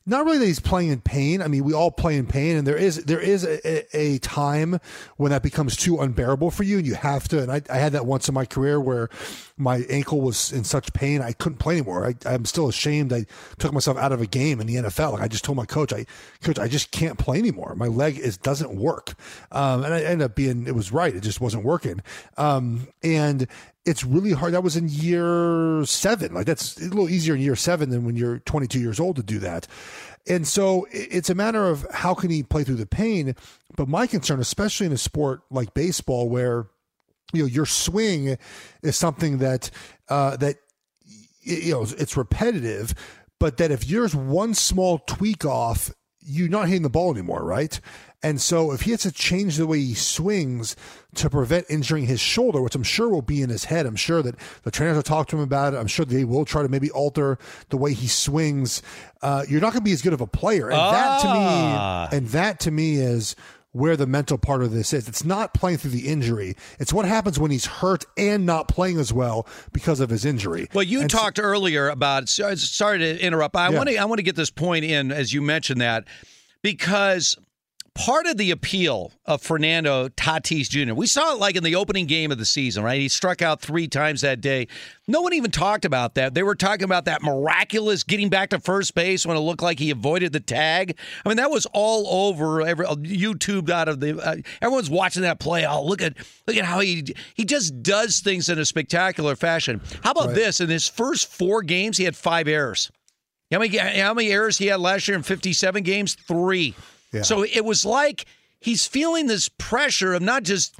not 0.09 0.25
really 0.25 0.39
that 0.39 0.45
he's 0.45 0.59
playing 0.59 0.89
in 0.89 1.01
pain. 1.01 1.41
I 1.41 1.47
mean, 1.47 1.63
we 1.63 1.73
all 1.73 1.91
play 1.91 2.17
in 2.17 2.25
pain, 2.25 2.57
and 2.57 2.65
there 2.65 2.77
is 2.77 3.03
there 3.05 3.19
is 3.19 3.43
a, 3.45 3.97
a, 3.97 4.17
time 4.19 4.79
when 5.17 5.31
that 5.31 5.43
becomes 5.43 5.75
too 5.75 5.99
unbearable 5.99 6.51
for 6.51 6.63
you, 6.63 6.77
and 6.77 6.87
you 6.87 6.95
have 6.95 7.27
to. 7.29 7.41
And 7.41 7.51
I, 7.51 7.61
I 7.69 7.77
had 7.77 7.93
that 7.93 8.05
once 8.05 8.27
in 8.27 8.33
my 8.33 8.45
career 8.45 8.79
where 8.79 9.09
my 9.57 9.85
ankle 9.89 10.21
was 10.21 10.51
in 10.51 10.63
such 10.63 10.93
pain 10.93 11.21
I 11.21 11.33
couldn't 11.33 11.59
play 11.59 11.75
anymore. 11.75 12.07
I, 12.07 12.15
I'm 12.29 12.45
still 12.45 12.67
ashamed. 12.67 13.13
I 13.13 13.25
took 13.57 13.73
myself 13.73 13.97
out 13.97 14.11
of 14.11 14.21
a 14.21 14.25
game 14.25 14.59
in 14.59 14.67
the 14.67 14.75
NFL. 14.75 15.13
Like 15.13 15.21
I 15.21 15.27
just 15.27 15.43
told 15.43 15.57
my 15.57 15.65
coach, 15.65 15.93
I 15.93 16.05
coach, 16.41 16.57
I 16.57 16.67
just 16.67 16.91
can't 16.91 17.17
play 17.17 17.37
anymore. 17.37 17.75
My 17.75 17.87
leg 17.87 18.17
is 18.17 18.37
doesn't 18.37 18.75
work, 18.75 19.13
um, 19.51 19.83
and 19.83 19.93
I 19.93 20.01
ended 20.01 20.25
up 20.25 20.35
being 20.35 20.67
it 20.67 20.75
was 20.75 20.91
right. 20.91 21.15
It 21.15 21.21
just 21.21 21.41
wasn't 21.41 21.63
working, 21.63 22.01
um, 22.37 22.87
and 23.03 23.47
it's 23.89 24.03
really 24.05 24.33
hard. 24.33 24.53
That 24.53 24.63
was 24.63 24.77
in 24.77 24.87
year 24.87 25.83
seven. 25.83 26.33
Like 26.35 26.45
that's 26.45 26.77
a 26.77 26.85
little 26.85 27.09
easier 27.09 27.33
in 27.33 27.41
year 27.41 27.55
seven 27.55 27.89
than 27.89 28.05
when 28.05 28.15
you're 28.15 28.37
22 28.39 28.79
years 28.79 28.99
old 28.99 29.15
to 29.15 29.23
do 29.23 29.39
that. 29.39 29.65
And 30.27 30.47
so 30.47 30.85
it's 30.91 31.31
a 31.31 31.35
matter 31.35 31.67
of 31.67 31.87
how 31.91 32.13
can 32.13 32.29
he 32.29 32.43
play 32.43 32.63
through 32.63 32.75
the 32.75 32.85
pain. 32.85 33.35
But 33.75 33.87
my 33.87 34.05
concern, 34.05 34.39
especially 34.39 34.85
in 34.85 34.93
a 34.93 34.97
sport 34.97 35.41
like 35.49 35.73
baseball, 35.73 36.29
where 36.29 36.67
you 37.33 37.41
know 37.41 37.47
your 37.47 37.65
swing 37.65 38.37
is 38.83 38.95
something 38.95 39.39
that 39.39 39.71
uh, 40.07 40.37
that 40.37 40.57
you 41.41 41.71
know 41.71 41.81
it's 41.81 42.15
repetitive, 42.15 42.93
but 43.39 43.57
that 43.57 43.71
if 43.71 43.87
there's 43.87 44.13
one 44.13 44.53
small 44.53 44.99
tweak 44.99 45.45
off, 45.45 45.91
you're 46.19 46.49
not 46.49 46.67
hitting 46.67 46.83
the 46.83 46.89
ball 46.89 47.11
anymore, 47.11 47.43
right? 47.43 47.79
And 48.21 48.41
so 48.41 48.71
if 48.73 48.81
he 48.81 48.91
has 48.91 49.01
to 49.03 49.11
change 49.13 49.55
the 49.55 49.65
way 49.65 49.79
he 49.79 49.93
swings 49.93 50.75
to 51.15 51.29
prevent 51.29 51.65
injuring 51.69 52.05
his 52.05 52.19
shoulder, 52.19 52.61
which 52.61 52.75
I'm 52.75 52.83
sure 52.83 53.07
will 53.07 53.21
be 53.21 53.41
in 53.41 53.49
his 53.49 53.63
head, 53.65 53.85
I'm 53.85 53.95
sure 53.95 54.21
that 54.21 54.35
the 54.63 54.71
trainers 54.71 54.95
will 54.97 55.03
talk 55.03 55.27
to 55.29 55.37
him 55.37 55.41
about 55.43 55.73
it. 55.73 55.77
I'm 55.77 55.87
sure 55.87 56.03
they 56.05 56.25
will 56.25 56.43
try 56.43 56.61
to 56.61 56.67
maybe 56.67 56.91
alter 56.91 57.37
the 57.69 57.77
way 57.77 57.93
he 57.93 58.07
swings. 58.07 58.81
Uh, 59.21 59.45
you're 59.47 59.61
not 59.61 59.71
going 59.71 59.81
to 59.81 59.85
be 59.85 59.93
as 59.93 60.01
good 60.01 60.11
of 60.11 60.19
a 60.19 60.27
player, 60.27 60.69
and 60.69 60.77
that 60.77 61.21
to 61.21 61.27
Ah. 61.29 62.09
me, 62.11 62.17
and 62.17 62.27
that 62.29 62.59
to 62.61 62.71
me 62.71 62.97
is 62.97 63.37
where 63.71 63.95
the 63.95 64.07
mental 64.07 64.37
part 64.37 64.63
of 64.63 64.71
this 64.71 64.91
is. 64.93 65.07
It's 65.07 65.23
not 65.23 65.53
playing 65.53 65.77
through 65.77 65.91
the 65.91 66.07
injury. 66.07 66.55
It's 66.79 66.91
what 66.91 67.05
happens 67.05 67.39
when 67.39 67.51
he's 67.51 67.67
hurt 67.67 68.03
and 68.17 68.45
not 68.45 68.67
playing 68.67 68.97
as 68.99 69.13
well 69.13 69.47
because 69.71 69.99
of 70.01 70.09
his 70.09 70.25
injury. 70.25 70.67
Well, 70.73 70.83
you 70.83 70.99
And 71.01 71.09
so- 71.11 71.19
talked 71.19 71.39
earlier 71.39 71.87
about. 71.87 72.27
Sorry 72.27 72.97
to 72.99 73.23
interrupt. 73.23 73.53
but 73.53 73.59
I 73.59 73.69
Yeah. 73.71 73.77
want 73.77 73.89
to. 73.89 73.97
I 73.97 74.05
want 74.05 74.19
to 74.19 74.23
get 74.23 74.35
this 74.35 74.49
point 74.49 74.83
in 74.85 75.11
as 75.11 75.31
you 75.33 75.41
mentioned 75.41 75.79
that 75.81 76.03
because 76.61 77.37
part 77.93 78.25
of 78.25 78.37
the 78.37 78.51
appeal 78.51 79.11
of 79.25 79.41
Fernando 79.41 80.07
Tatis 80.09 80.69
Jr. 80.69 80.93
We 80.93 81.07
saw 81.07 81.33
it 81.33 81.39
like 81.39 81.55
in 81.55 81.63
the 81.63 81.75
opening 81.75 82.05
game 82.05 82.31
of 82.31 82.37
the 82.37 82.45
season, 82.45 82.83
right? 82.83 82.99
He 82.99 83.07
struck 83.09 83.41
out 83.41 83.61
three 83.61 83.87
times 83.87 84.21
that 84.21 84.41
day. 84.41 84.67
No 85.07 85.21
one 85.21 85.33
even 85.33 85.51
talked 85.51 85.85
about 85.85 86.15
that. 86.15 86.33
They 86.33 86.43
were 86.43 86.55
talking 86.55 86.83
about 86.83 87.05
that 87.05 87.21
miraculous 87.23 88.03
getting 88.03 88.29
back 88.29 88.49
to 88.51 88.59
first 88.59 88.95
base 88.95 89.25
when 89.25 89.35
it 89.37 89.41
looked 89.41 89.61
like 89.63 89.79
he 89.79 89.89
avoided 89.91 90.33
the 90.33 90.39
tag. 90.39 90.97
I 91.25 91.29
mean, 91.29 91.37
that 91.37 91.49
was 91.51 91.65
all 91.73 92.29
over 92.29 92.61
every 92.61 92.85
YouTube 92.85 93.69
out 93.69 93.87
of 93.87 93.99
the. 93.99 94.19
Uh, 94.19 94.35
everyone's 94.61 94.89
watching 94.89 95.23
that 95.23 95.39
play. 95.39 95.65
Oh, 95.65 95.83
look 95.83 96.01
at 96.01 96.15
look 96.47 96.57
at 96.57 96.65
how 96.65 96.79
he 96.79 97.05
he 97.33 97.45
just 97.45 97.81
does 97.83 98.19
things 98.19 98.49
in 98.49 98.59
a 98.59 98.65
spectacular 98.65 99.35
fashion. 99.35 99.81
How 100.03 100.11
about 100.11 100.27
Right. 100.27 100.35
this? 100.35 100.61
In 100.61 100.69
his 100.69 100.87
first 100.87 101.27
four 101.31 101.63
games, 101.63 101.97
he 101.97 102.03
had 102.03 102.15
five 102.15 102.47
errors. 102.47 102.91
How 103.51 103.57
many 103.57 103.75
how 103.77 104.13
many 104.13 104.31
errors 104.31 104.59
he 104.59 104.67
had 104.67 104.79
last 104.79 105.07
year 105.07 105.17
in 105.17 105.23
57 105.23 105.81
games? 105.83 106.13
Three. 106.27 106.75
So 107.23 107.43
it 107.43 107.65
was 107.65 107.85
like 107.85 108.25
he's 108.59 108.85
feeling 108.85 109.27
this 109.27 109.49
pressure 109.49 110.13
of 110.13 110.21
not 110.21 110.43
just 110.43 110.75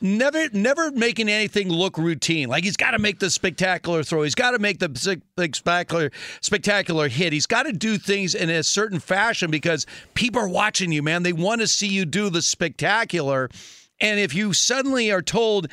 never 0.00 0.48
never 0.50 0.90
making 0.90 1.28
anything 1.28 1.68
look 1.68 1.98
routine. 1.98 2.48
Like 2.48 2.64
he's 2.64 2.76
got 2.76 2.92
to 2.92 2.98
make 2.98 3.18
the 3.18 3.30
spectacular 3.30 4.02
throw. 4.02 4.22
He's 4.22 4.34
got 4.34 4.52
to 4.52 4.58
make 4.58 4.78
the 4.78 5.22
spectacular 5.36 6.10
spectacular 6.40 7.08
hit. 7.08 7.32
He's 7.32 7.46
got 7.46 7.64
to 7.64 7.72
do 7.72 7.98
things 7.98 8.34
in 8.34 8.50
a 8.50 8.62
certain 8.62 9.00
fashion 9.00 9.50
because 9.50 9.86
people 10.14 10.40
are 10.40 10.48
watching 10.48 10.92
you, 10.92 11.02
man. 11.02 11.22
They 11.22 11.32
want 11.32 11.60
to 11.60 11.66
see 11.66 11.88
you 11.88 12.04
do 12.04 12.30
the 12.30 12.42
spectacular. 12.42 13.48
And 14.00 14.18
if 14.18 14.34
you 14.34 14.52
suddenly 14.54 15.10
are 15.10 15.22
told, 15.22 15.68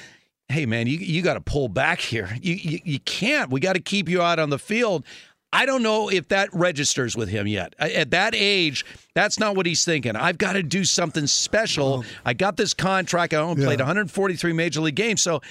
"Hey, 0.49 0.65
man, 0.65 0.87
you 0.87 0.97
you 0.97 1.21
got 1.21 1.35
to 1.35 1.41
pull 1.41 1.69
back 1.69 1.99
here. 2.01 2.29
You 2.41 2.55
you, 2.55 2.79
you 2.83 2.99
can't. 2.99 3.49
We 3.49 3.59
got 3.59 3.73
to 3.73 3.81
keep 3.81 4.09
you 4.09 4.21
out 4.21 4.39
on 4.39 4.49
the 4.49 4.59
field." 4.59 5.05
I 5.53 5.65
don't 5.65 5.81
know 5.81 6.09
if 6.09 6.27
that 6.27 6.49
registers 6.53 7.15
with 7.15 7.29
him 7.29 7.47
yet. 7.47 7.73
At 7.79 8.11
that 8.11 8.35
age, 8.35 8.85
that's 9.15 9.39
not 9.39 9.55
what 9.55 9.65
he's 9.65 9.85
thinking. 9.85 10.15
I've 10.15 10.37
got 10.37 10.53
to 10.53 10.63
do 10.63 10.83
something 10.83 11.25
special. 11.25 12.03
I 12.25 12.33
got 12.33 12.57
this 12.57 12.73
contract. 12.73 13.33
I 13.33 13.37
only 13.37 13.63
played 13.63 13.79
143 13.79 14.53
major 14.53 14.81
league 14.81 14.95
games. 14.95 15.21
So 15.21 15.41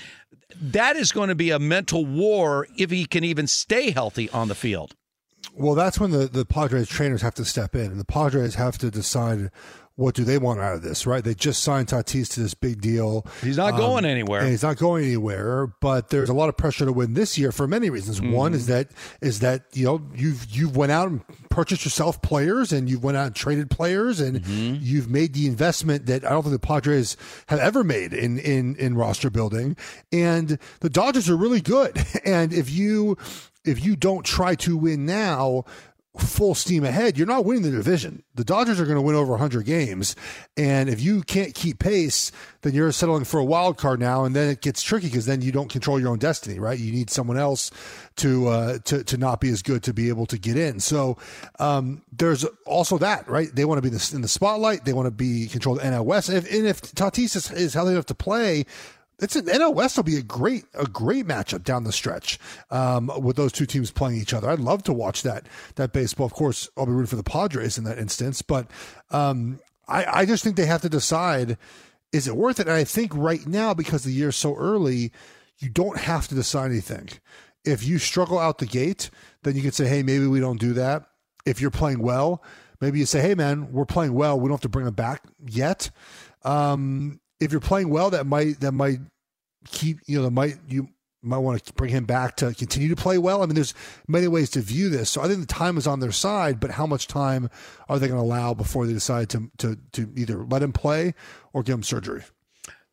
that 0.60 0.96
is 0.96 1.12
going 1.12 1.30
to 1.30 1.34
be 1.34 1.50
a 1.50 1.58
mental 1.58 2.04
war 2.04 2.66
if 2.76 2.90
he 2.90 3.06
can 3.06 3.24
even 3.24 3.46
stay 3.46 3.90
healthy 3.90 4.28
on 4.30 4.48
the 4.48 4.54
field. 4.54 4.94
Well, 5.54 5.74
that's 5.74 5.98
when 5.98 6.10
the, 6.10 6.26
the 6.26 6.44
Padres 6.44 6.88
trainers 6.88 7.22
have 7.22 7.34
to 7.36 7.44
step 7.44 7.74
in, 7.74 7.86
and 7.86 7.98
the 7.98 8.04
Padres 8.04 8.56
have 8.56 8.76
to 8.78 8.90
decide 8.90 9.50
what 9.96 10.14
do 10.14 10.24
they 10.24 10.36
want 10.36 10.60
out 10.60 10.74
of 10.74 10.82
this, 10.82 11.06
right? 11.06 11.24
They 11.24 11.34
just 11.34 11.62
signed 11.62 11.88
Tatis 11.88 12.28
to 12.34 12.40
this 12.40 12.52
big 12.52 12.82
deal. 12.82 13.26
He's 13.42 13.56
not 13.56 13.78
going 13.78 14.04
um, 14.04 14.10
anywhere. 14.10 14.42
and 14.42 14.50
he's 14.50 14.62
not 14.62 14.76
going 14.76 15.04
anywhere. 15.04 15.68
But 15.80 16.10
there's 16.10 16.28
a 16.28 16.34
lot 16.34 16.50
of 16.50 16.56
pressure 16.56 16.84
to 16.84 16.92
win 16.92 17.14
this 17.14 17.38
year 17.38 17.50
for 17.50 17.66
many 17.66 17.88
reasons. 17.88 18.20
Mm-hmm. 18.20 18.32
One 18.32 18.52
is 18.52 18.66
that 18.66 18.90
is 19.22 19.40
that 19.40 19.64
you 19.72 19.86
know 19.86 20.02
you've 20.14 20.46
you've 20.50 20.76
went 20.76 20.92
out 20.92 21.08
and 21.08 21.22
purchased 21.48 21.86
yourself 21.86 22.20
players, 22.20 22.72
and 22.72 22.90
you've 22.90 23.02
went 23.02 23.16
out 23.16 23.28
and 23.28 23.34
traded 23.34 23.70
players, 23.70 24.20
and 24.20 24.42
mm-hmm. 24.42 24.76
you've 24.80 25.08
made 25.08 25.32
the 25.32 25.46
investment 25.46 26.04
that 26.06 26.26
I 26.26 26.30
don't 26.30 26.42
think 26.42 26.52
the 26.52 26.66
Padres 26.66 27.16
have 27.46 27.58
ever 27.58 27.82
made 27.82 28.12
in 28.12 28.38
in 28.38 28.76
in 28.76 28.96
roster 28.96 29.30
building. 29.30 29.76
And 30.12 30.58
the 30.80 30.90
Dodgers 30.90 31.30
are 31.30 31.36
really 31.36 31.62
good, 31.62 31.98
and 32.24 32.52
if 32.52 32.70
you 32.70 33.16
if 33.64 33.82
you 33.84 33.96
don't 33.96 34.24
try 34.24 34.54
to 34.56 34.76
win 34.76 35.06
now, 35.06 35.64
full 36.18 36.54
steam 36.54 36.84
ahead, 36.84 37.16
you're 37.16 37.26
not 37.26 37.44
winning 37.44 37.62
the 37.62 37.70
division. 37.70 38.22
The 38.34 38.44
Dodgers 38.44 38.80
are 38.80 38.84
going 38.84 38.96
to 38.96 39.02
win 39.02 39.16
over 39.16 39.32
100 39.32 39.64
games, 39.64 40.16
and 40.56 40.88
if 40.88 41.00
you 41.00 41.22
can't 41.22 41.54
keep 41.54 41.78
pace, 41.78 42.32
then 42.62 42.74
you're 42.74 42.92
settling 42.92 43.24
for 43.24 43.38
a 43.38 43.44
wild 43.44 43.78
card 43.78 44.00
now, 44.00 44.24
and 44.24 44.34
then 44.34 44.48
it 44.48 44.60
gets 44.60 44.82
tricky 44.82 45.06
because 45.06 45.26
then 45.26 45.40
you 45.40 45.52
don't 45.52 45.70
control 45.70 46.00
your 46.00 46.10
own 46.10 46.18
destiny, 46.18 46.58
right? 46.58 46.78
You 46.78 46.92
need 46.92 47.10
someone 47.10 47.36
else 47.36 47.70
to 48.16 48.48
uh, 48.48 48.78
to 48.84 49.04
to 49.04 49.16
not 49.16 49.40
be 49.40 49.50
as 49.50 49.62
good 49.62 49.82
to 49.84 49.94
be 49.94 50.08
able 50.08 50.26
to 50.26 50.38
get 50.38 50.56
in. 50.56 50.80
So 50.80 51.16
um, 51.58 52.02
there's 52.12 52.44
also 52.64 52.98
that, 52.98 53.28
right? 53.28 53.54
They 53.54 53.64
want 53.64 53.82
to 53.82 53.82
be 53.82 53.94
in 54.14 54.22
the 54.22 54.28
spotlight. 54.28 54.84
They 54.84 54.92
want 54.92 55.06
to 55.06 55.10
be 55.10 55.48
controlled 55.48 55.80
NL 55.80 56.04
West. 56.04 56.28
If, 56.28 56.52
and 56.52 56.66
if 56.66 56.82
Tatis 56.82 57.36
is, 57.36 57.50
is 57.50 57.74
healthy 57.74 57.92
enough 57.92 58.06
to 58.06 58.14
play, 58.14 58.66
it's 59.20 59.36
an 59.36 59.46
NL 59.46 59.74
West 59.74 59.96
will 59.96 60.04
be 60.04 60.16
a 60.16 60.22
great 60.22 60.64
a 60.74 60.86
great 60.86 61.26
matchup 61.26 61.64
down 61.64 61.84
the 61.84 61.92
stretch 61.92 62.38
um, 62.70 63.10
with 63.22 63.36
those 63.36 63.52
two 63.52 63.66
teams 63.66 63.90
playing 63.90 64.20
each 64.20 64.34
other. 64.34 64.50
I'd 64.50 64.60
love 64.60 64.82
to 64.84 64.92
watch 64.92 65.22
that 65.22 65.46
that 65.76 65.92
baseball. 65.92 66.26
Of 66.26 66.34
course, 66.34 66.68
I'll 66.76 66.86
be 66.86 66.92
rooting 66.92 67.06
for 67.06 67.16
the 67.16 67.22
Padres 67.22 67.78
in 67.78 67.84
that 67.84 67.98
instance, 67.98 68.42
but 68.42 68.70
um, 69.10 69.60
I, 69.88 70.20
I 70.20 70.26
just 70.26 70.44
think 70.44 70.56
they 70.56 70.66
have 70.66 70.82
to 70.82 70.88
decide 70.88 71.56
is 72.12 72.28
it 72.28 72.36
worth 72.36 72.60
it. 72.60 72.66
And 72.66 72.76
I 72.76 72.84
think 72.84 73.12
right 73.14 73.46
now 73.46 73.74
because 73.74 74.04
the 74.04 74.12
year's 74.12 74.36
so 74.36 74.54
early, 74.56 75.12
you 75.58 75.68
don't 75.68 75.98
have 75.98 76.28
to 76.28 76.34
decide 76.34 76.70
anything. 76.70 77.08
If 77.64 77.84
you 77.84 77.98
struggle 77.98 78.38
out 78.38 78.58
the 78.58 78.66
gate, 78.66 79.10
then 79.42 79.56
you 79.56 79.62
can 79.62 79.72
say, 79.72 79.86
hey, 79.86 80.02
maybe 80.02 80.26
we 80.26 80.40
don't 80.40 80.60
do 80.60 80.72
that. 80.74 81.06
If 81.44 81.60
you're 81.60 81.70
playing 81.70 82.00
well, 82.00 82.42
maybe 82.80 82.98
you 82.98 83.06
say, 83.06 83.20
hey, 83.20 83.34
man, 83.34 83.72
we're 83.72 83.86
playing 83.86 84.14
well. 84.14 84.38
We 84.38 84.48
don't 84.48 84.54
have 84.54 84.60
to 84.60 84.68
bring 84.68 84.84
them 84.84 84.94
back 84.94 85.22
yet. 85.46 85.90
Um, 86.44 87.20
if 87.40 87.52
you're 87.52 87.60
playing 87.60 87.90
well, 87.90 88.10
that 88.10 88.26
might 88.26 88.60
that 88.60 88.72
might 88.72 88.98
keep 89.66 89.98
you 90.06 90.16
know 90.18 90.24
that 90.24 90.30
might 90.30 90.56
you 90.68 90.88
might 91.22 91.38
want 91.38 91.62
to 91.64 91.72
bring 91.72 91.90
him 91.90 92.04
back 92.04 92.36
to 92.36 92.54
continue 92.54 92.88
to 92.88 92.96
play 92.96 93.18
well. 93.18 93.42
I 93.42 93.46
mean, 93.46 93.54
there's 93.54 93.74
many 94.06 94.28
ways 94.28 94.50
to 94.50 94.60
view 94.60 94.88
this. 94.88 95.10
So 95.10 95.22
I 95.22 95.28
think 95.28 95.40
the 95.40 95.46
time 95.46 95.76
is 95.76 95.86
on 95.86 96.00
their 96.00 96.12
side, 96.12 96.60
but 96.60 96.70
how 96.70 96.86
much 96.86 97.08
time 97.08 97.50
are 97.88 97.98
they 97.98 98.06
going 98.06 98.18
to 98.18 98.24
allow 98.24 98.54
before 98.54 98.86
they 98.86 98.92
decide 98.92 99.28
to 99.30 99.50
to 99.58 99.76
to 99.92 100.10
either 100.16 100.44
let 100.44 100.62
him 100.62 100.72
play 100.72 101.14
or 101.52 101.62
give 101.62 101.74
him 101.74 101.82
surgery? 101.82 102.22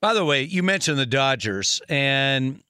By 0.02 0.14
the 0.14 0.26
way, 0.26 0.44
you 0.44 0.64
mentioned 0.64 1.00
the 1.00 1.06
Dodgers, 1.06 1.82
and 1.88 2.62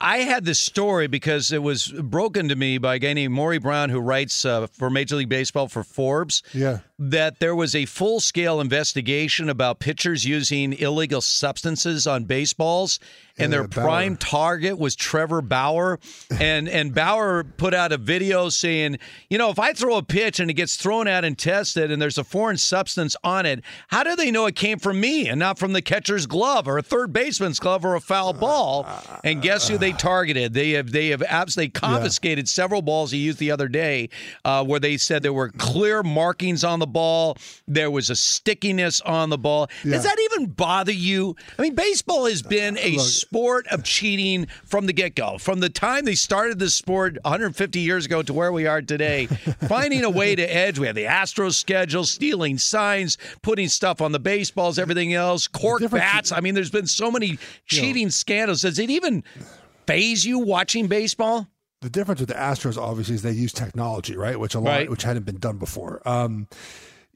I 0.00 0.18
had 0.18 0.44
this 0.44 0.58
story 0.58 1.06
because 1.06 1.52
it 1.52 1.62
was 1.62 1.88
broken 1.88 2.48
to 2.48 2.56
me 2.56 2.78
by 2.78 2.96
a 2.96 2.98
guy 2.98 3.12
named 3.12 3.34
Maury 3.34 3.58
Brown, 3.58 3.90
who 3.90 4.00
writes 4.00 4.44
uh, 4.44 4.66
for 4.68 4.90
Major 4.90 5.16
League 5.16 5.28
Baseball 5.28 5.68
for 5.68 5.82
Forbes. 5.82 6.42
Yeah. 6.52 6.80
That 6.98 7.40
there 7.40 7.54
was 7.54 7.74
a 7.74 7.84
full 7.84 8.20
scale 8.20 8.58
investigation 8.58 9.50
about 9.50 9.80
pitchers 9.80 10.24
using 10.24 10.72
illegal 10.72 11.20
substances 11.20 12.06
on 12.06 12.24
baseballs, 12.24 12.98
and 13.38 13.52
Yeah, 13.52 13.58
their 13.58 13.68
Bauer. 13.68 13.84
prime 13.84 14.16
target 14.16 14.78
was 14.78 14.96
Trevor 14.96 15.42
Bauer. 15.42 16.00
and 16.40 16.66
and 16.70 16.94
Bauer 16.94 17.44
put 17.44 17.74
out 17.74 17.92
a 17.92 17.98
video 17.98 18.48
saying, 18.48 18.98
you 19.28 19.36
know, 19.36 19.50
if 19.50 19.58
I 19.58 19.74
throw 19.74 19.96
a 19.98 20.02
pitch 20.02 20.40
and 20.40 20.50
it 20.50 20.54
gets 20.54 20.76
thrown 20.76 21.06
out 21.06 21.22
and 21.22 21.36
tested 21.36 21.90
and 21.92 22.00
there's 22.00 22.16
a 22.16 22.24
foreign 22.24 22.56
substance 22.56 23.14
on 23.22 23.44
it, 23.44 23.62
how 23.88 24.02
do 24.02 24.16
they 24.16 24.30
know 24.30 24.46
it 24.46 24.56
came 24.56 24.78
from 24.78 24.98
me 24.98 25.28
and 25.28 25.38
not 25.38 25.58
from 25.58 25.74
the 25.74 25.82
catcher's 25.82 26.24
glove 26.24 26.66
or 26.66 26.78
a 26.78 26.82
third 26.82 27.12
baseman's 27.12 27.60
glove 27.60 27.84
or 27.84 27.94
a 27.94 28.00
foul 28.00 28.32
ball? 28.32 28.86
And 29.22 29.42
guess 29.42 29.68
who 29.68 29.76
they 29.76 29.92
targeted? 29.92 30.54
They 30.54 30.70
have 30.70 30.92
they 30.92 31.08
have 31.08 31.22
absolutely 31.22 31.72
confiscated 31.72 32.48
several 32.48 32.80
balls 32.80 33.10
he 33.10 33.18
used 33.18 33.38
the 33.38 33.50
other 33.50 33.68
day, 33.68 34.08
uh, 34.46 34.64
where 34.64 34.80
they 34.80 34.96
said 34.96 35.22
there 35.22 35.34
were 35.34 35.50
clear 35.50 36.02
markings 36.02 36.64
on 36.64 36.78
the 36.78 36.85
ball, 36.86 37.36
there 37.66 37.90
was 37.90 38.10
a 38.10 38.16
stickiness 38.16 39.00
on 39.00 39.30
the 39.30 39.38
ball. 39.38 39.68
Yeah. 39.84 39.92
Does 39.92 40.04
that 40.04 40.16
even 40.30 40.46
bother 40.46 40.92
you? 40.92 41.36
I 41.58 41.62
mean, 41.62 41.74
baseball 41.74 42.26
has 42.26 42.42
been 42.42 42.78
a 42.78 42.98
sport 42.98 43.66
of 43.68 43.84
cheating 43.84 44.46
from 44.64 44.86
the 44.86 44.92
get 44.92 45.14
go. 45.14 45.38
From 45.38 45.60
the 45.60 45.68
time 45.68 46.04
they 46.04 46.14
started 46.14 46.58
this 46.58 46.74
sport 46.74 47.18
150 47.22 47.80
years 47.80 48.06
ago 48.06 48.22
to 48.22 48.32
where 48.32 48.52
we 48.52 48.66
are 48.66 48.82
today, 48.82 49.26
finding 49.68 50.04
a 50.04 50.10
way 50.10 50.34
to 50.34 50.42
edge. 50.42 50.78
We 50.78 50.86
have 50.86 50.96
the 50.96 51.04
Astros 51.04 51.54
schedule, 51.54 52.04
stealing 52.04 52.58
signs, 52.58 53.18
putting 53.42 53.68
stuff 53.68 54.00
on 54.00 54.12
the 54.12 54.20
baseballs, 54.20 54.78
everything 54.78 55.14
else, 55.14 55.46
cork 55.46 55.82
bats. 55.90 56.32
I 56.32 56.40
mean, 56.40 56.54
there's 56.54 56.70
been 56.70 56.86
so 56.86 57.10
many 57.10 57.38
cheating 57.66 58.10
scandals. 58.10 58.62
Does 58.62 58.78
it 58.78 58.90
even 58.90 59.24
phase 59.86 60.24
you 60.24 60.38
watching 60.38 60.86
baseball? 60.86 61.48
The 61.82 61.90
difference 61.90 62.20
with 62.20 62.28
the 62.30 62.34
Astros 62.34 62.78
obviously 62.80 63.14
is 63.16 63.22
they 63.22 63.32
use 63.32 63.52
technology, 63.52 64.16
right? 64.16 64.38
Which 64.40 64.54
a 64.54 64.60
lot, 64.60 64.70
Right. 64.70 64.90
which 64.90 65.02
hadn't 65.02 65.24
been 65.26 65.38
done 65.38 65.58
before. 65.58 66.06
Um, 66.08 66.48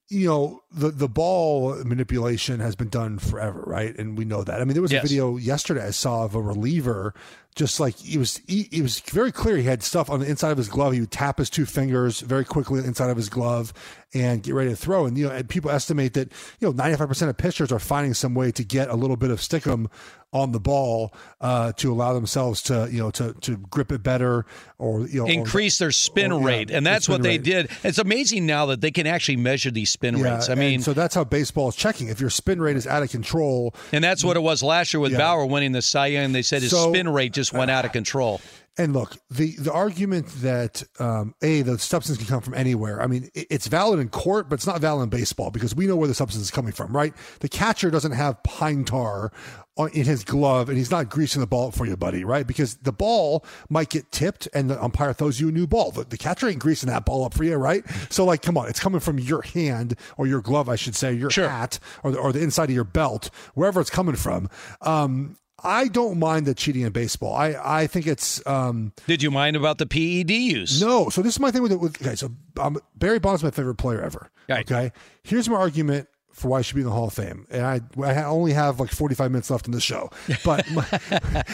you 0.08 0.26
know, 0.26 0.60
the 0.72 0.90
the 0.90 1.08
ball 1.08 1.76
manipulation 1.84 2.60
has 2.60 2.74
been 2.76 2.88
done 2.88 3.18
forever, 3.18 3.62
right? 3.66 3.96
And 3.96 4.18
we 4.18 4.24
know 4.24 4.42
that. 4.42 4.60
I 4.60 4.64
mean, 4.64 4.74
there 4.74 4.82
was 4.82 4.90
Yes. 4.92 5.04
a 5.04 5.06
video 5.08 5.36
yesterday 5.36 5.86
I 5.86 5.90
saw 5.92 6.24
of 6.24 6.34
a 6.34 6.42
reliever, 6.42 7.14
just 7.56 7.80
like 7.80 7.96
he 7.96 8.16
was. 8.18 8.40
He, 8.46 8.68
it 8.72 8.82
was 8.82 9.00
very 9.00 9.32
clear 9.32 9.56
he 9.56 9.64
had 9.64 9.82
stuff 9.82 10.08
on 10.10 10.20
the 10.20 10.26
inside 10.26 10.50
of 10.52 10.58
his 10.58 10.68
glove. 10.68 10.92
He 10.92 11.00
would 11.00 11.10
tap 11.10 11.38
his 11.38 11.50
two 11.50 11.66
fingers 11.66 12.20
very 12.20 12.44
quickly 12.44 12.84
inside 12.84 13.10
of 13.10 13.16
his 13.16 13.28
glove 13.28 13.72
and 14.14 14.42
get 14.42 14.54
ready 14.54 14.70
to 14.70 14.76
throw. 14.76 15.06
And 15.06 15.16
you 15.18 15.28
know, 15.28 15.34
and 15.34 15.48
people 15.48 15.70
estimate 15.70 16.14
that 16.14 16.32
you 16.60 16.68
know 16.68 16.72
ninety 16.72 16.96
five 16.96 17.08
percent 17.08 17.28
of 17.30 17.36
pitchers 17.36 17.72
are 17.72 17.78
finding 17.78 18.14
some 18.14 18.34
way 18.34 18.50
to 18.52 18.64
get 18.64 18.88
a 18.88 18.94
little 18.94 19.16
bit 19.16 19.30
of 19.30 19.40
stickum 19.40 19.86
on 20.32 20.52
the 20.52 20.60
ball 20.60 21.12
uh, 21.40 21.72
to 21.72 21.92
allow 21.92 22.12
themselves 22.12 22.62
to 22.62 22.88
you 22.90 22.98
know 23.00 23.10
to 23.10 23.32
to 23.40 23.56
grip 23.56 23.90
it 23.90 24.00
better 24.02 24.46
or 24.78 25.06
you 25.08 25.18
know 25.18 25.24
or- 25.26 25.30
increase 25.30 25.78
their 25.78 25.90
spin 25.90 26.30
or, 26.30 26.40
yeah, 26.40 26.46
rate, 26.46 26.70
and 26.70 26.86
that's 26.86 27.08
what 27.08 27.20
they 27.22 27.30
rate. 27.30 27.42
did. 27.42 27.70
It's 27.82 27.98
amazing 27.98 28.46
now 28.46 28.66
that 28.66 28.80
they 28.80 28.92
can 28.92 29.08
actually 29.08 29.36
measure 29.38 29.72
these 29.72 29.90
spin 29.90 30.20
rates. 30.22 30.48
I 30.48 30.54
mean, 30.54 30.82
so 30.82 30.92
that's 30.92 31.16
how 31.16 31.24
baseball 31.24 31.68
is 31.68 31.74
checking. 31.74 32.08
If 32.08 32.20
your 32.20 32.30
spin 32.30 32.60
rate 32.62 32.76
is 32.76 32.86
out 32.86 33.02
of 33.02 33.10
control, 33.10 33.74
and 33.92 34.04
that's 34.04 34.22
what 34.22 34.36
it 34.36 34.40
was 34.40 34.62
last 34.62 34.94
year 34.94 35.00
with 35.00 35.12
Yeah. 35.12 35.18
Bauer 35.18 35.46
winning 35.46 35.72
the 35.72 35.82
Cy 35.82 36.06
Young. 36.06 36.30
They 36.32 36.42
said 36.42 36.62
his 36.62 36.70
So- 36.70 36.92
spin 36.92 37.08
rate 37.08 37.32
just 37.40 37.52
went 37.52 37.70
out 37.70 37.84
of 37.84 37.92
control. 37.92 38.40
And 38.78 38.92
look, 38.94 39.16
the 39.30 39.56
the 39.56 39.72
argument 39.72 40.28
that 40.42 40.82
um, 40.98 41.34
a 41.42 41.62
the 41.62 41.78
substance 41.78 42.18
can 42.18 42.26
come 42.26 42.40
from 42.40 42.54
anywhere. 42.54 43.02
I 43.02 43.08
mean, 43.08 43.28
it, 43.34 43.48
it's 43.50 43.66
valid 43.66 43.98
in 43.98 44.08
court, 44.08 44.48
but 44.48 44.54
it's 44.54 44.66
not 44.66 44.80
valid 44.80 45.02
in 45.04 45.10
baseball 45.10 45.50
because 45.50 45.74
we 45.74 45.86
know 45.86 45.96
where 45.96 46.08
the 46.08 46.14
substance 46.14 46.44
is 46.44 46.50
coming 46.50 46.72
from, 46.72 46.96
right? 46.96 47.12
The 47.40 47.48
catcher 47.48 47.90
doesn't 47.90 48.12
have 48.12 48.42
pine 48.42 48.84
tar 48.84 49.32
on, 49.76 49.90
in 49.90 50.04
his 50.04 50.24
glove, 50.24 50.68
and 50.68 50.78
he's 50.78 50.90
not 50.90 51.10
greasing 51.10 51.40
the 51.40 51.46
ball 51.46 51.72
for 51.72 51.84
you, 51.84 51.96
buddy, 51.96 52.24
right? 52.24 52.46
Because 52.46 52.76
the 52.76 52.92
ball 52.92 53.44
might 53.68 53.90
get 53.90 54.10
tipped, 54.12 54.48
and 54.54 54.70
the 54.70 54.82
umpire 54.82 55.12
throws 55.12 55.40
you 55.40 55.48
a 55.48 55.52
new 55.52 55.66
ball. 55.66 55.90
The, 55.90 56.04
the 56.04 56.18
catcher 56.18 56.48
ain't 56.48 56.60
greasing 56.60 56.88
that 56.88 57.04
ball 57.04 57.24
up 57.24 57.34
for 57.34 57.44
you, 57.44 57.56
right? 57.56 57.84
So, 58.08 58.24
like, 58.24 58.40
come 58.40 58.56
on, 58.56 58.68
it's 58.68 58.80
coming 58.80 59.00
from 59.00 59.18
your 59.18 59.42
hand 59.42 59.96
or 60.16 60.26
your 60.26 60.40
glove, 60.40 60.68
I 60.68 60.76
should 60.76 60.94
say, 60.94 61.12
your 61.12 61.30
hat 61.30 61.80
or 62.04 62.12
the, 62.12 62.18
or 62.18 62.32
the 62.32 62.40
inside 62.40 62.70
of 62.70 62.74
your 62.74 62.84
belt, 62.84 63.30
wherever 63.54 63.80
it's 63.80 63.90
coming 63.90 64.16
from. 64.16 64.48
Um, 64.80 65.36
I 65.62 65.88
don't 65.88 66.18
mind 66.18 66.46
the 66.46 66.54
cheating 66.54 66.82
in 66.82 66.92
baseball. 66.92 67.34
I, 67.34 67.56
I 67.62 67.86
think 67.86 68.06
it's. 68.06 68.44
Um, 68.46 68.92
Did 69.06 69.22
you 69.22 69.30
mind 69.30 69.56
about 69.56 69.78
the 69.78 69.86
PED 69.86 70.30
use? 70.30 70.80
No. 70.80 71.08
So 71.08 71.22
this 71.22 71.34
is 71.34 71.40
my 71.40 71.50
thing 71.50 71.62
with 71.62 71.72
it. 71.72 71.80
With, 71.80 72.00
okay, 72.00 72.14
so 72.14 72.30
um, 72.58 72.78
Barry 72.96 73.18
Bonds 73.18 73.40
is 73.40 73.44
my 73.44 73.50
favorite 73.50 73.76
player 73.76 74.00
ever. 74.00 74.30
Okay. 74.50 74.92
Here's 75.22 75.48
my 75.48 75.56
argument 75.56 76.08
for 76.32 76.48
why 76.48 76.60
he 76.60 76.62
should 76.64 76.74
be 76.76 76.80
in 76.80 76.86
the 76.86 76.92
Hall 76.92 77.06
of 77.08 77.12
Fame. 77.12 77.46
And 77.50 77.64
I, 77.66 77.80
I 78.02 78.24
only 78.24 78.52
have 78.52 78.80
like 78.80 78.90
45 78.90 79.30
minutes 79.30 79.50
left 79.50 79.66
in 79.66 79.72
the 79.72 79.80
show. 79.80 80.10
But 80.44 80.70
my, 80.72 80.84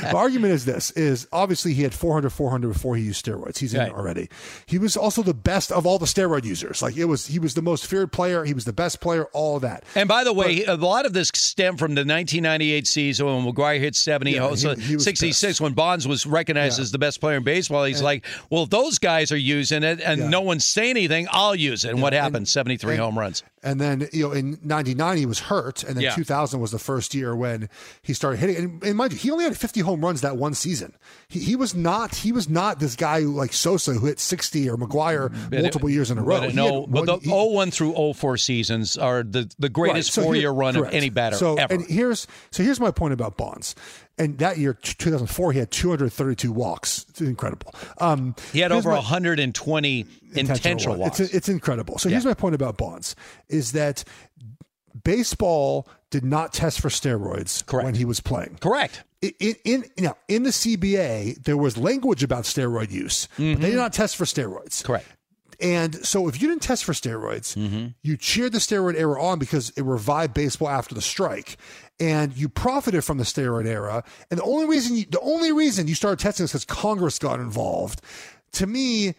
my 0.02 0.12
argument 0.12 0.52
is 0.52 0.64
this 0.64 0.90
is 0.92 1.26
obviously 1.32 1.74
he 1.74 1.82
had 1.82 1.92
400 1.94 2.30
400 2.30 2.72
before 2.72 2.96
he 2.96 3.02
used 3.02 3.24
steroids. 3.24 3.58
He's 3.58 3.74
in 3.74 3.80
Right. 3.80 3.88
it 3.88 3.94
already. 3.94 4.28
He 4.66 4.78
was 4.78 4.96
also 4.96 5.22
the 5.22 5.34
best 5.34 5.72
of 5.72 5.86
all 5.86 5.98
the 5.98 6.06
steroid 6.06 6.44
users. 6.44 6.82
Like 6.82 6.96
it 6.96 7.06
was 7.06 7.26
he 7.26 7.38
was 7.38 7.54
the 7.54 7.62
most 7.62 7.86
feared 7.86 8.12
player, 8.12 8.44
he 8.44 8.54
was 8.54 8.64
the 8.64 8.72
best 8.72 9.00
player, 9.00 9.24
all 9.32 9.56
of 9.56 9.62
that. 9.62 9.84
And 9.94 10.08
by 10.08 10.24
the 10.24 10.32
way, 10.32 10.64
a 10.64 10.76
lot 10.76 11.04
of 11.06 11.12
this 11.12 11.30
stemmed 11.34 11.78
from 11.78 11.94
the 11.94 12.00
1998 12.04 12.86
season 12.86 13.26
when 13.26 13.44
McGwire 13.54 13.78
hit 13.80 13.96
70, 13.96 14.32
Yeah, 14.32 14.40
also 14.40 14.74
he- 14.76 14.82
he 14.82 14.94
was 14.96 15.04
66 15.04 15.60
when 15.60 15.72
Bonds 15.72 16.06
was 16.06 16.26
recognized 16.26 16.78
as 16.80 16.92
the 16.92 16.98
best 16.98 17.20
player 17.20 17.36
in 17.38 17.42
baseball. 17.44 17.84
He's 17.84 18.02
like, 18.02 18.24
well, 18.50 18.64
if 18.64 18.70
those 18.70 18.98
guys 18.98 19.32
are 19.32 19.36
using 19.36 19.82
it 19.82 20.00
and 20.00 20.30
no 20.30 20.40
one's 20.42 20.64
saying 20.64 20.90
anything, 20.90 21.26
I'll 21.30 21.54
use 21.54 21.84
it. 21.84 21.90
And 21.90 22.02
what 22.02 22.12
happened? 22.12 22.48
73 22.48 22.92
and- 22.94 23.00
home 23.02 23.18
runs. 23.18 23.42
And 23.66 23.80
then, 23.80 24.08
you 24.12 24.28
know, 24.28 24.32
in 24.32 24.58
99, 24.62 25.16
he 25.18 25.26
was 25.26 25.40
hurt. 25.40 25.82
And 25.82 25.96
then 25.96 26.04
Yeah. 26.04 26.14
2000 26.14 26.60
was 26.60 26.70
the 26.70 26.78
first 26.78 27.14
year 27.14 27.34
when 27.34 27.68
he 28.00 28.14
started 28.14 28.38
hitting. 28.38 28.56
And, 28.56 28.84
and 28.84 28.96
mind 28.96 29.12
you, 29.12 29.18
he 29.18 29.30
only 29.32 29.42
had 29.44 29.56
50 29.58 29.80
home 29.80 30.04
runs 30.04 30.20
that 30.20 30.36
one 30.36 30.54
season. 30.54 30.94
He, 31.26 31.40
he 31.40 31.56
was 31.56 31.74
not, 31.74 32.14
he 32.14 32.30
was 32.30 32.48
not 32.48 32.78
this 32.78 32.94
guy 32.94 33.22
who, 33.22 33.32
like 33.32 33.52
Sosa 33.52 33.92
who 33.94 34.06
hit 34.06 34.20
60 34.20 34.70
or 34.70 34.76
McGwire 34.76 35.28
mm-hmm. 35.30 35.48
But 35.50 35.58
it- 35.58 35.62
multiple 35.62 35.90
years 35.90 36.12
in 36.12 36.18
a 36.18 36.22
row. 36.22 36.40
But, 36.40 36.54
no, 36.54 36.86
but 36.86 37.06
the 37.06 37.28
01 37.28 37.72
through 37.72 38.12
04 38.14 38.36
seasons 38.36 38.96
are 38.96 39.24
the, 39.24 39.52
the 39.58 39.68
greatest 39.68 40.16
Right, 40.16 40.22
so 40.22 40.22
four 40.22 40.36
year 40.36 40.50
run 40.50 40.74
correct. 40.74 40.88
of 40.88 40.94
any 40.94 41.10
batter 41.10 41.36
so, 41.36 41.56
ever. 41.56 41.74
And 41.74 41.84
here's 41.86 42.28
so 42.52 42.62
here's 42.62 42.78
my 42.78 42.92
point 42.92 43.14
about 43.14 43.36
Bonds. 43.36 43.74
And 44.18 44.38
that 44.38 44.56
year, 44.56 44.72
2004, 44.72 45.52
he 45.52 45.58
had 45.58 45.70
232 45.70 46.50
walks. 46.50 47.04
It's 47.10 47.20
incredible. 47.20 47.74
Um, 47.98 48.34
he 48.52 48.60
had 48.60 48.72
over 48.72 48.88
my- 48.90 48.96
120 48.96 50.06
intentional, 50.34 50.96
walks. 50.96 51.20
It's, 51.20 51.34
it's 51.34 51.48
incredible. 51.50 51.98
So 51.98 52.08
here's 52.08 52.24
my 52.24 52.34
point 52.34 52.54
about 52.54 52.78
Bonds: 52.78 53.14
is 53.48 53.72
that 53.72 54.04
baseball 55.04 55.88
did 56.10 56.24
not 56.24 56.52
test 56.52 56.80
for 56.80 56.88
steroids 56.88 57.62
when 57.84 57.94
he 57.94 58.04
was 58.04 58.20
playing. 58.20 58.58
Correct. 58.60 59.02
In, 59.22 59.32
in, 59.40 59.56
in 59.64 59.84
now 60.04 60.16
in 60.28 60.42
the 60.44 60.50
CBA, 60.50 61.42
there 61.44 61.56
was 61.56 61.76
language 61.76 62.22
about 62.22 62.44
steroid 62.44 62.90
use, 62.90 63.28
but 63.36 63.60
they 63.60 63.70
did 63.70 63.76
not 63.76 63.92
test 63.92 64.16
for 64.16 64.24
steroids. 64.24 64.80
Mm-hmm. 64.82 64.86
Correct. 64.86 65.06
And 65.60 65.94
so, 66.06 66.28
if 66.28 66.40
you 66.40 66.48
didn't 66.48 66.62
test 66.62 66.84
for 66.84 66.92
steroids, 66.92 67.56
Mm-hmm. 67.56 67.86
you 68.02 68.16
cheered 68.16 68.52
the 68.52 68.58
steroid 68.58 68.94
era 68.94 69.22
on 69.22 69.38
because 69.38 69.70
it 69.70 69.82
revived 69.82 70.34
baseball 70.34 70.68
after 70.68 70.94
the 70.94 71.00
strike, 71.00 71.56
and 71.98 72.36
you 72.36 72.48
profited 72.48 73.04
from 73.04 73.18
the 73.18 73.24
steroid 73.24 73.66
era. 73.66 74.04
And 74.30 74.38
the 74.38 74.44
only 74.44 74.66
reason 74.66 74.96
you, 74.96 75.06
the 75.08 75.20
only 75.20 75.52
reason 75.52 75.88
you 75.88 75.94
started 75.94 76.18
testing 76.18 76.44
is 76.44 76.50
because 76.52 76.64
Congress 76.64 77.18
got 77.18 77.40
involved. 77.40 78.02
To 78.52 78.66
me, 78.66 79.14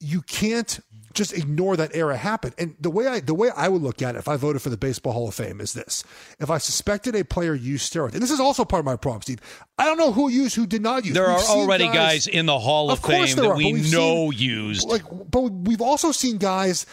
you 0.00 0.22
can't 0.22 0.80
just 1.14 1.32
ignore 1.32 1.76
that 1.76 1.94
era 1.94 2.16
happened. 2.16 2.54
And 2.58 2.74
the 2.80 2.90
way 2.90 3.06
I 3.06 3.20
the 3.20 3.34
way 3.34 3.50
I 3.56 3.68
would 3.68 3.82
look 3.82 4.02
at 4.02 4.14
it 4.14 4.18
if 4.18 4.28
I 4.28 4.36
voted 4.36 4.62
for 4.62 4.70
the 4.70 4.76
Baseball 4.76 5.12
Hall 5.12 5.28
of 5.28 5.34
Fame 5.34 5.60
is 5.60 5.72
this: 5.72 6.04
if 6.40 6.50
I 6.50 6.58
suspected 6.58 7.14
a 7.14 7.24
player 7.24 7.54
used 7.54 7.92
steroids, 7.92 8.12
and 8.14 8.22
this 8.22 8.30
is 8.30 8.40
also 8.40 8.64
part 8.64 8.80
of 8.80 8.84
my 8.86 8.96
problem, 8.96 9.22
Steve. 9.22 9.40
I 9.78 9.84
don't 9.86 9.98
know 9.98 10.12
who 10.12 10.28
used, 10.28 10.54
who 10.56 10.66
did 10.66 10.82
not 10.82 11.04
use. 11.04 11.14
There 11.14 11.26
We've 11.28 11.36
are 11.36 11.40
already 11.40 11.84
guys, 11.84 12.26
in 12.26 12.46
the 12.46 12.58
Hall 12.58 12.90
of, 12.90 13.02
course 13.02 13.34
Fame 13.34 13.42
that 13.44 13.50
are, 13.50 13.56
we 13.56 13.72
know 13.72 14.30
seen- 14.30 14.32
used. 14.32 14.88
Like, 14.88 15.02
but 15.30 15.40
we've 15.42 15.82
also 15.82 16.12
seen 16.12 16.38
guys 16.38 16.86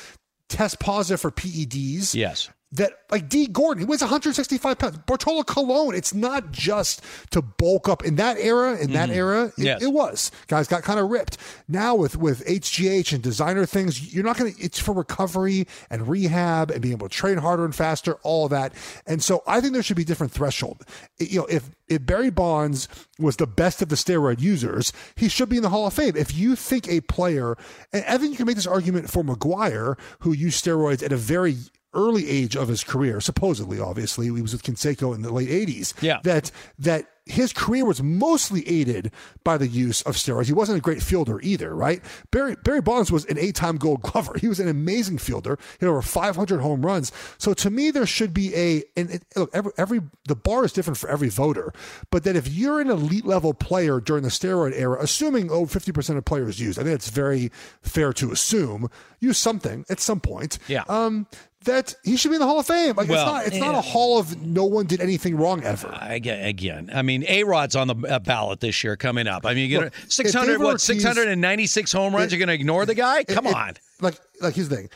test 0.47 0.79
positive 0.79 1.21
for 1.21 1.31
PEDs. 1.31 2.15
Yes. 2.15 2.49
That 2.73 2.91
like 3.09 3.29
Dee 3.29 3.47
Gordon, 3.47 3.79
he 3.81 3.85
weighs 3.89 4.01
165 4.01 4.77
pounds. 4.77 4.97
Bartolo 5.07 5.41
Colon, 5.41 5.95
it's 5.95 6.13
not 6.13 6.51
just 6.51 7.01
to 7.31 7.41
bulk 7.41 7.89
up 7.89 8.05
in 8.05 8.17
that 8.17 8.37
era. 8.37 8.77
In 8.77 8.93
that 8.93 9.09
Mhm. 9.09 9.15
era, 9.15 9.45
it, 9.45 9.53
Yes. 9.57 9.81
it 9.81 9.87
was 9.91 10.29
guys 10.47 10.67
got 10.67 10.83
kind 10.83 10.99
of 10.99 11.09
ripped. 11.09 11.37
Now 11.67 11.95
with 11.95 12.15
with 12.15 12.43
HGH 12.47 13.11
and 13.11 13.23
designer 13.23 13.65
things, 13.65 14.13
you're 14.13 14.23
not 14.23 14.37
gonna. 14.37 14.51
It's 14.59 14.77
for 14.77 14.93
recovery 14.93 15.65
and 15.89 16.07
rehab 16.07 16.69
and 16.69 16.79
being 16.79 16.91
able 16.93 17.09
to 17.09 17.15
train 17.15 17.39
harder 17.39 17.65
and 17.65 17.73
faster. 17.73 18.17
All 18.21 18.45
of 18.45 18.51
that, 18.51 18.73
and 19.07 19.23
so 19.23 19.41
I 19.47 19.61
think 19.61 19.73
there 19.73 19.81
should 19.81 19.97
be 19.97 20.03
different 20.05 20.31
threshold. 20.31 20.85
It- 21.17 21.31
you 21.31 21.39
know, 21.39 21.45
if 21.47 21.71
if 21.87 22.05
Barry 22.05 22.29
Bonds 22.29 22.87
was 23.17 23.37
the 23.37 23.47
best 23.47 23.81
of 23.81 23.89
the 23.89 23.95
steroid 23.95 24.39
users, 24.41 24.93
he 25.15 25.27
should 25.27 25.49
be 25.49 25.57
in 25.57 25.63
the 25.63 25.69
Hall 25.69 25.87
of 25.87 25.93
Fame. 25.95 26.15
If 26.15 26.35
you 26.37 26.55
think 26.55 26.87
a 26.87 27.01
player, 27.01 27.57
and 27.91 28.05
I 28.07 28.19
think 28.19 28.29
you 28.29 28.37
can 28.37 28.45
make 28.45 28.57
this 28.57 28.67
argument 28.67 29.09
for 29.09 29.23
McGwire, 29.23 29.97
who 30.19 30.31
used 30.33 30.63
steroids 30.63 31.01
at 31.01 31.11
a 31.11 31.17
very 31.17 31.57
early 31.93 32.29
age 32.29 32.55
of 32.55 32.67
his 32.67 32.83
career, 32.83 33.19
supposedly, 33.19 33.79
obviously, 33.79 34.25
he 34.25 34.41
was 34.41 34.53
with 34.53 34.63
Canseco 34.63 35.13
in 35.15 35.21
the 35.21 35.31
late 35.31 35.49
80s. 35.49 35.93
Yeah. 36.01 36.19
That 36.23 36.51
that 36.79 37.07
his 37.29 37.53
career 37.53 37.85
was 37.85 38.01
mostly 38.01 38.67
aided 38.67 39.11
by 39.43 39.57
the 39.57 39.67
use 39.67 40.01
of 40.01 40.15
steroids. 40.15 40.47
He 40.47 40.53
wasn't 40.53 40.79
a 40.79 40.81
great 40.81 41.01
fielder 41.01 41.39
either, 41.41 41.75
right? 41.75 42.01
Barry 42.31 42.55
Barry 42.63 42.81
Bonds 42.81 43.11
was 43.11 43.25
an 43.25 43.37
eight-time 43.37 43.77
Gold 43.77 44.01
Glover. 44.01 44.37
He 44.39 44.47
was 44.47 44.59
an 44.59 44.67
amazing 44.67 45.19
fielder. 45.19 45.57
He 45.79 45.85
had 45.85 45.91
over 45.91 46.01
500 46.01 46.59
home 46.59 46.85
runs. 46.85 47.11
So 47.37 47.53
to 47.53 47.69
me, 47.69 47.91
there 47.91 48.05
should 48.05 48.33
be 48.33 48.53
a 48.55 48.83
and 48.97 49.11
it, 49.11 49.23
look 49.35 49.51
every 49.53 49.71
every 49.77 50.01
the 50.27 50.35
bar 50.35 50.65
is 50.65 50.73
different 50.73 50.97
for 50.97 51.09
every 51.09 51.29
voter, 51.29 51.71
but 52.09 52.23
that 52.23 52.35
if 52.35 52.47
you're 52.47 52.81
an 52.81 52.89
elite 52.89 53.25
level 53.25 53.53
player 53.53 53.99
during 53.99 54.23
the 54.23 54.29
steroid 54.29 54.73
era, 54.75 54.97
assuming 54.99 55.51
oh 55.51 55.65
50% 55.65 56.17
of 56.17 56.25
players 56.25 56.59
used, 56.59 56.79
I 56.79 56.83
think 56.83 56.95
it's 56.95 57.09
very 57.09 57.51
fair 57.81 58.11
to 58.13 58.31
assume 58.31 58.89
use 59.19 59.37
something 59.37 59.85
at 59.89 59.99
some 59.99 60.19
point. 60.19 60.57
Yeah. 60.67 60.83
Um, 60.87 61.27
that 61.65 61.93
he 62.03 62.15
should 62.15 62.29
be 62.29 62.35
in 62.35 62.39
the 62.39 62.47
Hall 62.47 62.59
of 62.59 62.67
Fame. 62.67 62.95
Like 62.95 63.09
Well, 63.09 63.35
it's 63.35 63.45
not 63.45 63.47
it's 63.47 63.57
not 63.57 63.75
a 63.75 63.81
hall 63.81 64.17
of 64.19 64.41
no 64.41 64.65
one 64.65 64.85
did 64.85 65.01
anything 65.01 65.35
wrong 65.35 65.63
ever. 65.63 65.95
Again, 66.01 66.45
again, 66.45 66.89
I 66.93 67.01
mean, 67.01 67.25
A 67.27 67.43
Rod's 67.43 67.75
on 67.75 67.87
the 67.87 67.95
uh, 68.07 68.19
ballot 68.19 68.59
this 68.61 68.83
year 68.83 68.95
coming 68.95 69.27
up. 69.27 69.45
I 69.45 69.53
mean, 69.53 69.69
you're 69.69 69.85
Look, 69.85 69.93
600, 70.07 70.59
what, 70.59 70.67
Ortiz- 70.73 70.83
696 70.83 71.91
home 71.91 72.15
runs? 72.15 72.31
It- 72.31 72.37
you're 72.37 72.45
going 72.45 72.55
to 72.57 72.61
ignore 72.61 72.85
the 72.85 72.95
guy? 72.95 73.23
Come 73.25 73.47
it- 73.47 73.55
on. 73.55 73.73
Like 74.01 74.15
like 74.41 74.55
here's 74.55 74.69
the 74.69 74.77
thing. 74.77 74.89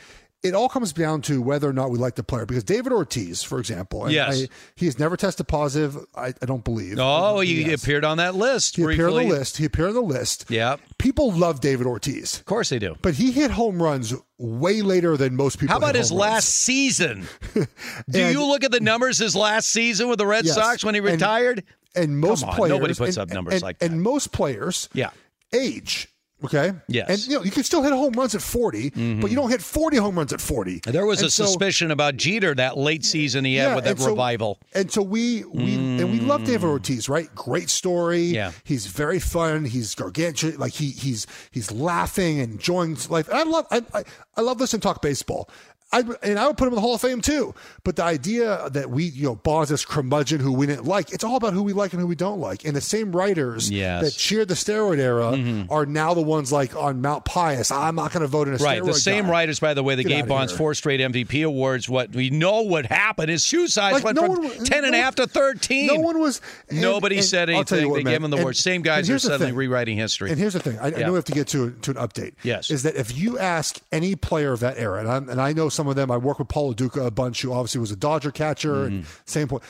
It 0.44 0.54
all 0.54 0.68
comes 0.68 0.92
down 0.92 1.22
to 1.22 1.40
whether 1.40 1.68
or 1.68 1.72
not 1.72 1.90
we 1.90 1.98
like 1.98 2.16
the 2.16 2.22
player. 2.22 2.44
Because 2.44 2.62
David 2.64 2.92
Ortiz, 2.92 3.42
for 3.42 3.58
example, 3.58 4.04
and 4.04 4.12
Yes. 4.12 4.42
I, 4.44 4.48
he 4.76 4.84
has 4.86 4.98
never 4.98 5.16
tested 5.16 5.48
positive. 5.48 5.96
I, 6.14 6.34
I 6.40 6.46
don't 6.46 6.62
believe. 6.62 6.98
Oh, 7.00 7.40
he 7.40 7.62
Yes. 7.64 7.82
appeared 7.82 8.04
on 8.04 8.18
that 8.18 8.34
list 8.34 8.76
He 8.76 8.82
appeared 8.82 9.10
on 9.14 9.22
the 9.26 9.28
list. 9.34 9.56
He 9.56 9.64
appeared 9.64 9.88
on 9.88 9.94
the 9.94 10.02
list. 10.02 10.44
Yep. 10.50 10.80
People 10.98 11.32
love 11.32 11.60
David 11.60 11.86
Ortiz. 11.86 12.38
Of 12.38 12.44
course 12.44 12.68
they 12.68 12.78
do. 12.78 12.94
But 13.00 13.14
he 13.14 13.32
hit 13.32 13.50
home 13.50 13.82
runs 13.82 14.12
way 14.38 14.82
later 14.82 15.16
than 15.16 15.34
most 15.34 15.58
people. 15.58 15.72
How 15.72 15.78
about 15.78 15.94
his 15.94 16.10
home 16.10 16.18
last 16.18 16.48
season? 16.50 17.26
Do 17.54 17.66
And- 18.14 18.32
you 18.32 18.44
look 18.44 18.64
at 18.64 18.70
the 18.70 18.80
numbers 18.80 19.16
his 19.18 19.34
last 19.34 19.70
season 19.70 20.08
with 20.08 20.18
the 20.18 20.26
Red 20.26 20.44
Yes. 20.44 20.54
Sox 20.56 20.84
when 20.84 20.94
he 20.94 21.00
retired? 21.00 21.64
And 21.96 22.18
most 22.18 22.40
Come 22.40 22.50
on, 22.50 22.56
players, 22.56 22.70
nobody 22.70 22.94
puts 22.94 23.16
and- 23.16 23.30
up 23.30 23.34
numbers 23.34 23.54
and- 23.54 23.62
like 23.62 23.76
And 23.80 24.02
most 24.02 24.30
players, 24.32 24.88
Yeah. 24.92 25.10
age. 25.54 26.08
Okay. 26.44 26.72
Yes. 26.88 27.08
And 27.08 27.26
you 27.26 27.38
know 27.38 27.44
you 27.44 27.50
can 27.50 27.64
still 27.64 27.82
hit 27.82 27.92
home 27.92 28.12
runs 28.12 28.34
at 28.34 28.42
40, 28.42 28.90
mm-hmm. 28.90 29.20
but 29.20 29.30
you 29.30 29.36
don't 29.36 29.50
hit 29.50 29.62
40 29.62 29.96
home 29.96 30.16
runs 30.16 30.32
at 30.32 30.40
40. 30.40 30.80
There 30.84 31.06
was 31.06 31.20
And 31.20 31.28
a 31.28 31.30
so- 31.30 31.46
suspicion 31.46 31.90
about 31.90 32.16
Jeter 32.16 32.54
that 32.54 32.76
late 32.76 33.04
season 33.04 33.44
he 33.44 33.56
had 33.56 33.74
with 33.74 33.84
that 33.84 33.98
so- 33.98 34.10
revival. 34.10 34.58
And 34.74 34.90
so 34.90 35.02
we 35.02 35.44
we 35.44 35.74
and 35.74 36.12
we 36.12 36.20
love 36.20 36.44
David 36.44 36.66
mm. 36.66 36.72
Ortiz, 36.72 37.08
right? 37.08 37.34
Great 37.34 37.70
story. 37.70 38.22
Yeah. 38.22 38.52
he's 38.64 38.86
very 38.86 39.18
fun. 39.18 39.64
He's 39.64 39.94
gargantuan. 39.94 40.58
Like 40.58 40.72
he 40.72 40.90
he's 40.90 41.26
he's 41.50 41.72
laughing 41.72 42.40
and 42.40 42.52
enjoying 42.52 42.96
life. 43.08 43.28
And 43.28 43.38
I 43.38 43.42
love 43.44 43.66
I 43.70 43.82
I, 43.94 44.04
I 44.36 44.40
love 44.42 44.60
listening 44.60 44.80
to 44.80 44.88
talk 44.88 45.00
baseball. 45.00 45.48
I, 45.92 46.02
and 46.24 46.38
I 46.40 46.48
would 46.48 46.56
put 46.56 46.64
him 46.66 46.70
in 46.70 46.74
the 46.74 46.80
Hall 46.80 46.96
of 46.96 47.00
Fame 47.00 47.20
too. 47.20 47.54
But 47.84 47.94
the 47.96 48.02
idea 48.02 48.68
that 48.70 48.90
we, 48.90 49.04
you 49.04 49.24
know, 49.26 49.34
Bonds 49.36 49.70
this 49.70 49.84
curmudgeon 49.84 50.40
who 50.40 50.52
we 50.52 50.66
didn't 50.66 50.86
like, 50.86 51.12
it's 51.12 51.22
all 51.22 51.36
about 51.36 51.52
who 51.52 51.62
we 51.62 51.72
like 51.72 51.92
and 51.92 52.00
who 52.00 52.06
we 52.08 52.16
don't 52.16 52.40
like. 52.40 52.64
And 52.64 52.74
the 52.74 52.80
same 52.80 53.14
writers 53.14 53.70
Yes. 53.70 54.02
that 54.02 54.10
cheered 54.18 54.48
the 54.48 54.54
steroid 54.54 54.98
era 54.98 55.32
mm-hmm. 55.32 55.70
are 55.72 55.86
now 55.86 56.12
the 56.14 56.20
ones 56.22 56.50
like 56.50 56.74
on 56.74 57.00
Mount 57.00 57.24
Pius. 57.24 57.70
I'm 57.70 57.94
not 57.94 58.12
going 58.12 58.22
to 58.22 58.26
vote 58.26 58.48
in 58.48 58.54
a 58.54 58.56
Right. 58.56 58.82
The 58.82 58.92
same 58.94 59.26
guy." 59.26 59.30
writers, 59.30 59.60
by 59.60 59.74
the 59.74 59.84
way, 59.84 59.94
that 59.94 60.02
Get 60.02 60.08
gave 60.08 60.26
Bonds 60.26 60.50
here. 60.52 60.58
four 60.58 60.74
straight 60.74 60.98
MVP 61.00 61.44
awards. 61.46 61.88
What 61.88 62.10
we 62.10 62.28
know 62.30 62.62
what 62.62 62.86
happened. 62.86 63.28
His 63.30 63.44
shoe 63.44 63.68
size 63.68 63.92
Like, 63.92 64.04
went 64.04 64.16
no 64.16 64.34
from 64.34 64.44
one- 64.44 64.64
10 64.64 64.84
and 64.84 64.94
a 64.96 64.98
half 64.98 65.14
to 65.16 65.28
13. 65.28 65.86
No 65.86 65.94
one 66.00 66.18
was. 66.18 66.40
and- 66.70 66.80
Nobody 66.80 67.16
and 67.18 67.24
said 67.24 67.50
I'll 67.50 67.62
tell 67.64 67.78
you 67.78 67.82
anything. 67.84 67.90
what, 67.92 67.96
they 67.98 68.04
man, 68.04 68.12
gave 68.14 68.24
him 68.24 68.30
the 68.30 68.44
word. 68.44 68.56
Same 68.56 68.82
guys 68.82 69.08
are 69.08 69.18
suddenly 69.20 69.46
thing. 69.48 69.54
rewriting 69.54 69.96
history. 69.96 70.30
And 70.30 70.38
here's 70.40 70.54
the 70.54 70.60
thing. 70.60 70.76
I, 70.80 70.86
I 70.86 70.90
know 70.90 71.12
we 71.12 71.16
have 71.18 71.24
to 71.26 71.32
get 71.32 71.46
to 71.48 71.70
to 71.82 71.90
an 71.92 71.96
update. 71.98 72.32
Yes. 72.42 72.70
Is 72.70 72.82
that 72.82 72.96
if 72.96 73.16
you 73.16 73.38
ask 73.38 73.78
any 73.92 74.16
player 74.16 74.52
of 74.52 74.60
that 74.60 74.76
era, 74.78 74.98
and, 75.00 75.08
I'm, 75.08 75.28
and 75.28 75.40
I 75.40 75.52
know 75.52 75.68
some 75.68 75.83
of 75.86 75.96
them. 75.96 76.10
I 76.10 76.16
work 76.16 76.38
with 76.38 76.48
Paul 76.48 76.68
Lo 76.68 76.74
Duca 76.74 77.02
a 77.04 77.10
bunch, 77.10 77.42
who 77.42 77.52
obviously 77.52 77.80
was 77.80 77.90
a 77.90 77.96
Dodger 77.96 78.30
catcher, 78.30 78.84
and 78.84 79.02
Mm-hmm. 79.04 79.10
same 79.26 79.48
point. 79.48 79.62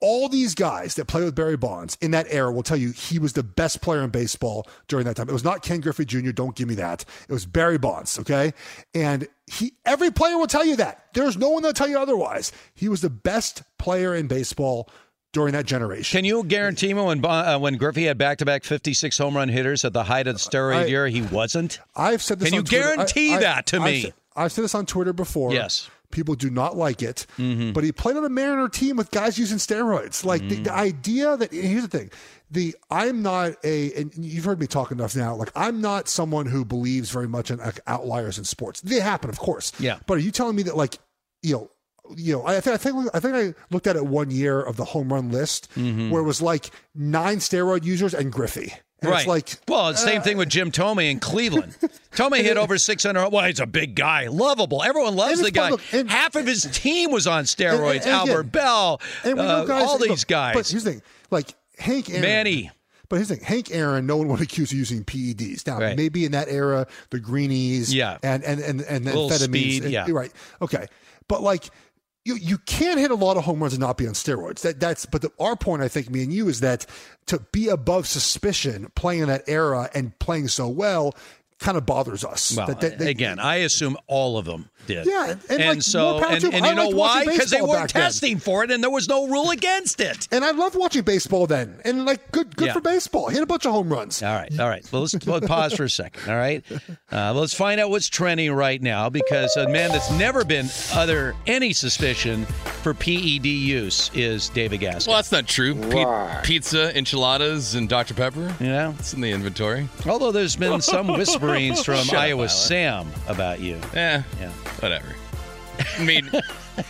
all 0.00 0.28
these 0.28 0.54
guys 0.54 0.96
that 0.96 1.06
play 1.06 1.24
with 1.24 1.34
Barry 1.34 1.56
Bonds 1.56 1.96
in 2.02 2.10
that 2.10 2.26
era 2.28 2.52
will 2.52 2.62
tell 2.62 2.76
you 2.76 2.90
he 2.92 3.18
was 3.18 3.32
the 3.32 3.42
best 3.42 3.80
player 3.80 4.02
in 4.02 4.10
baseball 4.10 4.66
during 4.86 5.06
that 5.06 5.16
time. 5.16 5.28
It 5.30 5.32
was 5.32 5.44
not 5.44 5.62
Ken 5.62 5.80
Griffey 5.80 6.04
Jr. 6.04 6.30
Don't 6.32 6.54
give 6.54 6.68
me 6.68 6.74
that. 6.74 7.06
It 7.26 7.32
was 7.32 7.46
Barry 7.46 7.78
Bonds. 7.78 8.18
Okay, 8.18 8.52
and 8.94 9.26
he 9.50 9.72
every 9.86 10.10
player 10.10 10.36
will 10.36 10.46
tell 10.46 10.64
you 10.64 10.76
that. 10.76 11.06
There's 11.14 11.36
no 11.38 11.48
one 11.50 11.62
that'll 11.62 11.72
tell 11.74 11.88
you 11.88 11.98
otherwise. 11.98 12.52
He 12.74 12.88
was 12.88 13.00
the 13.00 13.08
best 13.10 13.62
player 13.78 14.14
in 14.14 14.26
baseball 14.26 14.90
during 15.32 15.52
that 15.52 15.64
generation. 15.66 16.18
Can 16.18 16.24
you 16.26 16.44
guarantee 16.44 16.92
me 16.92 17.00
when 17.02 17.24
uh, 17.24 17.58
when 17.58 17.76
Griffey 17.78 18.04
had 18.04 18.18
back 18.18 18.38
to 18.38 18.44
back 18.44 18.62
56 18.64 19.16
home 19.16 19.36
run 19.36 19.48
hitters 19.48 19.84
at 19.86 19.92
the 19.94 20.04
height 20.04 20.26
of 20.26 20.34
the 20.34 20.38
steroid 20.38 20.84
I- 20.84 20.88
era, 20.88 21.10
he 21.10 21.22
wasn't? 21.22 21.80
I've 21.96 22.20
said 22.22 22.40
this. 22.40 22.50
Can 22.50 22.56
you 22.56 22.62
Twitter. 22.62 22.82
guarantee 22.94 23.32
I- 23.32 23.36
I- 23.36 23.40
that 23.40 23.66
to 23.68 23.76
I've 23.78 23.84
me? 23.84 24.02
said- 24.02 24.14
I've 24.36 24.52
said 24.52 24.64
this 24.64 24.74
on 24.74 24.86
Twitter 24.86 25.12
before. 25.12 25.52
Yes. 25.52 25.88
People 26.10 26.36
do 26.36 26.48
not 26.48 26.76
like 26.76 27.02
it, 27.02 27.26
Mm-hmm. 27.38 27.72
but 27.72 27.82
he 27.82 27.90
played 27.90 28.16
on 28.16 28.24
a 28.24 28.28
Mariner 28.28 28.68
team 28.68 28.96
with 28.96 29.10
guys 29.10 29.36
using 29.36 29.58
steroids. 29.58 30.24
Like 30.24 30.42
the, 30.48 30.54
Mm-hmm. 30.56 30.62
the 30.64 30.72
idea 30.72 31.36
that 31.36 31.52
here's 31.52 31.82
the 31.82 31.98
thing: 31.98 32.10
the 32.50 32.76
I'm 32.90 33.20
not 33.22 33.54
a, 33.64 33.92
and 33.94 34.12
you've 34.16 34.44
heard 34.44 34.60
me 34.60 34.68
talk 34.68 34.92
enough 34.92 35.16
now. 35.16 35.34
Like 35.34 35.50
I'm 35.56 35.80
not 35.80 36.08
someone 36.08 36.46
who 36.46 36.64
believes 36.64 37.10
very 37.10 37.26
much 37.26 37.50
in 37.50 37.58
like, 37.58 37.80
outliers 37.88 38.38
in 38.38 38.44
sports. 38.44 38.80
They 38.80 39.00
happen, 39.00 39.28
of 39.28 39.38
course. 39.40 39.72
Yeah. 39.80 39.98
But 40.06 40.14
are 40.18 40.20
you 40.20 40.30
telling 40.30 40.54
me 40.54 40.62
that 40.64 40.76
like 40.76 40.98
you 41.42 41.54
know? 41.54 41.70
You 42.16 42.34
know, 42.34 42.46
I 42.46 42.60
think 42.60 42.74
I 42.74 42.76
think 42.76 43.08
I 43.14 43.20
think 43.20 43.34
I 43.34 43.54
looked 43.70 43.86
at 43.86 43.96
it 43.96 44.04
one 44.06 44.30
year 44.30 44.60
of 44.60 44.76
the 44.76 44.84
home 44.84 45.12
run 45.12 45.30
list 45.30 45.68
Mhm. 45.74 46.10
where 46.10 46.20
it 46.20 46.26
was 46.26 46.42
like 46.42 46.70
nine 46.94 47.38
steroid 47.38 47.84
users 47.84 48.12
and 48.14 48.30
Griffey. 48.30 48.74
And 49.00 49.10
right. 49.10 49.20
It's 49.20 49.26
like 49.28 49.56
well, 49.68 49.90
the 49.90 49.96
same 49.98 50.22
thing 50.22 50.36
with 50.36 50.48
Jim 50.48 50.70
Thome 50.70 50.98
in 51.10 51.18
Cleveland. 51.20 51.76
Thome 52.12 52.32
hit 52.42 52.56
over 52.56 52.78
600. 52.78 53.28
Well, 53.30 53.44
he's 53.46 53.60
a 53.60 53.66
big 53.66 53.94
guy, 53.94 54.28
lovable. 54.28 54.82
Everyone 54.82 55.14
loves 55.16 55.40
the 55.42 55.50
guy. 55.50 55.70
Look, 55.70 55.80
and- 55.92 56.10
Half 56.10 56.36
of 56.36 56.46
his 56.46 56.62
team 56.72 57.10
was 57.10 57.26
on 57.26 57.44
steroids. 57.44 58.02
and- 58.02 58.06
Albert 58.10 58.40
again- 58.40 58.50
Belle, 58.50 59.00
and 59.24 59.34
we 59.38 59.42
know 59.42 59.48
uh, 59.62 59.64
guys- 59.64 59.82
all 59.84 59.98
these 59.98 60.24
guys. 60.24 60.54
But 60.54 60.68
here's 60.68 60.84
the 60.84 60.92
thing: 60.92 61.02
like 61.30 61.54
Hank 61.78 62.08
Aaron, 62.10 62.22
Manny. 62.22 62.70
But 63.10 63.16
here's 63.16 63.28
the 63.28 63.36
thing: 63.36 63.44
Hank 63.44 63.70
Aaron, 63.72 64.06
no 64.06 64.16
one 64.18 64.28
would 64.28 64.40
accuse 64.40 64.72
of 64.72 64.78
using 64.78 65.04
PEDs. 65.04 65.66
Now, 65.66 65.78
Right. 65.80 65.96
maybe 65.96 66.24
in 66.24 66.32
that 66.32 66.48
era, 66.48 66.86
the 67.10 67.18
greenies, 67.20 67.92
Yeah. 67.92 68.16
and 68.22 68.42
and 68.44 68.60
and 68.60 68.80
and 68.82 69.04
Little 69.04 69.28
amphetamines, 69.30 69.44
speed, 69.78 69.84
yeah. 69.84 70.06
right, 70.10 70.32
okay, 70.62 70.86
but 71.28 71.42
like. 71.42 71.70
You, 72.24 72.36
you 72.36 72.58
can't 72.58 72.98
hit 72.98 73.10
a 73.10 73.14
lot 73.14 73.36
of 73.36 73.44
home 73.44 73.60
runs 73.60 73.74
and 73.74 73.80
not 73.80 73.98
be 73.98 74.06
on 74.06 74.14
steroids. 74.14 74.60
That 74.62 74.80
that's 74.80 75.04
but 75.04 75.20
the, 75.22 75.30
our 75.38 75.56
point 75.56 75.82
I 75.82 75.88
think 75.88 76.08
me 76.10 76.22
and 76.22 76.32
you 76.32 76.48
is 76.48 76.60
that 76.60 76.86
to 77.26 77.38
be 77.52 77.68
above 77.68 78.06
suspicion 78.06 78.90
playing 78.94 79.22
in 79.22 79.28
that 79.28 79.44
era 79.46 79.90
and 79.94 80.18
playing 80.18 80.48
so 80.48 80.66
well 80.68 81.14
kind 81.58 81.76
of 81.76 81.84
bothers 81.86 82.24
us. 82.24 82.56
Well, 82.56 82.66
That- 82.66 82.80
that- 82.80 82.98
that- 82.98 83.08
again, 83.08 83.38
I 83.38 83.56
assume 83.56 83.96
all 84.06 84.38
of 84.38 84.44
them 84.46 84.70
did. 84.86 85.06
Yeah, 85.06 85.30
and- 85.30 85.40
and, 85.50 85.68
like, 85.68 85.82
so, 85.82 86.18
and, 86.24 86.44
and 86.44 86.66
you 86.66 86.74
know 86.74 86.88
why? 86.90 87.24
Because 87.24 87.50
they 87.50 87.60
weren't 87.60 87.72
back 87.72 87.92
then. 87.92 88.02
testing 88.02 88.38
for 88.38 88.64
it, 88.64 88.70
and 88.70 88.82
there 88.82 88.90
was 88.90 89.08
no 89.08 89.26
rule 89.26 89.50
against 89.50 90.00
it. 90.00 90.28
And 90.32 90.44
I 90.44 90.50
loved 90.52 90.76
watching 90.76 91.02
baseball 91.02 91.46
then. 91.46 91.76
And 91.84 92.04
like 92.04 92.30
good 92.32 92.56
good 92.56 92.66
Yeah. 92.68 92.72
for 92.74 92.80
baseball. 92.80 93.28
Hit 93.28 93.42
a 93.42 93.46
bunch 93.46 93.66
of 93.66 93.72
home 93.72 93.88
runs. 93.92 94.22
All 94.22 94.34
right, 94.34 94.50
all 94.60 94.68
right. 94.68 94.86
Well, 94.92 95.02
let's 95.02 95.14
pause 95.46 95.74
for 95.74 95.84
a 95.84 95.90
second. 95.90 96.28
All 96.30 96.36
right, 96.36 96.64
uh, 97.12 97.32
let's 97.34 97.54
find 97.54 97.80
out 97.80 97.90
what's 97.90 98.08
trending 98.08 98.52
right 98.52 98.80
now 98.80 99.08
because 99.08 99.56
a 99.56 99.68
man 99.68 99.90
that's 99.90 100.10
never 100.12 100.44
been 100.44 100.68
under 100.94 101.34
any 101.46 101.72
suspicion 101.72 102.44
for 102.82 102.94
PED 102.94 103.46
use 103.46 104.10
is 104.14 104.48
David 104.50 104.80
Gaskin. 104.80 105.06
Well, 105.08 105.16
that's 105.16 105.32
not 105.32 105.46
true. 105.46 105.74
Pi- 105.90 106.40
pizza, 106.44 106.96
enchiladas, 106.96 107.74
and 107.74 107.88
Dr. 107.88 108.14
Pepper. 108.14 108.54
Yeah, 108.60 108.92
it's 108.98 109.14
in 109.14 109.20
the 109.20 109.30
inventory. 109.30 109.88
Although 110.06 110.32
there's 110.32 110.56
been 110.56 110.80
some 110.80 111.06
whisperings 111.18 111.84
from 111.84 112.04
Shut 112.04 112.14
up, 112.14 112.20
Iowa 112.22 112.48
Sam 112.48 113.08
about 113.28 113.60
you. 113.60 113.80
Yeah, 113.94 114.22
yeah, 114.40 114.50
whatever. 114.80 115.14
I 115.98 116.04
mean, 116.04 116.30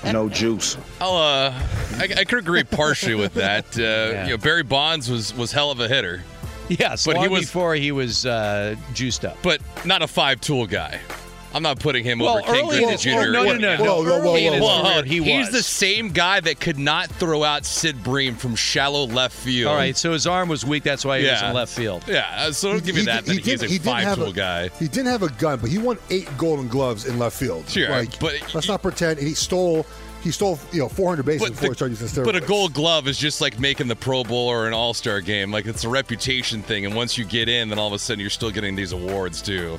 no 0.04 0.28
juice. 0.28 0.76
I'll, 1.00 1.16
uh, 1.16 1.54
I, 1.98 2.08
I 2.18 2.24
could 2.24 2.38
agree 2.38 2.64
partially 2.64 3.14
with 3.14 3.34
that. 3.34 3.64
Uh, 3.78 4.24
You 4.24 4.30
know, 4.32 4.36
Barry 4.38 4.62
Bonds 4.62 5.10
was 5.10 5.34
was 5.34 5.52
hell 5.52 5.70
of 5.70 5.80
a 5.80 5.88
hitter. 5.88 6.22
Yes, 6.68 7.04
but 7.04 7.16
long 7.16 7.24
he 7.24 7.28
was 7.28 7.42
before 7.42 7.74
he 7.74 7.92
was 7.92 8.24
uh, 8.26 8.74
juiced 8.94 9.24
up. 9.24 9.36
but 9.42 9.60
not 9.84 10.00
a 10.02 10.06
five 10.06 10.40
tool 10.40 10.66
guy. 10.66 10.98
I'm 11.54 11.62
not 11.62 11.78
putting 11.78 12.02
him 12.04 12.18
Well, 12.18 12.38
over 12.38 12.52
King 12.52 12.64
early 12.64 12.76
in 12.78 12.88
Griffey 12.88 13.10
his- 13.10 13.22
Jr. 13.24 13.30
no, 13.30 13.44
no, 13.44 13.52
no, 13.54 13.76
no. 13.76 13.84
Whoa, 14.02 14.02
whoa, 14.20 14.60
whoa, 14.60 15.02
he 15.02 15.22
he's 15.22 15.50
the 15.50 15.62
same 15.62 16.08
guy 16.10 16.40
that 16.40 16.58
could 16.60 16.78
not 16.78 17.08
throw 17.10 17.44
out 17.44 17.64
Sid 17.64 18.02
Bream 18.02 18.34
from 18.34 18.56
shallow 18.56 19.06
left 19.06 19.36
field. 19.36 19.70
All 19.70 19.76
right, 19.76 19.96
so 19.96 20.12
his 20.12 20.26
arm 20.26 20.48
was 20.48 20.64
weak. 20.64 20.82
That's 20.82 21.04
why 21.04 21.20
he 21.20 21.26
was 21.26 21.40
in 21.40 21.52
left 21.54 21.72
field. 21.72 22.04
Yeah, 22.08 22.26
uh, 22.36 22.52
so 22.52 22.72
don't 22.72 22.84
give 22.84 22.94
me 22.96 23.02
He 23.02 23.06
that. 23.06 23.24
did- 23.24 23.36
that 23.38 23.44
he's 23.44 23.60
did- 23.60 23.62
a 23.62 23.68
didn't 23.72 23.84
five 23.84 24.04
have 24.04 24.18
tool 24.18 24.28
a- 24.28 24.32
guy. 24.32 24.70
He 24.80 24.88
didn't 24.88 25.06
have 25.12 25.22
a 25.22 25.28
gun, 25.30 25.60
but 25.60 25.70
he 25.70 25.78
won 25.78 25.96
eight 26.10 26.28
golden 26.36 26.66
gloves 26.68 27.06
in 27.06 27.18
left 27.18 27.36
field. 27.38 27.68
Sure, 27.68 27.88
like, 27.88 28.18
but 28.18 28.34
let's 28.52 28.66
not 28.68 28.82
pretend. 28.82 29.18
And 29.20 29.28
he 29.28 29.34
stole. 29.34 29.86
He 30.24 30.30
stole, 30.30 30.58
you 30.72 30.80
know, 30.80 30.88
400 30.88 31.26
bases 31.26 31.42
But 31.42 31.50
before 31.50 31.60
the- 31.68 31.68
he 31.68 31.76
started 31.76 32.00
using 32.00 32.08
steroids. 32.22 32.24
But 32.24 32.36
a 32.36 32.40
gold 32.40 32.72
glove 32.72 33.06
is 33.06 33.18
just 33.18 33.42
like 33.42 33.60
making 33.60 33.88
the 33.88 33.94
Pro 33.96 34.24
Bowl 34.24 34.48
or 34.48 34.66
an 34.66 34.72
All 34.72 34.94
Star 34.94 35.20
game. 35.20 35.52
Like 35.52 35.66
it's 35.66 35.84
a 35.84 35.88
reputation 35.90 36.62
thing, 36.62 36.86
and 36.86 36.94
once 36.94 37.18
you 37.18 37.26
get 37.26 37.46
in, 37.50 37.68
then 37.68 37.78
all 37.78 37.88
of 37.88 37.92
a 37.92 37.98
sudden 37.98 38.20
you're 38.20 38.30
still 38.30 38.50
getting 38.50 38.74
these 38.74 38.92
awards 38.92 39.42
too. 39.42 39.78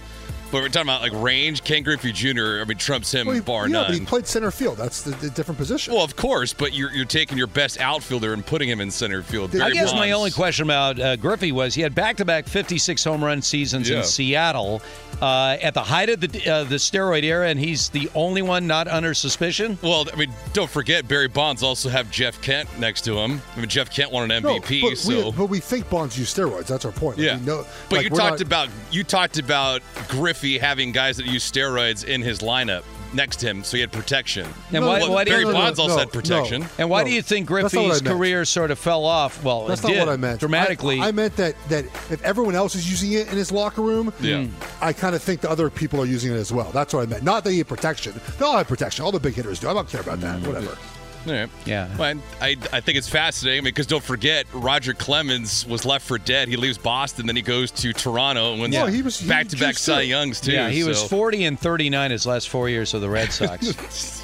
But 0.51 0.61
we're 0.61 0.69
talking 0.69 0.83
about 0.89 1.01
like 1.01 1.11
range. 1.21 1.63
Ken 1.63 1.83
Griffey 1.83 2.11
Jr. 2.11 2.59
I 2.61 2.65
mean, 2.65 2.77
trumps 2.77 3.13
him 3.13 3.27
Well, 3.27 3.35
he- 3.35 3.41
bar 3.41 3.67
yeah, 3.67 3.73
none. 3.73 3.87
but 3.91 3.99
he 3.99 4.05
played 4.05 4.27
center 4.27 4.51
field. 4.51 4.77
That's 4.77 5.01
the, 5.01 5.11
the 5.11 5.29
different 5.29 5.57
position. 5.57 5.93
well, 5.93 6.03
of 6.03 6.15
course, 6.15 6.53
but 6.53 6.73
you're 6.73 6.91
you're 6.91 7.05
taking 7.05 7.37
your 7.37 7.47
best 7.47 7.79
outfielder 7.79 8.31
and 8.33 8.45
putting 8.45 8.69
him 8.69 8.79
in 8.79 8.91
center 8.91 9.21
field. 9.23 9.55
I 9.55 9.59
Barry 9.59 9.73
guess 9.73 9.93
my 9.93 10.11
only 10.11 10.31
question 10.31 10.63
about 10.65 10.99
uh, 10.99 11.15
Griffey 11.17 11.51
was 11.51 11.73
he 11.75 11.81
had 11.81 11.93
back-to-back 11.95 12.47
56 12.47 13.03
home 13.03 13.23
run 13.23 13.41
seasons 13.41 13.89
Yeah. 13.89 13.97
in 13.99 14.03
Seattle 14.03 14.81
uh, 15.21 15.57
at 15.61 15.73
the 15.73 15.83
height 15.83 16.09
of 16.09 16.19
the 16.21 16.27
uh, 16.49 16.63
the 16.65 16.75
steroid 16.75 17.23
era, 17.23 17.47
and 17.49 17.59
he's 17.59 17.89
the 17.89 18.09
only 18.15 18.41
one 18.41 18.67
not 18.67 18.87
under 18.87 19.13
suspicion. 19.13 19.77
Well, 19.81 20.05
I 20.13 20.15
mean, 20.15 20.31
don't 20.53 20.69
forget 20.69 21.07
Barry 21.07 21.27
Bonds 21.27 21.63
also 21.63 21.89
have 21.89 22.11
Jeff 22.11 22.41
Kent 22.41 22.69
next 22.79 23.01
to 23.05 23.17
him. 23.17 23.41
I 23.55 23.59
mean, 23.59 23.69
Jeff 23.69 23.89
Kent 23.89 24.11
won 24.11 24.29
an 24.29 24.43
No, 24.43 24.59
MVP, 24.59 24.81
but, 24.81 24.97
so 24.97 25.25
we, 25.29 25.31
but 25.37 25.45
we 25.47 25.59
think 25.59 25.89
Bonds 25.89 26.17
used 26.19 26.35
steroids. 26.37 26.67
That's 26.67 26.85
our 26.85 26.91
point. 26.91 27.17
Like, 27.17 27.25
Yeah, 27.25 27.39
we 27.39 27.45
know, 27.45 27.65
but 27.89 27.95
like, 27.97 28.03
you 28.03 28.09
talked 28.11 28.19
not- 28.39 28.41
about 28.41 28.69
you 28.91 29.03
talked 29.03 29.37
about 29.39 29.81
Griffey 30.09 30.34
having 30.59 30.91
guys 30.91 31.17
that 31.17 31.25
use 31.25 31.49
steroids 31.49 32.03
in 32.05 32.21
his 32.21 32.39
lineup 32.39 32.83
next 33.13 33.37
to 33.37 33.47
him, 33.47 33.63
so 33.63 33.77
he 33.77 33.81
had 33.81 33.91
protection. 33.93 34.45
And 34.73 34.83
Well, 34.83 34.93
why, 34.93 34.99
well, 34.99 35.11
why 35.13 35.23
do 35.23 35.31
Barry 35.31 35.45
you, 35.45 35.51
Bonds 35.53 35.79
also 35.79 35.93
no, 35.95 35.99
had 35.99 36.11
protection. 36.11 36.61
no. 36.61 36.67
and 36.79 36.89
why 36.89 37.03
do 37.05 37.11
you 37.11 37.21
think 37.21 37.47
That's 37.49 37.73
not 37.73 37.79
what 37.81 37.85
I 37.85 37.89
Griffey's 37.99 38.07
career 38.11 38.43
sort 38.45 38.71
of 38.71 38.79
fell 38.79 39.05
off? 39.05 39.41
Well, 39.43 39.67
That's 39.67 39.81
it 39.81 39.87
not 39.87 39.93
did 39.93 39.99
what 39.99 40.09
I 40.09 40.17
meant. 40.17 40.39
dramatically. 40.41 40.99
I, 40.99 41.07
I 41.07 41.11
meant 41.11 41.35
that 41.37 41.55
that 41.69 41.85
if 42.11 42.21
everyone 42.23 42.55
else 42.55 42.75
is 42.75 42.89
using 42.89 43.13
it 43.13 43.29
in 43.31 43.37
his 43.37 43.51
locker 43.51 43.81
room, 43.81 44.11
Yeah. 44.19 44.43
Hmm. 44.43 44.83
I 44.83 44.91
kind 44.91 45.15
of 45.15 45.23
think 45.23 45.41
the 45.41 45.49
other 45.49 45.69
people 45.69 46.01
are 46.01 46.05
using 46.05 46.33
it 46.33 46.37
as 46.37 46.51
well. 46.51 46.71
That's 46.71 46.93
what 46.93 47.03
I 47.03 47.05
meant. 47.05 47.23
Not 47.23 47.43
that 47.45 47.53
you 47.53 47.59
have 47.59 47.67
protection. 47.67 48.13
They 48.37 48.43
all 48.45 48.57
have 48.57 48.67
protection. 48.67 49.05
All 49.05 49.11
the 49.13 49.19
big 49.19 49.33
hitters 49.35 49.59
do. 49.59 49.69
I 49.69 49.73
don't 49.73 49.87
care 49.87 50.01
about 50.01 50.19
that. 50.21 50.41
Whatever. 50.45 50.77
All 51.27 51.33
right. 51.33 51.49
Yeah. 51.65 51.95
Well, 51.97 52.19
I, 52.41 52.55
I 52.71 52.79
think 52.81 52.97
it's 52.97 53.09
fascinating 53.09 53.63
because 53.63 53.87
don't 53.87 54.03
forget 54.03 54.45
Roger 54.53 54.93
Clemens 54.93 55.65
was 55.65 55.85
left 55.85 56.05
for 56.05 56.17
dead. 56.17 56.47
He 56.47 56.55
leaves 56.55 56.77
Boston, 56.77 57.25
then 57.25 57.35
he 57.35 57.41
goes 57.41 57.71
to 57.71 57.93
Toronto 57.93 58.51
and 58.53 58.61
wins 58.61 58.73
Yeah, 58.75 58.89
he 58.89 59.01
was- 59.01 59.19
he 59.19 59.27
back 59.27 59.47
to 59.47 59.55
back 59.57 59.73
juiced 59.73 59.85
Cy. 59.85 60.01
Youngs 60.01 60.39
too. 60.41 60.51
yeah, 60.51 60.69
he 60.69 60.83
was 60.83 61.01
40 61.03 61.45
and 61.45 61.59
39 61.59 62.11
his 62.11 62.25
last 62.27 62.49
four 62.49 62.69
years 62.69 62.93
of 62.93 63.01
the 63.01 63.09
Red 63.09 63.31
Sox. 63.31 63.65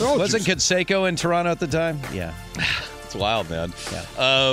Wasn't 0.00 0.44
juiced. 0.44 0.70
Canseco 0.70 1.08
in 1.08 1.16
Toronto 1.16 1.50
at 1.50 1.60
the 1.60 1.66
time? 1.66 2.00
Yeah. 2.12 2.32
It's 3.10 3.16
wild, 3.16 3.50
man. 3.50 3.74
Yeah. 3.90 4.04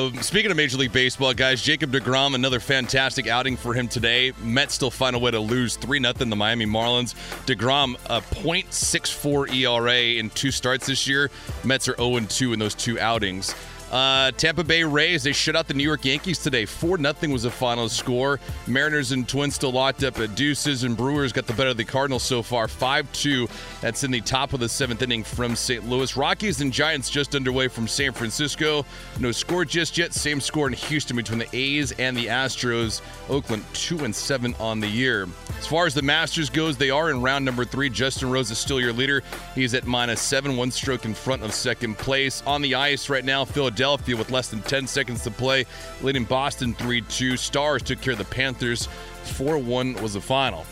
Um, 0.08 0.20
speaking 0.24 0.50
of 0.50 0.58
Major 0.58 0.78
League 0.78 0.92
Baseball, 0.92 1.32
guys, 1.36 1.62
Jacob 1.62 1.92
deGrom, 1.92 2.34
another 2.34 2.60
fantastic 2.60 3.28
outing 3.28 3.56
for 3.56 3.76
him 3.76 3.88
today. 3.88 4.34
Mets 4.42 4.74
still 4.74 4.90
find 4.90 5.16
a 5.16 5.20
way 5.20 5.30
to 5.30 5.40
lose 5.40 5.76
3 5.76 6.00
0 6.02 6.14
the 6.14 6.36
Miami 6.36 6.66
Marlins. 6.66 7.14
deGrom, 7.46 7.94
a 8.08 8.20
.64 8.22 9.54
ERA 9.54 10.20
in 10.20 10.32
two 10.32 10.50
starts 10.50 10.88
this 10.88 11.08
year. 11.08 11.30
Mets 11.64 11.88
are 11.88 11.96
0 11.98 12.20
2 12.22 12.54
in 12.54 12.58
those 12.58 12.74
two 12.74 13.00
outings. 13.00 13.54
Uh, 13.92 14.32
Tampa 14.32 14.66
Bay 14.66 14.84
Rays, 14.84 15.24
they 15.24 15.32
shut 15.32 15.56
out 15.56 15.68
the 15.68 15.74
New 15.74 15.84
York 15.84 16.04
Yankees 16.04 16.40
today. 16.40 16.66
4 16.66 16.98
0 16.98 17.14
was 17.32 17.44
the 17.44 17.52
final 17.52 17.88
score. 17.88 18.40
Mariners 18.68 19.14
and 19.14 19.28
Twins 19.28 19.56
still 19.56 19.72
locked 19.72 20.04
up 20.04 20.20
at 20.20 20.36
deuces, 20.36 20.84
and 20.84 20.98
Brewers 20.98 21.32
got 21.32 21.48
the 21.48 21.54
better 21.54 21.70
of 21.70 21.78
the 21.78 21.86
Cardinals 21.86 22.24
so 22.24 22.42
far. 22.42 22.68
5 22.68 23.10
2. 23.14 23.48
That's 23.80 24.04
in 24.04 24.12
the 24.12 24.20
top 24.20 24.52
of 24.52 24.60
the 24.60 24.68
seventh 24.68 25.02
inning 25.02 25.24
from 25.24 25.56
St. 25.56 25.88
Louis. 25.88 26.18
Rockies 26.18 26.60
and 26.60 26.74
Giants 26.74 27.10
just 27.10 27.34
underway 27.34 27.70
from 27.70 27.88
San 27.88 28.12
Francisco. 28.12 28.86
No 29.22 29.32
score 29.32 29.64
just 29.64 29.98
yet. 29.98 30.14
Same 30.14 30.42
score 30.42 30.68
in 30.68 30.74
Houston 30.74 31.16
between 31.16 31.40
the 31.40 31.56
A's 31.56 31.94
and 31.94 32.18
the 32.18 32.26
Astros. 32.26 33.02
Oakland 33.30 33.64
2 33.74 34.04
and 34.04 34.14
7 34.14 34.54
on 34.60 34.82
the 34.82 34.88
year. 34.88 35.28
As 35.58 35.66
far 35.66 35.86
as 35.86 35.94
the 35.94 36.02
Masters 36.02 36.50
goes, 36.50 36.76
they 36.76 36.90
are 36.90 37.10
in 37.10 37.22
round 37.22 37.46
number 37.46 37.66
three. 37.66 37.90
Justin 37.90 38.30
Rose 38.30 38.52
is 38.52 38.60
still 38.60 38.80
your 38.80 38.94
leader. 38.94 39.24
He's 39.56 39.74
at 39.74 39.86
minus 39.86 40.22
seven, 40.22 40.56
one 40.56 40.72
stroke 40.72 41.06
in 41.06 41.14
front 41.14 41.42
of 41.42 41.54
second 41.54 41.98
place. 41.98 42.44
On 42.46 42.62
the 42.62 42.76
ice 42.76 43.10
right 43.10 43.26
now, 43.26 43.44
Philadelphia 43.44 43.77
with 43.80 44.32
less 44.32 44.50
than 44.50 44.62
10 44.62 44.88
seconds 44.88 45.24
to 45.24 45.32
play, 45.32 45.66
leading 46.02 46.24
Boston 46.24 46.74
3 46.74 47.02
2. 47.02 47.38
Stars 47.38 47.82
took 47.82 48.02
care 48.02 48.14
of 48.14 48.20
the 48.20 48.26
Panthers. 48.26 48.88
4 49.24 49.58
1 49.58 50.02
was 50.02 50.14
the 50.14 50.22
final. 50.22 50.66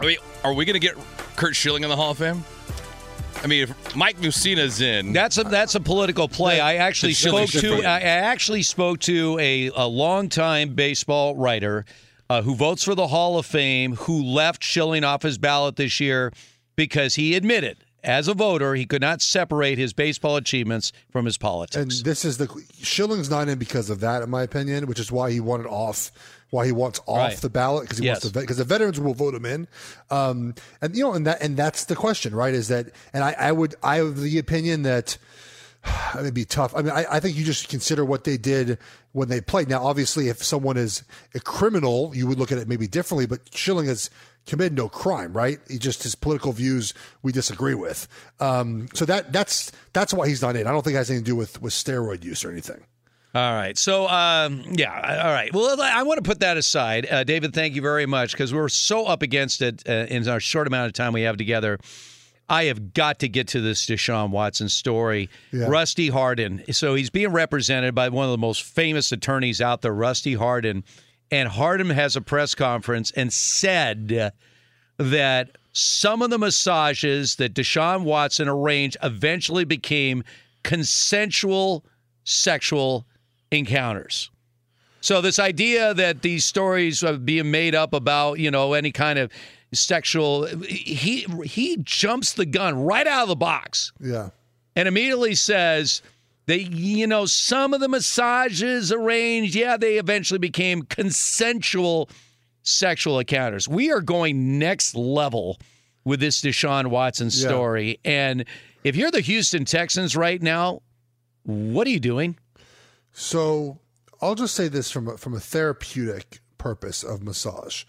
I 0.00 0.06
mean, 0.06 0.16
are 0.44 0.52
we 0.52 0.64
going 0.64 0.74
to 0.74 0.80
get 0.80 0.96
Curt 1.36 1.54
Schilling 1.54 1.82
in 1.84 1.88
the 1.88 1.96
Hall 1.96 2.12
of 2.12 2.18
Fame? 2.18 2.44
I 3.42 3.46
mean, 3.46 3.64
if 3.64 3.96
Mike 3.96 4.20
Mussina's 4.20 4.80
in. 4.80 5.12
That's 5.12 5.36
a 5.38 5.44
that's 5.44 5.74
a 5.74 5.80
political 5.80 6.28
play. 6.28 6.60
I 6.60 6.76
actually 6.76 7.14
spoke 7.14 7.50
to. 7.50 7.82
I 7.82 7.96
I 7.96 8.00
actually 8.00 8.62
spoke 8.62 9.00
to 9.00 9.38
a 9.40 9.70
a 9.74 9.86
longtime 9.86 10.74
baseball 10.74 11.34
writer 11.36 11.84
uh, 12.30 12.42
who 12.42 12.54
votes 12.54 12.84
for 12.84 12.94
the 12.94 13.08
Hall 13.08 13.38
of 13.38 13.46
Fame 13.46 13.96
who 13.96 14.22
left 14.22 14.62
Schilling 14.62 15.04
off 15.04 15.22
his 15.22 15.38
ballot 15.38 15.76
this 15.76 15.98
year 15.98 16.32
because 16.76 17.16
he 17.16 17.34
admitted 17.34 17.78
as 18.04 18.28
a 18.28 18.34
voter, 18.34 18.74
he 18.74 18.84
could 18.86 19.00
not 19.00 19.22
separate 19.22 19.78
his 19.78 19.92
baseball 19.92 20.36
achievements 20.36 20.92
from 21.10 21.24
his 21.24 21.38
politics. 21.38 21.76
And 21.76 21.90
this 22.04 22.24
is 22.24 22.38
the 22.38 22.48
Schilling's 22.82 23.30
not 23.30 23.48
in 23.48 23.58
because 23.58 23.90
of 23.90 24.00
that, 24.00 24.22
in 24.22 24.30
my 24.30 24.42
opinion, 24.42 24.86
which 24.86 24.98
is 25.00 25.12
why 25.12 25.30
he 25.30 25.40
wanted 25.40 25.66
off, 25.66 26.10
why 26.50 26.66
he 26.66 26.72
wants 26.72 27.00
off 27.06 27.16
Right. 27.18 27.36
the 27.38 27.50
ballot 27.50 27.82
because 27.84 27.98
he 27.98 28.04
Yes. 28.04 28.24
wants 28.24 28.32
to 28.32 28.40
because 28.40 28.56
the 28.58 28.64
veterans 28.64 28.98
will 29.00 29.14
vote 29.14 29.34
him 29.34 29.44
in, 29.46 29.68
um, 30.10 30.54
and 30.80 30.96
you 30.96 31.02
know, 31.04 31.12
and 31.14 31.26
that 31.26 31.40
and 31.42 31.56
that's 31.56 31.84
the 31.84 31.96
question, 31.96 32.34
right? 32.34 32.54
Is 32.54 32.68
that 32.68 32.88
and 33.12 33.22
I, 33.24 33.34
I 33.38 33.52
would 33.52 33.74
I 33.82 33.96
have 33.96 34.20
the 34.20 34.38
opinion 34.38 34.82
that. 34.82 35.16
It'd 36.16 36.32
be 36.32 36.44
tough. 36.44 36.76
I 36.76 36.82
mean, 36.82 36.92
I, 36.92 37.04
I 37.10 37.18
think 37.18 37.36
you 37.36 37.44
just 37.44 37.68
consider 37.68 38.04
what 38.04 38.22
they 38.22 38.36
did 38.36 38.78
when 39.10 39.28
they 39.28 39.40
played. 39.40 39.68
Now, 39.68 39.84
obviously, 39.84 40.28
if 40.28 40.40
someone 40.44 40.76
is 40.76 41.02
a 41.34 41.40
criminal, 41.40 42.12
you 42.14 42.28
would 42.28 42.38
look 42.38 42.52
at 42.52 42.58
it 42.58 42.68
maybe 42.68 42.86
differently. 42.86 43.26
But 43.26 43.40
Schilling 43.52 43.86
has 43.86 44.08
committed 44.46 44.76
no 44.76 44.88
crime, 44.88 45.32
right? 45.32 45.58
He 45.68 45.78
just 45.78 46.02
his 46.02 46.14
political 46.14 46.52
views 46.52 46.94
we 47.22 47.32
disagree 47.32 47.74
with. 47.74 48.08
Um, 48.40 48.88
so 48.94 49.04
that 49.04 49.32
that's 49.32 49.72
that's 49.92 50.12
why 50.12 50.28
he's 50.28 50.42
not 50.42 50.56
in. 50.56 50.66
I 50.66 50.72
don't 50.72 50.82
think 50.82 50.94
it 50.94 50.98
has 50.98 51.10
anything 51.10 51.24
to 51.24 51.30
do 51.30 51.36
with 51.36 51.60
with 51.62 51.72
steroid 51.72 52.24
use 52.24 52.44
or 52.44 52.50
anything. 52.50 52.84
All 53.34 53.54
right. 53.54 53.78
So, 53.78 54.08
um, 54.08 54.62
yeah. 54.72 55.22
All 55.24 55.32
right. 55.32 55.50
Well, 55.54 55.80
I 55.80 56.02
want 56.02 56.22
to 56.22 56.22
put 56.22 56.40
that 56.40 56.58
aside. 56.58 57.10
Uh, 57.10 57.24
David, 57.24 57.54
thank 57.54 57.74
you 57.74 57.80
very 57.80 58.04
much 58.04 58.32
because 58.32 58.52
we're 58.52 58.68
so 58.68 59.06
up 59.06 59.22
against 59.22 59.62
it 59.62 59.82
uh, 59.88 60.06
in 60.10 60.28
our 60.28 60.38
short 60.38 60.66
amount 60.66 60.88
of 60.88 60.92
time 60.92 61.14
we 61.14 61.22
have 61.22 61.38
together. 61.38 61.78
I 62.50 62.64
have 62.64 62.92
got 62.92 63.20
to 63.20 63.28
get 63.28 63.48
to 63.48 63.62
this 63.62 63.86
Deshaun 63.86 64.28
Watson 64.30 64.68
story. 64.68 65.30
Yeah. 65.50 65.66
Rusty 65.68 66.10
Hardin. 66.10 66.62
So 66.72 66.94
he's 66.94 67.08
being 67.08 67.32
represented 67.32 67.94
by 67.94 68.10
one 68.10 68.26
of 68.26 68.32
the 68.32 68.38
most 68.38 68.64
famous 68.64 69.10
attorneys 69.12 69.62
out 69.62 69.80
there, 69.80 69.94
Rusty 69.94 70.34
Hardin. 70.34 70.84
And 71.32 71.48
Hardin 71.48 71.88
has 71.90 72.14
a 72.14 72.20
press 72.20 72.54
conference 72.54 73.10
and 73.12 73.32
said 73.32 74.32
that 74.98 75.50
some 75.72 76.20
of 76.20 76.28
the 76.28 76.38
massages 76.38 77.36
that 77.36 77.54
Deshaun 77.54 78.04
Watson 78.04 78.46
arranged 78.48 78.98
eventually 79.02 79.64
became 79.64 80.22
consensual 80.62 81.84
sexual 82.24 83.06
encounters. 83.50 84.30
So 85.00 85.20
this 85.20 85.38
idea 85.38 85.94
that 85.94 86.22
these 86.22 86.44
stories 86.44 87.02
are 87.02 87.16
being 87.16 87.50
made 87.50 87.74
up 87.74 87.94
about, 87.94 88.38
you 88.38 88.50
know, 88.50 88.74
any 88.74 88.92
kind 88.92 89.18
of 89.18 89.32
sexual 89.72 90.44
he 90.68 91.26
he 91.46 91.78
jumps 91.78 92.34
the 92.34 92.44
gun 92.44 92.84
right 92.84 93.06
out 93.06 93.22
of 93.22 93.28
the 93.28 93.36
box 93.36 93.90
Yeah. 93.98 94.28
and 94.76 94.86
immediately 94.86 95.34
says 95.34 96.02
that 96.46 96.72
you 96.72 97.06
know 97.06 97.26
some 97.26 97.72
of 97.74 97.80
the 97.80 97.88
massages 97.88 98.90
arranged, 98.92 99.54
yeah, 99.54 99.76
they 99.76 99.98
eventually 99.98 100.38
became 100.38 100.82
consensual 100.82 102.08
sexual 102.62 103.18
encounters. 103.18 103.68
We 103.68 103.90
are 103.90 104.00
going 104.00 104.58
next 104.58 104.94
level 104.94 105.58
with 106.04 106.20
this 106.20 106.40
Deshaun 106.40 106.88
Watson 106.88 107.26
Yeah. 107.26 107.48
story. 107.48 107.98
And 108.04 108.44
if 108.84 108.94
you're 108.96 109.10
the 109.10 109.20
Houston 109.20 109.64
Texans 109.64 110.16
right 110.16 110.40
now, 110.40 110.82
what 111.44 111.86
are 111.86 111.90
you 111.90 112.00
doing? 112.00 112.36
So 113.12 113.78
I'll 114.20 114.34
just 114.36 114.54
say 114.54 114.68
this 114.68 114.90
from 114.90 115.08
a, 115.08 115.16
from 115.16 115.34
a 115.34 115.40
therapeutic 115.40 116.40
purpose 116.58 117.02
of 117.02 117.22
massage. 117.22 117.84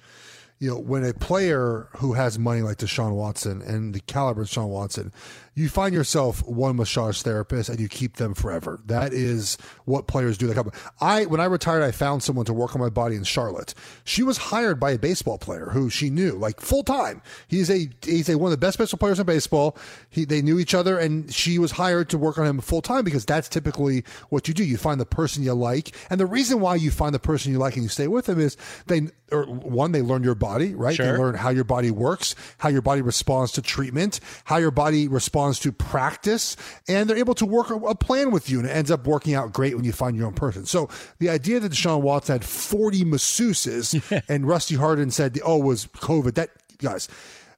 You 0.60 0.70
know, 0.72 0.80
when 0.80 1.04
a 1.04 1.14
player 1.14 1.90
who 1.98 2.14
has 2.14 2.40
money 2.40 2.62
like 2.62 2.78
Deshaun 2.78 3.14
Watson 3.14 3.62
and 3.62 3.94
the 3.94 4.00
caliber 4.00 4.42
of 4.44 4.48
Deshaun 4.48 4.70
Watson, 4.70 5.12
you 5.56 5.70
find 5.70 5.94
yourself 5.94 6.46
one 6.48 6.76
massage 6.76 7.22
therapist 7.22 7.70
and 7.70 7.80
you 7.80 7.88
keep 7.88 8.18
them 8.18 8.34
forever. 8.34 8.80
That 8.86 9.14
is 9.14 9.58
what 9.86 10.08
players 10.08 10.38
do. 10.38 10.48
That 10.48 10.56
come. 10.56 10.72
I 11.00 11.26
when 11.26 11.40
I 11.40 11.46
retired, 11.46 11.84
I 11.84 11.92
found 11.92 12.24
someone 12.24 12.46
to 12.46 12.54
work 12.54 12.76
on 12.76 12.82
my 12.82 12.90
body 12.90 13.16
in 13.16 13.24
Charlotte. 13.24 13.74
She 14.04 14.24
was 14.24 14.38
hired 14.38 14.80
by 14.80 14.92
a 14.92 14.98
baseball 14.98 15.38
player 15.38 15.70
who 15.72 15.90
she 15.90 16.10
knew 16.10 16.32
like 16.32 16.60
full 16.60 16.84
time. 16.84 17.22
He's 17.48 17.70
a 17.70 17.90
he's 18.04 18.30
a 18.30 18.38
one 18.38 18.52
of 18.52 18.60
the 18.60 18.66
best 18.66 18.78
baseball 18.78 18.98
players 18.98 19.20
in 19.20 19.26
baseball. 19.26 19.78
He 20.10 20.26
they 20.26 20.42
knew 20.42 20.58
each 20.58 20.74
other 20.74 20.98
and 20.98 21.32
she 21.32 21.60
was 21.60 21.72
hired 21.72 22.10
to 22.10 22.18
work 22.18 22.38
on 22.38 22.48
him 22.48 22.60
full 22.60 22.82
time 22.82 23.04
because 23.04 23.26
that's 23.26 23.48
typically 23.48 24.04
what 24.30 24.48
you 24.48 24.54
do. 24.54 24.64
You 24.64 24.78
find 24.78 25.00
the 25.00 25.06
person 25.06 25.44
you 25.44 25.54
like, 25.54 25.96
and 26.10 26.20
the 26.20 26.26
reason 26.26 26.60
why 26.62 26.76
you 26.76 26.90
find 26.90 27.14
the 27.14 27.20
person 27.20 27.52
you 27.52 27.60
like 27.60 27.76
and 27.76 27.84
you 27.84 27.90
stay 27.90 28.08
with 28.08 28.26
them 28.26 28.40
is 28.40 28.58
they 28.88 29.08
or 29.32 29.46
one 29.46 29.92
they 29.92 30.02
learn 30.02 30.24
your 30.24 30.36
body, 30.36 30.74
right? 30.74 30.98
They 30.98 31.12
learn 31.18 31.36
how 31.36 31.50
your 31.50 31.64
body 31.64 31.92
works, 31.92 32.36
how 32.58 32.70
your 32.70 32.82
body 32.82 33.02
responds 33.02 33.52
to 33.54 33.62
treatment, 33.62 34.20
how 34.46 34.58
your 34.58 34.72
body 34.72 35.08
responds 35.08 35.43
to 35.52 35.72
practice, 35.72 36.56
and 36.88 37.10
they're 37.10 37.18
able 37.18 37.36
to 37.36 37.46
work 37.46 37.70
a, 37.70 37.76
a 37.76 37.96
plan 37.96 38.32
with 38.32 38.50
you, 38.50 38.60
and 38.60 38.68
it 38.68 38.72
ends 38.72 38.92
up 38.92 39.06
working 39.06 39.34
out 39.34 39.54
great 39.54 39.76
when 39.76 39.86
you 39.86 39.92
find 39.92 40.16
your 40.16 40.28
own 40.28 40.34
person. 40.34 40.66
So 40.66 40.90
the 41.20 41.30
idea 41.30 41.60
that 41.60 41.72
Deshaun 41.72 42.02
Watson 42.02 42.34
had 42.34 42.46
40 42.46 43.04
masseuses 43.06 44.24
and 44.30 44.48
Rusty 44.48 44.76
Hardin 44.76 45.12
said, 45.12 45.40
oh, 45.46 45.62
it 45.62 45.66
was 45.66 45.86
COVID, 45.88 46.36
that, 46.36 46.50
guys, 46.78 47.08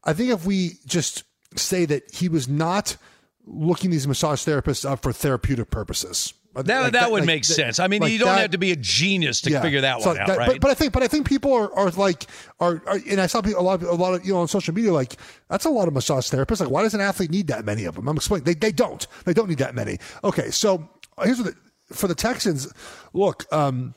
I 0.04 0.14
think 0.14 0.32
if 0.32 0.46
we 0.46 0.74
just 0.86 1.24
say 1.56 1.86
that 1.86 2.14
he 2.14 2.30
was 2.30 2.48
not 2.48 2.98
looking 3.46 3.92
these 3.92 4.08
massage 4.08 4.46
therapists 4.46 4.90
up 4.90 5.02
for 5.02 5.14
therapeutic 5.14 5.70
purposes. 5.70 6.34
That, 6.56 6.82
Like 6.84 6.94
that 6.94 7.12
would 7.12 7.22
like 7.22 7.28
make 7.28 7.44
that- 7.46 7.54
sense. 7.54 7.80
I 7.80 7.88
mean, 7.88 8.02
like 8.02 8.12
you 8.14 8.18
don't 8.20 8.30
that- 8.30 8.40
have 8.42 8.52
to 8.52 8.58
be 8.58 8.72
a 8.72 8.76
genius 8.78 9.42
to 9.42 9.52
yeah. 9.52 9.62
figure 9.62 9.82
that 9.82 10.02
So 10.02 10.12
one 10.12 10.20
out, 10.20 10.28
that- 10.28 10.38
right? 10.38 10.48
But, 10.48 10.62
but 10.62 10.72
I 10.72 10.74
think, 10.74 10.94
but 10.94 11.04
I 11.04 11.08
think 11.08 11.28
people 11.28 11.54
are, 11.54 11.74
are 11.74 11.90
like, 11.92 12.28
are, 12.60 12.82
are, 12.88 13.00
and 13.10 13.20
I 13.20 13.28
saw 13.28 13.42
people, 13.42 13.60
a 13.60 13.64
lot 13.64 13.82
of, 13.84 13.90
a 13.90 13.94
lot 13.94 14.14
of, 14.14 14.26
you 14.26 14.32
know, 14.34 14.40
on 14.40 14.48
social 14.48 14.74
media, 14.74 14.94
like, 14.94 15.18
that's 15.50 15.66
a 15.66 15.70
lot 15.70 15.88
of 15.90 15.94
massage 15.94 16.30
therapists. 16.32 16.62
Like, 16.62 16.70
why 16.70 16.82
does 16.84 16.94
an 16.94 17.02
athlete 17.02 17.30
need 17.30 17.48
that 17.48 17.66
many 17.66 17.84
of 17.86 17.96
them? 17.96 18.08
I'm 18.08 18.16
explaining. 18.16 18.46
They, 18.46 18.54
they 18.54 18.72
don't. 18.72 19.06
They 19.26 19.34
don't 19.34 19.50
need 19.50 19.58
that 19.58 19.76
many. 19.76 20.00
Okay. 20.24 20.50
So 20.50 20.90
here's 21.24 21.42
what, 21.42 21.54
the, 21.88 21.94
for 21.94 22.08
the 22.08 22.16
Texans, 22.16 22.72
look, 23.14 23.46
um, 23.54 23.94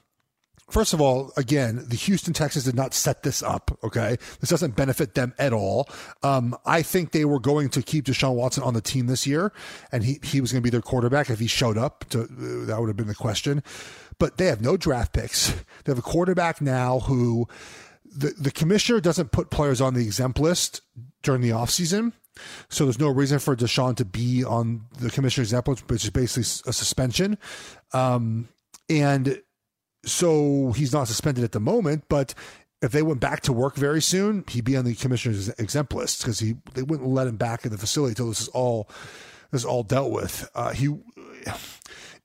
First 0.69 0.93
of 0.93 1.01
all, 1.01 1.33
again, 1.37 1.85
the 1.89 1.97
Houston 1.97 2.35
Texans 2.35 2.65
did 2.67 2.75
not 2.75 2.93
set 2.93 3.23
this 3.23 3.43
up. 3.43 3.77
Okay, 3.83 4.17
this 4.41 4.51
doesn't 4.51 4.77
benefit 4.77 5.15
them 5.15 5.35
at 5.39 5.53
all. 5.53 5.89
Um, 6.23 6.57
I 6.67 6.83
think 6.83 7.13
they 7.13 7.25
were 7.25 7.41
going 7.41 7.71
to 7.71 7.83
keep 7.83 8.05
Deshaun 8.05 8.35
Watson 8.35 8.63
on 8.63 8.75
the 8.75 8.83
team 8.83 9.07
this 9.07 9.27
year, 9.27 9.53
and 9.93 10.05
he 10.05 10.21
he 10.23 10.41
was 10.41 10.53
going 10.53 10.63
to 10.63 10.67
be 10.67 10.71
their 10.71 10.83
quarterback 10.83 11.31
if 11.31 11.39
he 11.39 11.47
showed 11.47 11.79
up. 11.79 12.05
To, 12.11 12.23
uh, 12.23 12.67
that 12.67 12.77
would 12.79 12.89
have 12.89 12.97
been 12.97 13.09
the 13.09 13.15
question. 13.15 13.63
But 14.19 14.37
they 14.37 14.47
have 14.47 14.61
no 14.61 14.77
draft 14.77 15.13
picks. 15.13 15.55
They 15.85 15.93
have 15.93 15.99
a 15.99 16.03
quarterback 16.03 16.61
now 16.61 17.01
who 17.01 17.49
the 18.05 18.35
the 18.39 18.51
commissioner 18.51 19.01
doesn't 19.01 19.33
put 19.33 19.51
players 19.51 19.81
on 19.81 19.95
the 19.95 20.05
exempt 20.05 20.39
list 20.39 20.83
during 21.23 21.41
the 21.41 21.51
offseason. 21.51 22.13
So 22.69 22.85
there's 22.85 23.01
no 23.01 23.09
reason 23.09 23.39
for 23.39 23.57
Deshaun 23.57 23.97
to 23.97 24.05
be 24.05 24.45
on 24.45 24.83
the 25.01 25.11
commissioner's 25.11 25.49
exempt 25.49 25.69
list, 25.69 25.91
which 25.91 26.05
is 26.05 26.11
basically 26.11 26.43
a 26.69 26.73
suspension. 26.73 27.39
Um, 27.93 28.49
and 28.89 29.41
so 30.11 30.73
he's 30.73 30.93
not 30.93 31.09
suspended 31.09 31.45
at 31.45 31.53
the 31.53 31.61
moment, 31.61 32.05
but 32.09 32.35
if 32.81 32.93
they 32.93 33.03
went 33.03 33.21
back 33.21 33.41
to 33.43 33.53
work 33.53 33.75
very 33.75 34.01
soon, 34.01 34.45
he'd 34.49 34.65
be 34.65 34.77
on 34.77 34.85
the 34.85 34.95
commissioner's 34.95 35.49
exempt 35.51 35.93
list 35.95 36.23
because 36.23 36.39
he 36.39 36.57
they 36.75 36.83
wouldn't 36.83 37.09
let 37.09 37.27
him 37.27 37.37
back 37.37 37.65
in 37.65 37.73
the 37.73 37.79
facility 37.79 38.13
until 38.13 38.29
this 38.29 38.41
is 38.41 38.49
all 38.49 38.89
this 39.51 39.63
is 39.63 39.65
all 39.65 39.83
dealt 39.83 40.13
with. 40.13 40.49
Uh, 40.55 40.73
he 40.73 40.97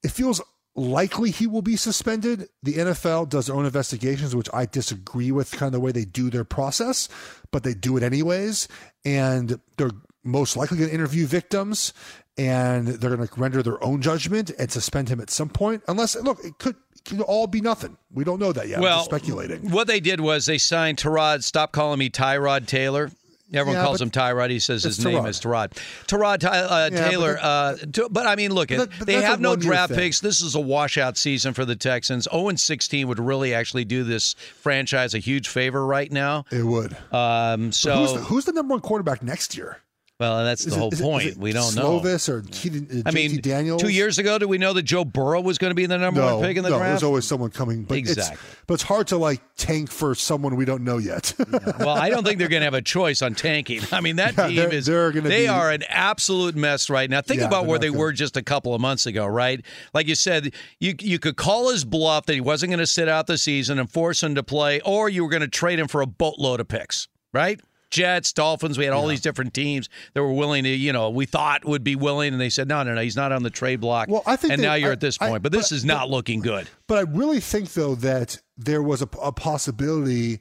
it 0.03 0.11
feels 0.11 0.41
likely 0.75 1.31
he 1.31 1.47
will 1.47 1.61
be 1.61 1.75
suspended. 1.75 2.49
The 2.61 2.75
NFL 2.75 3.29
does 3.29 3.47
their 3.47 3.55
own 3.55 3.65
investigations, 3.65 4.35
which 4.35 4.49
I 4.53 4.65
disagree 4.65 5.31
with 5.31 5.51
kind 5.51 5.67
of 5.67 5.73
the 5.73 5.79
way 5.79 5.91
they 5.91 6.05
do 6.05 6.29
their 6.29 6.43
process, 6.43 7.09
but 7.51 7.63
they 7.63 7.73
do 7.73 7.97
it 7.97 8.03
anyways, 8.03 8.67
and 9.05 9.59
they're 9.77 9.91
most 10.23 10.55
likely 10.55 10.77
going 10.77 10.89
to 10.89 10.95
interview 10.95 11.25
victims 11.25 11.93
and 12.37 12.87
they're 12.87 13.15
going 13.15 13.27
to 13.27 13.39
render 13.39 13.61
their 13.63 13.83
own 13.83 14.01
judgment 14.01 14.51
and 14.57 14.71
suspend 14.71 15.09
him 15.09 15.19
at 15.21 15.29
some 15.29 15.49
point. 15.49 15.83
Unless, 15.87 16.15
look, 16.17 16.43
it 16.43 16.57
could, 16.57 16.75
it 16.95 17.03
could 17.05 17.21
all 17.21 17.47
be 17.47 17.61
nothing. 17.61 17.97
We 18.11 18.23
don't 18.23 18.39
know 18.39 18.51
that 18.53 18.67
yet. 18.67 18.79
well, 18.79 19.03
speculating. 19.03 19.69
What 19.71 19.87
they 19.87 19.99
did 19.99 20.19
was 20.19 20.45
they 20.45 20.57
signed 20.57 20.97
Tyrod. 20.97 21.43
Stop 21.43 21.71
calling 21.71 21.99
me 21.99 22.09
Tyrod 22.09 22.65
Taylor. 22.67 23.11
Everyone 23.53 23.79
Yeah, 23.81 23.85
calls 23.85 24.01
him 24.01 24.09
Tyrod. 24.09 24.49
He 24.49 24.57
says 24.57 24.83
his 24.83 25.03
name 25.05 25.27
is 25.27 25.39
Tyrod. 25.39 25.73
Tyrod 26.07 26.39
Ty, 26.39 26.57
uh, 26.57 26.89
Yeah, 26.91 27.07
Taylor. 27.09 27.33
that- 27.35 27.99
uh, 27.99 28.07
but 28.09 28.25
I 28.25 28.35
mean, 28.35 28.51
look, 28.51 28.69
But 28.69 28.89
but 28.97 29.05
they 29.05 29.21
have 29.21 29.39
no 29.39 29.55
draft 29.55 29.89
thing. 29.91 29.99
picks. 29.99 30.21
This 30.21 30.41
is 30.41 30.55
a 30.55 30.59
washout 30.59 31.17
season 31.17 31.53
for 31.53 31.63
the 31.63 31.75
Texans. 31.75 32.27
0 32.33 32.55
16 32.55 33.07
would 33.07 33.19
really 33.19 33.53
actually 33.53 33.85
do 33.85 34.03
this 34.03 34.33
franchise 34.59 35.13
a 35.13 35.19
huge 35.19 35.49
favor 35.49 35.85
right 35.85 36.11
now. 36.11 36.45
It 36.51 36.63
would. 36.63 36.97
Um, 37.11 37.71
so, 37.71 37.95
who's, 37.97 38.13
the, 38.13 38.19
who's 38.21 38.45
the 38.45 38.53
number 38.53 38.73
one 38.73 38.81
quarterback 38.81 39.21
next 39.21 39.55
year? 39.55 39.77
Well, 40.19 40.37
and 40.39 40.47
that's 40.47 40.63
the 40.63 40.71
Is 40.71 40.77
whole 40.77 40.93
it- 40.93 40.99
point. 41.01 41.25
it 41.29 41.37
we 41.37 41.51
don't 41.51 41.75
know. 41.75 41.99
Slovis 41.99 42.29
or 42.29 42.43
Keaton, 42.43 43.01
uh, 43.05 43.09
I 43.09 43.11
mean, 43.11 43.41
Daniels? 43.41 43.81
two 43.81 43.89
years 43.89 44.19
ago, 44.19 44.37
did 44.37 44.45
we 44.45 44.57
know 44.59 44.71
that 44.73 44.83
Joe 44.83 45.03
Burrow 45.03 45.41
was 45.41 45.57
going 45.57 45.71
to 45.71 45.75
be 45.75 45.85
the 45.87 45.97
number 45.97 46.21
no, 46.21 46.37
one 46.37 46.45
pick 46.47 46.55
in 46.55 46.63
the 46.63 46.69
no, 46.69 46.77
draft? 46.77 46.89
there's 46.91 47.03
always 47.03 47.25
someone 47.25 47.49
coming. 47.49 47.83
But 47.83 47.97
Exactly. 47.97 48.35
It's, 48.35 48.61
but 48.67 48.73
it's 48.75 48.83
hard 48.83 49.07
to 49.07 49.17
like 49.17 49.41
tank 49.57 49.89
for 49.91 50.13
someone 50.15 50.55
we 50.55 50.65
don't 50.65 50.83
know 50.83 50.97
yet. 50.99 51.33
well, 51.79 51.89
I 51.89 52.09
don't 52.09 52.23
think 52.23 52.37
they're 52.39 52.47
going 52.47 52.61
to 52.61 52.65
have 52.65 52.73
a 52.75 52.81
choice 52.81 53.21
on 53.23 53.33
tanking. 53.33 53.81
I 53.91 54.01
mean, 54.01 54.17
that 54.17 54.37
Yeah, 54.37 54.47
team 54.47 54.55
they're- 54.55 54.73
is 54.73 54.85
they're 54.85 55.11
they 55.11 55.41
be- 55.43 55.47
are 55.47 55.71
an 55.71 55.83
absolute 55.89 56.55
mess 56.55 56.89
right 56.91 57.09
now. 57.09 57.21
Think 57.21 57.41
Yeah, 57.41 57.47
about 57.47 57.65
where 57.65 57.79
they 57.79 57.89
good. 57.89 57.97
were 57.97 58.11
just 58.13 58.37
a 58.37 58.43
couple 58.43 58.73
of 58.75 58.81
months 58.81 59.05
ago, 59.07 59.25
right? 59.25 59.65
Like 59.93 60.07
you 60.07 60.15
said, 60.15 60.53
you 60.79 60.93
you 60.99 61.17
could 61.19 61.37
call 61.37 61.69
his 61.71 61.83
bluff 61.85 62.27
that 62.27 62.33
he 62.35 62.41
wasn't 62.41 62.69
going 62.69 62.79
to 62.79 62.87
sit 62.87 63.09
out 63.09 63.25
the 63.27 63.37
season 63.37 63.79
and 63.79 63.89
force 63.91 64.21
him 64.21 64.35
to 64.35 64.43
play, 64.43 64.79
or 64.81 65.09
you 65.09 65.23
were 65.23 65.29
going 65.29 65.41
to 65.41 65.47
trade 65.47 65.79
him 65.79 65.87
for 65.87 66.01
a 66.01 66.05
boatload 66.07 66.59
of 66.59 66.67
picks, 66.67 67.07
right? 67.33 67.59
Jets, 67.93 68.33
Dolphins, 68.33 68.75
we 68.79 68.85
had 68.85 68.93
all 68.93 69.05
these 69.05 69.21
different 69.21 69.53
teams 69.53 69.87
that 70.15 70.23
were 70.23 70.33
willing 70.33 70.63
to, 70.63 70.69
you 70.69 70.91
know, 70.91 71.11
we 71.11 71.27
thought 71.27 71.63
would 71.63 71.83
be 71.83 71.95
willing, 71.95 72.33
and 72.33 72.41
they 72.41 72.49
said, 72.49 72.67
no, 72.67 72.81
no, 72.81 72.95
no, 72.95 73.01
he's 73.01 73.15
not 73.15 73.31
on 73.31 73.43
the 73.43 73.51
trade 73.51 73.79
block. 73.81 74.09
Well, 74.09 74.23
I 74.25 74.35
think 74.35 74.53
and 74.53 74.61
they- 74.63 74.65
now 74.65 74.73
you're 74.73 74.89
I- 74.89 74.93
at 74.93 74.99
this 74.99 75.17
I- 75.21 75.29
point, 75.29 75.43
but 75.43 75.51
this 75.51 75.69
but- 75.69 75.75
is 75.75 75.85
not 75.85 76.09
looking 76.09 76.39
good. 76.41 76.67
But 76.87 76.97
I 76.97 77.01
really 77.01 77.39
think 77.39 77.73
though 77.73 77.93
that 77.95 78.39
there 78.57 78.81
was 78.81 79.03
a, 79.03 79.09
a 79.21 79.31
possibility 79.31 80.39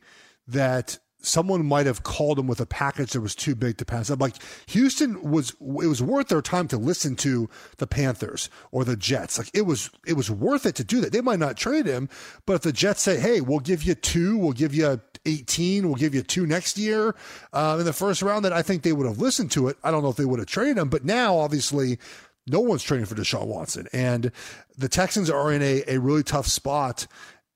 that 0.48 0.98
someone 1.20 1.64
might 1.64 1.86
have 1.86 2.02
called 2.02 2.38
him 2.38 2.46
with 2.48 2.60
a 2.60 2.66
package 2.66 3.12
that 3.12 3.20
was 3.20 3.34
too 3.36 3.54
big 3.54 3.76
to 3.78 3.84
pass 3.84 4.10
up. 4.10 4.18
Like 4.20 4.34
Houston 4.66 5.22
was, 5.30 5.50
it 5.60 5.86
was 5.86 6.02
worth 6.02 6.28
their 6.28 6.42
time 6.42 6.66
to 6.68 6.76
listen 6.78 7.14
to 7.16 7.48
the 7.76 7.86
Panthers 7.86 8.48
or 8.72 8.84
the 8.84 8.96
Jets. 8.96 9.38
Like 9.38 9.48
it 9.54 9.62
was, 9.62 9.90
it 10.06 10.14
was 10.14 10.30
worth 10.30 10.66
it 10.66 10.74
to 10.76 10.84
do 10.84 11.00
that. 11.02 11.12
They 11.12 11.20
might 11.20 11.38
not 11.38 11.56
trade 11.56 11.86
him, 11.86 12.08
but 12.44 12.54
if 12.54 12.62
the 12.62 12.72
Jets 12.72 13.02
say, 13.02 13.20
"Hey, 13.20 13.40
we'll 13.40 13.60
give 13.60 13.84
you 13.84 13.94
two, 13.94 14.36
we'll 14.36 14.52
give 14.52 14.74
you 14.74 15.00
18, 15.26 15.86
we'll 15.86 15.96
give 15.96 16.14
you 16.14 16.22
two 16.22 16.46
next 16.46 16.76
year 16.78 17.14
uh, 17.52 17.76
in 17.78 17.86
the 17.86 17.92
first 17.92 18.22
round," 18.22 18.44
That 18.44 18.52
I 18.52 18.62
think 18.62 18.82
they 18.82 18.92
would 18.92 19.06
have 19.06 19.18
listened 19.18 19.50
to 19.52 19.68
it. 19.68 19.76
I 19.84 19.90
don't 19.90 20.02
know 20.02 20.10
if 20.10 20.16
they 20.16 20.24
would 20.24 20.38
have 20.38 20.48
traded 20.48 20.78
him, 20.78 20.88
but 20.88 21.04
now 21.04 21.36
obviously. 21.36 21.98
No 22.44 22.58
one's 22.58 22.82
trading 22.82 23.06
for 23.06 23.14
Deshaun 23.14 23.46
Watson. 23.46 23.86
And 23.92 24.32
the 24.76 24.88
Texans 24.88 25.30
are 25.30 25.52
in 25.52 25.62
a, 25.62 25.84
a 25.86 25.98
really 25.98 26.24
tough 26.24 26.48
spot 26.48 27.06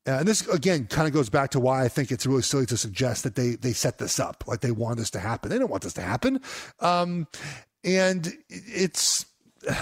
uh, 0.06 0.18
and 0.20 0.28
this 0.28 0.46
again 0.48 0.86
kind 0.86 1.08
of 1.08 1.12
goes 1.12 1.28
back 1.28 1.50
to 1.50 1.60
why 1.60 1.84
I 1.84 1.88
think 1.88 2.12
it's 2.12 2.26
really 2.26 2.42
silly 2.42 2.66
to 2.66 2.76
suggest 2.76 3.24
that 3.24 3.34
they 3.34 3.56
they 3.56 3.72
set 3.72 3.98
this 3.98 4.20
up 4.20 4.44
like 4.46 4.60
they 4.60 4.70
want 4.70 4.98
this 4.98 5.10
to 5.10 5.18
happen. 5.18 5.50
They 5.50 5.58
don't 5.58 5.70
want 5.70 5.82
this 5.82 5.94
to 5.94 6.02
happen, 6.02 6.40
um, 6.80 7.26
and 7.82 8.32
it's 8.48 9.26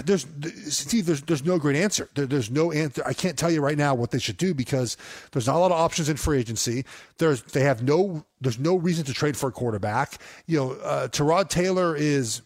there's 0.05 0.27
Steve. 0.69 1.07
There's 1.07 1.23
there's 1.23 1.45
no 1.45 1.59
great 1.59 1.77
answer. 1.77 2.09
There, 2.15 2.27
there's 2.27 2.51
no 2.51 2.73
answer. 2.73 3.03
I 3.05 3.13
can't 3.13 3.37
tell 3.37 3.51
you 3.51 3.61
right 3.61 3.77
now 3.77 3.95
what 3.95 4.11
they 4.11 4.19
should 4.19 4.37
do 4.37 4.55
because 4.55 4.97
there's 5.33 5.47
not 5.47 5.57
a 5.57 5.59
lot 5.59 5.73
of 5.73 5.79
options 5.79 6.09
in 6.09 6.17
free 6.17 6.39
agency. 6.39 6.85
There's 7.19 7.43
they 7.43 7.61
have 7.61 7.83
no 7.83 8.25
there's 8.41 8.59
no 8.59 8.77
reason 8.77 9.05
to 9.05 9.13
trade 9.13 9.37
for 9.37 9.49
a 9.49 9.53
quarterback. 9.53 10.21
You 10.47 10.59
know, 10.59 10.73
uh, 10.73 11.09
Tyrod 11.09 11.49
Taylor 11.49 11.97
is 11.97 12.43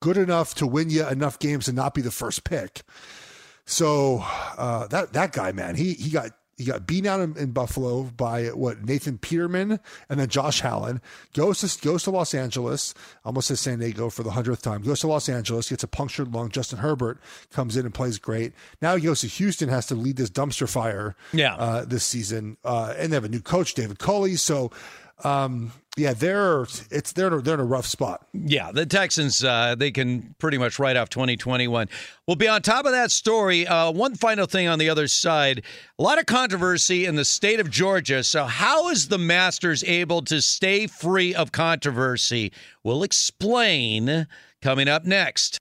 good 0.00 0.16
enough 0.16 0.54
to 0.56 0.66
win 0.66 0.90
you 0.90 1.06
enough 1.08 1.38
games 1.38 1.66
and 1.66 1.76
not 1.76 1.94
be 1.94 2.02
the 2.02 2.10
first 2.10 2.44
pick. 2.44 2.82
So 3.66 4.24
uh, 4.56 4.86
that 4.88 5.12
that 5.14 5.32
guy, 5.32 5.52
man, 5.52 5.74
he 5.74 5.94
he 5.94 6.10
got 6.10 6.30
he 6.58 6.64
got 6.64 6.86
beaten 6.86 7.08
out 7.08 7.20
in, 7.20 7.36
in, 7.36 7.52
Buffalo 7.52 8.02
by 8.02 8.46
what 8.46 8.84
Nathan 8.84 9.16
Peterman 9.16 9.78
and 10.08 10.20
then 10.20 10.28
Josh 10.28 10.64
Allen 10.64 11.00
goes 11.32 11.60
to 11.60 11.80
goes 11.80 12.02
to 12.02 12.10
Los 12.10 12.34
Angeles. 12.34 12.94
Almost 13.24 13.48
says 13.48 13.60
San 13.60 13.78
Diego 13.78 14.10
for 14.10 14.24
the 14.24 14.32
hundredth 14.32 14.62
time. 14.62 14.82
Goes 14.82 15.00
to 15.00 15.06
Los 15.06 15.28
Angeles, 15.28 15.68
gets 15.70 15.84
a 15.84 15.88
punctured 15.88 16.34
lung. 16.34 16.50
Justin 16.50 16.80
Herbert 16.80 17.20
comes 17.52 17.76
in 17.76 17.86
and 17.86 17.94
plays 17.94 18.18
great. 18.18 18.52
Now 18.82 18.96
he 18.96 19.02
goes 19.02 19.20
to 19.20 19.28
Houston, 19.28 19.68
has 19.68 19.86
to 19.86 19.94
lead 19.94 20.16
this 20.16 20.30
dumpster 20.30 20.68
fire. 20.68 21.14
Yeah. 21.32 21.54
Uh, 21.54 21.84
this 21.84 22.04
season, 22.04 22.56
uh, 22.64 22.94
and 22.98 23.12
they 23.12 23.16
have 23.16 23.24
a 23.24 23.28
new 23.28 23.40
coach, 23.40 23.74
David 23.74 24.00
Culley. 24.00 24.34
So 24.34 24.72
um, 25.22 25.72
yeah, 25.98 26.12
they're 26.12 26.62
it's 26.90 27.12
they're 27.12 27.40
they're 27.40 27.54
in 27.54 27.60
a 27.60 27.64
rough 27.64 27.86
spot. 27.86 28.26
Yeah, 28.32 28.70
the 28.70 28.86
Texans 28.86 29.42
uh, 29.42 29.74
they 29.76 29.90
can 29.90 30.34
pretty 30.38 30.56
much 30.56 30.78
write 30.78 30.96
off 30.96 31.08
2021. 31.10 31.88
We'll 32.26 32.36
be 32.36 32.46
on 32.46 32.62
top 32.62 32.86
of 32.86 32.92
that 32.92 33.10
story. 33.10 33.66
Uh, 33.66 33.90
one 33.90 34.14
final 34.14 34.46
thing 34.46 34.68
on 34.68 34.78
the 34.78 34.88
other 34.88 35.08
side: 35.08 35.62
a 35.98 36.02
lot 36.02 36.18
of 36.18 36.26
controversy 36.26 37.04
in 37.04 37.16
the 37.16 37.24
state 37.24 37.58
of 37.58 37.70
Georgia. 37.70 38.22
So, 38.22 38.44
how 38.44 38.88
is 38.90 39.08
the 39.08 39.18
Masters 39.18 39.82
able 39.84 40.22
to 40.22 40.40
stay 40.40 40.86
free 40.86 41.34
of 41.34 41.50
controversy? 41.50 42.52
We'll 42.84 43.02
explain 43.02 44.28
coming 44.62 44.88
up 44.88 45.04
next. 45.04 45.58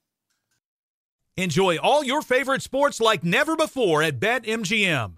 Enjoy 1.36 1.78
all 1.78 2.04
your 2.04 2.22
favorite 2.22 2.62
sports 2.62 3.00
like 3.00 3.24
never 3.24 3.56
before 3.56 4.02
at 4.04 4.20
BetMGM. 4.20 5.18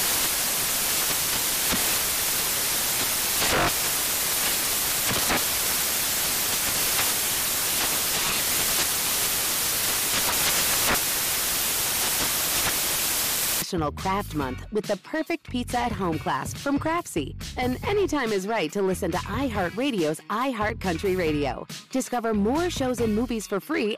National 13.71 13.91
Craft 13.93 14.35
Month 14.35 14.65
with 14.73 14.83
the 14.83 14.97
perfect 14.97 15.49
pizza 15.49 15.79
at 15.79 15.93
home 15.93 16.19
class 16.19 16.53
from 16.53 16.77
Craftsy. 16.77 17.35
And 17.55 17.77
anytime 17.87 18.33
is 18.33 18.45
right 18.45 18.69
to 18.73 18.81
listen 18.81 19.11
to 19.11 19.17
iHeartRadio's 19.17 20.19
iHeartCountry 20.29 21.17
Radio. 21.17 21.65
Discover 21.89 22.33
more 22.33 22.69
shows 22.69 22.99
and 22.99 23.15
movies 23.15 23.47
for 23.47 23.61
free. 23.61 23.95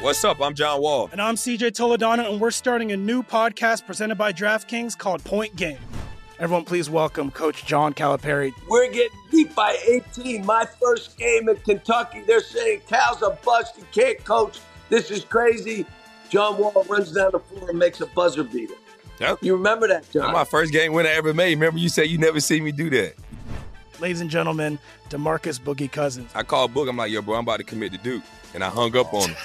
What's 0.00 0.24
up? 0.24 0.40
I'm 0.40 0.54
John 0.54 0.80
Wall. 0.80 1.10
And 1.12 1.20
I'm 1.20 1.34
CJ 1.34 1.72
Toledano, 1.72 2.30
and 2.30 2.40
we're 2.40 2.50
starting 2.50 2.92
a 2.92 2.96
new 2.96 3.22
podcast 3.22 3.86
presented 3.86 4.16
by 4.16 4.32
DraftKings 4.32 4.96
called 4.96 5.22
Point 5.22 5.54
Game. 5.54 5.78
Everyone, 6.38 6.64
please 6.64 6.88
welcome 6.88 7.30
Coach 7.30 7.66
John 7.66 7.92
Calipari. 7.92 8.54
We're 8.68 8.90
getting 8.90 9.18
beat 9.30 9.54
by 9.54 9.76
18. 9.86 10.46
My 10.46 10.64
first 10.80 11.18
game 11.18 11.50
in 11.50 11.56
Kentucky, 11.56 12.22
they're 12.26 12.40
saying 12.40 12.80
Cal's 12.88 13.20
a 13.20 13.38
bust. 13.44 13.76
He 13.76 13.82
can't 13.92 14.24
coach. 14.24 14.58
This 14.92 15.10
is 15.10 15.24
crazy. 15.24 15.86
John 16.28 16.58
Wall 16.58 16.84
runs 16.86 17.12
down 17.12 17.30
the 17.32 17.38
floor 17.38 17.70
and 17.70 17.78
makes 17.78 18.02
a 18.02 18.06
buzzer 18.08 18.44
beater. 18.44 18.74
Yep. 19.20 19.38
You 19.40 19.56
remember 19.56 19.88
that, 19.88 20.10
John? 20.10 20.24
That's 20.24 20.34
my 20.34 20.44
first 20.44 20.70
game 20.70 20.92
winner 20.92 21.08
I 21.08 21.12
ever 21.12 21.32
made. 21.32 21.54
Remember, 21.54 21.78
you 21.78 21.88
said 21.88 22.10
you 22.10 22.18
never 22.18 22.40
seen 22.40 22.62
me 22.62 22.72
do 22.72 22.90
that. 22.90 23.14
Ladies 24.00 24.20
and 24.20 24.28
gentlemen, 24.28 24.78
Demarcus 25.08 25.58
Boogie 25.58 25.90
Cousins. 25.90 26.30
I 26.34 26.42
called 26.42 26.74
Boog. 26.74 26.90
I'm 26.90 26.98
like, 26.98 27.10
yo, 27.10 27.22
bro, 27.22 27.36
I'm 27.36 27.44
about 27.44 27.56
to 27.56 27.64
commit 27.64 27.92
to 27.92 27.98
Duke. 27.98 28.22
And 28.52 28.62
I 28.62 28.68
hung 28.68 28.94
up 28.94 29.14
on 29.14 29.30
him. 29.30 29.36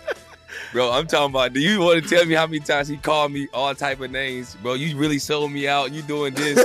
bro, 0.72 0.90
I'm 0.90 1.06
talking 1.06 1.34
about, 1.34 1.52
do 1.52 1.60
you 1.60 1.80
want 1.80 2.02
to 2.02 2.08
tell 2.08 2.24
me 2.24 2.32
how 2.32 2.46
many 2.46 2.60
times 2.60 2.88
he 2.88 2.96
called 2.96 3.30
me 3.30 3.46
all 3.52 3.74
type 3.74 4.00
of 4.00 4.10
names? 4.10 4.56
Bro, 4.62 4.74
you 4.74 4.96
really 4.96 5.18
sold 5.18 5.52
me 5.52 5.68
out. 5.68 5.92
You 5.92 6.00
doing 6.00 6.32
this. 6.32 6.64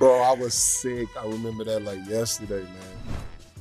bro, 0.00 0.20
I 0.20 0.32
was 0.32 0.54
sick. 0.54 1.06
I 1.16 1.24
remember 1.26 1.62
that 1.62 1.84
like 1.84 2.04
yesterday, 2.08 2.64
man. 2.64 2.93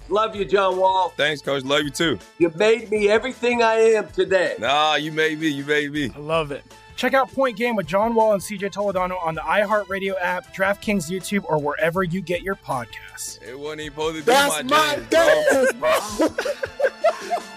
Love 0.10 0.36
you, 0.36 0.46
John 0.46 0.78
Wall. 0.78 1.14
Thanks, 1.16 1.42
Coach. 1.42 1.64
Love 1.64 1.84
you 1.84 1.90
too. 1.90 2.20
You 2.38 2.52
made 2.56 2.92
me 2.92 3.10
everything 3.10 3.64
I 3.64 3.76
am 3.76 4.08
today. 4.10 4.56
Nah, 4.60 4.96
you 4.96 5.12
made 5.12 5.40
me. 5.40 5.48
You 5.48 5.66
made 5.66 5.92
me. 5.92 6.12
I 6.16 6.20
love 6.20 6.52
it. 6.52 6.64
Check 6.96 7.14
out 7.14 7.32
Point 7.32 7.58
Game 7.58 7.76
with 7.76 7.88
John 7.88 8.14
Wall 8.14 8.34
and 8.34 8.42
CJ 8.42 8.72
Toledano 8.72 9.24
on 9.26 9.36
the 9.36 9.42
iHeartRadio 9.42 10.14
app, 10.22 10.54
DraftKings 10.54 11.10
YouTube, 11.10 11.44
or 11.50 11.58
wherever 11.58 12.04
you 12.04 12.22
get 12.22 12.44
your 12.44 12.56
podcasts. 12.56 13.42
It 13.42 13.58
wasn't 13.58 13.82
even 13.82 13.94
supposed 13.94 14.18
to 14.18 14.22
be 14.22 14.26
That's 14.26 14.64
my, 14.64 14.98
my 14.98 15.00
dance, 15.10 15.74
dance, 16.20 16.40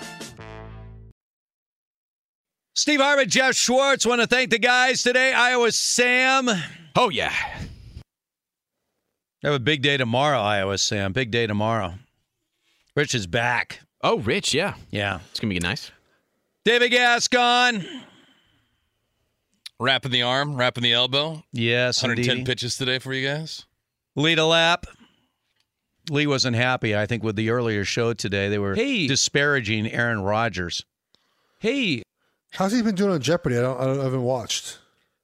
Steve 2.77 3.01
Harvey, 3.01 3.27
Geoff 3.27 3.55
Schwartz. 3.55 4.07
Want 4.07 4.21
to 4.21 4.27
thank 4.27 4.51
the 4.51 4.59
guys 4.59 5.03
today. 5.03 5.33
Iowa 5.33 5.73
Sam. 5.73 6.49
Oh, 6.95 7.11
yeah. 7.11 7.33
Have 9.43 9.55
a 9.55 9.59
big 9.59 9.83
day 9.83 9.97
tomorrow, 9.97 10.41
Iowa 10.41 10.79
Sam. 10.79 11.13
Big 11.13 11.31
day 11.31 11.47
tomorrow. 11.47 11.95
Rich 12.97 13.15
is 13.15 13.27
back. 13.27 13.81
Oh, 14.03 14.19
Rich, 14.19 14.55
yeah. 14.55 14.75
Yeah. 14.91 15.21
It's 15.31 15.39
going 15.39 15.51
to 15.55 15.61
be 15.61 15.65
nice. 15.65 15.91
David 16.65 16.91
Gascon. 16.91 17.87
Wrapping 19.79 20.11
the 20.13 20.23
arm, 20.23 20.57
wrapping 20.57 20.83
the 20.83 20.95
elbow. 20.95 21.43
Yes, 21.53 22.03
110 22.03 22.33
indeed. 22.39 22.47
pitches 22.47 22.77
today 22.79 22.99
for 22.99 23.13
you 23.13 23.27
guys. 23.29 23.67
Lead 24.17 24.39
a 24.39 24.47
Lap. 24.47 24.87
Lee 26.09 26.27
wasn't 26.27 26.57
happy, 26.57 26.97
I 26.97 27.05
think, 27.05 27.23
with 27.23 27.37
the 27.37 27.51
earlier 27.51 27.85
show 27.85 28.15
today. 28.15 28.49
They 28.49 28.59
were 28.59 28.75
Hey. 28.75 29.07
disparaging 29.07 29.89
Aaron 29.93 30.23
Rodgers. 30.23 30.85
Hey, 31.59 32.03
How's 32.53 32.73
he 32.73 32.81
been 32.81 32.95
doing 32.95 33.11
on 33.13 33.21
Jeopardy? 33.21 33.59
I 33.59 33.61
don't. 33.61 33.79
I, 33.79 33.85
don't, 33.85 34.01
I 34.01 34.05
haven't 34.05 34.23
watched. 34.23 34.79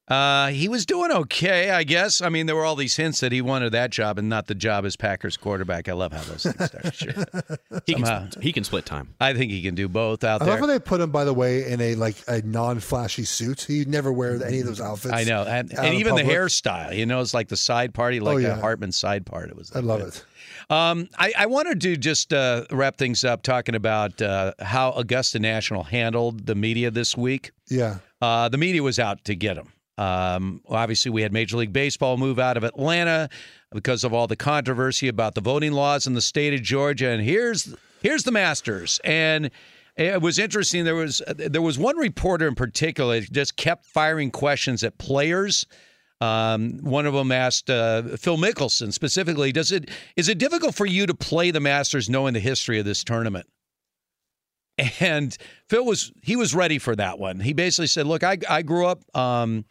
Uh, 0.07 0.47
he 0.47 0.67
was 0.67 0.85
doing 0.85 1.11
okay, 1.11 1.69
I 1.71 1.83
guess. 1.83 2.21
I 2.21 2.27
mean, 2.27 2.45
there 2.45 2.55
were 2.57 2.65
all 2.65 2.75
these 2.75 2.95
hints 2.97 3.21
that 3.21 3.31
he 3.31 3.41
wanted 3.41 3.71
that 3.71 3.89
job 3.89 4.19
and 4.19 4.27
not 4.27 4.47
the 4.47 4.55
job 4.55 4.85
as 4.85 4.97
Packers 4.97 5.37
quarterback. 5.37 5.87
I 5.87 5.93
love 5.93 6.11
how 6.11 6.23
those 6.23 6.43
things 6.43 6.65
start. 6.65 6.93
Sure. 6.93 7.13
he 7.85 7.93
can, 7.93 8.05
Somehow. 8.05 8.29
split, 8.29 8.43
he 8.43 8.51
can 8.51 8.63
split 8.65 8.85
time. 8.85 9.15
I 9.21 9.33
think 9.33 9.51
he 9.51 9.61
can 9.61 9.75
do 9.75 9.87
both 9.87 10.25
out 10.25 10.41
I 10.41 10.45
there. 10.45 10.53
I 10.53 10.59
love 10.59 10.69
how 10.69 10.73
they 10.73 10.79
put 10.79 10.99
him, 10.99 11.09
by 11.11 11.23
the 11.23 11.33
way, 11.33 11.71
in 11.71 11.79
a 11.79 11.95
like 11.95 12.17
a 12.27 12.41
non-flashy 12.41 13.23
suit. 13.23 13.61
He 13.61 13.85
never 13.85 14.11
wear 14.11 14.43
any 14.45 14.59
of 14.59 14.65
those 14.65 14.81
outfits. 14.81 15.13
I 15.13 15.23
know, 15.23 15.43
and, 15.43 15.71
out 15.73 15.85
and 15.85 15.93
in 15.93 15.99
even 16.01 16.15
the 16.15 16.23
hairstyle. 16.23 16.95
You 16.95 17.05
know, 17.05 17.21
it's 17.21 17.33
like 17.33 17.47
the 17.47 17.57
side 17.57 17.93
party, 17.93 18.19
like 18.19 18.43
Oh, 18.45 18.51
a. 18.51 18.55
Hartman 18.55 18.91
side 18.91 19.25
part. 19.25 19.49
It 19.49 19.55
was. 19.55 19.71
I 19.73 19.79
love 19.79 20.01
it. 20.01 20.25
Um, 20.69 21.07
I, 21.17 21.33
I 21.37 21.45
wanted 21.45 21.79
to 21.81 21.95
just 21.95 22.33
uh, 22.33 22.65
wrap 22.71 22.97
things 22.97 23.23
up 23.23 23.41
talking 23.41 23.75
about 23.75 24.21
uh, 24.21 24.53
how 24.59 24.91
Augusta 24.93 25.39
National 25.39 25.83
handled 25.83 26.45
the 26.45 26.55
media 26.55 26.91
this 26.91 27.15
week. 27.15 27.51
Yeah. 27.69 27.99
Uh, 28.21 28.49
the 28.49 28.57
media 28.57 28.83
was 28.83 28.99
out 28.99 29.23
to 29.25 29.35
get 29.35 29.57
him. 29.57 29.69
Um, 29.97 30.61
obviously, 30.67 31.11
we 31.11 31.21
had 31.21 31.31
Major 31.31 31.57
League 31.57 31.73
Baseball 31.73 32.17
move 32.17 32.39
out 32.39 32.57
of 32.57 32.63
Atlanta 32.63 33.29
because 33.71 34.03
of 34.03 34.13
all 34.13 34.27
the 34.27 34.35
controversy 34.35 35.07
about 35.07 35.35
the 35.35 35.41
voting 35.41 35.71
laws 35.71 36.07
in 36.07 36.13
the 36.13 36.21
state 36.21 36.53
of 36.53 36.61
Georgia. 36.61 37.09
And 37.09 37.23
here's 37.23 37.75
here's 38.01 38.23
the 38.23 38.31
Masters. 38.31 38.99
And 39.03 39.51
it 39.95 40.21
was 40.21 40.39
interesting. 40.39 40.85
There 40.85 40.95
was 40.95 41.21
there 41.27 41.61
was 41.61 41.77
one 41.77 41.97
reporter 41.97 42.47
in 42.47 42.55
particular 42.55 43.19
that 43.19 43.31
just 43.31 43.55
kept 43.55 43.85
firing 43.85 44.31
questions 44.31 44.83
at 44.83 44.97
players. 44.97 45.65
Um, 46.21 46.79
one 46.81 47.05
of 47.05 47.13
them 47.13 47.31
asked 47.31 47.69
uh, 47.69 48.03
Phil 48.17 48.37
Mickelson 48.37 48.93
specifically, 48.93 49.51
"Does 49.51 49.71
it 49.71 49.89
is 50.15 50.29
it 50.29 50.37
difficult 50.37 50.73
for 50.73 50.85
you 50.85 51.05
to 51.05 51.13
play 51.13 51.51
the 51.51 51.59
Masters 51.59 52.09
knowing 52.09 52.33
the 52.33 52.39
history 52.39 52.79
of 52.79 52.85
this 52.85 53.03
tournament?" 53.03 53.47
And 54.99 55.37
Phil 55.69 55.85
was 55.85 56.11
he 56.23 56.35
was 56.35 56.55
ready 56.55 56.79
for 56.79 56.95
that 56.95 57.19
one. 57.19 57.39
He 57.39 57.53
basically 57.53 57.87
said, 57.87 58.07
"Look, 58.07 58.23
I 58.23 58.37
I 58.49 58.63
grew 58.63 58.87
up 58.87 59.03
um, 59.15 59.65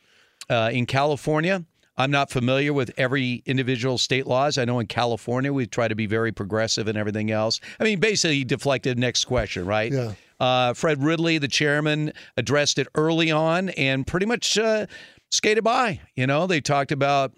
uh, 0.48 0.70
in 0.72 0.86
California. 0.86 1.64
I'm 1.96 2.10
not 2.10 2.30
familiar 2.30 2.72
with 2.72 2.90
every 2.96 3.42
individual 3.44 3.98
state 3.98 4.26
laws. 4.26 4.56
I 4.56 4.64
know 4.64 4.78
in 4.78 4.86
California 4.86 5.52
we 5.52 5.66
try 5.66 5.88
to 5.88 5.94
be 5.94 6.06
very 6.06 6.32
progressive 6.32 6.88
and 6.88 6.96
everything 6.96 7.30
else. 7.30 7.60
I 7.78 7.84
mean, 7.84 8.00
basically, 8.00 8.36
he 8.36 8.44
deflected. 8.44 8.98
Next 8.98 9.26
question, 9.26 9.66
right? 9.66 9.92
Yeah. 9.92 10.12
Uh, 10.40 10.74
Fred 10.74 11.02
Ridley, 11.02 11.38
the 11.38 11.48
chairman, 11.48 12.12
addressed 12.36 12.78
it 12.78 12.88
early 12.94 13.30
on 13.30 13.68
and 13.70 14.06
pretty 14.06 14.26
much 14.26 14.58
uh, 14.58 14.86
skated 15.30 15.62
by. 15.64 16.00
You 16.16 16.26
know, 16.26 16.46
they 16.46 16.60
talked 16.60 16.92
about 16.92 17.32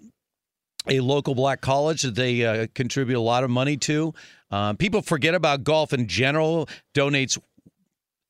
a 0.87 1.01
local 1.01 1.35
black 1.35 1.61
college 1.61 2.03
that 2.03 2.15
they 2.15 2.45
uh, 2.45 2.67
contribute 2.73 3.17
a 3.17 3.21
lot 3.21 3.43
of 3.43 3.49
money 3.49 3.77
to. 3.77 4.13
Um, 4.51 4.77
people 4.77 5.01
forget 5.01 5.35
about 5.35 5.63
golf 5.63 5.93
in 5.93 6.07
general. 6.07 6.69
Donates 6.93 7.37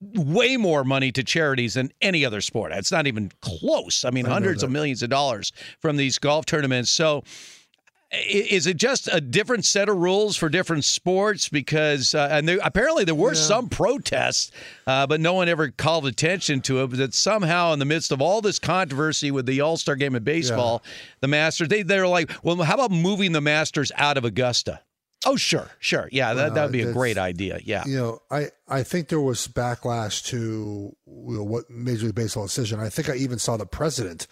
way 0.01 0.57
more 0.57 0.83
money 0.83 1.11
to 1.11 1.23
charities 1.23 1.75
than 1.75 1.91
any 2.01 2.25
other 2.25 2.41
sport. 2.41 2.71
It's 2.73 2.91
not 2.91 3.07
even 3.07 3.31
close. 3.41 4.05
I 4.05 4.09
mean, 4.09 4.25
I 4.25 4.29
hundreds 4.29 4.63
of 4.63 4.71
millions 4.71 5.01
of 5.03 5.09
dollars 5.09 5.51
from 5.79 5.97
these 5.97 6.17
golf 6.17 6.45
tournaments. 6.45 6.89
So. 6.89 7.23
Is 8.29 8.65
it 8.65 8.77
just 8.77 9.09
a 9.11 9.19
different 9.19 9.65
set 9.65 9.89
of 9.89 9.97
rules 9.97 10.37
for 10.37 10.47
different 10.47 10.85
sports? 10.85 11.49
Because 11.49 12.15
uh, 12.15 12.29
and 12.31 12.47
there, 12.47 12.59
apparently 12.63 13.03
there 13.03 13.15
were 13.15 13.33
some 13.33 13.67
protests, 13.67 14.51
uh, 14.87 15.05
but 15.05 15.19
no 15.19 15.33
one 15.33 15.49
ever 15.49 15.71
called 15.71 16.05
attention 16.05 16.61
to 16.61 16.83
it. 16.83 16.91
But 16.91 16.99
that 16.99 17.13
somehow, 17.13 17.73
in 17.73 17.79
the 17.79 17.85
midst 17.85 18.13
of 18.13 18.21
all 18.21 18.41
this 18.41 18.59
controversy 18.59 19.31
with 19.31 19.47
the 19.47 19.59
All 19.59 19.75
Star 19.75 19.95
Game 19.97 20.15
of 20.15 20.23
baseball, 20.23 20.83
the 21.19 21.27
Masters, 21.27 21.67
they 21.67 21.81
they're 21.81 22.07
like, 22.07 22.31
well, 22.41 22.55
how 22.57 22.75
about 22.75 22.91
moving 22.91 23.33
the 23.33 23.41
Masters 23.41 23.91
out 23.97 24.17
of 24.17 24.23
Augusta? 24.23 24.79
Oh, 25.25 25.35
sure, 25.35 25.69
sure, 25.79 26.07
yeah, 26.11 26.33
that 26.33 26.51
Uh, 26.51 26.53
that 26.53 26.63
would 26.63 26.71
be 26.71 26.81
a 26.81 26.93
great 26.93 27.17
idea. 27.17 27.59
Yeah, 27.63 27.83
You 27.85 27.97
know, 27.97 28.21
I, 28.29 28.49
I 28.67 28.83
think 28.83 29.09
there 29.09 29.19
was 29.19 29.47
backlash 29.47 30.23
to 30.25 30.37
you 31.07 31.37
know, 31.37 31.43
what 31.43 31.69
Major 31.69 32.05
League 32.05 32.15
Baseball 32.15 32.45
decision. 32.45 32.79
I 32.79 32.89
think 32.89 33.09
I 33.09 33.15
even 33.15 33.39
saw 33.39 33.57
the 33.57 33.65
president 33.65 34.27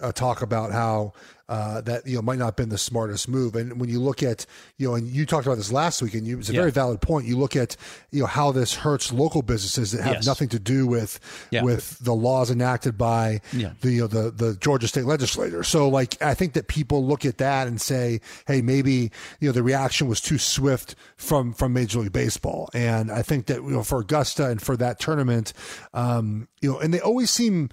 uh, 0.00 0.12
talk 0.12 0.42
about 0.42 0.72
how 0.72 1.12
uh, 1.48 1.80
that 1.82 2.04
you 2.08 2.16
know 2.16 2.22
might 2.22 2.40
not 2.40 2.46
have 2.46 2.56
been 2.56 2.70
the 2.70 2.78
smartest 2.78 3.28
move. 3.28 3.54
And 3.54 3.78
when 3.78 3.88
you 3.88 4.00
look 4.00 4.20
at 4.20 4.46
you 4.78 4.88
know, 4.88 4.94
and 4.96 5.06
you 5.06 5.24
talked 5.24 5.46
about 5.46 5.58
this 5.58 5.70
last 5.70 6.02
week, 6.02 6.14
and 6.14 6.26
you, 6.26 6.40
it's 6.40 6.48
a 6.48 6.52
Yeah. 6.52 6.58
very 6.60 6.72
valid 6.72 7.00
point. 7.00 7.26
You 7.26 7.38
look 7.38 7.54
at 7.54 7.76
you 8.10 8.20
know 8.20 8.26
how 8.26 8.50
this 8.50 8.74
hurts 8.74 9.12
local 9.12 9.42
businesses 9.42 9.92
that 9.92 10.02
have 10.02 10.14
Yes. 10.14 10.26
nothing 10.26 10.48
to 10.48 10.58
do 10.58 10.88
with 10.88 11.20
Yeah. 11.52 11.62
with 11.62 12.00
the 12.00 12.14
laws 12.14 12.50
enacted 12.50 12.98
by 12.98 13.40
Yeah. 13.52 13.74
the 13.80 13.92
you 13.92 14.00
know, 14.00 14.06
the 14.08 14.32
the 14.32 14.54
Georgia 14.56 14.88
state 14.88 15.04
legislature. 15.04 15.62
So 15.62 15.88
like 15.88 16.20
I 16.20 16.34
think 16.34 16.54
that 16.54 16.66
people 16.66 17.06
look 17.06 17.24
at 17.24 17.38
that 17.38 17.68
and 17.68 17.80
say, 17.80 18.20
hey, 18.48 18.60
maybe 18.60 19.12
you 19.38 19.48
know 19.48 19.52
the 19.52 19.62
reaction 19.62 20.08
was 20.08 20.20
too 20.20 20.38
swift 20.38 20.96
from 21.16 21.52
from 21.52 21.72
Major 21.72 22.00
League 22.00 22.12
Baseball. 22.12 22.68
And 22.74 23.08
I 23.12 23.22
think 23.22 23.46
that 23.46 23.62
you 23.62 23.70
know 23.70 23.84
for 23.84 24.00
Augusta 24.00 24.46
and 24.48 24.60
for 24.60 24.76
that 24.78 24.98
tournament, 24.98 25.52
um, 25.94 26.48
you 26.60 26.72
know, 26.72 26.78
and 26.80 26.92
they 26.92 27.00
always 27.00 27.30
seem 27.30 27.68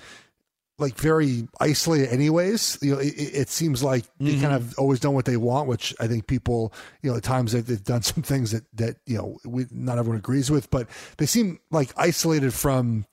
like 0.79 0.95
very 0.95 1.47
isolated 1.59 2.09
anyways 2.09 2.79
you 2.81 2.93
know 2.93 2.99
it, 2.99 3.13
it 3.15 3.49
seems 3.49 3.83
like 3.83 4.05
they 4.19 4.39
kind 4.39 4.53
of 4.53 4.73
always 4.79 4.99
done 4.99 5.13
what 5.13 5.23
they 5.25 5.37
want 5.37 5.67
which 5.67 5.93
i 5.99 6.07
think 6.07 6.25
people 6.25 6.73
you 7.03 7.11
know 7.11 7.15
at 7.17 7.23
times 7.23 7.51
they've, 7.51 7.65
they've 7.65 7.83
done 7.83 8.01
some 8.11 8.23
things 8.23 8.51
that 8.51 8.63
that 8.73 8.95
you 9.05 9.15
know 9.17 9.37
we, 9.45 9.65
not 9.71 9.97
everyone 9.99 10.17
agrees 10.17 10.49
with 10.49 10.69
but 10.71 10.87
they 11.17 11.27
seem 11.27 11.59
like 11.69 11.91
isolated 11.95 12.53
from 12.53 13.05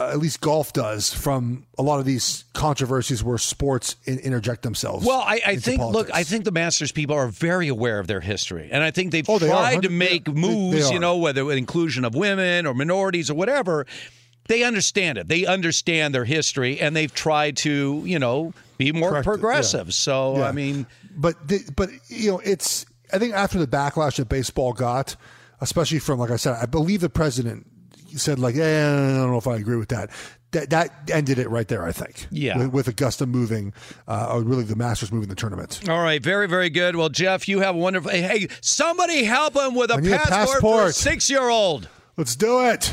uh, 0.00 0.08
at 0.08 0.18
least 0.18 0.40
golf 0.40 0.72
does 0.72 1.12
from 1.12 1.66
a 1.76 1.82
lot 1.82 1.98
of 1.98 2.06
these 2.06 2.44
controversies 2.54 3.22
where 3.22 3.36
sports 3.36 3.96
in, 4.06 4.18
interject 4.20 4.62
themselves. 4.62 5.04
Well, 5.04 5.20
I, 5.20 5.38
I 5.46 5.56
think 5.56 5.82
look. 5.82 6.08
I 6.14 6.22
think 6.22 6.44
the 6.44 6.50
Masters 6.50 6.92
people 6.92 7.14
are 7.14 7.28
very 7.28 7.68
aware 7.68 7.98
of 7.98 8.06
their 8.06 8.22
history, 8.22 8.70
and 8.72 8.82
I 8.82 8.90
think 8.90 9.12
they've 9.12 9.28
Oh, 9.28 9.38
they 9.38 9.48
tried 9.48 9.82
to 9.82 9.90
make 9.90 10.28
yeah, 10.28 10.32
they- 10.32 10.40
moves. 10.40 10.88
they 10.88 10.94
you 10.94 10.98
know, 10.98 11.18
whether 11.18 11.44
with 11.44 11.58
inclusion 11.58 12.06
of 12.06 12.14
women 12.14 12.64
or 12.64 12.72
minorities 12.72 13.28
or 13.30 13.34
whatever. 13.34 13.84
They 14.52 14.64
understand 14.64 15.16
it. 15.16 15.28
They 15.28 15.46
understand 15.46 16.14
their 16.14 16.26
history, 16.26 16.78
and 16.78 16.94
they've 16.94 17.12
tried 17.12 17.56
to, 17.58 18.02
you 18.04 18.18
know, 18.18 18.52
be 18.76 18.92
more 18.92 19.08
Correct 19.08 19.26
it, 19.26 19.30
yeah. 19.30 19.32
progressive. 19.32 19.94
So, 19.94 20.36
Yeah. 20.36 20.48
I 20.48 20.52
mean, 20.52 20.86
but 21.16 21.48
the, 21.48 21.60
but 21.74 21.88
you 22.08 22.32
know, 22.32 22.38
it's 22.40 22.84
I 23.14 23.18
think 23.18 23.32
after 23.32 23.58
the 23.58 23.66
backlash 23.66 24.16
that 24.16 24.28
baseball 24.28 24.74
got, 24.74 25.16
especially 25.62 26.00
from 26.00 26.18
like 26.18 26.30
I 26.30 26.36
said, 26.36 26.56
I 26.60 26.66
believe 26.66 27.00
the 27.00 27.08
president 27.08 27.66
said 28.14 28.38
like, 28.38 28.56
eh, 28.56 28.60
I 28.60 28.90
don't 29.16 29.30
know 29.30 29.38
if 29.38 29.46
I 29.46 29.56
agree 29.56 29.76
with 29.78 29.88
that. 29.88 30.10
That 30.50 30.68
that 30.68 31.10
ended 31.10 31.38
it 31.38 31.48
right 31.48 31.66
there. 31.66 31.86
I 31.86 31.92
think. 31.92 32.26
Yeah. 32.30 32.58
With, 32.58 32.72
with 32.74 32.88
Augusta 32.88 33.24
moving, 33.24 33.72
uh, 34.06 34.32
or 34.34 34.42
really 34.42 34.64
the 34.64 34.76
Masters 34.76 35.10
moving 35.10 35.30
the 35.30 35.34
tournament. 35.34 35.80
all 35.88 36.02
right, 36.02 36.22
very, 36.22 36.46
very 36.46 36.68
good. 36.68 36.94
Well, 36.94 37.08
Geoff, 37.08 37.48
you 37.48 37.60
have 37.60 37.74
a 37.74 37.78
wonderful. 37.78 38.10
Hey, 38.10 38.48
somebody 38.60 39.24
help 39.24 39.56
him 39.56 39.74
with 39.74 39.90
a 39.90 39.98
need 39.98 40.12
a 40.12 40.18
passport, 40.18 40.60
for 40.60 40.86
a 40.88 40.92
six-year-old. 40.92 41.88
Let's 42.18 42.36
do 42.36 42.66
it. 42.66 42.92